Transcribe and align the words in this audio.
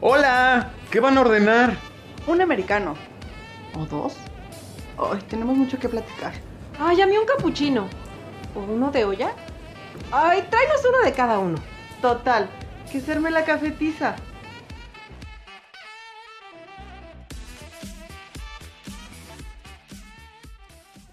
Hola, 0.00 0.72
¿qué 0.92 1.00
van 1.00 1.18
a 1.18 1.22
ordenar? 1.22 1.76
Un 2.28 2.40
americano. 2.40 2.94
¿O 3.74 3.84
dos? 3.84 4.14
Ay, 4.96 5.20
tenemos 5.28 5.56
mucho 5.56 5.76
que 5.76 5.88
platicar. 5.88 6.34
Ay, 6.78 7.00
a 7.00 7.06
mí 7.08 7.18
un 7.18 7.26
capuchino. 7.26 7.88
¿O 8.54 8.60
uno 8.60 8.92
de 8.92 9.04
olla? 9.04 9.34
Ay, 10.12 10.46
tráenos 10.48 10.84
uno 10.88 10.98
de 11.00 11.12
cada 11.12 11.40
uno. 11.40 11.58
Total, 12.00 12.48
que 12.92 13.00
serme 13.00 13.32
la 13.32 13.44
cafetiza. 13.44 14.14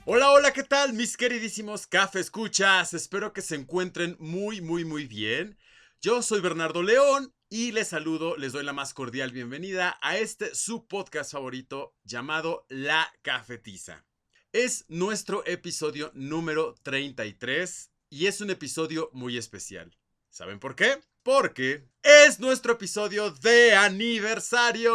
Hola, 0.05 0.29
hola, 0.29 0.54
¿qué 0.54 0.61
tal 0.61 0.93
mis 0.93 1.17
queridísimos 1.17 1.88
café 1.88 2.20
escuchas? 2.20 2.93
Espero 2.93 3.33
que 3.33 3.41
se 3.41 3.55
encuentren 3.55 4.15
muy, 4.20 4.61
muy, 4.61 4.86
muy 4.86 5.07
bien. 5.07 5.57
Yo 6.04 6.21
soy 6.21 6.39
Bernardo 6.39 6.83
León 6.83 7.34
y 7.49 7.72
les 7.72 7.90
saludo, 7.90 8.38
les 8.38 8.54
doy 8.54 8.63
la 8.63 8.73
más 8.73 8.94
cordial 8.94 9.31
bienvenida 9.31 9.98
a 10.02 10.17
este 10.17 10.55
su 10.55 10.88
podcast 10.88 11.31
favorito 11.31 11.95
llamado 12.03 12.66
La 12.70 13.12
Cafetiza. 13.22 14.05
Es 14.52 14.86
nuestro 14.88 15.45
episodio 15.45 16.12
número 16.16 16.76
33 16.81 17.91
y 18.09 18.26
es 18.26 18.41
un 18.41 18.50
episodio 18.50 19.09
muy 19.13 19.38
especial. 19.38 19.95
¿Saben 20.30 20.59
por 20.59 20.76
qué? 20.76 21.00
Porque 21.23 21.88
es 22.02 22.39
nuestro 22.39 22.73
episodio 22.73 23.30
de 23.31 23.73
aniversario. 23.75 24.94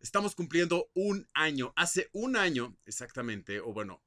Estamos 0.00 0.34
cumpliendo 0.34 0.88
un 0.94 1.28
año. 1.34 1.72
Hace 1.76 2.10
un 2.12 2.36
año 2.36 2.76
exactamente, 2.86 3.60
o 3.60 3.72
bueno, 3.72 4.02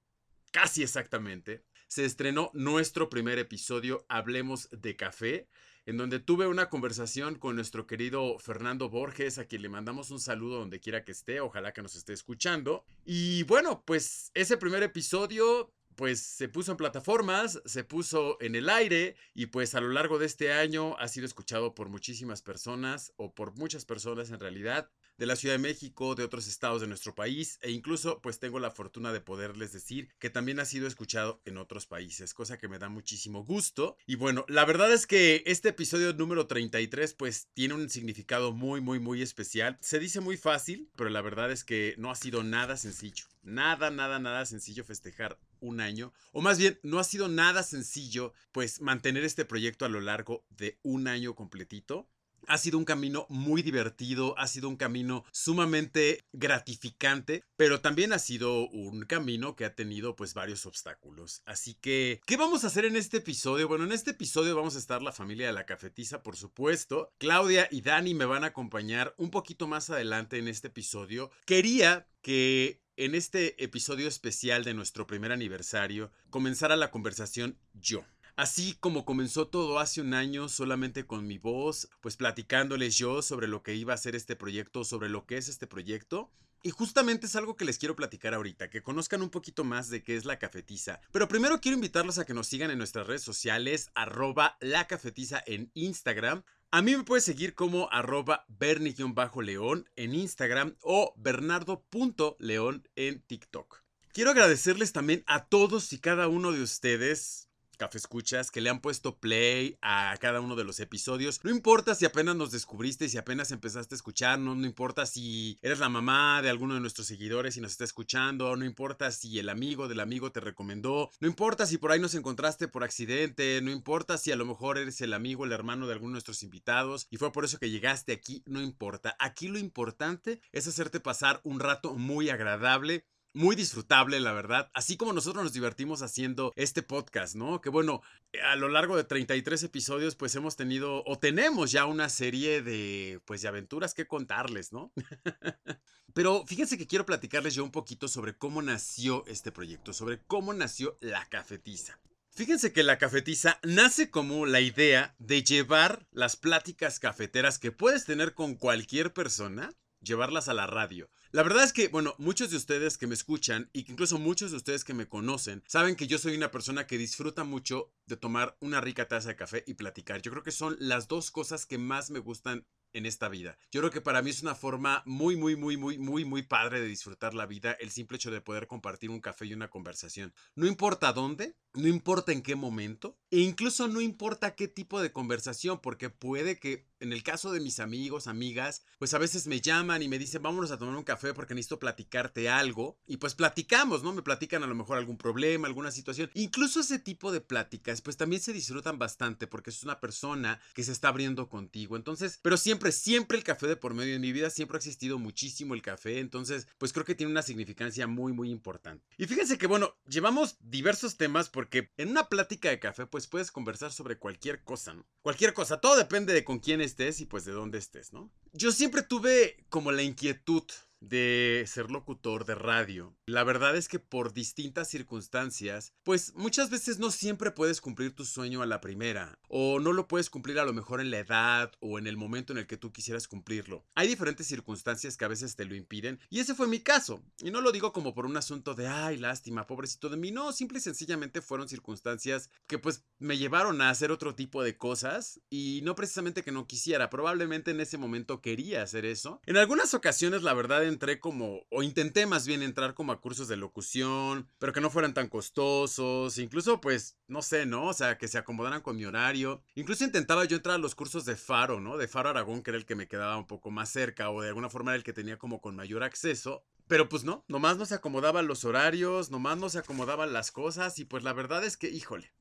casi 0.52 0.82
exactamente, 0.82 1.66
se 1.88 2.06
estrenó 2.06 2.50
nuestro 2.54 3.10
primer 3.10 3.38
episodio, 3.38 4.06
Hablemos 4.10 4.70
de 4.72 4.96
Café, 4.96 5.48
en 5.86 5.98
donde 5.98 6.20
tuve 6.20 6.48
una 6.48 6.70
conversación 6.70 7.36
con 7.36 7.56
nuestro 7.56 7.88
querido 7.88 8.38
Fernando 8.40 8.90
Borges, 8.90 9.38
a 9.38 9.46
quien 9.46 9.62
le 9.62 9.70
mandamos 9.70 10.12
un 10.12 10.20
saludo 10.20 10.60
donde 10.60 10.80
quiera 10.80 11.04
que 11.04 11.12
esté, 11.12 11.40
ojalá 11.40 11.74
que 11.74 11.82
nos 11.82 11.96
esté 11.96 12.14
escuchando. 12.14 12.86
Y 13.06 13.44
bueno, 13.44 13.84
pues 13.86 14.32
ese 14.34 14.58
primer 14.58 14.84
episodio 14.84 15.74
pues 15.96 16.22
se 16.22 16.50
puso 16.50 16.72
en 16.72 16.78
plataformas, 16.78 17.62
se 17.66 17.84
puso 17.84 18.38
en 18.42 18.56
el 18.56 18.70
aire 18.70 19.16
y 19.34 19.48
pues 19.48 19.76
a 19.76 19.82
lo 19.82 19.90
largo 19.90 20.18
de 20.18 20.26
este 20.26 20.52
año 20.52 20.98
ha 20.98 21.08
sido 21.08 21.26
escuchado 21.26 21.76
por 21.76 21.90
muchísimas 21.90 22.42
personas 22.42 23.14
o 23.16 23.34
por 23.34 23.56
muchas 23.56 23.86
personas 23.86 24.32
en 24.32 24.40
realidad 24.40 24.90
de 25.24 25.28
la 25.28 25.38
Ciudad 25.38 25.56
de 25.56 25.60
México, 25.60 26.16
de 26.16 26.26
otros 26.26 26.48
estados 26.48 26.82
de 26.82 26.88
nuestro 26.88 27.16
país 27.16 27.58
e 27.62 27.72
incluso 27.72 28.20
pues 28.22 28.40
tengo 28.40 28.60
la 28.60 28.72
fortuna 28.72 29.14
de 29.14 29.22
poderles 29.22 29.72
decir 29.72 30.10
que 30.20 30.30
también 30.30 30.60
ha 30.60 30.66
sido 30.66 30.86
escuchado 30.86 31.42
en 31.46 31.58
otros 31.58 31.86
países, 31.86 32.34
cosa 32.34 32.58
que 32.58 32.68
me 32.68 32.78
da 32.78 32.90
muchísimo 32.90 33.46
gusto. 33.46 33.96
Y 34.06 34.16
bueno, 34.16 34.44
la 34.50 34.66
verdad 34.66 34.92
es 34.92 35.08
que 35.08 35.42
este 35.46 35.70
episodio 35.70 36.12
número 36.12 36.46
33 36.46 37.14
pues 37.14 37.48
tiene 37.54 37.74
un 37.74 37.90
significado 37.90 38.52
muy 38.52 38.82
muy 38.82 39.00
muy 39.00 39.22
especial. 39.22 39.78
Se 39.80 39.98
dice 39.98 40.20
muy 40.20 40.36
fácil, 40.36 40.90
pero 40.98 41.10
la 41.10 41.22
verdad 41.22 41.54
es 41.54 41.64
que 41.64 41.96
no 41.98 42.12
ha 42.12 42.16
sido 42.16 42.44
nada 42.44 42.76
sencillo. 42.76 43.24
Nada, 43.44 43.92
nada, 43.92 44.20
nada 44.20 44.46
sencillo 44.46 44.84
festejar 44.84 45.40
un 45.62 45.80
año, 45.80 46.12
o 46.34 46.42
más 46.42 46.58
bien 46.58 46.80
no 46.84 47.00
ha 47.00 47.06
sido 47.06 47.30
nada 47.30 47.64
sencillo 47.64 48.34
pues 48.52 48.82
mantener 48.82 49.24
este 49.24 49.46
proyecto 49.46 49.86
a 49.86 49.90
lo 49.90 50.02
largo 50.02 50.46
de 50.50 50.80
un 50.84 51.08
año 51.08 51.34
completito. 51.34 52.10
Ha 52.48 52.58
sido 52.58 52.78
un 52.78 52.86
camino 52.86 53.26
muy 53.30 53.62
divertido, 53.62 54.38
ha 54.38 54.48
sido 54.48 54.70
un 54.70 54.76
camino 54.76 55.24
sumamente 55.32 56.24
gratificante, 56.34 57.44
pero 57.56 57.82
también 57.82 58.14
ha 58.14 58.20
sido 58.20 58.68
un 58.70 59.06
camino 59.06 59.56
que 59.56 59.66
ha 59.66 59.76
tenido 59.76 60.16
pues 60.16 60.34
varios 60.34 60.66
obstáculos. 60.66 61.42
Así 61.46 61.76
que, 61.76 62.22
¿qué 62.26 62.38
vamos 62.38 62.64
a 62.64 62.68
hacer 62.68 62.86
en 62.86 62.96
este 62.96 63.18
episodio? 63.18 63.68
Bueno, 63.68 63.86
en 63.86 63.92
este 63.92 64.12
episodio 64.12 64.56
vamos 64.56 64.76
a 64.76 64.80
estar 64.80 65.02
la 65.02 65.12
familia 65.12 65.48
de 65.48 65.54
la 65.54 65.66
cafetiza, 65.66 66.24
por 66.24 66.36
supuesto. 66.36 67.14
Claudia 67.18 67.68
y 67.72 67.82
Dani 67.82 68.14
me 68.14 68.26
van 68.26 68.44
a 68.44 68.48
acompañar 68.48 69.14
un 69.18 69.30
poquito 69.30 69.68
más 69.68 69.90
adelante 69.90 70.38
en 70.38 70.48
este 70.48 70.68
episodio. 70.68 71.32
Quería 71.46 72.08
que 72.22 72.82
en 72.96 73.16
este 73.16 73.62
episodio 73.64 74.08
especial 74.08 74.64
de 74.64 74.74
nuestro 74.74 75.08
primer 75.08 75.32
aniversario 75.32 76.12
comenzara 76.30 76.76
la 76.76 76.92
conversación 76.92 77.58
yo. 77.74 78.06
Así 78.36 78.76
como 78.80 79.06
comenzó 79.06 79.48
todo 79.48 79.78
hace 79.78 80.02
un 80.02 80.16
año 80.16 80.50
solamente 80.50 81.06
con 81.06 81.28
mi 81.28 81.38
voz, 81.38 81.88
pues 82.02 82.18
platicándoles 82.18 82.98
yo 82.98 83.22
sobre 83.22 83.48
lo 83.48 83.62
que 83.62 83.76
iba 83.76 83.94
a 83.94 83.98
ser 83.98 84.16
este 84.16 84.36
proyecto, 84.36 84.84
sobre 84.84 85.08
lo 85.08 85.28
que 85.28 85.38
es 85.38 85.50
este 85.50 85.68
proyecto. 85.68 86.32
Y 86.64 86.72
justamente 86.72 87.28
es 87.28 87.36
algo 87.36 87.56
que 87.56 87.66
les 87.66 87.78
quiero 87.78 87.96
platicar 87.96 88.34
ahorita, 88.34 88.72
que 88.72 88.82
conozcan 88.82 89.22
un 89.22 89.30
poquito 89.30 89.64
más 89.64 89.90
de 89.90 90.02
qué 90.02 90.16
es 90.16 90.26
la 90.26 90.40
cafetiza. 90.40 91.00
Pero 91.12 91.28
primero 91.28 91.62
quiero 91.62 91.76
invitarlos 91.76 92.18
a 92.18 92.26
que 92.26 92.34
nos 92.34 92.48
sigan 92.48 92.72
en 92.72 92.80
nuestras 92.80 93.06
redes 93.06 93.22
sociales, 93.22 93.92
arroba 93.94 94.58
la 94.62 94.88
cafetiza 94.88 95.44
en 95.46 95.70
Instagram. 95.76 96.44
A 96.72 96.82
mí 96.82 96.96
me 96.96 97.04
puedes 97.04 97.26
seguir 97.26 97.54
como 97.54 97.88
arroba 97.92 98.46
bernie-león 98.48 99.90
en 99.96 100.16
Instagram 100.16 100.76
o 100.82 101.14
bernardo.león 101.18 102.88
en 102.96 103.22
TikTok. 103.22 103.84
Quiero 104.12 104.32
agradecerles 104.32 104.92
también 104.92 105.24
a 105.28 105.46
todos 105.46 105.94
y 105.94 106.00
cada 106.00 106.28
uno 106.30 106.52
de 106.52 106.64
ustedes 106.64 107.50
Café 107.78 107.98
Escuchas 107.98 108.52
que 108.52 108.62
le 108.62 108.70
han 108.70 108.80
puesto 108.80 109.18
play 109.18 109.78
a 109.82 110.16
cada 110.20 110.42
uno 110.42 110.56
de 110.56 110.64
los 110.64 110.80
episodios. 110.80 111.40
No 111.44 111.52
importa 111.52 111.96
si 111.96 112.06
apenas 112.06 112.36
nos 112.36 112.52
descubriste, 112.52 113.10
si 113.10 113.18
apenas 113.18 113.52
empezaste 113.52 113.96
a 113.96 113.98
escucharnos, 113.98 114.58
no 114.58 114.66
importa 114.66 115.06
si 115.06 115.58
eres 115.62 115.80
la 115.80 115.90
mamá 115.90 116.42
de 116.42 116.50
alguno 116.50 116.74
de 116.74 116.80
nuestros 116.80 117.08
seguidores 117.08 117.58
y 117.58 117.62
nos 117.62 117.72
está 117.72 117.84
escuchando, 117.84 118.56
no 118.56 118.66
importa 118.66 119.12
si 119.12 119.40
el 119.40 119.50
amigo 119.50 119.88
del 119.88 120.00
amigo 120.00 120.32
te 120.32 120.40
recomendó, 120.40 121.10
no 121.20 121.28
importa 121.28 121.66
si 121.66 121.78
por 121.78 121.92
ahí 121.92 122.00
nos 122.00 122.16
encontraste 122.16 122.68
por 122.68 122.84
accidente, 122.84 123.62
no 123.62 123.72
importa 123.72 124.18
si 124.18 124.32
a 124.32 124.36
lo 124.36 124.46
mejor 124.46 124.78
eres 124.78 125.02
el 125.02 125.14
amigo, 125.14 125.46
el 125.46 125.52
hermano 125.52 125.88
de 125.88 125.94
alguno 125.94 126.12
de 126.12 126.14
nuestros 126.14 126.44
invitados 126.44 127.08
y 127.10 127.18
fue 127.18 127.32
por 127.32 127.46
eso 127.46 127.60
que 127.60 127.70
llegaste 127.70 128.14
aquí, 128.14 128.44
no 128.46 128.62
importa. 128.62 129.16
Aquí 129.20 129.48
lo 129.48 129.60
importante 129.60 130.42
es 130.52 130.68
hacerte 130.68 131.00
pasar 131.00 131.42
un 131.44 131.60
rato 131.60 131.94
muy 131.94 132.30
agradable 132.30 133.06
muy 133.34 133.56
disfrutable, 133.56 134.20
la 134.20 134.32
verdad. 134.32 134.70
Así 134.74 134.98
como 134.98 135.14
nosotros 135.14 135.44
nos 135.44 135.54
divertimos 135.54 136.02
haciendo 136.02 136.54
este 136.56 136.84
podcast, 136.84 137.36
¿no? 137.36 137.62
Que 137.62 137.70
bueno, 137.70 138.02
a 138.44 138.56
lo 138.56 138.70
largo 138.70 138.96
de 138.96 139.04
33 139.04 139.64
episodios, 139.64 140.16
pues 140.16 140.36
hemos 140.36 140.56
tenido 140.56 141.04
o 141.06 141.18
tenemos 141.18 141.72
ya 141.72 141.86
una 141.86 142.10
serie 142.10 142.62
de, 142.62 143.20
pues, 143.26 143.42
de 143.42 143.48
aventuras 143.48 143.94
que 143.94 144.08
contarles, 144.08 144.72
¿no? 144.72 144.92
Pero 146.14 146.46
fíjense 146.46 146.78
que 146.78 146.88
quiero 146.88 147.06
platicarles 147.06 147.56
yo 147.56 147.64
un 147.64 147.72
poquito 147.72 148.08
sobre 148.08 148.38
cómo 148.38 148.62
nació 148.62 149.26
este 149.26 149.52
proyecto, 149.52 149.94
sobre 149.94 150.22
cómo 150.22 150.54
nació 150.54 150.98
la 151.02 151.26
cafetiza. 151.26 152.00
Fíjense 152.36 152.74
que 152.74 152.82
la 152.82 152.98
cafetiza 152.98 153.60
nace 153.64 154.10
como 154.10 154.48
la 154.48 154.60
idea 154.60 155.16
de 155.20 155.44
llevar 155.44 156.08
las 156.12 156.36
pláticas 156.36 157.00
cafeteras 157.00 157.60
que 157.60 157.72
puedes 157.72 158.06
tener 158.06 158.34
con 158.34 158.56
cualquier 158.56 159.14
persona, 159.14 159.72
llevarlas 160.02 160.48
a 160.48 160.56
la 160.56 160.66
radio. 160.66 161.10
La 161.34 161.42
verdad 161.42 161.64
es 161.64 161.74
que, 161.74 161.88
bueno, 161.88 162.14
muchos 162.20 162.52
de 162.52 162.58
ustedes 162.58 163.00
que 163.00 163.08
me 163.08 163.16
escuchan 163.16 163.68
y 163.74 163.86
que 163.86 163.92
incluso 163.92 164.20
muchos 164.20 164.52
de 164.52 164.58
ustedes 164.58 164.84
que 164.84 164.94
me 164.94 165.08
conocen 165.08 165.64
saben 165.66 165.96
que 165.96 166.06
yo 166.06 166.20
soy 166.20 166.36
una 166.36 166.52
persona 166.52 166.86
que 166.86 167.00
disfruta 167.00 167.44
mucho 167.44 167.92
de 168.06 168.18
tomar 168.18 168.56
una 168.60 168.82
rica 168.82 169.08
taza 169.08 169.30
de 169.30 169.36
café 169.36 169.64
y 169.66 169.74
platicar. 169.74 170.22
Yo 170.22 170.30
creo 170.30 170.44
que 170.44 170.52
son 170.52 170.78
las 170.80 171.08
dos 171.08 171.32
cosas 171.32 171.66
que 171.66 171.80
más 171.80 172.12
me 172.12 172.20
gustan 172.20 172.68
en 172.94 173.06
esta 173.06 173.30
vida. 173.30 173.58
Yo 173.72 173.82
creo 173.82 173.92
que 173.92 174.02
para 174.02 174.22
mí 174.22 174.30
es 174.30 174.42
una 174.42 174.56
forma 174.56 175.04
muy, 175.06 175.36
muy, 175.36 175.56
muy, 175.56 175.78
muy, 175.78 175.98
muy, 175.98 176.26
muy 176.26 176.44
padre 176.44 176.82
de 176.82 176.88
disfrutar 176.88 177.34
la 177.34 177.46
vida 177.46 177.74
el 177.80 177.92
simple 177.92 178.18
hecho 178.18 178.32
de 178.32 178.42
poder 178.42 178.68
compartir 178.68 179.10
un 179.10 179.20
café 179.20 179.46
y 179.46 179.54
una 179.54 179.70
conversación. 179.70 180.34
No 180.56 180.68
importa 180.68 181.14
dónde, 181.14 181.56
no 181.74 181.88
importa 181.88 182.32
en 182.32 182.42
qué 182.42 182.56
momento, 182.56 183.18
e 183.32 183.40
incluso 183.40 183.88
no 183.88 184.02
importa 184.02 184.56
qué 184.56 184.68
tipo 184.68 185.02
de 185.02 185.12
conversación, 185.12 185.80
porque 185.82 186.10
puede 186.10 186.60
que 186.60 186.88
en 187.04 187.12
el 187.12 187.22
caso 187.22 187.52
de 187.52 187.60
mis 187.60 187.80
amigos, 187.80 188.28
amigas, 188.28 188.84
pues 188.98 189.14
a 189.14 189.18
veces 189.18 189.46
me 189.46 189.60
llaman 189.60 190.02
y 190.02 190.08
me 190.08 190.18
dicen, 190.18 190.42
vámonos 190.42 190.72
a 190.72 190.78
tomar 190.78 190.96
un 190.96 191.04
café 191.04 191.34
porque 191.34 191.54
necesito 191.54 191.78
platicarte 191.78 192.50
algo. 192.50 192.98
Y 193.06 193.18
pues 193.18 193.36
platicamos, 193.36 194.04
¿no? 194.04 194.14
Me 194.14 194.22
platican 194.22 194.64
a 194.64 194.68
lo 194.68 194.76
mejor 194.76 194.98
algún 194.98 195.18
problema, 195.18 195.68
alguna 195.68 195.92
situación. 195.92 196.32
Incluso 196.34 196.80
ese 196.80 197.00
tipo 197.00 197.34
de 197.34 197.42
pláticas, 197.42 198.02
pues 198.02 198.16
también 198.16 198.42
se 198.42 198.54
disfrutan 198.54 199.00
bastante 199.00 199.48
porque 199.48 199.70
es 199.70 199.84
una 199.84 200.00
persona 200.00 200.62
que 200.74 200.84
se 200.84 200.94
está 200.94 201.10
abriendo 201.10 201.50
contigo. 201.50 201.98
Entonces, 201.98 202.40
pero 202.42 202.56
siempre, 202.56 202.83
siempre 202.92 203.38
el 203.38 203.44
café 203.44 203.68
de 203.68 203.76
por 203.76 203.94
medio. 203.94 204.16
En 204.16 204.22
mi 204.22 204.32
vida 204.32 204.50
siempre 204.50 204.78
ha 204.78 204.80
existido 204.80 205.20
muchísimo 205.20 205.74
el 205.74 205.82
café. 205.82 206.20
Entonces, 206.20 206.68
pues 206.78 206.94
creo 206.94 207.06
que 207.06 207.16
tiene 207.16 207.32
una 207.32 207.42
significancia 207.42 208.08
muy, 208.08 208.34
muy 208.34 208.50
importante. 208.50 209.06
Y 209.18 209.26
fíjense 209.26 209.58
que, 209.58 209.68
bueno, 209.68 209.96
llevamos 210.08 210.58
diversos 210.60 211.18
temas 211.18 211.50
porque 211.50 211.92
en 211.98 212.10
una 212.10 212.30
plática 212.30 212.70
de 212.70 212.80
café, 212.80 213.06
pues 213.06 213.28
puedes 213.28 213.52
conversar 213.52 213.92
sobre 213.92 214.18
cualquier 214.18 214.64
cosa, 214.64 214.94
¿no? 214.94 215.08
Cualquier 215.22 215.54
cosa. 215.54 215.80
Todo 215.80 215.96
depende 215.96 216.34
de 216.34 216.44
con 216.44 216.60
quién 216.60 216.82
estés 216.82 217.22
y 217.22 217.26
pues 217.26 217.46
de 217.46 217.52
dónde 217.52 217.78
estés, 217.78 218.14
¿no? 218.14 218.32
yo 218.54 218.72
siempre 218.72 219.02
tuve 219.02 219.66
como 219.70 219.92
la 219.92 220.04
inquietud 220.04 220.64
de 221.04 221.66
ser 221.68 221.92
locutor 221.92 222.46
de 222.46 222.56
radio. 222.56 223.16
La 223.26 223.44
verdad 223.44 223.76
es 223.76 223.88
que 223.88 224.00
por 224.00 224.34
distintas 224.34 224.90
circunstancias, 224.90 225.94
pues 226.04 226.34
muchas 226.36 226.70
veces 226.70 227.00
no 227.00 227.12
siempre 227.12 227.52
puedes 227.52 227.82
cumplir 227.82 228.16
tu 228.16 228.26
sueño 228.26 228.62
a 228.62 228.66
la 228.66 228.82
primera, 228.82 229.40
o 229.50 229.80
no 229.80 229.92
lo 229.92 230.08
puedes 230.08 230.30
cumplir 230.30 230.60
a 230.60 230.66
lo 230.66 230.74
mejor 230.74 231.02
en 231.02 231.12
la 231.12 231.20
edad 231.20 231.72
o 231.80 232.00
en 232.00 232.08
el 232.08 232.18
momento 232.18 232.54
en 232.54 232.60
el 232.60 232.68
que 232.68 232.78
tú 232.78 232.92
quisieras 232.92 233.28
cumplirlo. 233.28 233.86
Hay 233.96 234.08
diferentes 234.08 234.48
circunstancias 234.48 235.18
que 235.18 235.26
a 235.26 235.30
veces 235.30 235.56
te 235.56 235.66
lo 235.66 235.76
impiden, 235.76 236.20
y 236.30 236.40
ese 236.40 236.56
fue 236.56 236.68
mi 236.68 236.80
caso. 236.80 237.22
Y 237.42 237.52
no 237.52 237.62
lo 237.62 237.72
digo 237.72 237.92
como 237.92 238.14
por 238.14 238.26
un 238.26 238.38
asunto 238.38 238.74
de, 238.74 238.88
ay, 238.88 239.18
lástima, 239.18 239.68
pobrecito 239.68 240.10
de 240.10 240.18
mí, 240.18 240.32
no, 240.32 240.54
simple 240.54 240.78
y 240.78 240.82
sencillamente 240.82 241.42
fueron 241.42 241.68
circunstancias 241.68 242.50
que 242.68 242.80
pues 242.80 243.04
me 243.20 243.38
llevaron 243.38 243.82
a 243.82 243.90
hacer 243.90 244.12
otro 244.12 244.36
tipo 244.36 244.64
de 244.64 244.78
cosas, 244.78 245.42
y 245.50 245.82
no 245.84 245.96
precisamente 245.96 246.44
que 246.44 246.52
no 246.52 246.66
quisiera, 246.66 247.10
probablemente 247.10 247.72
en 247.72 247.82
ese 247.82 247.98
momento 247.98 248.42
quería 248.42 248.84
hacer 248.84 249.06
eso. 249.06 249.42
En 249.46 249.58
algunas 249.58 249.94
ocasiones, 249.94 250.44
la 250.44 250.54
verdad, 250.54 250.93
entré 250.94 251.20
como, 251.20 251.66
o 251.70 251.84
intenté 251.84 252.26
más 252.26 252.48
bien 252.48 252.64
entrar 252.64 252.94
como 252.94 253.12
a 253.12 253.20
cursos 253.20 253.48
de 253.48 253.58
locución, 253.58 254.48
pero 254.60 254.72
que 254.72 254.82
no 254.82 254.90
fueran 254.90 255.14
tan 255.14 255.28
costosos, 255.28 256.38
incluso 256.38 256.80
pues, 256.80 257.18
no 257.28 257.42
sé, 257.42 257.66
¿no? 257.66 257.88
O 257.88 257.94
sea, 257.94 258.18
que 258.18 258.28
se 258.28 258.38
acomodaran 258.38 258.82
con 258.82 258.96
mi 258.96 259.06
horario. 259.06 259.62
Incluso 259.76 260.06
intentaba 260.06 260.46
yo 260.46 260.58
entrar 260.58 260.76
a 260.76 260.80
los 260.80 260.96
cursos 260.96 261.26
de 261.26 261.36
Faro, 261.36 261.82
¿no? 261.82 261.98
De 261.98 262.08
Faro 262.08 262.30
Aragón, 262.30 262.64
que 262.64 262.72
era 262.72 262.78
el 262.78 262.86
que 262.86 262.96
me 262.96 263.08
quedaba 263.08 263.38
un 263.38 263.48
poco 263.48 263.72
más 263.72 263.90
cerca, 263.90 264.30
o 264.30 264.42
de 264.42 264.50
alguna 264.50 264.70
forma 264.70 264.92
era 264.92 264.98
el 264.98 265.04
que 265.04 265.14
tenía 265.14 265.38
como 265.38 265.60
con 265.60 265.76
mayor 265.76 266.04
acceso. 266.04 266.64
Pero 266.88 267.10
pues 267.10 267.24
no, 267.24 267.46
nomás 267.48 267.78
no 267.78 267.86
se 267.86 267.96
acomodaban 267.96 268.48
los 268.48 268.66
horarios, 268.66 269.32
nomás 269.32 269.58
no 269.58 269.70
se 269.70 269.80
acomodaban 269.80 270.34
las 270.34 270.52
cosas, 270.52 271.00
y 271.00 271.06
pues 271.06 271.24
la 271.24 271.34
verdad 271.34 271.64
es 271.64 271.78
que, 271.78 271.90
híjole, 271.90 272.32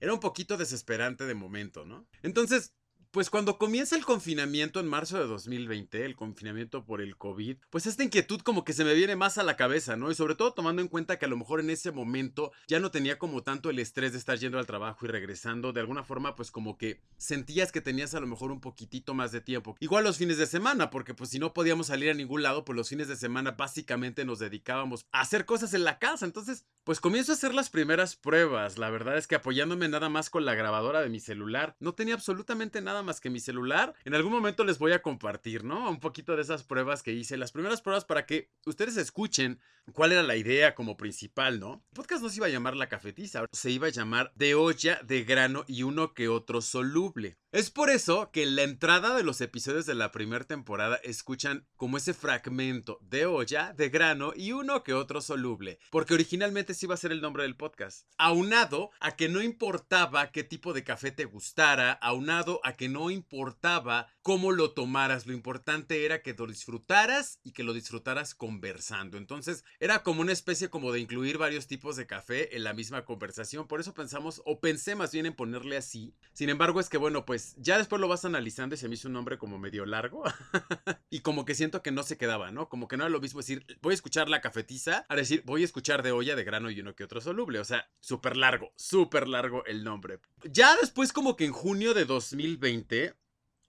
era 0.00 0.12
un 0.12 0.20
poquito 0.20 0.56
desesperante 0.56 1.26
de 1.26 1.34
momento, 1.34 1.84
¿no? 1.84 2.08
Entonces, 2.22 2.74
pues 3.12 3.28
cuando 3.28 3.58
comienza 3.58 3.94
el 3.94 4.06
confinamiento 4.06 4.80
en 4.80 4.88
marzo 4.88 5.18
de 5.18 5.26
2020, 5.26 6.06
el 6.06 6.16
confinamiento 6.16 6.86
por 6.86 7.02
el 7.02 7.18
COVID, 7.18 7.58
pues 7.68 7.84
esta 7.84 8.02
inquietud 8.02 8.40
como 8.40 8.64
que 8.64 8.72
se 8.72 8.84
me 8.84 8.94
viene 8.94 9.16
más 9.16 9.36
a 9.36 9.42
la 9.42 9.54
cabeza, 9.54 9.96
¿no? 9.96 10.10
Y 10.10 10.14
sobre 10.14 10.34
todo 10.34 10.54
tomando 10.54 10.80
en 10.80 10.88
cuenta 10.88 11.18
que 11.18 11.26
a 11.26 11.28
lo 11.28 11.36
mejor 11.36 11.60
en 11.60 11.68
ese 11.68 11.92
momento 11.92 12.52
ya 12.68 12.80
no 12.80 12.90
tenía 12.90 13.18
como 13.18 13.42
tanto 13.42 13.68
el 13.68 13.78
estrés 13.78 14.12
de 14.12 14.18
estar 14.18 14.38
yendo 14.38 14.58
al 14.58 14.66
trabajo 14.66 15.04
y 15.04 15.08
regresando, 15.08 15.74
de 15.74 15.80
alguna 15.80 16.04
forma 16.04 16.34
pues 16.34 16.50
como 16.50 16.78
que 16.78 17.02
sentías 17.18 17.70
que 17.70 17.82
tenías 17.82 18.14
a 18.14 18.20
lo 18.20 18.26
mejor 18.26 18.50
un 18.50 18.62
poquitito 18.62 19.12
más 19.12 19.30
de 19.30 19.42
tiempo. 19.42 19.76
Igual 19.78 20.04
los 20.04 20.16
fines 20.16 20.38
de 20.38 20.46
semana, 20.46 20.88
porque 20.88 21.12
pues 21.12 21.28
si 21.28 21.38
no 21.38 21.52
podíamos 21.52 21.88
salir 21.88 22.10
a 22.10 22.14
ningún 22.14 22.42
lado, 22.42 22.64
pues 22.64 22.76
los 22.76 22.88
fines 22.88 23.08
de 23.08 23.16
semana 23.16 23.50
básicamente 23.50 24.24
nos 24.24 24.38
dedicábamos 24.38 25.04
a 25.12 25.20
hacer 25.20 25.44
cosas 25.44 25.74
en 25.74 25.84
la 25.84 25.98
casa. 25.98 26.24
Entonces, 26.24 26.64
pues 26.84 26.98
comienzo 27.00 27.32
a 27.32 27.34
hacer 27.34 27.54
las 27.54 27.68
primeras 27.68 28.16
pruebas. 28.16 28.78
La 28.78 28.88
verdad 28.88 29.18
es 29.18 29.26
que 29.26 29.34
apoyándome 29.34 29.86
nada 29.90 30.08
más 30.08 30.30
con 30.30 30.46
la 30.46 30.54
grabadora 30.54 31.02
de 31.02 31.10
mi 31.10 31.20
celular, 31.20 31.76
no 31.78 31.92
tenía 31.92 32.14
absolutamente 32.14 32.80
nada 32.80 33.01
más 33.02 33.20
que 33.20 33.30
mi 33.30 33.40
celular. 33.40 33.94
En 34.04 34.14
algún 34.14 34.32
momento 34.32 34.64
les 34.64 34.78
voy 34.78 34.92
a 34.92 35.02
compartir, 35.02 35.64
¿no? 35.64 35.90
Un 35.90 36.00
poquito 36.00 36.36
de 36.36 36.42
esas 36.42 36.62
pruebas 36.62 37.02
que 37.02 37.12
hice, 37.12 37.36
las 37.36 37.52
primeras 37.52 37.82
pruebas 37.82 38.04
para 38.04 38.26
que 38.26 38.50
ustedes 38.66 38.96
escuchen 38.96 39.60
cuál 39.92 40.12
era 40.12 40.22
la 40.22 40.36
idea 40.36 40.74
como 40.74 40.96
principal, 40.96 41.60
¿no? 41.60 41.84
El 41.90 41.96
podcast 41.96 42.22
no 42.22 42.28
se 42.28 42.36
iba 42.36 42.46
a 42.46 42.50
llamar 42.50 42.76
La 42.76 42.88
Cafetiza, 42.88 43.44
se 43.52 43.70
iba 43.70 43.88
a 43.88 43.90
llamar 43.90 44.32
De 44.34 44.54
olla, 44.54 45.00
de 45.02 45.24
grano 45.24 45.64
y 45.66 45.82
uno 45.82 46.14
que 46.14 46.28
otro 46.28 46.62
soluble. 46.62 47.38
Es 47.52 47.70
por 47.70 47.90
eso 47.90 48.30
que 48.30 48.44
en 48.44 48.56
la 48.56 48.62
entrada 48.62 49.14
de 49.14 49.24
los 49.24 49.42
episodios 49.42 49.84
de 49.84 49.94
la 49.94 50.10
primera 50.10 50.46
temporada 50.46 50.96
escuchan 51.02 51.66
como 51.76 51.98
ese 51.98 52.14
fragmento 52.14 52.98
de 53.02 53.26
olla, 53.26 53.74
de 53.74 53.90
grano 53.90 54.32
y 54.34 54.52
uno 54.52 54.82
que 54.82 54.94
otro 54.94 55.20
soluble, 55.20 55.78
porque 55.90 56.14
originalmente 56.14 56.72
sí 56.72 56.86
iba 56.86 56.94
a 56.94 56.98
ser 56.98 57.12
el 57.12 57.20
nombre 57.20 57.42
del 57.42 57.56
podcast. 57.56 58.06
Aunado 58.16 58.90
a 59.00 59.16
que 59.16 59.28
no 59.28 59.42
importaba 59.42 60.30
qué 60.30 60.44
tipo 60.44 60.72
de 60.72 60.84
café 60.84 61.10
te 61.10 61.26
gustara, 61.26 61.92
aunado 61.92 62.60
a 62.64 62.72
que 62.72 62.88
no 62.88 63.10
importaba 63.10 64.06
cómo 64.22 64.52
lo 64.52 64.72
tomaras, 64.72 65.26
lo 65.26 65.34
importante 65.34 66.06
era 66.06 66.22
que 66.22 66.32
lo 66.32 66.46
disfrutaras 66.46 67.38
y 67.42 67.52
que 67.52 67.64
lo 67.64 67.74
disfrutaras 67.74 68.34
conversando. 68.34 69.18
Entonces, 69.18 69.64
era 69.82 70.04
como 70.04 70.20
una 70.20 70.30
especie 70.30 70.70
como 70.70 70.92
de 70.92 71.00
incluir 71.00 71.38
varios 71.38 71.66
tipos 71.66 71.96
de 71.96 72.06
café 72.06 72.54
en 72.54 72.62
la 72.62 72.72
misma 72.72 73.04
conversación. 73.04 73.66
Por 73.66 73.80
eso 73.80 73.92
pensamos, 73.92 74.40
o 74.44 74.60
pensé 74.60 74.94
más 74.94 75.10
bien 75.10 75.26
en 75.26 75.34
ponerle 75.34 75.76
así. 75.76 76.14
Sin 76.32 76.50
embargo, 76.50 76.78
es 76.78 76.88
que 76.88 76.98
bueno, 76.98 77.26
pues 77.26 77.56
ya 77.56 77.78
después 77.78 78.00
lo 78.00 78.06
vas 78.06 78.24
analizando 78.24 78.76
y 78.76 78.78
se 78.78 78.86
me 78.86 78.94
hizo 78.94 79.08
un 79.08 79.14
nombre 79.14 79.38
como 79.38 79.58
medio 79.58 79.84
largo. 79.84 80.22
y 81.10 81.18
como 81.18 81.44
que 81.44 81.56
siento 81.56 81.82
que 81.82 81.90
no 81.90 82.04
se 82.04 82.16
quedaba, 82.16 82.52
¿no? 82.52 82.68
Como 82.68 82.86
que 82.86 82.96
no 82.96 83.02
era 83.02 83.10
lo 83.10 83.20
mismo 83.20 83.40
decir, 83.40 83.66
voy 83.82 83.90
a 83.90 83.94
escuchar 83.94 84.28
la 84.28 84.40
cafetiza, 84.40 85.04
a 85.08 85.16
decir, 85.16 85.42
voy 85.46 85.62
a 85.62 85.64
escuchar 85.64 86.04
de 86.04 86.12
olla, 86.12 86.36
de 86.36 86.44
grano 86.44 86.70
y 86.70 86.80
uno 86.80 86.94
que 86.94 87.02
otro 87.02 87.20
soluble. 87.20 87.58
O 87.58 87.64
sea, 87.64 87.90
súper 87.98 88.36
largo, 88.36 88.72
súper 88.76 89.26
largo 89.26 89.64
el 89.64 89.82
nombre. 89.82 90.20
Ya 90.44 90.76
después 90.76 91.12
como 91.12 91.34
que 91.34 91.44
en 91.44 91.52
junio 91.52 91.92
de 91.92 92.04
2020 92.04 93.14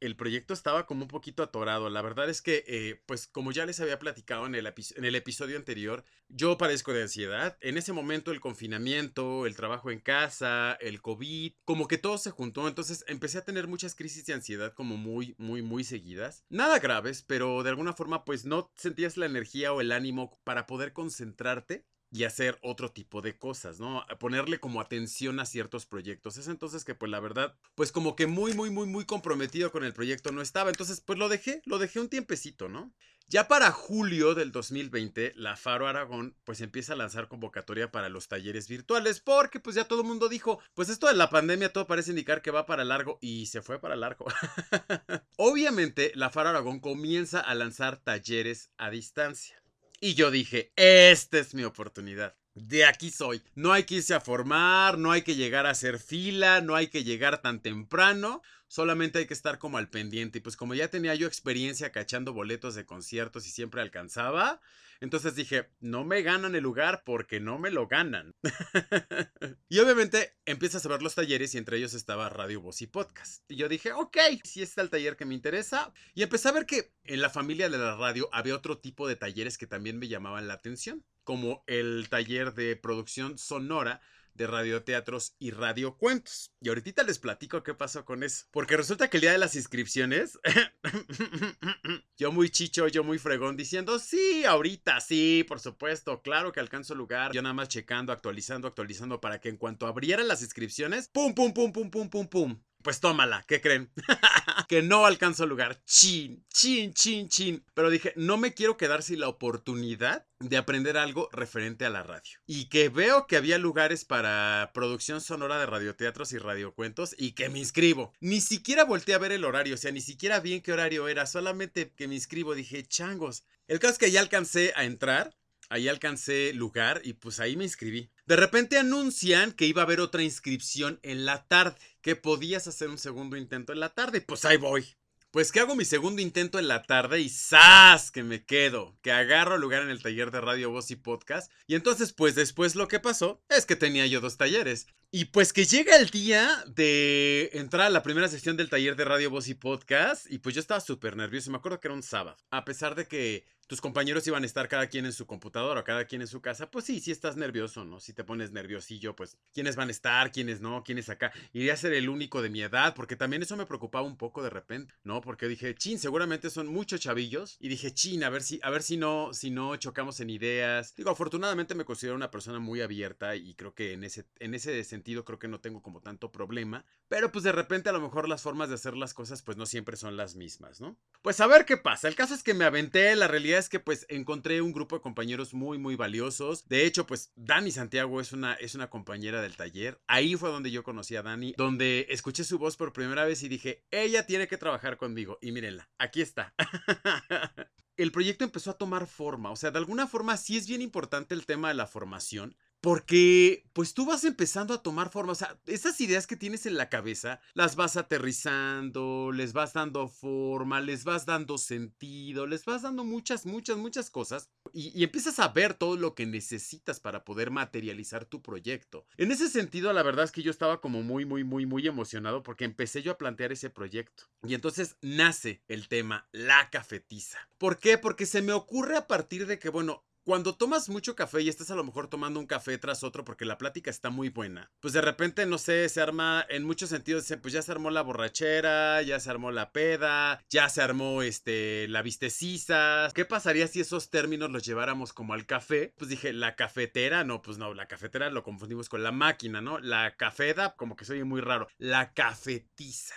el 0.06 0.16
proyecto 0.16 0.54
estaba 0.54 0.86
como 0.86 1.04
un 1.04 1.08
poquito 1.08 1.44
atorado. 1.44 1.90
La 1.90 2.02
verdad 2.02 2.30
es 2.30 2.42
que, 2.42 2.64
eh, 2.68 3.02
pues 3.06 3.28
como 3.28 3.52
ya 3.52 3.66
les 3.66 3.80
había 3.80 4.00
platicado 4.00 4.46
en 4.46 4.56
el, 4.56 4.68
en 4.68 5.06
el 5.06 5.16
episodio 5.16 5.58
anterior, 5.58 6.04
yo 6.28 6.58
padezco 6.58 6.92
de 6.92 7.04
ansiedad. 7.04 7.58
En 7.62 7.78
ese 7.78 7.94
momento 7.94 8.32
el 8.32 8.42
confinamiento, 8.42 9.46
el 9.46 9.56
trabajo 9.56 9.92
en 9.92 10.00
casa, 10.00 10.74
el 10.82 11.02
COVID, 11.02 11.54
como 11.64 11.88
que 11.88 11.98
todo 11.98 12.18
se 12.18 12.32
juntó. 12.32 12.68
Entonces 12.68 13.06
empecé 13.08 13.38
a 13.38 13.46
tener 13.46 13.68
muchas 13.68 13.96
crisis 13.96 14.26
de 14.26 14.34
ansiedad 14.34 14.74
como 14.74 14.98
muy, 14.98 15.36
muy, 15.38 15.62
muy 15.62 15.84
seguidas. 15.84 16.44
Nada 16.50 16.80
graves, 16.80 17.24
pero 17.26 17.64
de 17.64 17.70
alguna 17.70 17.94
forma 17.94 18.26
pues 18.26 18.46
no 18.46 18.72
sentías 18.76 19.16
la 19.16 19.26
energía 19.26 19.72
o 19.74 19.80
el 19.80 19.92
ánimo 19.92 20.40
para 20.44 20.66
poder 20.66 20.94
concentrarte 20.94 21.86
y 22.14 22.26
hacer 22.26 22.60
otro 22.62 22.92
tipo 22.92 23.24
de 23.24 23.38
cosas, 23.38 23.80
¿no? 23.80 24.06
Ponerle 24.20 24.60
como 24.60 24.80
atención 24.80 25.40
a 25.40 25.48
ciertos 25.48 25.88
proyectos. 25.88 26.38
Es 26.38 26.48
entonces 26.48 26.86
que 26.86 26.94
pues 26.94 27.12
la 27.12 27.20
verdad, 27.20 27.56
pues 27.74 27.92
como 27.92 28.16
que 28.16 28.28
muy, 28.28 28.54
muy, 28.54 28.70
muy, 28.70 28.86
muy 28.86 29.04
comprometido 29.04 29.72
con 29.72 29.84
el 29.84 29.94
proyecto 29.94 30.32
no 30.32 30.42
estaba. 30.42 30.70
Entonces 30.70 31.02
pues 31.02 31.18
lo 31.18 31.28
dejé, 31.28 31.64
lo 31.66 31.80
dejé 31.80 32.00
un 32.00 32.10
tiempecito, 32.10 32.70
¿no? 32.70 32.94
Ya 33.28 33.48
para 33.48 33.72
julio 33.72 34.36
del 34.36 34.52
2020, 34.52 35.34
la 35.38 35.56
Faro 35.56 35.88
Aragón 35.88 36.38
pues 36.44 36.62
empieza 36.62 36.94
a 36.94 36.98
lanzar 36.98 37.28
convocatoria 37.28 37.92
para 37.92 38.10
los 38.10 38.28
talleres 38.28 38.68
virtuales 38.68 39.20
porque 39.20 39.60
pues 39.60 39.76
ya 39.76 39.86
todo 39.86 40.02
el 40.02 40.08
mundo 40.08 40.30
dijo, 40.30 40.60
pues 40.76 40.90
esto 40.90 41.08
de 41.08 41.16
la 41.16 41.32
pandemia 41.32 41.74
todo 41.74 41.88
parece 41.88 42.12
indicar 42.12 42.44
que 42.44 42.52
va 42.52 42.68
para 42.68 42.84
largo 42.84 43.18
y 43.22 43.48
se 43.48 43.64
fue 43.64 43.80
para 43.80 43.96
largo. 43.96 44.26
Obviamente 45.38 46.12
la 46.14 46.30
Faro 46.30 46.50
Aragón 46.50 46.80
comienza 46.80 47.40
a 47.40 47.56
lanzar 47.56 47.98
talleres 47.98 48.70
a 48.78 48.92
distancia. 48.92 49.63
Y 50.06 50.16
yo 50.16 50.32
dije, 50.32 50.74
esta 50.76 51.40
es 51.40 51.54
mi 51.54 51.64
oportunidad. 51.64 52.36
De 52.56 52.84
aquí 52.84 53.10
soy. 53.10 53.42
No 53.56 53.72
hay 53.72 53.84
que 53.84 53.96
irse 53.96 54.14
a 54.14 54.20
formar, 54.20 54.98
no 54.98 55.14
hay 55.14 55.22
que 55.22 55.36
llegar 55.36 55.66
a 55.66 55.70
hacer 55.70 55.98
fila, 55.98 56.60
no 56.60 56.76
hay 56.76 56.88
que 56.88 57.06
llegar 57.06 57.42
tan 57.42 57.62
temprano 57.62 58.42
solamente 58.74 59.20
hay 59.20 59.28
que 59.28 59.36
estar 59.36 59.60
como 59.60 59.78
al 59.78 59.88
pendiente. 59.88 60.40
Y 60.40 60.42
pues 60.42 60.58
como 60.58 60.74
ya 60.74 60.88
tenía 60.88 61.14
yo 61.14 61.28
experiencia 61.28 61.92
cachando 61.92 62.34
boletos 62.34 62.74
de 62.74 62.88
conciertos 62.88 63.46
y 63.46 63.52
siempre 63.52 63.84
alcanzaba, 63.84 64.62
entonces 65.04 65.36
dije, 65.36 65.70
no 65.82 66.06
me 66.06 66.22
ganan 66.22 66.56
el 66.56 66.64
lugar 66.64 67.04
porque 67.06 67.42
no 67.42 67.60
me 67.60 67.72
lo 67.72 67.90
ganan. 67.90 68.34
y 69.68 69.80
obviamente 69.80 70.38
empiezas 70.46 70.86
a 70.86 70.88
ver 70.88 71.02
los 71.02 71.14
talleres 71.14 71.54
y 71.54 71.58
entre 71.58 71.76
ellos 71.76 71.94
estaba 71.94 72.30
Radio 72.30 72.62
Voz 72.62 72.82
y 72.82 72.88
Podcast. 72.88 73.44
Y 73.52 73.58
yo 73.58 73.68
dije, 73.68 73.92
ok, 73.92 74.18
si 74.46 74.62
está 74.62 74.82
el 74.82 74.90
taller 74.90 75.18
que 75.18 75.26
me 75.26 75.36
interesa. 75.36 75.92
Y 76.14 76.24
empecé 76.24 76.48
a 76.48 76.54
ver 76.54 76.66
que 76.66 76.94
en 77.04 77.22
la 77.22 77.30
familia 77.30 77.68
de 77.68 77.80
la 77.80 77.98
radio 77.98 78.30
había 78.32 78.56
otro 78.56 78.78
tipo 78.78 79.06
de 79.06 79.18
talleres 79.18 79.58
que 79.58 79.68
también 79.68 80.00
me 80.00 80.08
llamaban 80.08 80.48
la 80.48 80.54
atención, 80.54 81.04
como 81.26 81.66
el 81.68 82.08
taller 82.08 82.54
de 82.54 82.78
producción 82.78 83.38
sonora 83.38 84.00
de 84.34 84.48
radioteatros 84.48 85.36
y 85.40 85.52
radiocuentos. 85.52 86.52
Y 86.62 86.70
ahorita 86.70 87.04
les 87.04 87.20
platico 87.20 87.64
qué 87.64 87.74
pasó 87.74 88.06
con 88.06 88.24
eso. 88.24 88.46
Porque 88.52 88.78
resulta 88.78 89.10
que 89.10 89.18
el 89.18 89.22
día 89.22 89.32
de 89.32 89.38
las 89.38 89.56
inscripciones, 89.56 90.40
yo 92.18 92.32
muy 92.32 92.50
chicho, 92.50 92.88
yo 92.88 93.04
muy 93.04 93.20
fregón, 93.20 93.58
diciendo, 93.58 94.00
sí, 94.00 94.46
ahorita, 94.46 95.00
sí, 95.02 95.46
por 95.48 95.60
supuesto, 95.60 96.22
claro 96.22 96.52
que 96.52 96.60
alcanzo 96.60 96.96
lugar. 96.96 97.32
Yo 97.34 97.42
nada 97.42 97.54
más 97.54 97.70
checando, 97.70 98.12
actualizando, 98.12 98.68
actualizando 98.68 99.22
para 99.22 99.40
que 99.40 99.50
en 99.50 99.58
cuanto 99.58 99.88
abrieran 99.88 100.28
las 100.28 100.42
inscripciones, 100.42 101.08
pum, 101.08 101.34
pum, 101.34 101.54
pum, 101.54 101.72
pum, 101.72 101.90
pum, 101.90 102.10
pum, 102.10 102.28
pum. 102.28 102.64
Pues 102.84 103.00
tómala, 103.00 103.46
¿qué 103.48 103.62
creen? 103.62 103.92
que 104.68 104.82
no 104.82 105.06
alcanzo 105.06 105.46
lugar. 105.46 105.82
Chin, 105.86 106.46
chin, 106.50 106.94
chin, 106.94 107.30
chin. 107.30 107.66
Pero 107.74 107.90
dije, 107.90 108.14
no 108.18 108.38
me 108.38 108.54
quiero 108.54 108.76
quedar 108.76 109.04
sin 109.04 109.22
la 109.22 109.30
oportunidad 109.30 110.28
de 110.40 110.58
aprender 110.58 110.98
algo 110.98 111.30
referente 111.32 111.86
a 111.86 111.90
la 111.90 112.04
radio. 112.04 112.40
Y 112.46 112.68
que 112.68 112.90
veo 112.90 113.26
que 113.26 113.38
había 113.38 113.58
lugares 113.58 114.04
para 114.04 114.72
producción 114.74 115.22
sonora 115.22 115.58
de 115.60 115.66
radioteatros 115.66 116.34
y 116.34 116.38
radiocuentos 116.38 117.16
y 117.18 117.32
que 117.32 117.48
me 117.48 117.60
inscribo. 117.60 118.14
Ni 118.20 118.42
siquiera 118.42 118.84
volteé 118.84 119.16
a 119.16 119.20
ver 119.20 119.32
el 119.32 119.46
horario, 119.46 119.76
o 119.76 119.78
sea, 119.78 119.92
ni 119.92 120.02
siquiera 120.02 120.42
vi 120.42 120.56
en 120.56 120.62
qué 120.62 120.74
horario 120.74 121.08
era, 121.08 121.26
solamente 121.26 121.94
que 121.96 122.10
me 122.10 122.16
inscribo. 122.16 122.54
Dije, 122.54 122.84
changos. 122.86 123.46
El 123.68 123.80
caso 123.80 123.94
es 123.94 124.00
que 124.00 124.12
ya 124.12 124.20
alcancé 124.20 124.74
a 124.76 124.84
entrar 124.84 125.34
ahí 125.74 125.88
alcancé 125.88 126.54
lugar 126.54 127.02
y 127.04 127.14
pues 127.14 127.40
ahí 127.40 127.58
me 127.58 127.64
inscribí. 127.64 128.12
De 128.28 128.36
repente 128.36 128.78
anuncian 128.78 129.52
que 129.52 129.66
iba 129.66 129.82
a 129.82 129.86
haber 129.86 130.02
otra 130.02 130.22
inscripción 130.22 131.00
en 131.02 131.26
la 131.26 131.48
tarde, 131.48 131.76
que 132.02 132.16
podías 132.16 132.68
hacer 132.68 132.90
un 132.90 133.00
segundo 133.00 133.38
intento 133.38 133.74
en 133.74 133.80
la 133.80 133.90
tarde. 133.90 134.22
Pues 134.22 134.46
ahí 134.46 134.58
voy. 134.58 134.86
Pues 135.32 135.52
que 135.52 135.60
hago 135.60 135.76
mi 135.76 135.84
segundo 135.84 136.22
intento 136.22 136.60
en 136.60 136.68
la 136.68 136.84
tarde 136.84 137.22
y 137.22 137.28
¡zas! 137.28 138.12
que 138.12 138.22
me 138.22 138.46
quedo, 138.46 138.96
que 139.02 139.12
agarro 139.12 139.58
lugar 139.58 139.82
en 139.82 139.90
el 139.90 140.04
taller 140.04 140.30
de 140.30 140.42
Radio 140.42 140.70
Voz 140.70 140.92
y 140.92 140.96
Podcast. 140.96 141.52
Y 141.66 141.74
entonces, 141.74 142.14
pues 142.14 142.36
después 142.36 142.76
lo 142.76 142.88
que 142.88 143.00
pasó 143.00 143.42
es 143.50 143.66
que 143.66 143.76
tenía 143.76 144.06
yo 144.06 144.22
dos 144.22 144.38
talleres. 144.38 144.86
Y 145.10 145.26
pues 145.26 145.52
que 145.52 145.66
llega 145.66 145.96
el 145.96 146.12
día 146.12 146.64
de 146.68 147.50
entrar 147.54 147.88
a 147.88 147.90
la 147.90 148.04
primera 148.04 148.28
sesión 148.28 148.58
del 148.58 148.70
taller 148.70 148.96
de 148.96 149.06
Radio 149.06 149.32
Voz 149.32 149.48
y 149.48 149.56
Podcast. 149.56 150.32
Y 150.32 150.38
pues 150.38 150.54
yo 150.54 150.62
estaba 150.62 150.80
súper 150.82 151.18
nervioso. 151.18 151.50
Me 151.50 151.58
acuerdo 151.58 151.80
que 151.80 151.88
era 151.88 151.96
un 151.96 152.04
sábado. 152.04 152.38
A 152.52 152.64
pesar 152.64 152.94
de 152.94 153.08
que 153.08 153.48
tus 153.74 153.82
compañeros 153.82 154.28
iban 154.28 154.44
a 154.44 154.46
estar 154.46 154.68
cada 154.68 154.86
quien 154.86 155.08
en 155.08 155.14
su 155.14 155.26
computadora 155.26 155.82
o 155.82 155.84
cada 155.84 156.06
quien 156.06 156.22
en 156.22 156.28
su 156.28 156.42
casa, 156.42 156.70
pues 156.70 156.86
sí, 156.86 157.00
sí 157.00 157.10
estás 157.10 157.38
nervioso, 157.38 157.84
¿no? 157.84 158.00
Si 158.00 158.14
te 158.14 158.24
pones 158.24 158.52
nerviosillo, 158.52 159.16
pues 159.16 159.36
quiénes 159.52 159.76
van 159.76 159.88
a 159.88 159.92
estar, 159.92 160.32
quiénes 160.32 160.62
no, 160.62 160.84
quiénes 160.84 161.10
acá. 161.10 161.34
Iría 161.54 161.74
a 161.74 161.78
ser 161.78 161.94
el 161.94 162.08
único 162.08 162.44
de 162.44 162.52
mi 162.52 162.62
edad, 162.62 162.94
porque 162.94 163.16
también 163.16 163.42
eso 163.42 163.58
me 163.58 163.66
preocupaba 163.66 164.06
un 164.06 164.16
poco 164.16 164.44
de 164.44 164.52
repente, 164.52 164.94
¿no? 165.04 165.22
Porque 165.22 165.48
dije, 165.48 165.74
chin, 165.74 165.98
seguramente 165.98 166.52
son 166.52 166.68
muchos 166.68 167.02
chavillos. 167.02 167.58
Y 167.60 167.68
dije, 167.68 167.92
chin, 167.96 168.24
a 168.24 168.30
ver 168.30 168.44
si, 168.44 168.60
a 168.62 168.70
ver 168.70 168.84
si 168.84 168.96
no, 168.96 169.34
si 169.34 169.50
no 169.50 169.76
chocamos 169.78 170.20
en 170.20 170.30
ideas. 170.30 170.94
Digo, 170.96 171.10
afortunadamente 171.10 171.74
me 171.74 171.84
considero 171.84 172.16
una 172.16 172.30
persona 172.30 172.60
muy 172.60 172.80
abierta 172.82 173.36
y 173.36 173.56
creo 173.56 173.74
que 173.74 173.94
en 173.94 174.04
ese, 174.04 174.28
en 174.38 174.54
ese 174.54 174.84
sentido 174.84 175.26
creo 175.26 175.40
que 175.40 175.48
no 175.48 175.62
tengo 175.62 175.82
como 175.82 176.00
tanto 176.00 176.32
problema. 176.32 176.86
Pero 177.08 177.32
pues 177.32 177.44
de 177.44 177.52
repente 177.52 177.90
a 177.90 177.94
lo 177.94 178.02
mejor 178.02 178.30
las 178.30 178.44
formas 178.44 178.70
de 178.70 178.76
hacer 178.76 178.96
las 178.96 179.16
cosas 179.16 179.42
pues 179.42 179.58
no 179.58 179.66
siempre 179.66 179.98
son 179.98 180.16
las 180.16 180.36
mismas, 180.36 180.80
¿no? 180.80 180.96
Pues 181.24 181.40
a 181.40 181.48
ver 181.48 181.66
qué 181.66 181.78
pasa. 181.78 182.08
El 182.08 182.16
caso 182.16 182.36
es 182.36 182.44
que 182.44 182.54
me 182.54 182.66
aventé, 182.66 183.16
la 183.16 183.28
realidad 183.28 183.63
es 183.64 183.70
que 183.70 183.80
pues 183.80 184.06
encontré 184.10 184.62
un 184.62 184.74
grupo 184.74 184.98
de 184.98 185.02
compañeros 185.02 185.54
muy 185.54 185.78
muy 185.78 185.96
valiosos. 185.96 186.68
De 186.68 186.86
hecho 186.86 187.08
pues 187.08 187.32
Dani 187.36 187.72
Santiago 187.72 188.20
es 188.20 188.34
una, 188.34 188.54
es 188.56 188.76
una 188.76 188.90
compañera 188.90 189.42
del 189.42 189.56
taller. 189.56 190.02
Ahí 190.08 190.36
fue 190.36 190.50
donde 190.50 190.70
yo 190.72 190.84
conocí 190.84 191.16
a 191.16 191.24
Dani, 191.24 191.54
donde 191.58 192.08
escuché 192.10 192.44
su 192.44 192.60
voz 192.60 192.76
por 192.76 192.94
primera 192.94 193.24
vez 193.26 193.42
y 193.44 193.50
dije, 193.50 193.86
ella 193.92 194.26
tiene 194.26 194.48
que 194.48 194.58
trabajar 194.58 194.98
conmigo. 194.98 195.40
Y 195.42 195.52
mírenla, 195.52 195.90
aquí 195.98 196.22
está. 196.22 196.54
el 197.98 198.12
proyecto 198.12 198.44
empezó 198.44 198.72
a 198.72 198.78
tomar 198.78 199.08
forma. 199.08 199.52
O 199.52 199.56
sea, 199.56 199.72
de 199.72 199.78
alguna 199.78 200.08
forma 200.08 200.38
sí 200.38 200.58
es 200.58 200.68
bien 200.68 200.82
importante 200.82 201.34
el 201.34 201.46
tema 201.46 201.70
de 201.70 201.76
la 201.76 201.88
formación. 201.88 202.56
Porque, 202.84 203.64
pues 203.72 203.94
tú 203.94 204.06
vas 204.06 204.26
empezando 204.26 204.74
a 204.74 204.84
tomar 204.84 205.10
forma, 205.10 205.32
o 205.32 205.36
sea, 205.36 205.58
esas 205.68 206.02
ideas 206.02 206.28
que 206.28 206.36
tienes 206.36 206.66
en 206.66 206.76
la 206.76 206.90
cabeza, 206.90 207.40
las 207.54 207.78
vas 207.78 207.96
aterrizando, 207.96 209.32
les 209.32 209.54
vas 209.54 209.72
dando 209.72 210.10
forma, 210.10 210.82
les 210.82 211.06
vas 211.06 211.26
dando 211.26 211.58
sentido, 211.58 212.46
les 212.46 212.66
vas 212.66 212.82
dando 212.82 213.06
muchas, 213.06 213.46
muchas, 213.46 213.78
muchas 213.78 214.10
cosas 214.10 214.50
y, 214.74 214.92
y, 215.00 215.06
empiezas 215.06 215.40
a 215.40 215.48
ver 215.48 215.76
todo 215.76 215.96
lo 215.96 216.14
que 216.14 216.26
necesitas 216.26 217.00
para 217.00 217.24
poder 217.24 217.52
materializar 217.52 218.26
tu 218.26 218.42
proyecto. 218.42 219.06
En 219.16 219.32
ese 219.32 219.48
sentido, 219.48 219.94
la 219.94 220.04
verdad 220.04 220.26
es 220.26 220.34
que 220.34 220.44
yo 220.44 220.52
estaba 220.52 220.82
como 220.82 221.04
muy, 221.04 221.24
muy, 221.24 221.46
muy, 221.46 221.66
muy 221.66 221.88
emocionado 221.88 222.44
porque 222.44 222.66
empecé 222.66 223.02
yo 223.02 223.14
a 223.14 223.18
plantear 223.18 223.54
ese 223.54 223.70
proyecto. 223.70 224.26
Y 224.46 224.56
entonces 224.56 224.98
nace 225.02 225.64
el 225.70 225.88
tema, 225.88 226.28
la 226.34 226.70
cafetiza. 226.70 227.38
¿Por 227.58 227.80
qué? 227.80 227.98
Porque 227.98 228.26
se 228.26 228.42
me 228.42 228.52
ocurre 228.52 228.98
a 228.98 229.08
partir 229.08 229.48
de 229.48 229.58
que, 229.58 229.70
bueno, 229.70 230.04
cuando 230.24 230.56
tomas 230.56 230.90
mucho 230.90 231.16
café 231.16 231.42
y 231.42 231.50
estás 231.50 231.70
a 231.72 231.76
lo 231.76 231.84
mejor 231.84 232.08
tomando 232.08 232.40
un 232.40 232.48
café 232.48 232.78
tras 232.78 233.04
otro 233.04 233.26
porque 233.26 233.46
la 233.46 233.58
plática 233.58 233.90
está 233.90 234.10
muy 234.10 234.30
buena, 234.30 234.72
pues 234.80 234.94
de 234.94 235.02
repente, 235.02 235.46
no 235.46 235.58
sé, 235.58 235.90
se 235.90 236.02
arma 236.02 236.46
en 236.50 236.64
muchos 236.64 236.90
sentidos, 236.90 237.32
pues 237.42 237.54
ya 237.54 237.62
se 237.62 237.72
armó 237.72 237.90
la 237.90 238.02
borrachera, 238.02 239.02
ya 239.02 239.20
se 239.20 239.30
armó 239.30 239.52
la 239.52 239.72
peda, 239.72 240.44
ya 240.50 240.70
se 240.70 240.82
armó 240.82 241.22
este, 241.22 241.88
la 241.90 242.02
vistecisa. 242.02 243.10
¿Qué 243.14 243.26
pasaría 243.26 243.68
si 243.68 243.82
esos 243.82 244.10
términos 244.10 244.52
los 244.52 244.64
lleváramos 244.64 245.14
como 245.14 245.34
al 245.34 245.46
café? 245.46 245.94
Pues 245.98 246.10
dije, 246.10 246.34
la 246.34 246.56
cafetera, 246.56 247.24
no, 247.24 247.42
pues 247.42 247.58
no, 247.58 247.74
la 247.74 247.88
cafetera 247.88 248.30
lo 248.30 248.44
confundimos 248.44 248.90
con 248.90 249.04
la 249.04 249.12
máquina, 249.12 249.62
¿no? 249.62 249.80
La 249.80 250.16
cafeda, 250.16 250.76
como 250.76 250.96
que 250.96 251.06
se 251.06 251.14
oye 251.14 251.24
muy 251.24 251.42
raro. 251.42 251.68
La 251.78 252.14
cafetiza. 252.14 253.16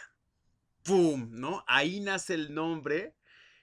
¡Pum! 0.82 1.28
¿No? 1.32 1.64
Ahí 1.66 2.00
nace 2.00 2.34
el 2.34 2.54
nombre 2.54 3.15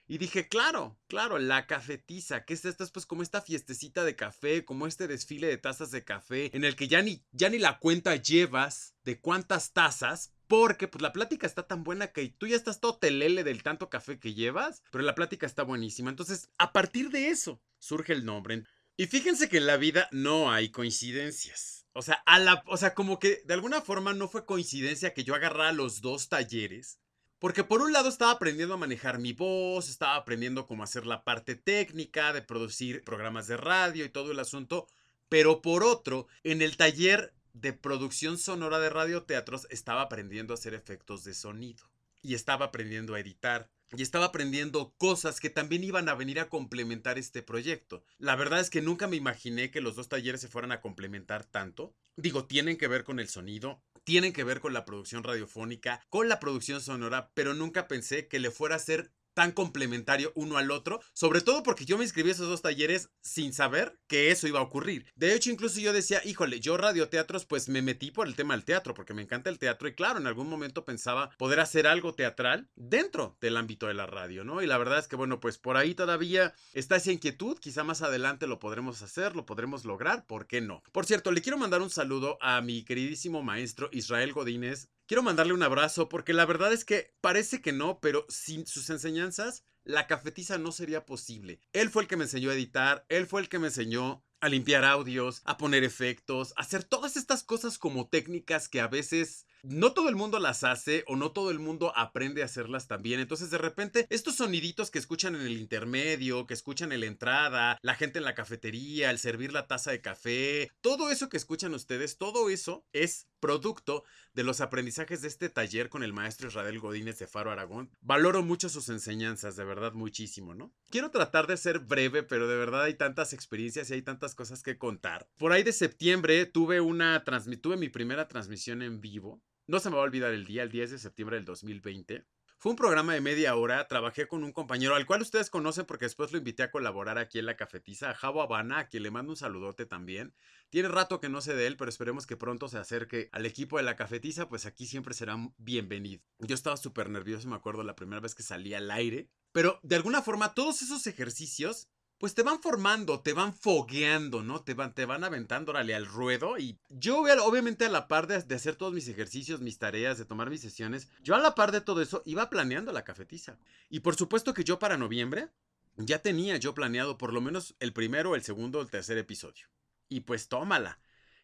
y 0.06 0.18
dije, 0.18 0.48
claro, 0.48 0.98
claro, 1.06 1.38
la 1.38 1.66
cafetiza, 1.66 2.44
¿qué 2.44 2.54
es 2.54 2.64
esto? 2.64 2.84
Es 2.84 2.90
pues 2.90 3.06
como 3.06 3.22
esta 3.22 3.40
fiestecita 3.40 4.04
de 4.04 4.16
café, 4.16 4.64
como 4.64 4.86
este 4.86 5.08
desfile 5.08 5.46
de 5.46 5.56
tazas 5.56 5.90
de 5.90 6.04
café, 6.04 6.54
en 6.54 6.64
el 6.64 6.76
que 6.76 6.88
ya 6.88 7.00
ni, 7.00 7.24
ya 7.32 7.48
ni 7.48 7.58
la 7.58 7.78
cuenta 7.78 8.16
llevas 8.16 8.94
de 9.04 9.18
cuántas 9.20 9.72
tazas, 9.72 10.34
porque 10.46 10.88
pues 10.88 11.00
la 11.00 11.12
plática 11.12 11.46
está 11.46 11.66
tan 11.66 11.84
buena 11.84 12.08
que 12.08 12.28
tú 12.28 12.46
ya 12.46 12.56
estás 12.56 12.80
todo 12.80 12.98
telele 12.98 13.44
del 13.44 13.62
tanto 13.62 13.88
café 13.88 14.18
que 14.18 14.34
llevas, 14.34 14.82
pero 14.90 15.04
la 15.04 15.14
plática 15.14 15.46
está 15.46 15.62
buenísima. 15.62 16.10
Entonces, 16.10 16.50
a 16.58 16.72
partir 16.72 17.08
de 17.08 17.28
eso, 17.28 17.62
surge 17.78 18.12
el 18.12 18.26
nombre. 18.26 18.64
Y 18.96 19.06
fíjense 19.06 19.48
que 19.48 19.56
en 19.56 19.66
la 19.66 19.78
vida 19.78 20.08
no 20.12 20.52
hay 20.52 20.70
coincidencias. 20.70 21.86
O 21.94 22.02
sea, 22.02 22.16
a 22.26 22.38
la, 22.38 22.62
o 22.66 22.76
sea, 22.76 22.92
como 22.92 23.18
que 23.18 23.42
de 23.46 23.54
alguna 23.54 23.80
forma 23.80 24.12
no 24.12 24.28
fue 24.28 24.44
coincidencia 24.44 25.14
que 25.14 25.24
yo 25.24 25.34
agarrara 25.34 25.72
los 25.72 26.00
dos 26.00 26.28
talleres 26.28 27.00
porque 27.44 27.62
por 27.62 27.82
un 27.82 27.92
lado 27.92 28.08
estaba 28.08 28.30
aprendiendo 28.30 28.72
a 28.72 28.78
manejar 28.78 29.18
mi 29.18 29.34
voz, 29.34 29.90
estaba 29.90 30.16
aprendiendo 30.16 30.66
cómo 30.66 30.82
hacer 30.82 31.04
la 31.04 31.24
parte 31.24 31.56
técnica 31.56 32.32
de 32.32 32.40
producir 32.40 33.04
programas 33.04 33.46
de 33.48 33.58
radio 33.58 34.06
y 34.06 34.08
todo 34.08 34.32
el 34.32 34.38
asunto, 34.38 34.86
pero 35.28 35.60
por 35.60 35.84
otro, 35.84 36.26
en 36.42 36.62
el 36.62 36.78
taller 36.78 37.34
de 37.52 37.74
producción 37.74 38.38
sonora 38.38 38.78
de 38.78 38.88
radioteatros 38.88 39.66
estaba 39.68 40.00
aprendiendo 40.00 40.54
a 40.54 40.56
hacer 40.56 40.72
efectos 40.72 41.22
de 41.22 41.34
sonido 41.34 41.84
y 42.22 42.32
estaba 42.32 42.64
aprendiendo 42.64 43.14
a 43.14 43.20
editar 43.20 43.68
y 43.94 44.00
estaba 44.00 44.24
aprendiendo 44.24 44.94
cosas 44.96 45.38
que 45.38 45.50
también 45.50 45.84
iban 45.84 46.08
a 46.08 46.14
venir 46.14 46.40
a 46.40 46.48
complementar 46.48 47.18
este 47.18 47.42
proyecto. 47.42 48.04
La 48.16 48.36
verdad 48.36 48.60
es 48.60 48.70
que 48.70 48.80
nunca 48.80 49.06
me 49.06 49.16
imaginé 49.16 49.70
que 49.70 49.82
los 49.82 49.96
dos 49.96 50.08
talleres 50.08 50.40
se 50.40 50.48
fueran 50.48 50.72
a 50.72 50.80
complementar 50.80 51.44
tanto. 51.44 51.94
Digo, 52.16 52.46
tienen 52.46 52.78
que 52.78 52.88
ver 52.88 53.04
con 53.04 53.20
el 53.20 53.28
sonido, 53.28 53.82
tienen 54.04 54.32
que 54.32 54.44
ver 54.44 54.60
con 54.60 54.72
la 54.72 54.84
producción 54.84 55.24
radiofónica, 55.24 56.00
con 56.08 56.28
la 56.28 56.38
producción 56.38 56.80
sonora, 56.80 57.30
pero 57.34 57.54
nunca 57.54 57.88
pensé 57.88 58.28
que 58.28 58.38
le 58.38 58.50
fuera 58.50 58.76
a 58.76 58.80
ser 58.80 59.10
tan 59.34 59.52
complementario 59.52 60.32
uno 60.34 60.56
al 60.56 60.70
otro, 60.70 61.00
sobre 61.12 61.40
todo 61.40 61.62
porque 61.62 61.84
yo 61.84 61.98
me 61.98 62.04
inscribí 62.04 62.30
a 62.30 62.32
esos 62.32 62.48
dos 62.48 62.62
talleres 62.62 63.10
sin 63.20 63.52
saber 63.52 63.98
que 64.06 64.30
eso 64.30 64.48
iba 64.48 64.60
a 64.60 64.62
ocurrir. 64.62 65.06
De 65.16 65.34
hecho, 65.34 65.50
incluso 65.50 65.80
yo 65.80 65.92
decía, 65.92 66.22
híjole, 66.24 66.60
yo 66.60 66.76
radioteatros, 66.76 67.44
pues 67.44 67.68
me 67.68 67.82
metí 67.82 68.10
por 68.10 68.26
el 68.26 68.36
tema 68.36 68.54
del 68.54 68.64
teatro, 68.64 68.94
porque 68.94 69.14
me 69.14 69.22
encanta 69.22 69.50
el 69.50 69.58
teatro 69.58 69.88
y 69.88 69.94
claro, 69.94 70.18
en 70.18 70.26
algún 70.26 70.48
momento 70.48 70.84
pensaba 70.84 71.30
poder 71.36 71.60
hacer 71.60 71.86
algo 71.86 72.14
teatral 72.14 72.68
dentro 72.76 73.36
del 73.40 73.56
ámbito 73.56 73.88
de 73.88 73.94
la 73.94 74.06
radio, 74.06 74.44
¿no? 74.44 74.62
Y 74.62 74.66
la 74.66 74.78
verdad 74.78 74.98
es 74.98 75.08
que, 75.08 75.16
bueno, 75.16 75.40
pues 75.40 75.58
por 75.58 75.76
ahí 75.76 75.94
todavía 75.94 76.54
está 76.72 76.96
esa 76.96 77.12
inquietud, 77.12 77.58
quizá 77.58 77.84
más 77.84 78.02
adelante 78.02 78.46
lo 78.46 78.58
podremos 78.58 79.02
hacer, 79.02 79.34
lo 79.34 79.46
podremos 79.46 79.84
lograr, 79.84 80.26
¿por 80.26 80.46
qué 80.46 80.60
no? 80.60 80.82
Por 80.92 81.06
cierto, 81.06 81.32
le 81.32 81.42
quiero 81.42 81.58
mandar 81.58 81.82
un 81.82 81.90
saludo 81.90 82.38
a 82.40 82.60
mi 82.60 82.84
queridísimo 82.84 83.42
maestro 83.42 83.88
Israel 83.92 84.32
Godínez, 84.32 84.88
Quiero 85.06 85.22
mandarle 85.22 85.52
un 85.52 85.62
abrazo 85.62 86.08
porque 86.08 86.32
la 86.32 86.46
verdad 86.46 86.72
es 86.72 86.86
que 86.86 87.14
parece 87.20 87.60
que 87.60 87.72
no, 87.72 88.00
pero 88.00 88.24
sin 88.30 88.66
sus 88.66 88.88
enseñanzas, 88.88 89.64
la 89.84 90.06
cafetiza 90.06 90.56
no 90.56 90.72
sería 90.72 91.04
posible. 91.04 91.60
Él 91.74 91.90
fue 91.90 92.02
el 92.02 92.08
que 92.08 92.16
me 92.16 92.24
enseñó 92.24 92.50
a 92.50 92.54
editar, 92.54 93.04
él 93.10 93.26
fue 93.26 93.42
el 93.42 93.50
que 93.50 93.58
me 93.58 93.66
enseñó 93.66 94.24
a 94.40 94.48
limpiar 94.48 94.84
audios, 94.84 95.42
a 95.44 95.58
poner 95.58 95.84
efectos, 95.84 96.54
a 96.56 96.62
hacer 96.62 96.84
todas 96.84 97.16
estas 97.18 97.42
cosas 97.42 97.78
como 97.78 98.08
técnicas 98.08 98.68
que 98.68 98.80
a 98.80 98.88
veces 98.88 99.46
no 99.62 99.92
todo 99.94 100.10
el 100.10 100.16
mundo 100.16 100.38
las 100.38 100.62
hace 100.64 101.04
o 101.06 101.16
no 101.16 101.32
todo 101.32 101.50
el 101.50 101.58
mundo 101.58 101.92
aprende 101.96 102.42
a 102.42 102.44
hacerlas 102.44 102.86
también. 102.86 103.20
Entonces, 103.20 103.50
de 103.50 103.56
repente, 103.56 104.06
estos 104.10 104.36
soniditos 104.36 104.90
que 104.90 104.98
escuchan 104.98 105.34
en 105.34 105.40
el 105.42 105.58
intermedio, 105.58 106.46
que 106.46 106.52
escuchan 106.52 106.92
en 106.92 107.00
la 107.00 107.06
entrada, 107.06 107.78
la 107.80 107.94
gente 107.94 108.18
en 108.18 108.26
la 108.26 108.34
cafetería, 108.34 109.10
el 109.10 109.18
servir 109.18 109.52
la 109.52 109.66
taza 109.66 109.90
de 109.90 110.02
café, 110.02 110.70
todo 110.82 111.10
eso 111.10 111.30
que 111.30 111.38
escuchan 111.38 111.72
ustedes, 111.72 112.18
todo 112.18 112.50
eso 112.50 112.84
es 112.92 113.26
producto 113.44 114.04
de 114.32 114.42
los 114.42 114.62
aprendizajes 114.62 115.20
de 115.20 115.28
este 115.28 115.50
taller 115.50 115.90
con 115.90 116.02
el 116.02 116.14
maestro 116.14 116.48
Israel 116.48 116.78
Godínez 116.78 117.18
de 117.18 117.26
Faro 117.26 117.50
Aragón. 117.50 117.90
Valoro 118.00 118.42
mucho 118.42 118.70
sus 118.70 118.88
enseñanzas, 118.88 119.54
de 119.54 119.64
verdad, 119.64 119.92
muchísimo, 119.92 120.54
¿no? 120.54 120.72
Quiero 120.88 121.10
tratar 121.10 121.46
de 121.46 121.58
ser 121.58 121.80
breve, 121.80 122.22
pero 122.22 122.48
de 122.48 122.56
verdad 122.56 122.84
hay 122.84 122.94
tantas 122.94 123.34
experiencias 123.34 123.90
y 123.90 123.94
hay 123.94 124.02
tantas 124.02 124.34
cosas 124.34 124.62
que 124.62 124.78
contar. 124.78 125.28
Por 125.36 125.52
ahí 125.52 125.62
de 125.62 125.74
septiembre 125.74 126.46
tuve 126.46 126.80
una 126.80 127.22
tuve 127.60 127.76
mi 127.76 127.90
primera 127.90 128.28
transmisión 128.28 128.80
en 128.80 129.02
vivo 129.02 129.42
no 129.66 129.80
se 129.80 129.88
me 129.88 129.96
va 129.96 130.02
a 130.02 130.04
olvidar 130.04 130.32
el 130.34 130.44
día, 130.44 130.62
el 130.62 130.70
10 130.70 130.90
de 130.90 130.98
septiembre 130.98 131.36
del 131.36 131.46
2020. 131.46 132.26
Fue 132.64 132.70
un 132.70 132.76
programa 132.76 133.12
de 133.12 133.20
media 133.20 133.56
hora, 133.56 133.86
trabajé 133.88 134.26
con 134.26 134.42
un 134.42 134.50
compañero 134.50 134.94
al 134.94 135.04
cual 135.04 135.20
ustedes 135.20 135.50
conocen 135.50 135.84
porque 135.84 136.06
después 136.06 136.32
lo 136.32 136.38
invité 136.38 136.62
a 136.62 136.70
colaborar 136.70 137.18
aquí 137.18 137.38
en 137.38 137.44
la 137.44 137.58
cafetiza, 137.58 138.08
a 138.08 138.14
Javo 138.14 138.40
Habana, 138.40 138.78
a 138.78 138.88
quien 138.88 139.02
le 139.02 139.10
mando 139.10 139.32
un 139.32 139.36
saludote 139.36 139.84
también. 139.84 140.34
Tiene 140.70 140.88
rato 140.88 141.20
que 141.20 141.28
no 141.28 141.42
sé 141.42 141.54
de 141.54 141.66
él, 141.66 141.76
pero 141.76 141.90
esperemos 141.90 142.26
que 142.26 142.38
pronto 142.38 142.68
se 142.68 142.78
acerque 142.78 143.28
al 143.32 143.44
equipo 143.44 143.76
de 143.76 143.82
la 143.82 143.96
cafetiza, 143.96 144.48
pues 144.48 144.64
aquí 144.64 144.86
siempre 144.86 145.12
será 145.12 145.36
bienvenido. 145.58 146.22
Yo 146.38 146.54
estaba 146.54 146.78
súper 146.78 147.10
nervioso, 147.10 147.46
me 147.48 147.54
acuerdo 147.54 147.82
la 147.82 147.96
primera 147.96 148.22
vez 148.22 148.34
que 148.34 148.42
salí 148.42 148.72
al 148.72 148.90
aire, 148.90 149.28
pero 149.52 149.78
de 149.82 149.96
alguna 149.96 150.22
forma 150.22 150.54
todos 150.54 150.80
esos 150.80 151.06
ejercicios 151.06 151.90
pues 152.24 152.34
te 152.34 152.42
van 152.42 152.62
formando, 152.62 153.20
te 153.20 153.34
van 153.34 153.52
fogueando, 153.54 154.42
¿no? 154.42 154.62
Te 154.62 154.72
van, 154.72 154.94
te 154.94 155.04
van 155.04 155.24
aventando, 155.24 155.72
órale, 155.72 155.94
al 155.94 156.06
ruedo. 156.06 156.56
Y 156.56 156.78
yo, 156.88 157.18
obviamente, 157.18 157.84
a 157.84 157.90
la 157.90 158.08
par 158.08 158.26
de, 158.26 158.42
de, 158.42 158.54
hacer 158.54 158.76
todos 158.76 158.94
mis 158.94 159.08
ejercicios, 159.08 159.60
mis 159.60 159.76
tareas, 159.76 160.16
de 160.16 160.24
tomar 160.24 160.48
mis 160.48 160.62
sesiones, 160.62 161.10
yo 161.22 161.34
a 161.34 161.38
la 161.38 161.54
par 161.54 161.70
de 161.70 161.82
todo 161.82 162.00
eso 162.00 162.22
iba 162.24 162.48
planeando 162.48 162.92
la 162.92 163.04
cafetiza. 163.04 163.58
Y 163.90 164.00
por 164.00 164.16
supuesto 164.16 164.54
que 164.54 164.64
yo 164.64 164.78
para 164.78 164.96
noviembre 164.96 165.50
ya 165.98 166.20
tenía 166.20 166.56
yo 166.56 166.72
planeado 166.72 167.18
por 167.18 167.30
lo 167.30 167.42
menos 167.42 167.74
el 167.78 167.92
primero, 167.92 168.34
el 168.34 168.42
segundo, 168.42 168.80
el 168.80 168.88
tercer 168.88 169.18
episodio. 169.18 169.66
Y 170.08 170.20
pues 170.20 170.48
tómala. 170.48 171.00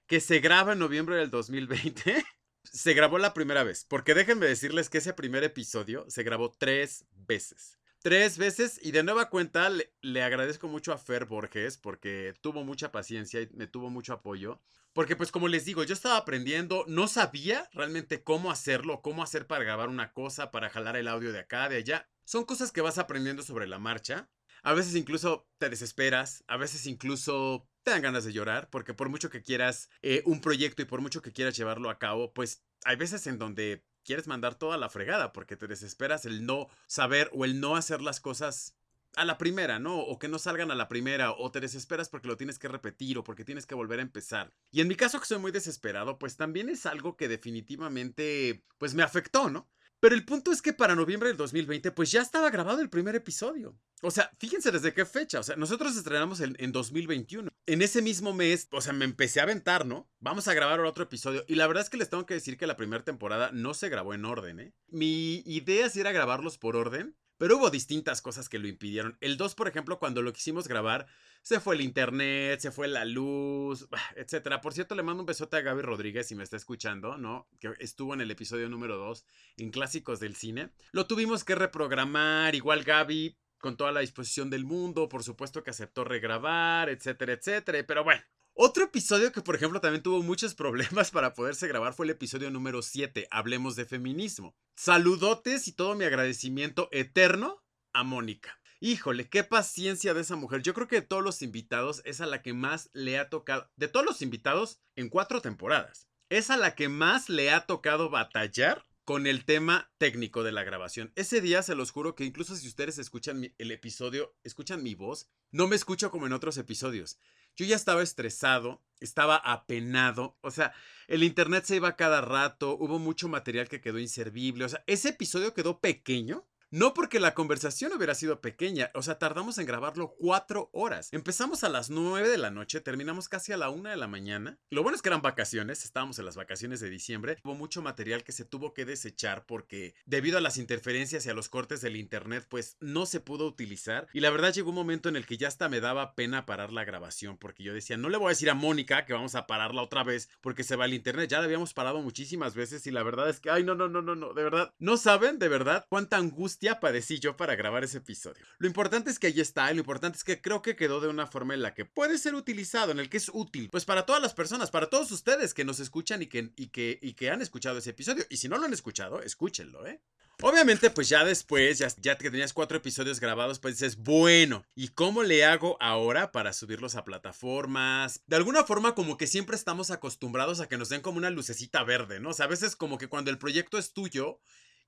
Que 0.06 0.18
se 0.18 0.40
graba 0.40 0.72
en 0.72 0.78
noviembre 0.78 1.16
del 1.16 1.28
2020. 1.28 2.24
se 2.64 2.94
grabó 2.94 3.18
la 3.18 3.34
primera 3.34 3.64
vez, 3.64 3.84
porque 3.86 4.14
déjenme 4.14 4.46
decirles 4.46 4.88
que 4.88 4.96
ese 4.96 5.12
primer 5.12 5.44
episodio 5.44 6.06
se 6.08 6.22
grabó 6.22 6.50
tres 6.50 7.04
veces. 7.12 7.79
Tres 8.02 8.38
veces 8.38 8.80
y 8.82 8.92
de 8.92 9.02
nueva 9.02 9.28
cuenta 9.28 9.68
le, 9.68 10.22
agradezco 10.22 10.68
mucho 10.68 10.94
a 10.94 10.98
Fer 10.98 11.26
Borges 11.26 11.76
porque 11.76 12.32
tuvo 12.40 12.64
mucha 12.64 12.90
paciencia 12.92 13.42
y 13.42 13.48
me 13.52 13.66
tuvo 13.66 13.90
mucho 13.90 14.14
apoyo. 14.14 14.58
Porque 14.94 15.16
pues 15.16 15.30
como 15.30 15.48
les 15.48 15.66
digo, 15.66 15.84
yo 15.84 15.92
estaba 15.92 16.16
aprendiendo, 16.16 16.86
no 16.88 17.08
sabía 17.08 17.68
realmente 17.74 18.24
cómo 18.24 18.50
hacerlo, 18.50 19.02
cómo 19.02 19.22
hacer 19.22 19.46
para 19.46 19.64
grabar 19.64 19.90
una 19.90 20.14
cosa, 20.14 20.50
para 20.50 20.70
jalar 20.70 20.96
el 20.96 21.08
audio 21.08 21.30
de 21.30 21.40
acá, 21.40 21.68
de 21.68 21.76
allá. 21.76 22.08
Son 22.24 22.46
cosas 22.46 22.72
que 22.72 22.80
vas 22.80 22.96
aprendiendo 22.96 23.42
sobre 23.42 23.66
la 23.66 23.78
marcha. 23.78 24.30
A 24.62 24.72
veces 24.72 24.94
incluso 24.96 25.46
te 25.58 25.68
desesperas, 25.68 26.42
a 26.48 26.56
veces 26.56 26.86
incluso 26.86 27.68
te 27.82 27.90
dan 27.90 28.02
ganas 28.02 28.24
de 28.24 28.32
llorar, 28.32 28.70
porque 28.70 28.94
por 28.94 29.10
mucho 29.10 29.28
que 29.28 29.42
quieras 29.42 29.90
eh, 30.00 30.22
un 30.24 30.40
proyecto 30.40 30.80
y 30.80 30.86
por 30.86 31.02
mucho 31.02 31.20
que 31.20 31.32
quieras 31.32 31.54
llevarlo 31.54 31.90
a 31.90 31.98
cabo, 31.98 32.32
pues 32.32 32.64
hay 32.84 32.96
veces 32.96 33.26
en 33.26 33.38
donde 33.38 33.84
quieres 34.04 34.26
mandar 34.26 34.54
toda 34.54 34.76
la 34.76 34.90
fregada 34.90 35.32
porque 35.32 35.56
te 35.56 35.66
desesperas 35.66 36.26
el 36.26 36.46
no 36.46 36.68
saber 36.86 37.30
o 37.32 37.44
el 37.44 37.60
no 37.60 37.76
hacer 37.76 38.00
las 38.02 38.20
cosas 38.20 38.76
a 39.16 39.24
la 39.24 39.38
primera, 39.38 39.78
¿no? 39.78 39.98
O 39.98 40.18
que 40.18 40.28
no 40.28 40.38
salgan 40.38 40.70
a 40.70 40.74
la 40.74 40.88
primera, 40.88 41.32
o 41.32 41.50
te 41.50 41.60
desesperas 41.60 42.08
porque 42.08 42.28
lo 42.28 42.36
tienes 42.36 42.58
que 42.58 42.68
repetir 42.68 43.18
o 43.18 43.24
porque 43.24 43.44
tienes 43.44 43.66
que 43.66 43.74
volver 43.74 43.98
a 43.98 44.02
empezar. 44.02 44.52
Y 44.70 44.80
en 44.80 44.88
mi 44.88 44.94
caso 44.94 45.18
que 45.18 45.26
soy 45.26 45.38
muy 45.38 45.52
desesperado, 45.52 46.18
pues 46.18 46.36
también 46.36 46.68
es 46.68 46.86
algo 46.86 47.16
que 47.16 47.28
definitivamente, 47.28 48.64
pues 48.78 48.94
me 48.94 49.02
afectó, 49.02 49.50
¿no? 49.50 49.68
Pero 50.00 50.14
el 50.14 50.24
punto 50.24 50.50
es 50.50 50.62
que 50.62 50.72
para 50.72 50.94
noviembre 50.94 51.28
del 51.28 51.36
2020, 51.36 51.92
pues 51.92 52.10
ya 52.10 52.22
estaba 52.22 52.50
grabado 52.50 52.80
el 52.80 52.88
primer 52.88 53.14
episodio. 53.14 53.78
O 54.00 54.10
sea, 54.10 54.30
fíjense 54.38 54.72
desde 54.72 54.94
qué 54.94 55.04
fecha. 55.04 55.40
O 55.40 55.42
sea, 55.42 55.56
nosotros 55.56 55.94
estrenamos 55.94 56.40
en, 56.40 56.56
en, 56.58 56.72
2021. 56.72 57.50
En 57.66 57.82
ese 57.82 58.00
mismo 58.00 58.32
mes, 58.32 58.66
o 58.72 58.80
sea, 58.80 58.94
me 58.94 59.04
empecé 59.04 59.40
a 59.40 59.42
aventar, 59.42 59.84
¿no? 59.84 60.10
Vamos 60.18 60.48
a 60.48 60.54
grabar 60.54 60.80
otro 60.80 61.04
episodio. 61.04 61.44
Y 61.46 61.54
la 61.56 61.66
verdad 61.66 61.84
es 61.84 61.90
que 61.90 61.98
les 61.98 62.08
tengo 62.08 62.24
que 62.24 62.34
decir 62.34 62.56
que 62.56 62.66
la 62.66 62.78
primera 62.78 63.04
temporada 63.04 63.50
no 63.52 63.74
se 63.74 63.90
grabó 63.90 64.14
en 64.14 64.24
orden, 64.24 64.60
¿eh? 64.60 64.74
Mi 64.88 65.42
idea 65.44 65.90
sí 65.90 66.00
era 66.00 66.12
grabarlos 66.12 66.56
por 66.56 66.76
orden. 66.76 67.14
Pero 67.40 67.56
hubo 67.56 67.70
distintas 67.70 68.20
cosas 68.20 68.50
que 68.50 68.58
lo 68.58 68.68
impidieron. 68.68 69.16
El 69.22 69.38
2, 69.38 69.54
por 69.54 69.66
ejemplo, 69.66 69.98
cuando 69.98 70.20
lo 70.20 70.30
quisimos 70.30 70.68
grabar, 70.68 71.06
se 71.40 71.58
fue 71.58 71.74
el 71.74 71.80
internet, 71.80 72.60
se 72.60 72.70
fue 72.70 72.86
la 72.86 73.06
luz, 73.06 73.88
etcétera. 74.14 74.60
Por 74.60 74.74
cierto, 74.74 74.94
le 74.94 75.02
mando 75.02 75.22
un 75.22 75.26
besote 75.26 75.56
a 75.56 75.62
Gaby 75.62 75.80
Rodríguez 75.80 76.28
si 76.28 76.34
me 76.34 76.44
está 76.44 76.58
escuchando, 76.58 77.16
¿no? 77.16 77.48
Que 77.58 77.72
estuvo 77.78 78.12
en 78.12 78.20
el 78.20 78.30
episodio 78.30 78.68
número 78.68 78.98
2 78.98 79.24
en 79.56 79.70
Clásicos 79.70 80.20
del 80.20 80.36
Cine. 80.36 80.68
Lo 80.92 81.06
tuvimos 81.06 81.42
que 81.42 81.54
reprogramar, 81.54 82.54
igual 82.54 82.84
Gaby 82.84 83.38
con 83.56 83.78
toda 83.78 83.90
la 83.90 84.00
disposición 84.00 84.50
del 84.50 84.66
mundo, 84.66 85.08
por 85.08 85.24
supuesto 85.24 85.62
que 85.62 85.70
aceptó 85.70 86.04
regrabar, 86.04 86.90
etcétera, 86.90 87.32
etcétera. 87.32 87.82
Pero 87.86 88.04
bueno, 88.04 88.22
otro 88.62 88.84
episodio 88.84 89.32
que, 89.32 89.40
por 89.40 89.54
ejemplo, 89.54 89.80
también 89.80 90.02
tuvo 90.02 90.22
muchos 90.22 90.54
problemas 90.54 91.10
para 91.10 91.32
poderse 91.32 91.66
grabar 91.66 91.94
fue 91.94 92.04
el 92.04 92.10
episodio 92.10 92.50
número 92.50 92.82
7, 92.82 93.26
Hablemos 93.30 93.74
de 93.74 93.86
Feminismo. 93.86 94.54
Saludotes 94.76 95.66
y 95.66 95.72
todo 95.72 95.94
mi 95.94 96.04
agradecimiento 96.04 96.90
eterno 96.92 97.64
a 97.94 98.04
Mónica. 98.04 98.60
Híjole, 98.78 99.30
qué 99.30 99.44
paciencia 99.44 100.12
de 100.12 100.20
esa 100.20 100.36
mujer. 100.36 100.60
Yo 100.60 100.74
creo 100.74 100.88
que 100.88 101.00
de 101.00 101.06
todos 101.06 101.24
los 101.24 101.40
invitados 101.40 102.02
es 102.04 102.20
a 102.20 102.26
la 102.26 102.42
que 102.42 102.52
más 102.52 102.90
le 102.92 103.18
ha 103.18 103.30
tocado, 103.30 103.70
de 103.76 103.88
todos 103.88 104.04
los 104.04 104.20
invitados 104.20 104.78
en 104.94 105.08
cuatro 105.08 105.40
temporadas, 105.40 106.06
es 106.28 106.50
a 106.50 106.58
la 106.58 106.74
que 106.74 106.90
más 106.90 107.30
le 107.30 107.50
ha 107.50 107.64
tocado 107.64 108.10
batallar 108.10 108.84
con 109.06 109.26
el 109.26 109.46
tema 109.46 109.90
técnico 109.96 110.42
de 110.42 110.52
la 110.52 110.64
grabación. 110.64 111.12
Ese 111.16 111.40
día 111.40 111.62
se 111.62 111.74
los 111.74 111.92
juro 111.92 112.14
que 112.14 112.24
incluso 112.24 112.54
si 112.54 112.68
ustedes 112.68 112.98
escuchan 112.98 113.54
el 113.56 113.70
episodio, 113.70 114.36
escuchan 114.44 114.82
mi 114.82 114.94
voz, 114.94 115.30
no 115.50 115.66
me 115.66 115.76
escucho 115.76 116.10
como 116.10 116.26
en 116.26 116.34
otros 116.34 116.58
episodios. 116.58 117.18
Yo 117.60 117.66
ya 117.66 117.76
estaba 117.76 118.02
estresado, 118.02 118.80
estaba 119.00 119.36
apenado, 119.36 120.38
o 120.40 120.50
sea, 120.50 120.72
el 121.08 121.22
internet 121.22 121.64
se 121.64 121.76
iba 121.76 121.94
cada 121.94 122.22
rato, 122.22 122.74
hubo 122.80 122.98
mucho 122.98 123.28
material 123.28 123.68
que 123.68 123.82
quedó 123.82 123.98
inservible, 123.98 124.64
o 124.64 124.68
sea, 124.70 124.82
ese 124.86 125.10
episodio 125.10 125.52
quedó 125.52 125.78
pequeño 125.78 126.48
no 126.70 126.94
porque 126.94 127.18
la 127.18 127.34
conversación 127.34 127.92
hubiera 127.92 128.14
sido 128.14 128.40
pequeña, 128.40 128.90
o 128.94 129.02
sea, 129.02 129.18
tardamos 129.18 129.58
en 129.58 129.66
grabarlo 129.66 130.14
cuatro 130.16 130.70
horas. 130.72 131.08
Empezamos 131.12 131.64
a 131.64 131.68
las 131.68 131.90
nueve 131.90 132.28
de 132.28 132.38
la 132.38 132.50
noche, 132.50 132.80
terminamos 132.80 133.28
casi 133.28 133.52
a 133.52 133.56
la 133.56 133.70
una 133.70 133.90
de 133.90 133.96
la 133.96 134.06
mañana. 134.06 134.58
Lo 134.70 134.82
bueno 134.82 134.94
es 134.94 135.02
que 135.02 135.08
eran 135.08 135.22
vacaciones, 135.22 135.84
estábamos 135.84 136.18
en 136.20 136.26
las 136.26 136.36
vacaciones 136.36 136.78
de 136.78 136.88
diciembre. 136.88 137.38
Hubo 137.42 137.54
mucho 137.56 137.82
material 137.82 138.22
que 138.22 138.30
se 138.30 138.44
tuvo 138.44 138.72
que 138.72 138.84
desechar 138.84 139.46
porque 139.46 139.94
debido 140.06 140.38
a 140.38 140.40
las 140.40 140.58
interferencias 140.58 141.26
y 141.26 141.30
a 141.30 141.34
los 141.34 141.48
cortes 141.48 141.80
del 141.80 141.96
internet, 141.96 142.46
pues 142.48 142.76
no 142.78 143.04
se 143.04 143.18
pudo 143.18 143.46
utilizar. 143.46 144.06
Y 144.12 144.20
la 144.20 144.30
verdad 144.30 144.52
llegó 144.52 144.70
un 144.70 144.76
momento 144.76 145.08
en 145.08 145.16
el 145.16 145.26
que 145.26 145.38
ya 145.38 145.48
hasta 145.48 145.68
me 145.68 145.80
daba 145.80 146.14
pena 146.14 146.46
parar 146.46 146.72
la 146.72 146.84
grabación 146.84 147.36
porque 147.36 147.64
yo 147.64 147.74
decía, 147.74 147.96
no 147.96 148.08
le 148.08 148.16
voy 148.16 148.26
a 148.26 148.30
decir 148.30 148.48
a 148.48 148.54
Mónica 148.54 149.06
que 149.06 149.12
vamos 149.12 149.34
a 149.34 149.48
pararla 149.48 149.82
otra 149.82 150.04
vez 150.04 150.28
porque 150.40 150.62
se 150.62 150.76
va 150.76 150.84
el 150.84 150.94
internet. 150.94 151.30
Ya 151.30 151.38
la 151.38 151.46
habíamos 151.46 151.74
parado 151.74 152.00
muchísimas 152.00 152.54
veces 152.54 152.86
y 152.86 152.92
la 152.92 153.02
verdad 153.02 153.28
es 153.28 153.40
que, 153.40 153.50
ay, 153.50 153.64
no, 153.64 153.74
no, 153.74 153.88
no, 153.88 154.02
no, 154.02 154.14
no, 154.14 154.34
de 154.34 154.44
verdad, 154.44 154.72
no 154.78 154.96
saben 154.96 155.40
de 155.40 155.48
verdad 155.48 155.84
cuánta 155.88 156.16
angustia 156.16 156.59
ya 156.60 156.78
padecí 156.78 157.18
yo 157.18 157.36
para 157.36 157.56
grabar 157.56 157.84
ese 157.84 157.98
episodio. 157.98 158.44
Lo 158.58 158.66
importante 158.66 159.10
es 159.10 159.18
que 159.18 159.28
ahí 159.28 159.40
está, 159.40 159.70
y 159.70 159.74
lo 159.74 159.80
importante 159.80 160.18
es 160.18 160.24
que 160.24 160.40
creo 160.40 160.62
que 160.62 160.76
quedó 160.76 161.00
de 161.00 161.08
una 161.08 161.26
forma 161.26 161.54
en 161.54 161.62
la 161.62 161.74
que 161.74 161.84
puede 161.84 162.18
ser 162.18 162.34
utilizado, 162.34 162.92
en 162.92 163.00
el 163.00 163.08
que 163.08 163.16
es 163.16 163.30
útil, 163.32 163.70
pues 163.70 163.84
para 163.84 164.06
todas 164.06 164.22
las 164.22 164.34
personas, 164.34 164.70
para 164.70 164.90
todos 164.90 165.10
ustedes 165.10 165.54
que 165.54 165.64
nos 165.64 165.80
escuchan 165.80 166.22
y 166.22 166.26
que, 166.26 166.52
y 166.56 166.68
que, 166.68 166.98
y 167.00 167.14
que 167.14 167.30
han 167.30 167.42
escuchado 167.42 167.78
ese 167.78 167.90
episodio. 167.90 168.24
Y 168.28 168.36
si 168.36 168.48
no 168.48 168.58
lo 168.58 168.66
han 168.66 168.72
escuchado, 168.72 169.22
escúchenlo, 169.22 169.86
¿eh? 169.86 170.00
Obviamente, 170.42 170.88
pues 170.88 171.10
ya 171.10 171.22
después, 171.22 171.78
ya, 171.78 171.88
ya, 172.00 172.16
que 172.16 172.30
tenías 172.30 172.54
cuatro 172.54 172.78
episodios 172.78 173.20
grabados, 173.20 173.58
pues 173.58 173.78
dices, 173.78 173.96
bueno, 173.98 174.64
¿y 174.74 174.88
cómo 174.88 175.22
le 175.22 175.44
hago 175.44 175.76
ahora 175.80 176.32
para 176.32 176.54
subirlos 176.54 176.96
a 176.96 177.04
plataformas? 177.04 178.22
De 178.26 178.36
alguna 178.36 178.64
forma, 178.64 178.94
como 178.94 179.18
que 179.18 179.26
siempre 179.26 179.54
estamos 179.54 179.90
acostumbrados 179.90 180.60
a 180.60 180.66
que 180.66 180.78
nos 180.78 180.88
den 180.88 181.02
como 181.02 181.18
una 181.18 181.28
lucecita 181.28 181.84
verde, 181.84 182.20
¿no? 182.20 182.30
O 182.30 182.32
sea, 182.32 182.46
a 182.46 182.48
veces 182.48 182.74
como 182.74 182.96
que 182.96 183.08
cuando 183.08 183.30
el 183.30 183.36
proyecto 183.36 183.76
es 183.76 183.92
tuyo 183.92 184.40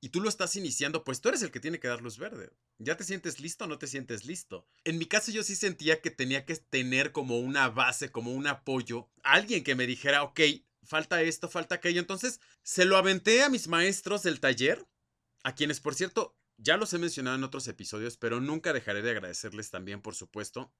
y 0.04 0.08
tú 0.08 0.20
lo 0.20 0.28
estás 0.28 0.56
iniciando, 0.56 1.04
pues 1.04 1.20
tú 1.20 1.28
eres 1.28 1.42
el 1.42 1.52
que 1.52 1.60
tiene 1.60 1.78
que 1.78 1.86
dar 1.86 2.02
luz 2.02 2.18
verde. 2.18 2.50
¿Ya 2.78 2.96
te 2.96 3.04
sientes 3.04 3.38
listo 3.38 3.64
o 3.64 3.68
no 3.68 3.78
te 3.78 3.86
sientes 3.86 4.24
listo? 4.24 4.66
En 4.82 4.98
mi 4.98 5.06
caso 5.06 5.30
yo 5.30 5.44
sí 5.44 5.54
sentía 5.54 6.00
que 6.00 6.10
tenía 6.10 6.44
que 6.44 6.56
tener 6.56 7.12
como 7.12 7.38
una 7.38 7.68
base, 7.68 8.10
como 8.10 8.32
un 8.32 8.48
apoyo, 8.48 9.08
alguien 9.22 9.62
que 9.62 9.76
me 9.76 9.86
dijera, 9.86 10.24
ok, 10.24 10.40
falta 10.82 11.22
esto, 11.22 11.48
falta 11.48 11.76
aquello. 11.76 12.00
Entonces 12.00 12.40
se 12.64 12.84
lo 12.84 12.96
aventé 12.96 13.44
a 13.44 13.48
mis 13.48 13.68
maestros 13.68 14.24
del 14.24 14.40
taller, 14.40 14.84
a 15.44 15.54
quienes 15.54 15.78
por 15.78 15.94
cierto 15.94 16.36
ya 16.56 16.76
los 16.76 16.92
he 16.92 16.98
mencionado 16.98 17.36
en 17.36 17.44
otros 17.44 17.68
episodios, 17.68 18.16
pero 18.16 18.40
nunca 18.40 18.72
dejaré 18.72 19.02
de 19.02 19.12
agradecerles 19.12 19.70
también, 19.70 20.02
por 20.02 20.16
supuesto, 20.16 20.74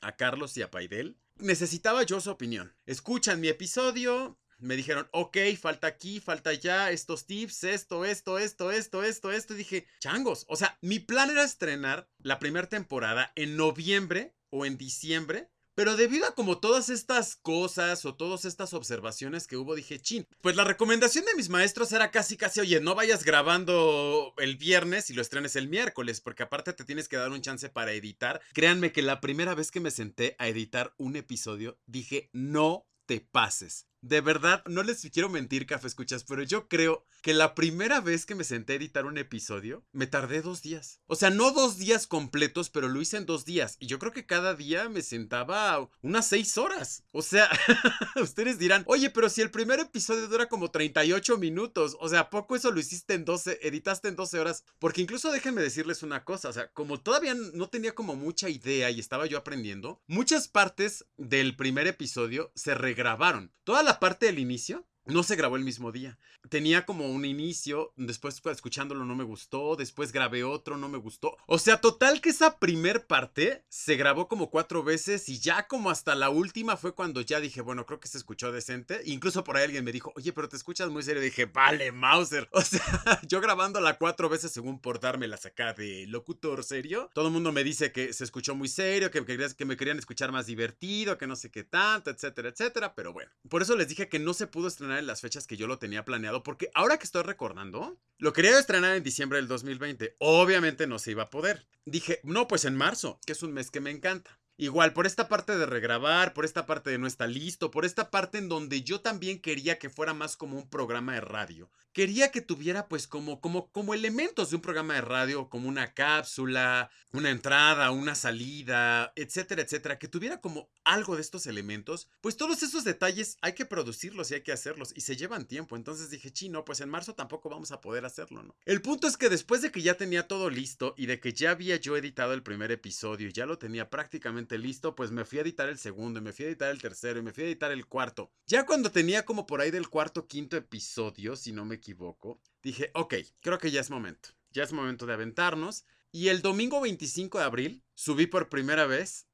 a 0.00 0.16
Carlos 0.16 0.56
y 0.56 0.62
a 0.62 0.70
Paidel. 0.70 1.18
Necesitaba 1.36 2.04
yo 2.04 2.22
su 2.22 2.30
opinión. 2.30 2.74
Escuchan 2.86 3.38
mi 3.38 3.48
episodio, 3.48 4.38
me 4.62 4.76
dijeron, 4.76 5.08
ok, 5.12 5.38
falta 5.60 5.86
aquí, 5.86 6.20
falta 6.20 6.50
allá, 6.50 6.90
estos 6.90 7.26
tips, 7.26 7.64
esto, 7.64 8.04
esto, 8.04 8.38
esto, 8.38 8.70
esto, 8.70 9.02
esto, 9.02 9.32
esto. 9.32 9.54
Y 9.54 9.58
dije, 9.58 9.86
changos. 10.00 10.44
O 10.48 10.56
sea, 10.56 10.78
mi 10.80 10.98
plan 10.98 11.30
era 11.30 11.44
estrenar 11.44 12.08
la 12.18 12.38
primera 12.38 12.68
temporada 12.68 13.32
en 13.36 13.56
noviembre 13.56 14.34
o 14.50 14.66
en 14.66 14.76
diciembre 14.78 15.52
pero 15.74 15.96
debido 15.96 16.26
a 16.26 16.34
como 16.34 16.58
todas 16.58 16.90
estas 16.90 17.36
cosas 17.36 18.04
o 18.04 18.14
todas 18.14 18.44
estas 18.44 18.74
observaciones 18.74 19.46
que 19.46 19.56
hubo, 19.56 19.74
dije, 19.74 20.00
chin, 20.00 20.26
pues 20.42 20.54
la 20.54 20.64
recomendación 20.64 21.24
de 21.24 21.34
mis 21.34 21.48
maestros 21.48 21.92
era 21.92 22.10
casi, 22.10 22.36
casi, 22.36 22.60
oye, 22.60 22.80
no 22.80 22.94
vayas 22.94 23.24
grabando 23.24 24.34
el 24.36 24.56
viernes 24.56 25.08
y 25.08 25.14
lo 25.14 25.22
estrenes 25.22 25.56
el 25.56 25.68
miércoles, 25.68 26.20
porque 26.20 26.42
aparte 26.42 26.74
te 26.74 26.84
tienes 26.84 27.08
que 27.08 27.16
dar 27.16 27.30
un 27.30 27.40
chance 27.40 27.70
para 27.70 27.92
editar. 27.92 28.42
Créanme 28.52 28.92
que 28.92 29.02
la 29.02 29.20
primera 29.20 29.54
vez 29.54 29.70
que 29.70 29.80
me 29.80 29.90
senté 29.90 30.36
a 30.38 30.48
editar 30.48 30.94
un 30.98 31.16
episodio, 31.16 31.78
dije, 31.86 32.28
no 32.32 32.86
te 33.06 33.20
pases. 33.20 33.86
De 34.02 34.20
verdad, 34.20 34.64
no 34.66 34.82
les 34.82 35.00
quiero 35.12 35.28
mentir, 35.28 35.64
café 35.64 35.86
escuchas, 35.86 36.24
pero 36.24 36.42
yo 36.42 36.66
creo 36.66 37.06
que 37.22 37.32
la 37.32 37.54
primera 37.54 38.00
vez 38.00 38.26
que 38.26 38.34
me 38.34 38.42
senté 38.42 38.72
a 38.72 38.76
editar 38.76 39.06
un 39.06 39.16
episodio, 39.16 39.84
me 39.92 40.08
tardé 40.08 40.42
dos 40.42 40.60
días. 40.60 41.00
O 41.06 41.14
sea, 41.14 41.30
no 41.30 41.52
dos 41.52 41.78
días 41.78 42.08
completos, 42.08 42.68
pero 42.68 42.88
lo 42.88 43.00
hice 43.00 43.16
en 43.16 43.26
dos 43.26 43.44
días. 43.44 43.76
Y 43.78 43.86
yo 43.86 44.00
creo 44.00 44.10
que 44.10 44.26
cada 44.26 44.54
día 44.54 44.88
me 44.88 45.02
sentaba 45.02 45.88
unas 46.00 46.26
seis 46.26 46.58
horas. 46.58 47.04
O 47.12 47.22
sea, 47.22 47.48
ustedes 48.20 48.58
dirán, 48.58 48.82
oye, 48.88 49.08
pero 49.10 49.28
si 49.28 49.40
el 49.40 49.52
primer 49.52 49.78
episodio 49.78 50.26
dura 50.26 50.48
como 50.48 50.72
38 50.72 51.38
minutos, 51.38 51.96
o 52.00 52.08
sea, 52.08 52.20
¿a 52.20 52.30
poco 52.30 52.56
eso 52.56 52.72
lo 52.72 52.80
hiciste 52.80 53.14
en 53.14 53.24
12, 53.24 53.60
editaste 53.62 54.08
en 54.08 54.16
12 54.16 54.40
horas? 54.40 54.64
Porque 54.80 55.00
incluso 55.00 55.30
déjenme 55.30 55.62
decirles 55.62 56.02
una 56.02 56.24
cosa, 56.24 56.48
o 56.48 56.52
sea, 56.52 56.72
como 56.72 57.00
todavía 57.00 57.34
no 57.34 57.68
tenía 57.68 57.94
como 57.94 58.16
mucha 58.16 58.48
idea 58.48 58.90
y 58.90 58.98
estaba 58.98 59.26
yo 59.26 59.38
aprendiendo, 59.38 60.02
muchas 60.08 60.48
partes 60.48 61.06
del 61.16 61.54
primer 61.54 61.86
episodio 61.86 62.50
se 62.56 62.74
regrabaron. 62.74 63.52
Toda 63.64 63.84
parte 63.98 64.26
del 64.26 64.38
inicio 64.38 64.86
no 65.06 65.22
se 65.22 65.36
grabó 65.36 65.56
el 65.56 65.64
mismo 65.64 65.92
día. 65.92 66.18
Tenía 66.48 66.84
como 66.86 67.06
un 67.06 67.24
inicio, 67.24 67.92
después 67.96 68.40
escuchándolo 68.44 69.04
no 69.04 69.14
me 69.14 69.24
gustó, 69.24 69.76
después 69.76 70.12
grabé 70.12 70.44
otro, 70.44 70.76
no 70.76 70.88
me 70.88 70.98
gustó. 70.98 71.36
O 71.46 71.58
sea, 71.58 71.80
total 71.80 72.20
que 72.20 72.30
esa 72.30 72.58
primer 72.58 73.06
parte 73.06 73.64
se 73.68 73.96
grabó 73.96 74.28
como 74.28 74.50
cuatro 74.50 74.82
veces 74.82 75.28
y 75.28 75.38
ya 75.38 75.66
como 75.66 75.90
hasta 75.90 76.14
la 76.14 76.30
última 76.30 76.76
fue 76.76 76.94
cuando 76.94 77.20
ya 77.20 77.40
dije, 77.40 77.60
bueno, 77.60 77.86
creo 77.86 78.00
que 78.00 78.08
se 78.08 78.18
escuchó 78.18 78.52
decente. 78.52 79.00
Incluso 79.04 79.44
por 79.44 79.56
ahí 79.56 79.64
alguien 79.64 79.84
me 79.84 79.92
dijo, 79.92 80.12
oye, 80.16 80.32
pero 80.32 80.48
te 80.48 80.56
escuchas 80.56 80.90
muy 80.90 81.02
serio. 81.02 81.22
dije, 81.22 81.46
vale, 81.46 81.92
Mauser. 81.92 82.48
O 82.62 82.64
sea, 82.64 83.20
yo 83.26 83.40
grabándola 83.40 83.98
cuatro 83.98 84.28
veces 84.28 84.52
según 84.52 84.80
por 84.80 85.02
la 85.02 85.36
acá 85.44 85.72
de 85.72 86.06
locutor 86.06 86.62
serio. 86.62 87.10
Todo 87.12 87.26
el 87.26 87.32
mundo 87.32 87.50
me 87.50 87.64
dice 87.64 87.90
que 87.90 88.12
se 88.12 88.22
escuchó 88.22 88.54
muy 88.54 88.68
serio, 88.68 89.10
que, 89.10 89.24
que 89.24 89.64
me 89.64 89.76
querían 89.76 89.98
escuchar 89.98 90.30
más 90.30 90.46
divertido, 90.46 91.18
que 91.18 91.26
no 91.26 91.34
sé 91.34 91.50
qué 91.50 91.64
tanto, 91.64 92.10
etcétera, 92.10 92.50
etcétera. 92.50 92.94
Pero 92.94 93.12
bueno, 93.12 93.30
por 93.48 93.62
eso 93.62 93.76
les 93.76 93.88
dije 93.88 94.08
que 94.08 94.20
no 94.20 94.32
se 94.32 94.46
pudo 94.46 94.68
estrenar 94.68 94.91
en 94.98 95.06
las 95.06 95.20
fechas 95.20 95.46
que 95.46 95.56
yo 95.56 95.66
lo 95.66 95.78
tenía 95.78 96.04
planeado, 96.04 96.42
porque 96.42 96.70
ahora 96.74 96.98
que 96.98 97.04
estoy 97.04 97.22
recordando, 97.22 97.98
lo 98.18 98.32
quería 98.32 98.58
estrenar 98.58 98.96
en 98.96 99.02
diciembre 99.02 99.38
del 99.38 99.48
2020. 99.48 100.16
Obviamente 100.18 100.86
no 100.86 100.98
se 100.98 101.12
iba 101.12 101.24
a 101.24 101.30
poder. 101.30 101.66
Dije, 101.84 102.20
no, 102.22 102.48
pues 102.48 102.64
en 102.64 102.76
marzo, 102.76 103.20
que 103.26 103.32
es 103.32 103.42
un 103.42 103.52
mes 103.52 103.70
que 103.70 103.80
me 103.80 103.90
encanta. 103.90 104.41
Igual, 104.58 104.92
por 104.92 105.06
esta 105.06 105.28
parte 105.28 105.56
de 105.56 105.66
regrabar, 105.66 106.34
por 106.34 106.44
esta 106.44 106.66
parte 106.66 106.90
de 106.90 106.98
no 106.98 107.06
está 107.06 107.26
listo, 107.26 107.70
por 107.70 107.84
esta 107.84 108.10
parte 108.10 108.38
en 108.38 108.48
donde 108.48 108.82
yo 108.82 109.00
también 109.00 109.40
quería 109.40 109.78
que 109.78 109.88
fuera 109.88 110.12
más 110.12 110.36
como 110.36 110.56
un 110.56 110.68
programa 110.68 111.14
de 111.14 111.22
radio. 111.22 111.70
Quería 111.92 112.30
que 112.30 112.42
tuviera 112.42 112.86
pues 112.88 113.06
como, 113.06 113.40
como, 113.40 113.70
como 113.72 113.94
elementos 113.94 114.50
de 114.50 114.56
un 114.56 114.62
programa 114.62 114.94
de 114.94 115.00
radio, 115.00 115.48
como 115.48 115.68
una 115.68 115.94
cápsula, 115.94 116.90
una 117.12 117.30
entrada, 117.30 117.90
una 117.90 118.14
salida, 118.14 119.12
etcétera, 119.16 119.62
etcétera, 119.62 119.98
que 119.98 120.08
tuviera 120.08 120.40
como 120.40 120.68
algo 120.84 121.16
de 121.16 121.22
estos 121.22 121.46
elementos, 121.46 122.08
pues 122.20 122.36
todos 122.36 122.62
esos 122.62 122.84
detalles 122.84 123.36
hay 123.40 123.54
que 123.54 123.66
producirlos 123.66 124.30
y 124.30 124.34
hay 124.34 124.42
que 124.42 124.52
hacerlos 124.52 124.92
y 124.94 125.00
se 125.00 125.16
llevan 125.16 125.46
tiempo. 125.46 125.76
Entonces 125.76 126.10
dije, 126.10 126.30
chino, 126.30 126.64
pues 126.64 126.80
en 126.80 126.88
marzo 126.88 127.14
tampoco 127.14 127.48
vamos 127.48 127.72
a 127.72 127.80
poder 127.80 128.04
hacerlo, 128.04 128.42
¿no? 128.42 128.54
El 128.64 128.82
punto 128.82 129.06
es 129.06 129.16
que 129.16 129.28
después 129.28 129.62
de 129.62 129.70
que 129.70 129.82
ya 129.82 129.94
tenía 129.94 130.28
todo 130.28 130.50
listo 130.50 130.94
y 130.96 131.06
de 131.06 131.20
que 131.20 131.32
ya 131.32 131.50
había 131.50 131.76
yo 131.76 131.96
editado 131.96 132.32
el 132.32 132.42
primer 132.42 132.70
episodio 132.70 133.28
y 133.28 133.32
ya 133.32 133.46
lo 133.46 133.58
tenía 133.58 133.90
prácticamente 133.90 134.41
listo, 134.50 134.94
pues 134.94 135.10
me 135.10 135.24
fui 135.24 135.38
a 135.38 135.42
editar 135.42 135.68
el 135.68 135.78
segundo 135.78 136.20
y 136.20 136.22
me 136.22 136.32
fui 136.32 136.44
a 136.44 136.48
editar 136.48 136.70
el 136.70 136.80
tercero 136.80 137.18
y 137.18 137.22
me 137.22 137.32
fui 137.32 137.44
a 137.44 137.46
editar 137.46 137.72
el 137.72 137.86
cuarto. 137.86 138.32
Ya 138.46 138.66
cuando 138.66 138.90
tenía 138.90 139.24
como 139.24 139.46
por 139.46 139.60
ahí 139.60 139.70
del 139.70 139.88
cuarto, 139.88 140.26
quinto 140.26 140.56
episodio, 140.56 141.36
si 141.36 141.52
no 141.52 141.64
me 141.64 141.76
equivoco, 141.76 142.40
dije, 142.62 142.90
ok, 142.94 143.14
creo 143.40 143.58
que 143.58 143.70
ya 143.70 143.80
es 143.80 143.90
momento. 143.90 144.30
Ya 144.50 144.62
es 144.62 144.72
momento 144.72 145.06
de 145.06 145.14
aventarnos. 145.14 145.84
Y 146.10 146.28
el 146.28 146.42
domingo 146.42 146.80
25 146.80 147.38
de 147.38 147.44
abril 147.44 147.84
subí 147.94 148.26
por 148.26 148.48
primera 148.48 148.86
vez 148.86 149.26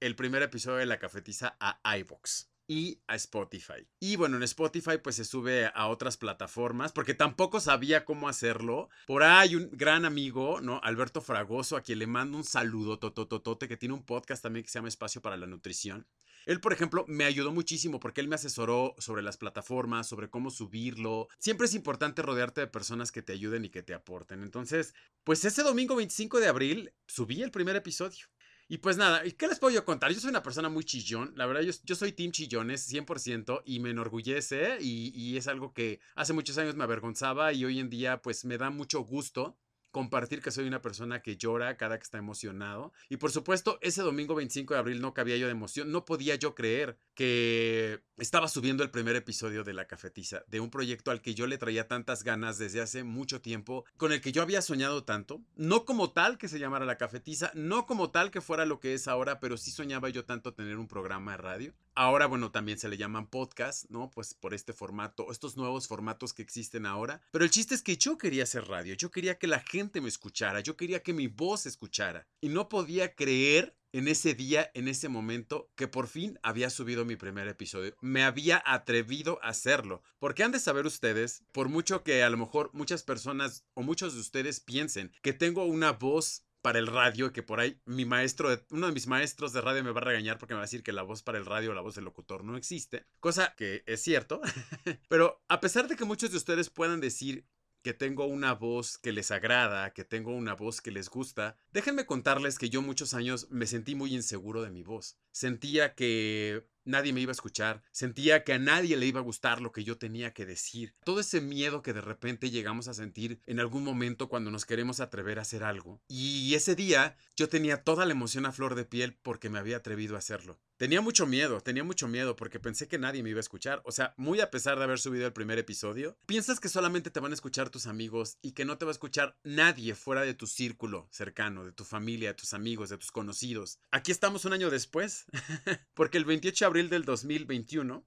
el 0.00 0.16
primer 0.16 0.42
episodio 0.42 0.78
de 0.78 0.86
La 0.86 0.98
Cafetiza 0.98 1.56
a 1.60 1.78
iVoox 1.98 2.53
y 2.66 3.00
a 3.06 3.16
Spotify. 3.16 3.86
Y 4.00 4.16
bueno, 4.16 4.36
en 4.36 4.42
Spotify 4.42 4.98
pues 5.02 5.16
se 5.16 5.24
sube 5.24 5.70
a 5.74 5.88
otras 5.88 6.16
plataformas 6.16 6.92
porque 6.92 7.14
tampoco 7.14 7.60
sabía 7.60 8.04
cómo 8.04 8.28
hacerlo. 8.28 8.88
Por 9.06 9.22
ahí 9.22 9.56
un 9.56 9.70
gran 9.72 10.04
amigo, 10.04 10.60
¿no? 10.60 10.80
Alberto 10.82 11.20
Fragoso, 11.20 11.76
a 11.76 11.82
quien 11.82 11.98
le 11.98 12.06
mando 12.06 12.38
un 12.38 12.44
saludo 12.44 12.98
totototote, 12.98 13.68
que 13.68 13.76
tiene 13.76 13.94
un 13.94 14.04
podcast 14.04 14.42
también 14.42 14.64
que 14.64 14.70
se 14.70 14.78
llama 14.78 14.88
Espacio 14.88 15.20
para 15.20 15.36
la 15.36 15.46
Nutrición. 15.46 16.06
Él, 16.46 16.60
por 16.60 16.72
ejemplo, 16.72 17.04
me 17.08 17.24
ayudó 17.24 17.52
muchísimo 17.52 18.00
porque 18.00 18.20
él 18.20 18.28
me 18.28 18.34
asesoró 18.34 18.94
sobre 18.98 19.22
las 19.22 19.36
plataformas, 19.36 20.06
sobre 20.06 20.28
cómo 20.28 20.50
subirlo. 20.50 21.28
Siempre 21.38 21.66
es 21.66 21.74
importante 21.74 22.22
rodearte 22.22 22.60
de 22.60 22.66
personas 22.66 23.12
que 23.12 23.22
te 23.22 23.32
ayuden 23.32 23.64
y 23.64 23.70
que 23.70 23.82
te 23.82 23.94
aporten. 23.94 24.42
Entonces, 24.42 24.94
pues 25.24 25.44
ese 25.44 25.62
domingo 25.62 25.96
25 25.96 26.40
de 26.40 26.48
abril 26.48 26.92
subí 27.06 27.42
el 27.42 27.50
primer 27.50 27.76
episodio. 27.76 28.26
Y 28.66 28.78
pues 28.78 28.96
nada, 28.96 29.22
¿qué 29.36 29.46
les 29.46 29.58
puedo 29.58 29.74
yo 29.74 29.84
contar? 29.84 30.10
Yo 30.10 30.20
soy 30.20 30.30
una 30.30 30.42
persona 30.42 30.70
muy 30.70 30.84
chillón, 30.84 31.32
la 31.36 31.44
verdad 31.46 31.60
yo, 31.60 31.72
yo 31.84 31.94
soy 31.94 32.12
team 32.12 32.32
chillones 32.32 32.90
100% 32.90 33.62
y 33.66 33.80
me 33.80 33.90
enorgullece 33.90 34.78
y, 34.80 35.12
y 35.14 35.36
es 35.36 35.48
algo 35.48 35.74
que 35.74 36.00
hace 36.14 36.32
muchos 36.32 36.56
años 36.56 36.74
me 36.74 36.84
avergonzaba 36.84 37.52
y 37.52 37.64
hoy 37.64 37.78
en 37.78 37.90
día 37.90 38.22
pues 38.22 38.44
me 38.44 38.56
da 38.56 38.70
mucho 38.70 39.00
gusto 39.00 39.58
compartir 39.94 40.42
que 40.42 40.50
soy 40.50 40.66
una 40.66 40.82
persona 40.82 41.22
que 41.22 41.36
llora 41.36 41.76
cada 41.76 41.98
que 41.98 42.02
está 42.02 42.18
emocionado. 42.18 42.92
Y 43.08 43.18
por 43.18 43.30
supuesto, 43.30 43.78
ese 43.80 44.02
domingo 44.02 44.34
25 44.34 44.74
de 44.74 44.80
abril 44.80 45.00
no 45.00 45.14
cabía 45.14 45.36
yo 45.36 45.46
de 45.46 45.52
emoción, 45.52 45.92
no 45.92 46.04
podía 46.04 46.34
yo 46.34 46.56
creer 46.56 46.98
que 47.14 48.02
estaba 48.18 48.48
subiendo 48.48 48.82
el 48.82 48.90
primer 48.90 49.14
episodio 49.14 49.62
de 49.62 49.72
La 49.72 49.86
Cafetiza, 49.86 50.42
de 50.48 50.58
un 50.58 50.68
proyecto 50.68 51.12
al 51.12 51.22
que 51.22 51.36
yo 51.36 51.46
le 51.46 51.58
traía 51.58 51.86
tantas 51.86 52.24
ganas 52.24 52.58
desde 52.58 52.80
hace 52.80 53.04
mucho 53.04 53.40
tiempo, 53.40 53.84
con 53.96 54.10
el 54.10 54.20
que 54.20 54.32
yo 54.32 54.42
había 54.42 54.62
soñado 54.62 55.04
tanto, 55.04 55.40
no 55.54 55.84
como 55.84 56.10
tal 56.10 56.38
que 56.38 56.48
se 56.48 56.58
llamara 56.58 56.84
La 56.86 56.98
Cafetiza, 56.98 57.52
no 57.54 57.86
como 57.86 58.10
tal 58.10 58.32
que 58.32 58.40
fuera 58.40 58.66
lo 58.66 58.80
que 58.80 58.94
es 58.94 59.06
ahora, 59.06 59.38
pero 59.38 59.56
sí 59.56 59.70
soñaba 59.70 60.08
yo 60.08 60.24
tanto 60.24 60.54
tener 60.54 60.76
un 60.76 60.88
programa 60.88 61.32
de 61.32 61.38
radio. 61.38 61.74
Ahora, 61.96 62.26
bueno, 62.26 62.50
también 62.50 62.78
se 62.78 62.88
le 62.88 62.96
llaman 62.96 63.28
podcast, 63.28 63.88
¿no? 63.88 64.10
Pues 64.10 64.34
por 64.34 64.52
este 64.52 64.72
formato, 64.72 65.30
estos 65.30 65.56
nuevos 65.56 65.86
formatos 65.86 66.32
que 66.32 66.42
existen 66.42 66.86
ahora. 66.86 67.22
Pero 67.30 67.44
el 67.44 67.50
chiste 67.50 67.74
es 67.74 67.82
que 67.82 67.96
yo 67.96 68.18
quería 68.18 68.42
hacer 68.42 68.66
radio, 68.66 68.94
yo 68.94 69.12
quería 69.12 69.38
que 69.38 69.46
la 69.46 69.60
gente 69.60 70.00
me 70.00 70.08
escuchara, 70.08 70.60
yo 70.60 70.76
quería 70.76 71.02
que 71.02 71.12
mi 71.12 71.28
voz 71.28 71.66
escuchara. 71.66 72.26
Y 72.40 72.48
no 72.48 72.68
podía 72.68 73.14
creer 73.14 73.76
en 73.94 74.08
ese 74.08 74.34
día, 74.34 74.72
en 74.74 74.88
ese 74.88 75.08
momento, 75.08 75.70
que 75.76 75.86
por 75.86 76.08
fin 76.08 76.36
había 76.42 76.68
subido 76.68 77.04
mi 77.04 77.14
primer 77.14 77.46
episodio. 77.46 77.94
Me 78.00 78.24
había 78.24 78.60
atrevido 78.66 79.38
a 79.40 79.50
hacerlo. 79.50 80.02
Porque 80.18 80.42
han 80.42 80.50
de 80.50 80.58
saber 80.58 80.84
ustedes, 80.84 81.44
por 81.52 81.68
mucho 81.68 82.02
que 82.02 82.24
a 82.24 82.30
lo 82.30 82.36
mejor 82.36 82.70
muchas 82.72 83.04
personas 83.04 83.64
o 83.74 83.82
muchos 83.82 84.14
de 84.14 84.20
ustedes 84.20 84.58
piensen 84.58 85.12
que 85.22 85.32
tengo 85.32 85.64
una 85.64 85.92
voz 85.92 86.43
para 86.64 86.78
el 86.78 86.86
radio, 86.86 87.30
que 87.30 87.42
por 87.42 87.60
ahí 87.60 87.78
mi 87.84 88.06
maestro, 88.06 88.48
uno 88.70 88.86
de 88.86 88.94
mis 88.94 89.06
maestros 89.06 89.52
de 89.52 89.60
radio 89.60 89.84
me 89.84 89.90
va 89.90 90.00
a 90.00 90.04
regañar 90.04 90.38
porque 90.38 90.54
me 90.54 90.56
va 90.56 90.62
a 90.62 90.64
decir 90.64 90.82
que 90.82 90.94
la 90.94 91.02
voz 91.02 91.22
para 91.22 91.36
el 91.36 91.44
radio 91.44 91.72
o 91.72 91.74
la 91.74 91.82
voz 91.82 91.94
del 91.94 92.06
locutor 92.06 92.42
no 92.42 92.56
existe, 92.56 93.04
cosa 93.20 93.54
que 93.54 93.82
es 93.84 94.00
cierto, 94.00 94.40
pero 95.10 95.44
a 95.48 95.60
pesar 95.60 95.88
de 95.88 95.96
que 95.96 96.06
muchos 96.06 96.30
de 96.30 96.38
ustedes 96.38 96.70
puedan 96.70 97.02
decir 97.02 97.46
que 97.84 97.92
tengo 97.92 98.24
una 98.24 98.54
voz 98.54 98.96
que 98.96 99.12
les 99.12 99.30
agrada, 99.30 99.92
que 99.92 100.04
tengo 100.04 100.32
una 100.32 100.54
voz 100.54 100.80
que 100.80 100.90
les 100.90 101.10
gusta, 101.10 101.58
déjenme 101.70 102.06
contarles 102.06 102.58
que 102.58 102.70
yo 102.70 102.80
muchos 102.80 103.12
años 103.12 103.46
me 103.50 103.66
sentí 103.66 103.94
muy 103.94 104.14
inseguro 104.14 104.62
de 104.62 104.70
mi 104.70 104.82
voz. 104.82 105.18
Sentía 105.32 105.94
que 105.94 106.66
nadie 106.84 107.12
me 107.12 107.20
iba 107.20 107.30
a 107.30 107.32
escuchar, 107.32 107.82
sentía 107.92 108.42
que 108.42 108.54
a 108.54 108.58
nadie 108.58 108.96
le 108.96 109.04
iba 109.04 109.20
a 109.20 109.22
gustar 109.22 109.60
lo 109.60 109.70
que 109.70 109.84
yo 109.84 109.98
tenía 109.98 110.32
que 110.32 110.46
decir. 110.46 110.94
Todo 111.04 111.20
ese 111.20 111.42
miedo 111.42 111.82
que 111.82 111.92
de 111.92 112.00
repente 112.00 112.50
llegamos 112.50 112.88
a 112.88 112.94
sentir 112.94 113.40
en 113.44 113.60
algún 113.60 113.84
momento 113.84 114.30
cuando 114.30 114.50
nos 114.50 114.64
queremos 114.64 115.00
atrever 115.00 115.38
a 115.38 115.42
hacer 115.42 115.62
algo. 115.62 116.00
Y 116.08 116.54
ese 116.54 116.74
día 116.74 117.16
yo 117.36 117.50
tenía 117.50 117.82
toda 117.82 118.06
la 118.06 118.12
emoción 118.12 118.46
a 118.46 118.52
flor 118.52 118.76
de 118.76 118.86
piel 118.86 119.14
porque 119.22 119.50
me 119.50 119.58
había 119.58 119.76
atrevido 119.76 120.14
a 120.14 120.20
hacerlo. 120.20 120.58
Tenía 120.84 121.00
mucho 121.00 121.26
miedo, 121.26 121.62
tenía 121.62 121.82
mucho 121.82 122.08
miedo 122.08 122.36
porque 122.36 122.60
pensé 122.60 122.88
que 122.88 122.98
nadie 122.98 123.22
me 123.22 123.30
iba 123.30 123.38
a 123.38 123.40
escuchar. 123.40 123.80
O 123.86 123.90
sea, 123.90 124.12
muy 124.18 124.42
a 124.42 124.50
pesar 124.50 124.76
de 124.76 124.84
haber 124.84 124.98
subido 124.98 125.24
el 125.26 125.32
primer 125.32 125.58
episodio, 125.58 126.14
piensas 126.26 126.60
que 126.60 126.68
solamente 126.68 127.10
te 127.10 127.20
van 127.20 127.30
a 127.30 127.34
escuchar 127.34 127.70
tus 127.70 127.86
amigos 127.86 128.36
y 128.42 128.52
que 128.52 128.66
no 128.66 128.76
te 128.76 128.84
va 128.84 128.90
a 128.90 128.92
escuchar 128.92 129.34
nadie 129.44 129.94
fuera 129.94 130.20
de 130.20 130.34
tu 130.34 130.46
círculo 130.46 131.08
cercano, 131.10 131.64
de 131.64 131.72
tu 131.72 131.84
familia, 131.84 132.28
de 132.28 132.34
tus 132.34 132.52
amigos, 132.52 132.90
de 132.90 132.98
tus 132.98 133.12
conocidos. 133.12 133.78
Aquí 133.92 134.12
estamos 134.12 134.44
un 134.44 134.52
año 134.52 134.68
después, 134.68 135.24
porque 135.94 136.18
el 136.18 136.26
28 136.26 136.62
de 136.62 136.66
abril 136.66 136.90
del 136.90 137.06
2021 137.06 138.04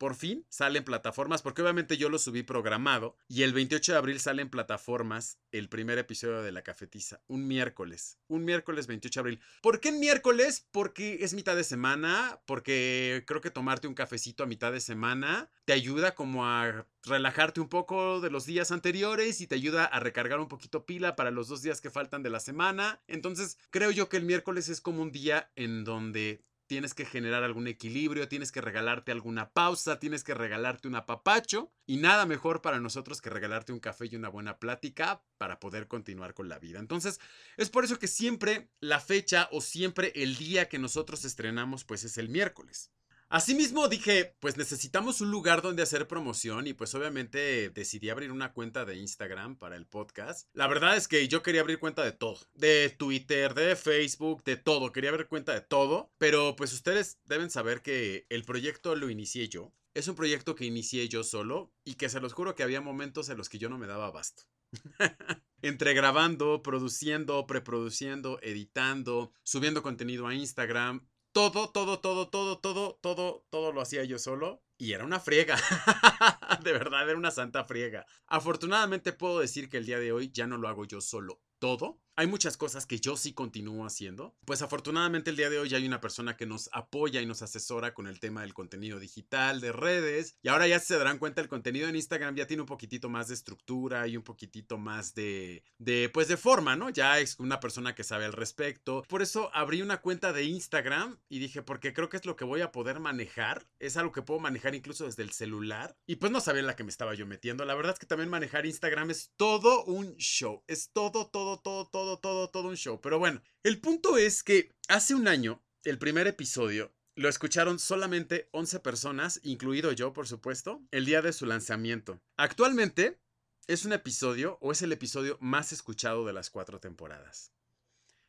por 0.00 0.14
fin 0.14 0.46
sale 0.48 0.78
en 0.78 0.84
plataformas, 0.84 1.42
porque 1.42 1.60
obviamente 1.60 1.98
yo 1.98 2.08
lo 2.08 2.18
subí 2.18 2.42
programado 2.42 3.18
y 3.28 3.42
el 3.42 3.52
28 3.52 3.92
de 3.92 3.98
abril 3.98 4.18
sale 4.18 4.40
en 4.40 4.48
plataformas 4.48 5.38
el 5.52 5.68
primer 5.68 5.98
episodio 5.98 6.40
de 6.40 6.52
La 6.52 6.62
Cafetiza, 6.62 7.20
un 7.26 7.46
miércoles, 7.46 8.18
un 8.26 8.46
miércoles 8.46 8.86
28 8.86 9.20
de 9.20 9.20
abril. 9.20 9.40
¿Por 9.60 9.78
qué 9.78 9.90
en 9.90 10.00
miércoles? 10.00 10.66
Porque 10.72 11.18
es 11.20 11.34
mitad 11.34 11.54
de 11.54 11.64
semana, 11.64 12.40
porque 12.46 13.24
creo 13.26 13.42
que 13.42 13.50
tomarte 13.50 13.88
un 13.88 13.94
cafecito 13.94 14.42
a 14.42 14.46
mitad 14.46 14.72
de 14.72 14.80
semana 14.80 15.50
te 15.66 15.74
ayuda 15.74 16.14
como 16.14 16.46
a 16.46 16.86
relajarte 17.02 17.60
un 17.60 17.68
poco 17.68 18.22
de 18.22 18.30
los 18.30 18.46
días 18.46 18.72
anteriores 18.72 19.42
y 19.42 19.46
te 19.46 19.56
ayuda 19.56 19.84
a 19.84 20.00
recargar 20.00 20.40
un 20.40 20.48
poquito 20.48 20.86
pila 20.86 21.14
para 21.14 21.30
los 21.30 21.48
dos 21.48 21.60
días 21.60 21.82
que 21.82 21.90
faltan 21.90 22.22
de 22.22 22.30
la 22.30 22.40
semana. 22.40 23.02
Entonces 23.06 23.58
creo 23.68 23.90
yo 23.90 24.08
que 24.08 24.16
el 24.16 24.24
miércoles 24.24 24.70
es 24.70 24.80
como 24.80 25.02
un 25.02 25.12
día 25.12 25.52
en 25.56 25.84
donde 25.84 26.42
tienes 26.70 26.94
que 26.94 27.04
generar 27.04 27.42
algún 27.42 27.66
equilibrio, 27.66 28.28
tienes 28.28 28.52
que 28.52 28.60
regalarte 28.60 29.10
alguna 29.10 29.50
pausa, 29.50 29.98
tienes 29.98 30.22
que 30.22 30.34
regalarte 30.34 30.86
un 30.86 30.94
apapacho 30.94 31.72
y 31.84 31.96
nada 31.96 32.26
mejor 32.26 32.62
para 32.62 32.78
nosotros 32.78 33.20
que 33.20 33.28
regalarte 33.28 33.72
un 33.72 33.80
café 33.80 34.06
y 34.06 34.14
una 34.14 34.28
buena 34.28 34.60
plática 34.60 35.24
para 35.36 35.58
poder 35.58 35.88
continuar 35.88 36.32
con 36.32 36.48
la 36.48 36.60
vida. 36.60 36.78
Entonces, 36.78 37.18
es 37.56 37.70
por 37.70 37.82
eso 37.82 37.98
que 37.98 38.06
siempre 38.06 38.70
la 38.78 39.00
fecha 39.00 39.48
o 39.50 39.60
siempre 39.60 40.12
el 40.14 40.36
día 40.36 40.68
que 40.68 40.78
nosotros 40.78 41.24
estrenamos 41.24 41.82
pues 41.82 42.04
es 42.04 42.18
el 42.18 42.28
miércoles. 42.28 42.92
Asimismo 43.32 43.86
dije, 43.86 44.34
pues 44.40 44.56
necesitamos 44.56 45.20
un 45.20 45.30
lugar 45.30 45.62
donde 45.62 45.84
hacer 45.84 46.08
promoción 46.08 46.66
y 46.66 46.72
pues 46.72 46.96
obviamente 46.96 47.70
decidí 47.70 48.10
abrir 48.10 48.32
una 48.32 48.52
cuenta 48.52 48.84
de 48.84 48.96
Instagram 48.96 49.54
para 49.56 49.76
el 49.76 49.86
podcast. 49.86 50.48
La 50.52 50.66
verdad 50.66 50.96
es 50.96 51.06
que 51.06 51.28
yo 51.28 51.40
quería 51.40 51.60
abrir 51.60 51.78
cuenta 51.78 52.02
de 52.02 52.10
todo, 52.10 52.40
de 52.54 52.90
Twitter, 52.90 53.54
de 53.54 53.76
Facebook, 53.76 54.42
de 54.42 54.56
todo, 54.56 54.90
quería 54.90 55.10
abrir 55.10 55.28
cuenta 55.28 55.54
de 55.54 55.60
todo, 55.60 56.10
pero 56.18 56.56
pues 56.56 56.72
ustedes 56.72 57.20
deben 57.24 57.50
saber 57.50 57.82
que 57.82 58.26
el 58.30 58.42
proyecto 58.42 58.96
lo 58.96 59.08
inicié 59.08 59.48
yo. 59.48 59.72
Es 59.94 60.08
un 60.08 60.16
proyecto 60.16 60.56
que 60.56 60.64
inicié 60.64 61.08
yo 61.08 61.22
solo 61.22 61.72
y 61.84 61.94
que 61.94 62.08
se 62.08 62.18
los 62.18 62.32
juro 62.32 62.56
que 62.56 62.64
había 62.64 62.80
momentos 62.80 63.28
en 63.28 63.38
los 63.38 63.48
que 63.48 63.58
yo 63.58 63.68
no 63.68 63.78
me 63.78 63.86
daba 63.86 64.06
abasto. 64.06 64.42
Entre 65.62 65.94
grabando, 65.94 66.62
produciendo, 66.64 67.46
preproduciendo, 67.46 68.40
editando, 68.42 69.32
subiendo 69.44 69.82
contenido 69.82 70.26
a 70.26 70.34
Instagram, 70.34 71.06
todo, 71.32 71.70
todo, 71.70 72.00
todo, 72.00 72.28
todo, 72.28 72.58
todo, 72.58 72.98
todo, 73.00 73.46
todo 73.50 73.72
lo 73.72 73.80
hacía 73.80 74.04
yo 74.04 74.18
solo. 74.18 74.62
Y 74.78 74.92
era 74.92 75.04
una 75.04 75.20
friega. 75.20 75.56
de 76.64 76.72
verdad, 76.72 77.08
era 77.08 77.18
una 77.18 77.30
santa 77.30 77.64
friega. 77.64 78.06
Afortunadamente 78.26 79.12
puedo 79.12 79.40
decir 79.40 79.68
que 79.68 79.76
el 79.76 79.86
día 79.86 79.98
de 79.98 80.12
hoy 80.12 80.30
ya 80.32 80.46
no 80.46 80.56
lo 80.56 80.68
hago 80.68 80.86
yo 80.86 81.00
solo 81.00 81.42
todo. 81.58 82.00
Hay 82.20 82.26
muchas 82.26 82.58
cosas 82.58 82.84
que 82.84 83.00
yo 83.00 83.16
sí 83.16 83.32
continúo 83.32 83.86
haciendo. 83.86 84.36
Pues 84.44 84.60
afortunadamente 84.60 85.30
el 85.30 85.36
día 85.36 85.48
de 85.48 85.58
hoy 85.58 85.74
hay 85.74 85.86
una 85.86 86.02
persona 86.02 86.36
que 86.36 86.44
nos 86.44 86.68
apoya 86.70 87.22
y 87.22 87.24
nos 87.24 87.40
asesora 87.40 87.94
con 87.94 88.06
el 88.06 88.20
tema 88.20 88.42
del 88.42 88.52
contenido 88.52 89.00
digital, 89.00 89.62
de 89.62 89.72
redes. 89.72 90.36
Y 90.42 90.48
ahora 90.48 90.68
ya 90.68 90.78
se 90.80 90.98
darán 90.98 91.16
cuenta, 91.16 91.40
el 91.40 91.48
contenido 91.48 91.88
en 91.88 91.96
Instagram 91.96 92.36
ya 92.36 92.46
tiene 92.46 92.60
un 92.60 92.66
poquitito 92.66 93.08
más 93.08 93.28
de 93.28 93.34
estructura 93.34 94.06
y 94.06 94.18
un 94.18 94.22
poquitito 94.22 94.76
más 94.76 95.14
de 95.14 95.64
pues 96.12 96.28
de 96.28 96.36
forma, 96.36 96.76
¿no? 96.76 96.90
Ya 96.90 97.20
es 97.20 97.36
una 97.38 97.58
persona 97.58 97.94
que 97.94 98.04
sabe 98.04 98.26
al 98.26 98.34
respecto. 98.34 99.02
Por 99.08 99.22
eso 99.22 99.50
abrí 99.54 99.80
una 99.80 100.02
cuenta 100.02 100.34
de 100.34 100.44
Instagram 100.44 101.18
y 101.30 101.38
dije, 101.38 101.62
porque 101.62 101.94
creo 101.94 102.10
que 102.10 102.18
es 102.18 102.26
lo 102.26 102.36
que 102.36 102.44
voy 102.44 102.60
a 102.60 102.70
poder 102.70 103.00
manejar. 103.00 103.66
Es 103.78 103.96
algo 103.96 104.12
que 104.12 104.20
puedo 104.20 104.40
manejar 104.40 104.74
incluso 104.74 105.06
desde 105.06 105.22
el 105.22 105.30
celular. 105.30 105.96
Y 106.06 106.16
pues 106.16 106.30
no 106.30 106.42
sabía 106.42 106.60
en 106.60 106.66
la 106.66 106.76
que 106.76 106.84
me 106.84 106.90
estaba 106.90 107.14
yo 107.14 107.26
metiendo. 107.26 107.64
La 107.64 107.74
verdad 107.74 107.94
es 107.94 107.98
que 107.98 108.04
también 108.04 108.28
manejar 108.28 108.66
Instagram 108.66 109.10
es 109.10 109.32
todo 109.36 109.84
un 109.84 110.16
show. 110.16 110.62
Es 110.66 110.90
todo, 110.92 111.26
todo, 111.30 111.58
todo, 111.60 111.88
todo 111.88 112.09
todo, 112.18 112.48
todo, 112.48 112.68
un 112.68 112.76
show. 112.76 113.00
Pero 113.00 113.18
bueno, 113.18 113.42
el 113.62 113.80
punto 113.80 114.16
es 114.18 114.42
que 114.42 114.74
hace 114.88 115.14
un 115.14 115.28
año, 115.28 115.62
el 115.84 115.98
primer 115.98 116.26
episodio, 116.26 116.92
lo 117.14 117.28
escucharon 117.28 117.78
solamente 117.78 118.48
11 118.52 118.80
personas, 118.80 119.40
incluido 119.42 119.92
yo, 119.92 120.12
por 120.12 120.26
supuesto, 120.26 120.82
el 120.90 121.04
día 121.04 121.22
de 121.22 121.32
su 121.32 121.46
lanzamiento. 121.46 122.20
Actualmente 122.36 123.20
es 123.66 123.84
un 123.84 123.92
episodio 123.92 124.58
o 124.60 124.72
es 124.72 124.82
el 124.82 124.92
episodio 124.92 125.36
más 125.40 125.72
escuchado 125.72 126.24
de 126.24 126.32
las 126.32 126.50
cuatro 126.50 126.80
temporadas. 126.80 127.52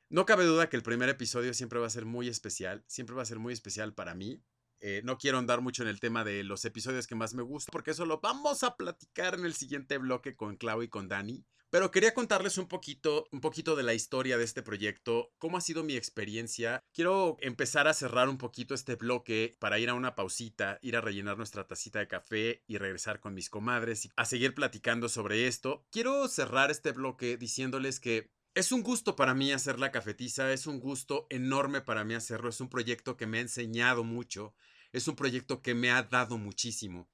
No 0.09 0.25
cabe 0.25 0.43
duda 0.43 0.67
que 0.67 0.75
el 0.75 0.83
primer 0.83 1.07
episodio 1.07 1.53
siempre 1.53 1.79
va 1.79 1.87
a 1.87 1.91
ser 1.91 2.05
muy 2.05 2.27
especial, 2.27 2.83
siempre 2.85 3.15
va 3.15 3.21
a 3.21 3.25
ser 3.25 3.39
muy 3.39 3.53
especial 3.53 3.93
para 3.93 4.13
mí. 4.13 4.43
Eh, 4.81 5.01
no 5.03 5.17
quiero 5.17 5.37
andar 5.37 5.61
mucho 5.61 5.83
en 5.83 5.89
el 5.89 5.99
tema 5.99 6.23
de 6.23 6.43
los 6.43 6.65
episodios 6.65 7.07
que 7.07 7.15
más 7.15 7.33
me 7.33 7.43
gustan, 7.43 7.71
porque 7.71 7.91
eso 7.91 8.05
lo 8.05 8.19
vamos 8.19 8.63
a 8.63 8.75
platicar 8.75 9.35
en 9.35 9.45
el 9.45 9.53
siguiente 9.53 9.97
bloque 9.99 10.35
con 10.35 10.57
Clau 10.57 10.81
y 10.81 10.89
con 10.89 11.07
Dani. 11.07 11.45
Pero 11.69 11.89
quería 11.89 12.13
contarles 12.13 12.57
un 12.57 12.67
poquito, 12.67 13.27
un 13.31 13.39
poquito 13.39 13.77
de 13.77 13.83
la 13.83 13.93
historia 13.93 14.37
de 14.37 14.43
este 14.43 14.61
proyecto, 14.61 15.31
cómo 15.37 15.55
ha 15.55 15.61
sido 15.61 15.85
mi 15.85 15.95
experiencia. 15.95 16.83
Quiero 16.93 17.37
empezar 17.39 17.87
a 17.87 17.93
cerrar 17.93 18.27
un 18.27 18.37
poquito 18.37 18.73
este 18.73 18.95
bloque 18.95 19.55
para 19.57 19.79
ir 19.79 19.89
a 19.89 19.93
una 19.93 20.13
pausita, 20.13 20.79
ir 20.81 20.97
a 20.97 21.01
rellenar 21.01 21.37
nuestra 21.37 21.65
tacita 21.67 21.99
de 21.99 22.09
café 22.09 22.61
y 22.67 22.77
regresar 22.77 23.21
con 23.21 23.33
mis 23.33 23.49
comadres 23.49 24.03
y 24.05 24.11
a 24.17 24.25
seguir 24.25 24.53
platicando 24.53 25.07
sobre 25.07 25.47
esto. 25.47 25.85
Quiero 25.91 26.27
cerrar 26.27 26.71
este 26.71 26.91
bloque 26.91 27.37
diciéndoles 27.37 28.01
que 28.01 28.31
es 28.53 28.73
un 28.73 28.83
gusto 28.83 29.15
para 29.15 29.33
mí 29.33 29.53
hacer 29.53 29.79
la 29.79 29.91
cafetiza, 29.91 30.51
es 30.51 30.67
un 30.67 30.81
gusto 30.81 31.25
enorme 31.29 31.79
para 31.79 32.03
mí 32.03 32.15
hacerlo, 32.15 32.49
es 32.49 32.59
un 32.59 32.67
proyecto 32.67 33.15
que 33.15 33.27
me 33.27 33.37
ha 33.37 33.41
enseñado 33.41 34.03
mucho, 34.03 34.53
es 34.91 35.07
un 35.07 35.15
proyecto 35.15 35.61
que 35.61 35.73
me 35.73 35.91
ha 35.91 36.03
dado 36.03 36.37
muchísimo. 36.37 37.09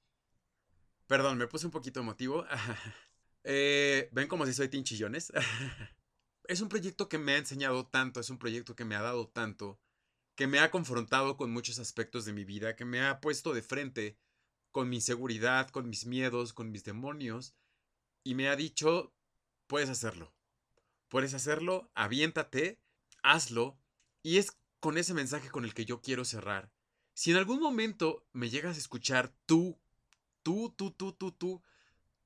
Perdón, 1.08 1.38
me 1.38 1.48
puse 1.48 1.66
un 1.66 1.72
poquito 1.72 2.00
emotivo. 2.00 2.46
Eh, 3.50 4.10
¿Ven 4.12 4.28
como 4.28 4.46
si 4.46 4.54
soy 4.54 4.68
tinchillones? 4.68 5.32
es 6.50 6.60
un 6.60 6.68
proyecto 6.68 7.08
que 7.08 7.18
me 7.18 7.32
ha 7.32 7.38
enseñado 7.38 7.86
tanto, 7.88 8.20
es 8.20 8.30
un 8.30 8.38
proyecto 8.38 8.76
que 8.76 8.84
me 8.84 8.94
ha 8.94 9.02
dado 9.02 9.30
tanto, 9.30 9.80
que 10.36 10.48
me 10.48 10.60
ha 10.60 10.70
confrontado 10.70 11.38
con 11.38 11.52
muchos 11.52 11.80
aspectos 11.80 12.26
de 12.26 12.34
mi 12.34 12.44
vida, 12.44 12.76
que 12.76 12.84
me 12.84 13.02
ha 13.02 13.22
puesto 13.22 13.54
de 13.54 13.62
frente 13.62 14.18
con 14.72 14.90
mi 14.90 14.98
inseguridad, 14.98 15.70
con 15.70 15.90
mis 15.90 16.06
miedos, 16.06 16.52
con 16.52 16.72
mis 16.72 16.84
demonios, 16.84 17.56
y 18.24 18.36
me 18.36 18.50
ha 18.50 18.58
dicho, 18.58 19.14
puedes 19.68 19.90
hacerlo, 19.90 20.34
puedes 21.08 21.34
hacerlo, 21.34 21.90
aviéntate, 21.94 22.82
hazlo, 23.24 23.80
y 24.24 24.40
es 24.40 24.58
con 24.82 24.98
ese 24.98 25.14
mensaje 25.14 25.50
con 25.50 25.64
el 25.64 25.74
que 25.74 25.86
yo 25.86 26.02
quiero 26.02 26.26
cerrar. 26.26 26.72
Si 27.18 27.32
en 27.32 27.38
algún 27.38 27.60
momento 27.60 28.24
me 28.32 28.48
llegas 28.48 28.76
a 28.76 28.80
escuchar 28.80 29.34
tú, 29.48 29.76
tú, 30.44 30.72
tú, 30.78 30.92
tú, 30.92 31.14
tú, 31.14 31.32
tú, 31.32 31.64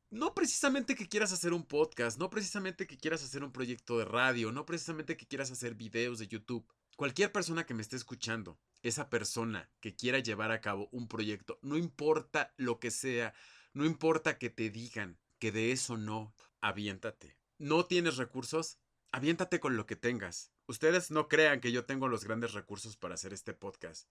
no 0.10 0.36
precisamente 0.36 0.96
que 0.96 1.08
quieras 1.08 1.32
hacer 1.32 1.54
un 1.54 1.64
podcast, 1.64 2.20
no 2.20 2.30
precisamente 2.30 2.86
que 2.86 2.98
quieras 2.98 3.24
hacer 3.24 3.42
un 3.42 3.54
proyecto 3.54 3.98
de 3.98 4.04
radio, 4.04 4.52
no 4.52 4.66
precisamente 4.66 5.16
que 5.16 5.26
quieras 5.26 5.50
hacer 5.50 5.76
videos 5.76 6.20
de 6.20 6.28
YouTube. 6.28 6.68
Cualquier 6.98 7.32
persona 7.32 7.66
que 7.66 7.74
me 7.74 7.82
esté 7.82 7.96
escuchando, 7.96 8.60
esa 8.84 9.10
persona 9.10 9.70
que 9.80 9.96
quiera 9.96 10.20
llevar 10.20 10.52
a 10.52 10.60
cabo 10.60 10.90
un 10.92 11.08
proyecto, 11.08 11.58
no 11.62 11.78
importa 11.78 12.54
lo 12.58 12.82
que 12.82 12.92
sea, 12.92 13.34
no 13.72 13.86
importa 13.86 14.38
que 14.38 14.50
te 14.50 14.70
digan 14.70 15.18
que 15.40 15.54
de 15.54 15.72
eso 15.72 15.96
no, 15.96 16.36
aviéntate. 16.60 17.38
¿No 17.60 17.86
tienes 17.86 18.18
recursos? 18.18 18.78
Aviéntate 19.14 19.62
con 19.62 19.78
lo 19.78 19.86
que 19.86 19.96
tengas. 19.96 20.52
Ustedes 20.68 21.12
no 21.12 21.30
crean 21.30 21.62
que 21.62 21.72
yo 21.72 21.86
tengo 21.86 22.10
los 22.10 22.26
grandes 22.26 22.52
recursos 22.52 22.98
para 22.98 23.14
hacer 23.14 23.32
este 23.32 23.54
podcast. 23.54 24.10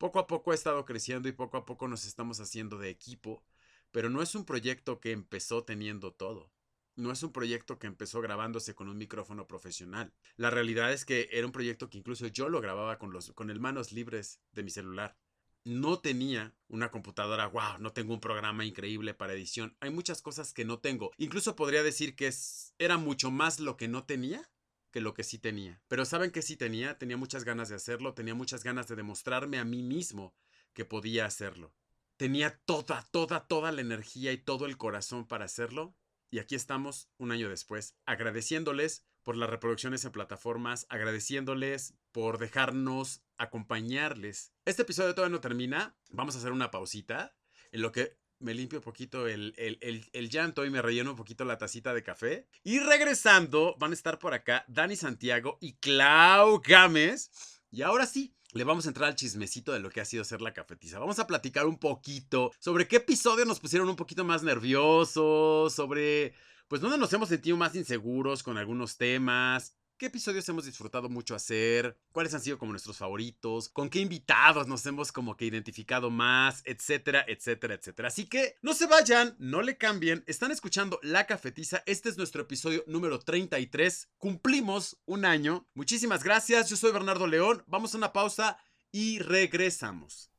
Poco 0.00 0.18
a 0.18 0.26
poco 0.26 0.50
he 0.50 0.54
estado 0.56 0.84
creciendo 0.84 1.28
y 1.28 1.32
poco 1.32 1.58
a 1.58 1.64
poco 1.64 1.86
nos 1.86 2.06
estamos 2.06 2.40
haciendo 2.40 2.78
de 2.78 2.88
equipo 2.88 3.44
pero 3.92 4.08
no 4.10 4.22
es 4.22 4.34
un 4.34 4.44
proyecto 4.44 5.00
que 5.00 5.12
empezó 5.12 5.64
teniendo 5.64 6.12
todo. 6.12 6.50
No 6.96 7.12
es 7.12 7.22
un 7.22 7.32
proyecto 7.32 7.78
que 7.78 7.86
empezó 7.86 8.20
grabándose 8.20 8.74
con 8.74 8.88
un 8.88 8.98
micrófono 8.98 9.46
profesional. 9.46 10.12
La 10.36 10.50
realidad 10.50 10.92
es 10.92 11.04
que 11.04 11.28
era 11.32 11.46
un 11.46 11.52
proyecto 11.52 11.88
que 11.88 11.98
incluso 11.98 12.26
yo 12.26 12.48
lo 12.48 12.60
grababa 12.60 12.98
con, 12.98 13.12
los, 13.12 13.32
con 13.32 13.50
el 13.50 13.60
manos 13.60 13.92
libres 13.92 14.40
de 14.52 14.62
mi 14.62 14.70
celular. 14.70 15.16
No 15.64 15.98
tenía 15.98 16.54
una 16.68 16.90
computadora, 16.90 17.46
wow, 17.46 17.78
no 17.78 17.92
tengo 17.92 18.14
un 18.14 18.20
programa 18.20 18.64
increíble 18.64 19.14
para 19.14 19.34
edición. 19.34 19.76
Hay 19.80 19.90
muchas 19.90 20.22
cosas 20.22 20.52
que 20.52 20.64
no 20.64 20.78
tengo. 20.78 21.10
Incluso 21.16 21.56
podría 21.56 21.82
decir 21.82 22.16
que 22.16 22.32
era 22.78 22.96
mucho 22.96 23.30
más 23.30 23.60
lo 23.60 23.76
que 23.76 23.88
no 23.88 24.04
tenía 24.04 24.50
que 24.90 25.00
lo 25.00 25.14
que 25.14 25.24
sí 25.24 25.38
tenía. 25.38 25.80
Pero 25.88 26.04
¿saben 26.04 26.30
que 26.30 26.42
sí 26.42 26.56
tenía? 26.56 26.98
Tenía 26.98 27.16
muchas 27.16 27.44
ganas 27.44 27.68
de 27.68 27.76
hacerlo, 27.76 28.14
tenía 28.14 28.34
muchas 28.34 28.64
ganas 28.64 28.88
de 28.88 28.96
demostrarme 28.96 29.58
a 29.58 29.64
mí 29.64 29.82
mismo 29.82 30.34
que 30.72 30.84
podía 30.84 31.26
hacerlo 31.26 31.74
tenía 32.20 32.60
toda, 32.66 33.02
toda, 33.12 33.46
toda 33.46 33.72
la 33.72 33.80
energía 33.80 34.30
y 34.32 34.36
todo 34.36 34.66
el 34.66 34.76
corazón 34.76 35.26
para 35.26 35.46
hacerlo. 35.46 35.96
Y 36.30 36.38
aquí 36.38 36.54
estamos 36.54 37.08
un 37.16 37.32
año 37.32 37.48
después, 37.48 37.96
agradeciéndoles 38.04 39.06
por 39.22 39.38
las 39.38 39.48
reproducciones 39.48 40.04
en 40.04 40.12
plataformas, 40.12 40.84
agradeciéndoles 40.90 41.94
por 42.12 42.36
dejarnos 42.36 43.22
acompañarles. 43.38 44.52
Este 44.66 44.82
episodio 44.82 45.14
todavía 45.14 45.34
no 45.34 45.40
termina, 45.40 45.96
vamos 46.10 46.34
a 46.34 46.40
hacer 46.40 46.52
una 46.52 46.70
pausita 46.70 47.34
en 47.72 47.80
lo 47.80 47.90
que 47.90 48.18
me 48.40 48.54
limpio 48.54 48.78
un 48.78 48.84
poquito 48.84 49.28
el, 49.28 49.54
el, 49.56 50.30
llanto 50.30 50.64
y 50.64 50.70
me 50.70 50.82
relleno 50.82 51.10
un 51.10 51.16
poquito 51.16 51.44
la 51.44 51.58
tacita 51.58 51.94
de 51.94 52.02
café. 52.02 52.46
Y 52.64 52.78
regresando, 52.80 53.76
van 53.78 53.92
a 53.92 53.94
estar 53.94 54.18
por 54.18 54.34
acá 54.34 54.64
Dani 54.68 54.96
Santiago 54.96 55.58
y 55.60 55.74
Clau 55.74 56.60
Gámez. 56.64 57.30
Y 57.70 57.82
ahora 57.82 58.06
sí, 58.06 58.34
le 58.52 58.64
vamos 58.64 58.86
a 58.86 58.88
entrar 58.88 59.08
al 59.08 59.14
chismecito 59.14 59.72
de 59.72 59.80
lo 59.80 59.90
que 59.90 60.00
ha 60.00 60.04
sido 60.04 60.24
ser 60.24 60.40
la 60.40 60.52
cafetiza. 60.52 60.98
Vamos 60.98 61.18
a 61.18 61.26
platicar 61.26 61.66
un 61.66 61.78
poquito 61.78 62.52
sobre 62.58 62.88
qué 62.88 62.96
episodio 62.96 63.44
nos 63.44 63.60
pusieron 63.60 63.88
un 63.88 63.96
poquito 63.96 64.24
más 64.24 64.42
nerviosos, 64.42 65.72
sobre 65.72 66.34
pues 66.66 66.80
dónde 66.80 66.98
nos 66.98 67.12
hemos 67.12 67.28
sentido 67.28 67.56
más 67.56 67.74
inseguros 67.74 68.42
con 68.42 68.56
algunos 68.56 68.96
temas, 68.96 69.74
qué 70.00 70.06
episodios 70.06 70.48
hemos 70.48 70.64
disfrutado 70.64 71.10
mucho 71.10 71.34
hacer, 71.34 71.94
cuáles 72.10 72.32
han 72.32 72.40
sido 72.40 72.56
como 72.56 72.72
nuestros 72.72 72.96
favoritos, 72.96 73.68
con 73.68 73.90
qué 73.90 73.98
invitados 73.98 74.66
nos 74.66 74.86
hemos 74.86 75.12
como 75.12 75.36
que 75.36 75.44
identificado 75.44 76.08
más, 76.08 76.62
etcétera, 76.64 77.22
etcétera, 77.28 77.74
etcétera. 77.74 78.08
Así 78.08 78.24
que 78.24 78.54
no 78.62 78.72
se 78.72 78.86
vayan, 78.86 79.36
no 79.38 79.60
le 79.60 79.76
cambien, 79.76 80.24
están 80.26 80.52
escuchando 80.52 80.98
La 81.02 81.26
Cafetiza, 81.26 81.82
este 81.84 82.08
es 82.08 82.16
nuestro 82.16 82.40
episodio 82.40 82.82
número 82.86 83.18
33, 83.18 84.08
cumplimos 84.16 84.96
un 85.04 85.26
año, 85.26 85.68
muchísimas 85.74 86.24
gracias, 86.24 86.70
yo 86.70 86.76
soy 86.76 86.92
Bernardo 86.92 87.26
León, 87.26 87.62
vamos 87.66 87.92
a 87.92 87.98
una 87.98 88.14
pausa 88.14 88.56
y 88.90 89.18
regresamos. 89.18 90.29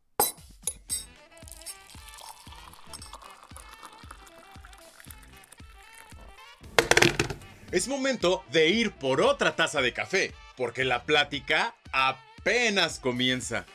Es 7.71 7.87
momento 7.87 8.43
de 8.51 8.69
ir 8.69 8.91
por 8.91 9.21
otra 9.21 9.55
taza 9.55 9.81
de 9.81 9.93
café, 9.93 10.33
porque 10.57 10.83
la 10.83 11.03
plática 11.03 11.73
apenas 11.91 12.99
comienza. 12.99 13.65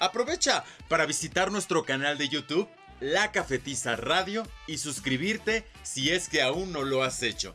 Aprovecha 0.00 0.64
para 0.88 1.06
visitar 1.06 1.52
nuestro 1.52 1.84
canal 1.84 2.18
de 2.18 2.28
YouTube, 2.28 2.68
La 3.00 3.30
Cafetiza 3.30 3.96
Radio, 3.96 4.46
y 4.66 4.78
suscribirte 4.78 5.64
si 5.82 6.10
es 6.10 6.28
que 6.28 6.42
aún 6.42 6.72
no 6.72 6.82
lo 6.82 7.02
has 7.02 7.22
hecho. 7.22 7.54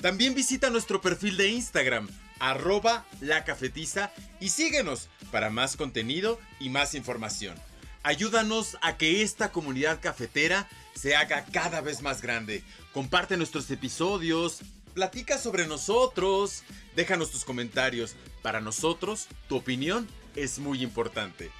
También 0.00 0.34
visita 0.34 0.70
nuestro 0.70 1.00
perfil 1.00 1.36
de 1.36 1.48
Instagram, 1.48 2.08
arroba 2.38 3.04
la 3.20 3.44
cafetiza, 3.44 4.12
y 4.40 4.48
síguenos 4.48 5.08
para 5.30 5.50
más 5.50 5.76
contenido 5.76 6.40
y 6.60 6.70
más 6.70 6.94
información. 6.94 7.56
Ayúdanos 8.04 8.78
a 8.80 8.96
que 8.96 9.22
esta 9.22 9.52
comunidad 9.52 10.00
cafetera 10.00 10.68
se 10.94 11.14
haga 11.14 11.44
cada 11.52 11.80
vez 11.80 12.02
más 12.02 12.20
grande. 12.20 12.64
Comparte 12.92 13.36
nuestros 13.36 13.70
episodios, 13.70 14.60
Platica 14.94 15.38
sobre 15.38 15.66
nosotros, 15.66 16.64
déjanos 16.94 17.30
tus 17.30 17.46
comentarios. 17.46 18.14
Para 18.42 18.60
nosotros, 18.60 19.28
tu 19.48 19.56
opinión 19.56 20.06
es 20.36 20.58
muy 20.58 20.82
importante. 20.82 21.50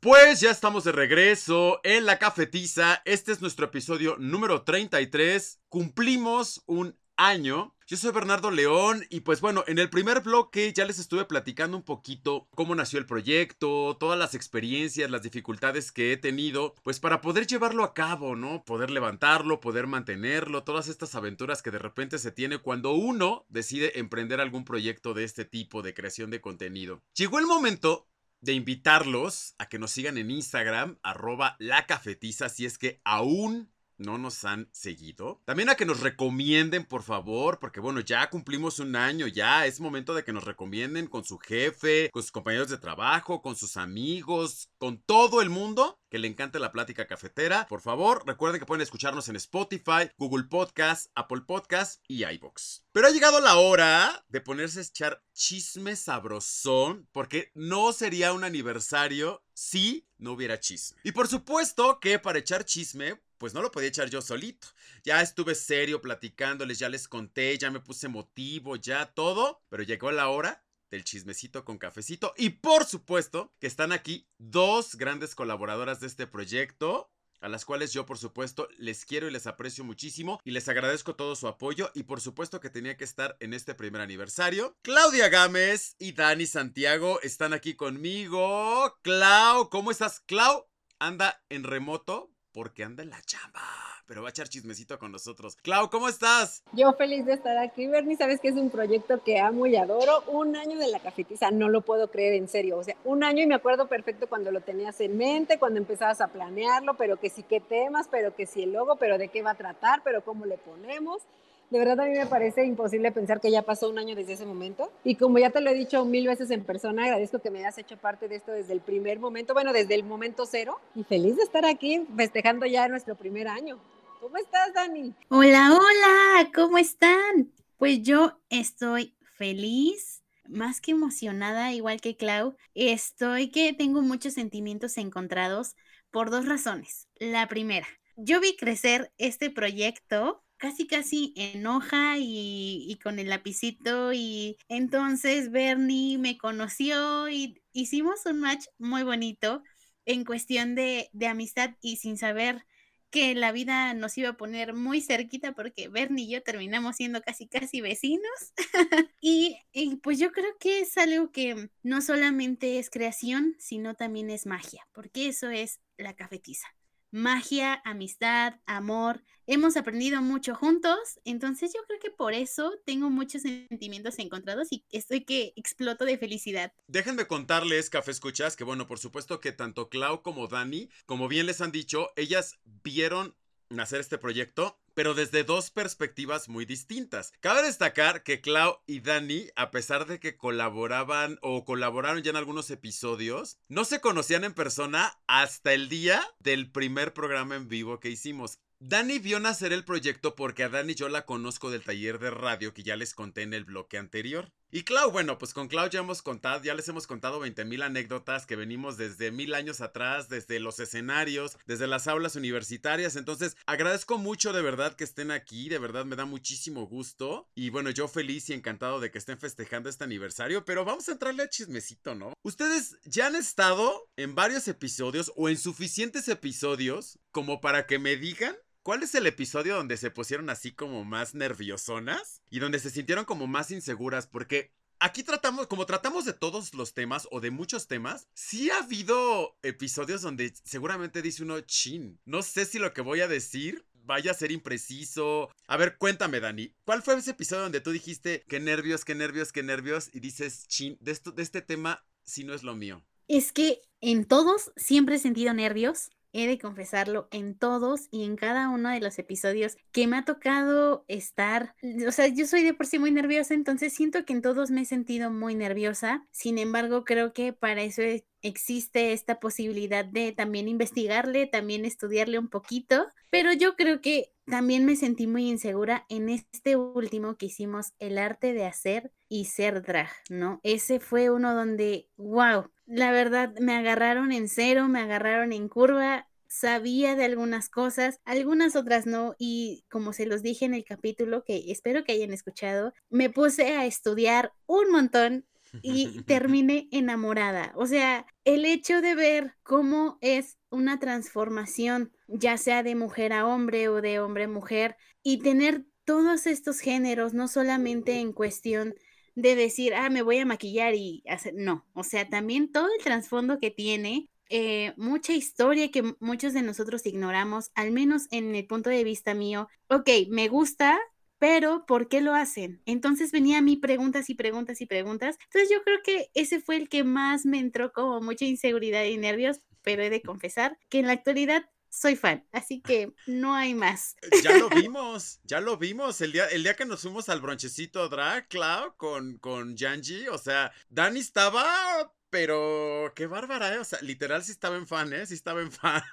Pues 0.00 0.40
ya 0.40 0.50
estamos 0.50 0.82
de 0.84 0.92
regreso 0.92 1.78
en 1.84 2.06
la 2.06 2.18
cafetiza. 2.18 3.02
Este 3.04 3.30
es 3.30 3.40
nuestro 3.40 3.66
episodio 3.66 4.16
número 4.18 4.62
33. 4.62 5.60
Cumplimos 5.68 6.64
un 6.66 6.98
año 7.16 7.76
Yo 7.90 7.96
soy 7.96 8.12
Bernardo 8.12 8.52
León 8.52 9.04
y 9.10 9.22
pues 9.22 9.40
bueno, 9.40 9.64
en 9.66 9.80
el 9.80 9.90
primer 9.90 10.20
bloque 10.20 10.72
ya 10.72 10.84
les 10.84 11.00
estuve 11.00 11.24
platicando 11.24 11.76
un 11.76 11.82
poquito 11.82 12.46
cómo 12.54 12.76
nació 12.76 13.00
el 13.00 13.04
proyecto, 13.04 13.96
todas 13.98 14.16
las 14.16 14.36
experiencias, 14.36 15.10
las 15.10 15.22
dificultades 15.22 15.90
que 15.90 16.12
he 16.12 16.16
tenido, 16.16 16.76
pues 16.84 17.00
para 17.00 17.20
poder 17.20 17.48
llevarlo 17.48 17.82
a 17.82 17.92
cabo, 17.92 18.36
¿no? 18.36 18.62
Poder 18.64 18.90
levantarlo, 18.90 19.58
poder 19.58 19.88
mantenerlo, 19.88 20.62
todas 20.62 20.86
estas 20.86 21.16
aventuras 21.16 21.62
que 21.62 21.72
de 21.72 21.80
repente 21.80 22.20
se 22.20 22.30
tiene 22.30 22.58
cuando 22.58 22.92
uno 22.92 23.44
decide 23.48 23.98
emprender 23.98 24.40
algún 24.40 24.64
proyecto 24.64 25.12
de 25.12 25.24
este 25.24 25.44
tipo 25.44 25.82
de 25.82 25.92
creación 25.92 26.30
de 26.30 26.40
contenido. 26.40 27.02
Llegó 27.16 27.40
el 27.40 27.46
momento 27.48 28.06
de 28.40 28.52
invitarlos 28.52 29.56
a 29.58 29.68
que 29.68 29.80
nos 29.80 29.90
sigan 29.90 30.16
en 30.16 30.30
Instagram, 30.30 31.00
arroba 31.02 31.56
la 31.58 31.86
cafetiza, 31.86 32.50
si 32.50 32.66
es 32.66 32.78
que 32.78 33.00
aún 33.02 33.68
no 34.00 34.18
nos 34.18 34.44
han 34.44 34.68
seguido. 34.72 35.40
También 35.44 35.68
a 35.68 35.76
que 35.76 35.86
nos 35.86 36.00
recomienden, 36.00 36.84
por 36.84 37.02
favor, 37.02 37.58
porque 37.60 37.80
bueno, 37.80 38.00
ya 38.00 38.28
cumplimos 38.30 38.80
un 38.80 38.96
año, 38.96 39.26
ya 39.26 39.66
es 39.66 39.80
momento 39.80 40.14
de 40.14 40.24
que 40.24 40.32
nos 40.32 40.44
recomienden 40.44 41.06
con 41.06 41.24
su 41.24 41.38
jefe, 41.38 42.10
con 42.12 42.22
sus 42.22 42.32
compañeros 42.32 42.68
de 42.68 42.78
trabajo, 42.78 43.42
con 43.42 43.54
sus 43.54 43.76
amigos, 43.76 44.70
con 44.78 44.98
todo 45.02 45.40
el 45.42 45.50
mundo 45.50 46.00
que 46.10 46.18
le 46.18 46.26
encante 46.26 46.58
la 46.58 46.72
plática 46.72 47.06
cafetera. 47.06 47.66
Por 47.68 47.80
favor, 47.80 48.24
recuerden 48.26 48.58
que 48.58 48.66
pueden 48.66 48.82
escucharnos 48.82 49.28
en 49.28 49.36
Spotify, 49.36 50.10
Google 50.18 50.44
Podcast, 50.44 51.10
Apple 51.14 51.42
Podcast 51.46 52.02
y 52.08 52.24
iBox. 52.24 52.84
Pero 52.92 53.06
ha 53.06 53.10
llegado 53.10 53.40
la 53.40 53.56
hora 53.56 54.24
de 54.28 54.40
ponerse 54.40 54.80
a 54.80 54.82
echar 54.82 55.22
chisme 55.32 55.94
sabrosón, 55.94 57.08
porque 57.12 57.52
no 57.54 57.92
sería 57.92 58.32
un 58.32 58.42
aniversario 58.42 59.42
si 59.60 60.08
no 60.16 60.32
hubiera 60.32 60.58
chisme. 60.58 60.98
Y 61.04 61.12
por 61.12 61.28
supuesto 61.28 62.00
que 62.00 62.18
para 62.18 62.38
echar 62.38 62.64
chisme, 62.64 63.20
pues 63.36 63.52
no 63.52 63.60
lo 63.60 63.70
podía 63.70 63.90
echar 63.90 64.08
yo 64.08 64.22
solito. 64.22 64.68
Ya 65.04 65.20
estuve 65.20 65.54
serio 65.54 66.00
platicándoles, 66.00 66.78
ya 66.78 66.88
les 66.88 67.06
conté, 67.06 67.58
ya 67.58 67.70
me 67.70 67.80
puse 67.80 68.08
motivo, 68.08 68.76
ya 68.76 69.12
todo, 69.12 69.62
pero 69.68 69.82
llegó 69.82 70.10
la 70.12 70.28
hora 70.30 70.64
del 70.90 71.04
chismecito 71.04 71.62
con 71.66 71.76
cafecito 71.76 72.32
y 72.38 72.48
por 72.48 72.86
supuesto 72.86 73.52
que 73.60 73.66
están 73.66 73.92
aquí 73.92 74.26
dos 74.38 74.96
grandes 74.96 75.34
colaboradoras 75.34 76.00
de 76.00 76.06
este 76.06 76.26
proyecto 76.26 77.12
a 77.40 77.48
las 77.48 77.64
cuales 77.64 77.92
yo 77.92 78.06
por 78.06 78.18
supuesto 78.18 78.68
les 78.78 79.04
quiero 79.04 79.28
y 79.28 79.30
les 79.30 79.46
aprecio 79.46 79.84
muchísimo 79.84 80.40
y 80.44 80.50
les 80.50 80.68
agradezco 80.68 81.16
todo 81.16 81.36
su 81.36 81.48
apoyo 81.48 81.90
y 81.94 82.04
por 82.04 82.20
supuesto 82.20 82.60
que 82.60 82.70
tenía 82.70 82.96
que 82.96 83.04
estar 83.04 83.36
en 83.40 83.54
este 83.54 83.74
primer 83.74 84.02
aniversario. 84.02 84.76
Claudia 84.82 85.28
Gámez 85.28 85.96
y 85.98 86.12
Dani 86.12 86.46
Santiago 86.46 87.20
están 87.22 87.52
aquí 87.52 87.74
conmigo. 87.74 88.98
Clau, 89.02 89.68
¿cómo 89.70 89.90
estás? 89.90 90.20
Clau 90.20 90.66
anda 90.98 91.42
en 91.48 91.64
remoto 91.64 92.30
porque 92.52 92.84
anda 92.84 93.02
en 93.02 93.10
la 93.10 93.20
chamba. 93.22 93.60
Pero 94.06 94.22
va 94.22 94.28
a 94.28 94.30
echar 94.30 94.48
chismecito 94.48 94.98
con 94.98 95.12
nosotros. 95.12 95.56
Clau, 95.62 95.88
¿cómo 95.88 96.08
estás? 96.08 96.64
Yo 96.72 96.92
feliz 96.94 97.24
de 97.26 97.34
estar 97.34 97.56
aquí, 97.58 97.86
Bernie. 97.86 98.16
Sabes 98.16 98.40
que 98.40 98.48
es 98.48 98.56
un 98.56 98.68
proyecto 98.68 99.22
que 99.22 99.38
amo 99.38 99.66
y 99.66 99.76
adoro. 99.76 100.24
Un 100.26 100.56
año 100.56 100.78
de 100.78 100.88
la 100.88 100.98
cafetiza, 100.98 101.52
no 101.52 101.68
lo 101.68 101.82
puedo 101.82 102.10
creer 102.10 102.34
en 102.34 102.48
serio. 102.48 102.78
O 102.78 102.82
sea, 102.82 102.96
un 103.04 103.22
año 103.22 103.42
y 103.44 103.46
me 103.46 103.54
acuerdo 103.54 103.86
perfecto 103.86 104.28
cuando 104.28 104.50
lo 104.50 104.62
tenías 104.62 105.00
en 105.00 105.16
mente, 105.16 105.60
cuando 105.60 105.78
empezabas 105.78 106.20
a 106.20 106.28
planearlo, 106.28 106.94
pero 106.94 107.18
que 107.18 107.30
sí 107.30 107.44
qué 107.44 107.60
temas, 107.60 108.08
pero 108.10 108.34
que 108.34 108.46
sí 108.46 108.64
el 108.64 108.72
logo, 108.72 108.96
pero 108.96 109.16
de 109.16 109.28
qué 109.28 109.42
va 109.42 109.52
a 109.52 109.56
tratar, 109.56 110.02
pero 110.02 110.24
cómo 110.24 110.44
le 110.44 110.58
ponemos. 110.58 111.22
De 111.70 111.78
verdad 111.78 112.00
a 112.00 112.04
mí 112.06 112.18
me 112.18 112.26
parece 112.26 112.64
imposible 112.64 113.12
pensar 113.12 113.40
que 113.40 113.48
ya 113.48 113.62
pasó 113.62 113.88
un 113.88 113.98
año 113.98 114.16
desde 114.16 114.32
ese 114.32 114.44
momento. 114.44 114.90
Y 115.04 115.14
como 115.14 115.38
ya 115.38 115.50
te 115.50 115.60
lo 115.60 115.70
he 115.70 115.74
dicho 115.74 116.04
mil 116.04 116.26
veces 116.26 116.50
en 116.50 116.64
persona, 116.64 117.04
agradezco 117.04 117.38
que 117.38 117.50
me 117.52 117.60
hayas 117.60 117.78
hecho 117.78 117.96
parte 117.96 118.26
de 118.26 118.36
esto 118.36 118.50
desde 118.50 118.72
el 118.72 118.80
primer 118.80 119.20
momento, 119.20 119.54
bueno, 119.54 119.72
desde 119.72 119.94
el 119.94 120.02
momento 120.02 120.46
cero. 120.46 120.80
Y 120.96 121.04
feliz 121.04 121.36
de 121.36 121.44
estar 121.44 121.64
aquí 121.64 122.04
festejando 122.16 122.66
ya 122.66 122.88
nuestro 122.88 123.14
primer 123.14 123.46
año. 123.46 123.78
¿Cómo 124.18 124.36
estás, 124.36 124.74
Dani? 124.74 125.14
Hola, 125.28 125.70
hola, 125.72 126.50
¿cómo 126.52 126.76
están? 126.76 127.52
Pues 127.78 128.02
yo 128.02 128.40
estoy 128.48 129.14
feliz, 129.36 130.24
más 130.48 130.80
que 130.80 130.90
emocionada, 130.90 131.72
igual 131.72 132.00
que 132.00 132.16
Clau. 132.16 132.56
Estoy 132.74 133.52
que 133.52 133.72
tengo 133.74 134.02
muchos 134.02 134.34
sentimientos 134.34 134.98
encontrados 134.98 135.76
por 136.10 136.30
dos 136.30 136.46
razones. 136.46 137.06
La 137.20 137.46
primera, 137.46 137.86
yo 138.16 138.40
vi 138.40 138.56
crecer 138.56 139.12
este 139.18 139.50
proyecto 139.50 140.42
casi 140.60 140.86
casi 140.86 141.32
en 141.36 141.66
hoja 141.66 142.16
y, 142.18 142.98
con 143.02 143.18
el 143.18 143.30
lapicito 143.30 144.12
y 144.12 144.58
entonces 144.68 145.50
Bernie 145.50 146.18
me 146.18 146.36
conoció 146.36 147.28
y 147.30 147.60
hicimos 147.72 148.26
un 148.26 148.40
match 148.40 148.66
muy 148.78 149.02
bonito 149.02 149.62
en 150.04 150.24
cuestión 150.24 150.74
de, 150.74 151.10
amistad 151.26 151.70
y 151.80 151.96
sin 151.96 152.18
saber 152.18 152.66
que 153.10 153.34
la 153.34 153.52
vida 153.52 153.94
nos 153.94 154.16
iba 154.18 154.28
a 154.28 154.36
poner 154.36 154.74
muy 154.74 155.00
cerquita 155.00 155.52
porque 155.54 155.88
Bernie 155.88 156.26
y 156.26 156.32
yo 156.32 156.42
terminamos 156.42 156.96
siendo 156.96 157.22
casi 157.22 157.48
casi 157.48 157.80
vecinos. 157.80 158.52
y, 159.20 159.56
y, 159.72 159.96
pues 159.96 160.18
yo 160.18 160.30
creo 160.30 160.56
que 160.60 160.80
es 160.80 160.96
algo 160.96 161.32
que 161.32 161.70
no 161.82 162.02
solamente 162.02 162.78
es 162.78 162.90
creación, 162.90 163.56
sino 163.58 163.94
también 163.94 164.30
es 164.30 164.46
magia, 164.46 164.86
porque 164.92 165.26
eso 165.26 165.50
es 165.50 165.80
la 165.96 166.14
cafetiza 166.14 166.68
magia, 167.10 167.80
amistad, 167.84 168.54
amor. 168.66 169.22
Hemos 169.46 169.76
aprendido 169.76 170.22
mucho 170.22 170.54
juntos, 170.54 171.20
entonces 171.24 171.72
yo 171.74 171.80
creo 171.86 171.98
que 171.98 172.10
por 172.10 172.34
eso 172.34 172.72
tengo 172.86 173.10
muchos 173.10 173.42
sentimientos 173.42 174.18
encontrados 174.18 174.68
y 174.70 174.84
estoy 174.90 175.24
que 175.24 175.52
exploto 175.56 176.04
de 176.04 176.18
felicidad. 176.18 176.72
Déjenme 176.86 177.26
contarles, 177.26 177.90
Café 177.90 178.12
Escuchas, 178.12 178.56
que 178.56 178.64
bueno, 178.64 178.86
por 178.86 178.98
supuesto 178.98 179.40
que 179.40 179.52
tanto 179.52 179.88
Clau 179.88 180.22
como 180.22 180.46
Dani, 180.46 180.88
como 181.06 181.28
bien 181.28 181.46
les 181.46 181.60
han 181.60 181.72
dicho, 181.72 182.10
ellas 182.16 182.60
vieron 182.64 183.34
nacer 183.70 184.00
este 184.00 184.18
proyecto 184.18 184.79
pero 184.94 185.14
desde 185.14 185.44
dos 185.44 185.70
perspectivas 185.70 186.48
muy 186.48 186.64
distintas. 186.64 187.32
Cabe 187.40 187.62
destacar 187.62 188.22
que 188.22 188.40
Clau 188.40 188.78
y 188.86 189.00
Dani, 189.00 189.48
a 189.56 189.70
pesar 189.70 190.06
de 190.06 190.20
que 190.20 190.36
colaboraban 190.36 191.38
o 191.42 191.64
colaboraron 191.64 192.22
ya 192.22 192.30
en 192.30 192.36
algunos 192.36 192.70
episodios, 192.70 193.58
no 193.68 193.84
se 193.84 194.00
conocían 194.00 194.44
en 194.44 194.54
persona 194.54 195.18
hasta 195.26 195.72
el 195.72 195.88
día 195.88 196.22
del 196.38 196.70
primer 196.70 197.12
programa 197.12 197.56
en 197.56 197.68
vivo 197.68 198.00
que 198.00 198.10
hicimos. 198.10 198.58
Dani 198.82 199.18
vio 199.18 199.40
nacer 199.40 199.74
el 199.74 199.84
proyecto 199.84 200.34
porque 200.34 200.64
a 200.64 200.70
Dani 200.70 200.94
yo 200.94 201.10
la 201.10 201.26
conozco 201.26 201.70
del 201.70 201.82
taller 201.82 202.18
de 202.18 202.30
radio 202.30 202.72
que 202.72 202.82
ya 202.82 202.96
les 202.96 203.14
conté 203.14 203.42
en 203.42 203.52
el 203.52 203.64
bloque 203.64 203.98
anterior. 203.98 204.52
Y 204.72 204.84
Clau, 204.84 205.10
bueno, 205.10 205.36
pues 205.36 205.52
con 205.52 205.66
Clau 205.66 205.90
ya 205.90 205.98
hemos 205.98 206.22
contado, 206.22 206.62
ya 206.62 206.74
les 206.74 206.88
hemos 206.88 207.08
contado 207.08 207.40
20 207.40 207.64
mil 207.64 207.82
anécdotas 207.82 208.46
que 208.46 208.54
venimos 208.54 208.96
desde 208.96 209.32
mil 209.32 209.54
años 209.54 209.80
atrás, 209.80 210.28
desde 210.28 210.60
los 210.60 210.78
escenarios, 210.78 211.56
desde 211.66 211.88
las 211.88 212.06
aulas 212.06 212.36
universitarias. 212.36 213.16
Entonces, 213.16 213.56
agradezco 213.66 214.16
mucho 214.16 214.52
de 214.52 214.62
verdad 214.62 214.94
que 214.94 215.02
estén 215.02 215.32
aquí, 215.32 215.68
de 215.68 215.78
verdad 215.78 216.04
me 216.04 216.14
da 216.14 216.24
muchísimo 216.24 216.86
gusto. 216.86 217.48
Y 217.56 217.70
bueno, 217.70 217.90
yo 217.90 218.06
feliz 218.06 218.48
y 218.48 218.52
encantado 218.52 219.00
de 219.00 219.10
que 219.10 219.18
estén 219.18 219.40
festejando 219.40 219.88
este 219.88 220.04
aniversario, 220.04 220.64
pero 220.64 220.84
vamos 220.84 221.08
a 221.08 221.12
entrarle 221.12 221.42
a 221.42 221.48
chismecito, 221.48 222.14
¿no? 222.14 222.34
Ustedes 222.44 222.96
ya 223.04 223.26
han 223.26 223.34
estado 223.34 224.08
en 224.16 224.36
varios 224.36 224.68
episodios 224.68 225.32
o 225.34 225.48
en 225.48 225.58
suficientes 225.58 226.28
episodios 226.28 227.18
como 227.32 227.60
para 227.60 227.86
que 227.88 227.98
me 227.98 228.14
digan 228.14 228.56
¿Cuál 228.82 229.02
es 229.02 229.14
el 229.14 229.26
episodio 229.26 229.76
donde 229.76 229.98
se 229.98 230.10
pusieron 230.10 230.48
así 230.48 230.72
como 230.72 231.04
más 231.04 231.34
nerviosonas 231.34 232.40
y 232.48 232.60
donde 232.60 232.78
se 232.78 232.88
sintieron 232.88 233.26
como 233.26 233.46
más 233.46 233.70
inseguras? 233.70 234.26
Porque 234.26 234.72
aquí 234.98 235.22
tratamos, 235.22 235.66
como 235.66 235.84
tratamos 235.84 236.24
de 236.24 236.32
todos 236.32 236.72
los 236.72 236.94
temas 236.94 237.28
o 237.30 237.40
de 237.40 237.50
muchos 237.50 237.88
temas, 237.88 238.26
sí 238.32 238.70
ha 238.70 238.78
habido 238.78 239.58
episodios 239.62 240.22
donde 240.22 240.54
seguramente 240.64 241.20
dice 241.20 241.42
uno, 241.42 241.60
chin, 241.60 242.18
no 242.24 242.40
sé 242.40 242.64
si 242.64 242.78
lo 242.78 242.94
que 242.94 243.02
voy 243.02 243.20
a 243.20 243.28
decir 243.28 243.84
vaya 243.92 244.30
a 244.30 244.34
ser 244.34 244.50
impreciso. 244.50 245.50
A 245.66 245.76
ver, 245.76 245.98
cuéntame, 245.98 246.40
Dani, 246.40 246.74
¿cuál 246.86 247.02
fue 247.02 247.18
ese 247.18 247.32
episodio 247.32 247.64
donde 247.64 247.82
tú 247.82 247.90
dijiste, 247.90 248.46
qué 248.48 248.60
nervios, 248.60 249.04
qué 249.04 249.14
nervios, 249.14 249.52
qué 249.52 249.62
nervios? 249.62 250.08
Y 250.14 250.20
dices, 250.20 250.66
chin, 250.68 250.96
de, 251.00 251.12
esto, 251.12 251.32
de 251.32 251.42
este 251.42 251.60
tema, 251.60 252.02
si 252.22 252.44
no 252.44 252.54
es 252.54 252.62
lo 252.62 252.74
mío. 252.74 253.04
Es 253.28 253.52
que 253.52 253.82
en 254.00 254.24
todos 254.24 254.72
siempre 254.74 255.16
he 255.16 255.18
sentido 255.18 255.52
nervios 255.52 256.08
he 256.32 256.46
de 256.46 256.58
confesarlo, 256.58 257.28
en 257.30 257.56
todos 257.56 258.08
y 258.10 258.24
en 258.24 258.36
cada 258.36 258.68
uno 258.68 258.90
de 258.90 259.00
los 259.00 259.18
episodios 259.18 259.76
que 259.92 260.06
me 260.06 260.16
ha 260.16 260.24
tocado 260.24 261.04
estar, 261.08 261.74
o 262.06 262.12
sea, 262.12 262.28
yo 262.28 262.46
soy 262.46 262.62
de 262.62 262.74
por 262.74 262.86
sí 262.86 262.98
muy 262.98 263.10
nerviosa, 263.10 263.54
entonces 263.54 263.92
siento 263.92 264.24
que 264.24 264.32
en 264.32 264.42
todos 264.42 264.70
me 264.70 264.82
he 264.82 264.84
sentido 264.84 265.30
muy 265.30 265.54
nerviosa, 265.54 266.26
sin 266.30 266.58
embargo, 266.58 267.04
creo 267.04 267.32
que 267.32 267.52
para 267.52 267.82
eso 267.82 268.02
existe 268.42 269.12
esta 269.12 269.40
posibilidad 269.40 270.04
de 270.04 270.32
también 270.32 270.68
investigarle, 270.68 271.46
también 271.46 271.84
estudiarle 271.84 272.38
un 272.38 272.48
poquito, 272.48 273.08
pero 273.30 273.52
yo 273.52 273.76
creo 273.76 274.00
que 274.00 274.32
también 274.46 274.84
me 274.84 274.96
sentí 274.96 275.26
muy 275.26 275.48
insegura 275.48 276.06
en 276.08 276.28
este 276.28 276.76
último 276.76 277.36
que 277.36 277.46
hicimos, 277.46 277.92
el 277.98 278.18
arte 278.18 278.52
de 278.52 278.66
hacer 278.66 279.12
y 279.28 279.44
ser 279.44 279.82
drag, 279.82 280.10
¿no? 280.28 280.60
Ese 280.64 280.98
fue 280.98 281.30
uno 281.30 281.54
donde, 281.54 282.08
wow, 282.16 282.70
la 282.90 283.12
verdad, 283.12 283.54
me 283.60 283.76
agarraron 283.76 284.32
en 284.32 284.48
cero, 284.48 284.88
me 284.88 285.00
agarraron 285.00 285.52
en 285.52 285.68
curva, 285.68 286.26
sabía 286.48 287.14
de 287.14 287.24
algunas 287.24 287.68
cosas, 287.68 288.20
algunas 288.24 288.74
otras 288.74 289.06
no, 289.06 289.36
y 289.38 289.84
como 289.88 290.12
se 290.12 290.26
los 290.26 290.42
dije 290.42 290.64
en 290.64 290.74
el 290.74 290.84
capítulo, 290.84 291.44
que 291.44 291.70
espero 291.70 292.02
que 292.02 292.12
hayan 292.12 292.32
escuchado, 292.32 292.92
me 293.08 293.30
puse 293.30 293.76
a 293.76 293.86
estudiar 293.86 294.52
un 294.66 294.90
montón 294.90 295.46
y 295.82 296.22
terminé 296.26 296.88
enamorada. 296.90 297.72
O 297.76 297.86
sea, 297.86 298.26
el 298.44 298.64
hecho 298.64 299.00
de 299.00 299.14
ver 299.14 299.54
cómo 299.62 300.18
es 300.20 300.58
una 300.68 300.98
transformación, 300.98 302.10
ya 302.26 302.56
sea 302.56 302.82
de 302.82 302.96
mujer 302.96 303.32
a 303.32 303.46
hombre 303.46 303.88
o 303.88 304.00
de 304.00 304.18
hombre 304.18 304.44
a 304.44 304.48
mujer, 304.48 304.96
y 305.22 305.38
tener 305.38 305.84
todos 306.04 306.48
estos 306.48 306.80
géneros, 306.80 307.34
no 307.34 307.46
solamente 307.46 308.18
en 308.18 308.32
cuestión 308.32 308.96
de 309.40 309.56
decir, 309.56 309.94
ah, 309.94 310.10
me 310.10 310.22
voy 310.22 310.38
a 310.38 310.46
maquillar 310.46 310.94
y 310.94 311.22
hacer, 311.28 311.54
no, 311.54 311.86
o 311.94 312.04
sea, 312.04 312.28
también 312.28 312.70
todo 312.72 312.88
el 312.96 313.04
trasfondo 313.04 313.58
que 313.58 313.70
tiene, 313.70 314.28
eh, 314.52 314.94
mucha 314.96 315.32
historia 315.32 315.90
que 315.90 316.14
muchos 316.18 316.52
de 316.54 316.62
nosotros 316.62 317.06
ignoramos, 317.06 317.70
al 317.74 317.92
menos 317.92 318.26
en 318.32 318.54
el 318.54 318.66
punto 318.66 318.90
de 318.90 319.04
vista 319.04 319.32
mío, 319.32 319.68
ok, 319.88 320.08
me 320.28 320.48
gusta, 320.48 320.98
pero 321.38 321.86
¿por 321.86 322.08
qué 322.08 322.20
lo 322.20 322.34
hacen? 322.34 322.82
Entonces 322.84 323.30
venía 323.30 323.58
a 323.58 323.62
mí 323.62 323.76
preguntas 323.76 324.28
y 324.28 324.34
preguntas 324.34 324.80
y 324.80 324.86
preguntas. 324.86 325.38
Entonces 325.44 325.70
yo 325.70 325.82
creo 325.84 325.98
que 326.04 326.30
ese 326.34 326.60
fue 326.60 326.76
el 326.76 326.88
que 326.88 327.04
más 327.04 327.46
me 327.46 327.60
entró 327.60 327.92
como 327.92 328.20
mucha 328.20 328.44
inseguridad 328.44 329.04
y 329.04 329.16
nervios, 329.16 329.60
pero 329.82 330.02
he 330.02 330.10
de 330.10 330.20
confesar 330.20 330.76
que 330.88 330.98
en 330.98 331.06
la 331.06 331.12
actualidad 331.12 331.64
soy 331.90 332.16
fan, 332.16 332.46
así 332.52 332.80
que 332.80 333.12
no 333.26 333.54
hay 333.54 333.74
más. 333.74 334.16
Ya 334.42 334.56
lo 334.56 334.68
vimos, 334.70 335.40
ya 335.44 335.60
lo 335.60 335.76
vimos. 335.76 336.20
El 336.20 336.32
día, 336.32 336.46
el 336.46 336.62
día 336.62 336.74
que 336.74 336.86
nos 336.86 337.02
fuimos 337.02 337.28
al 337.28 337.40
bronchecito 337.40 338.08
drag, 338.08 338.48
Clau, 338.48 338.96
con, 338.96 339.38
con 339.38 339.76
Yanji, 339.76 340.28
o 340.28 340.38
sea, 340.38 340.72
Dani 340.88 341.20
estaba 341.20 342.12
pero 342.30 343.12
qué 343.16 343.26
bárbara, 343.26 343.74
¿eh? 343.74 343.78
O 343.78 343.84
sea, 343.84 344.00
literal 344.02 344.42
sí 344.44 344.52
estaba 344.52 344.76
en 344.76 344.86
fan, 344.86 345.12
¿eh? 345.12 345.26
Sí 345.26 345.34
estaba 345.34 345.60
en 345.60 345.72
fan. 345.72 346.08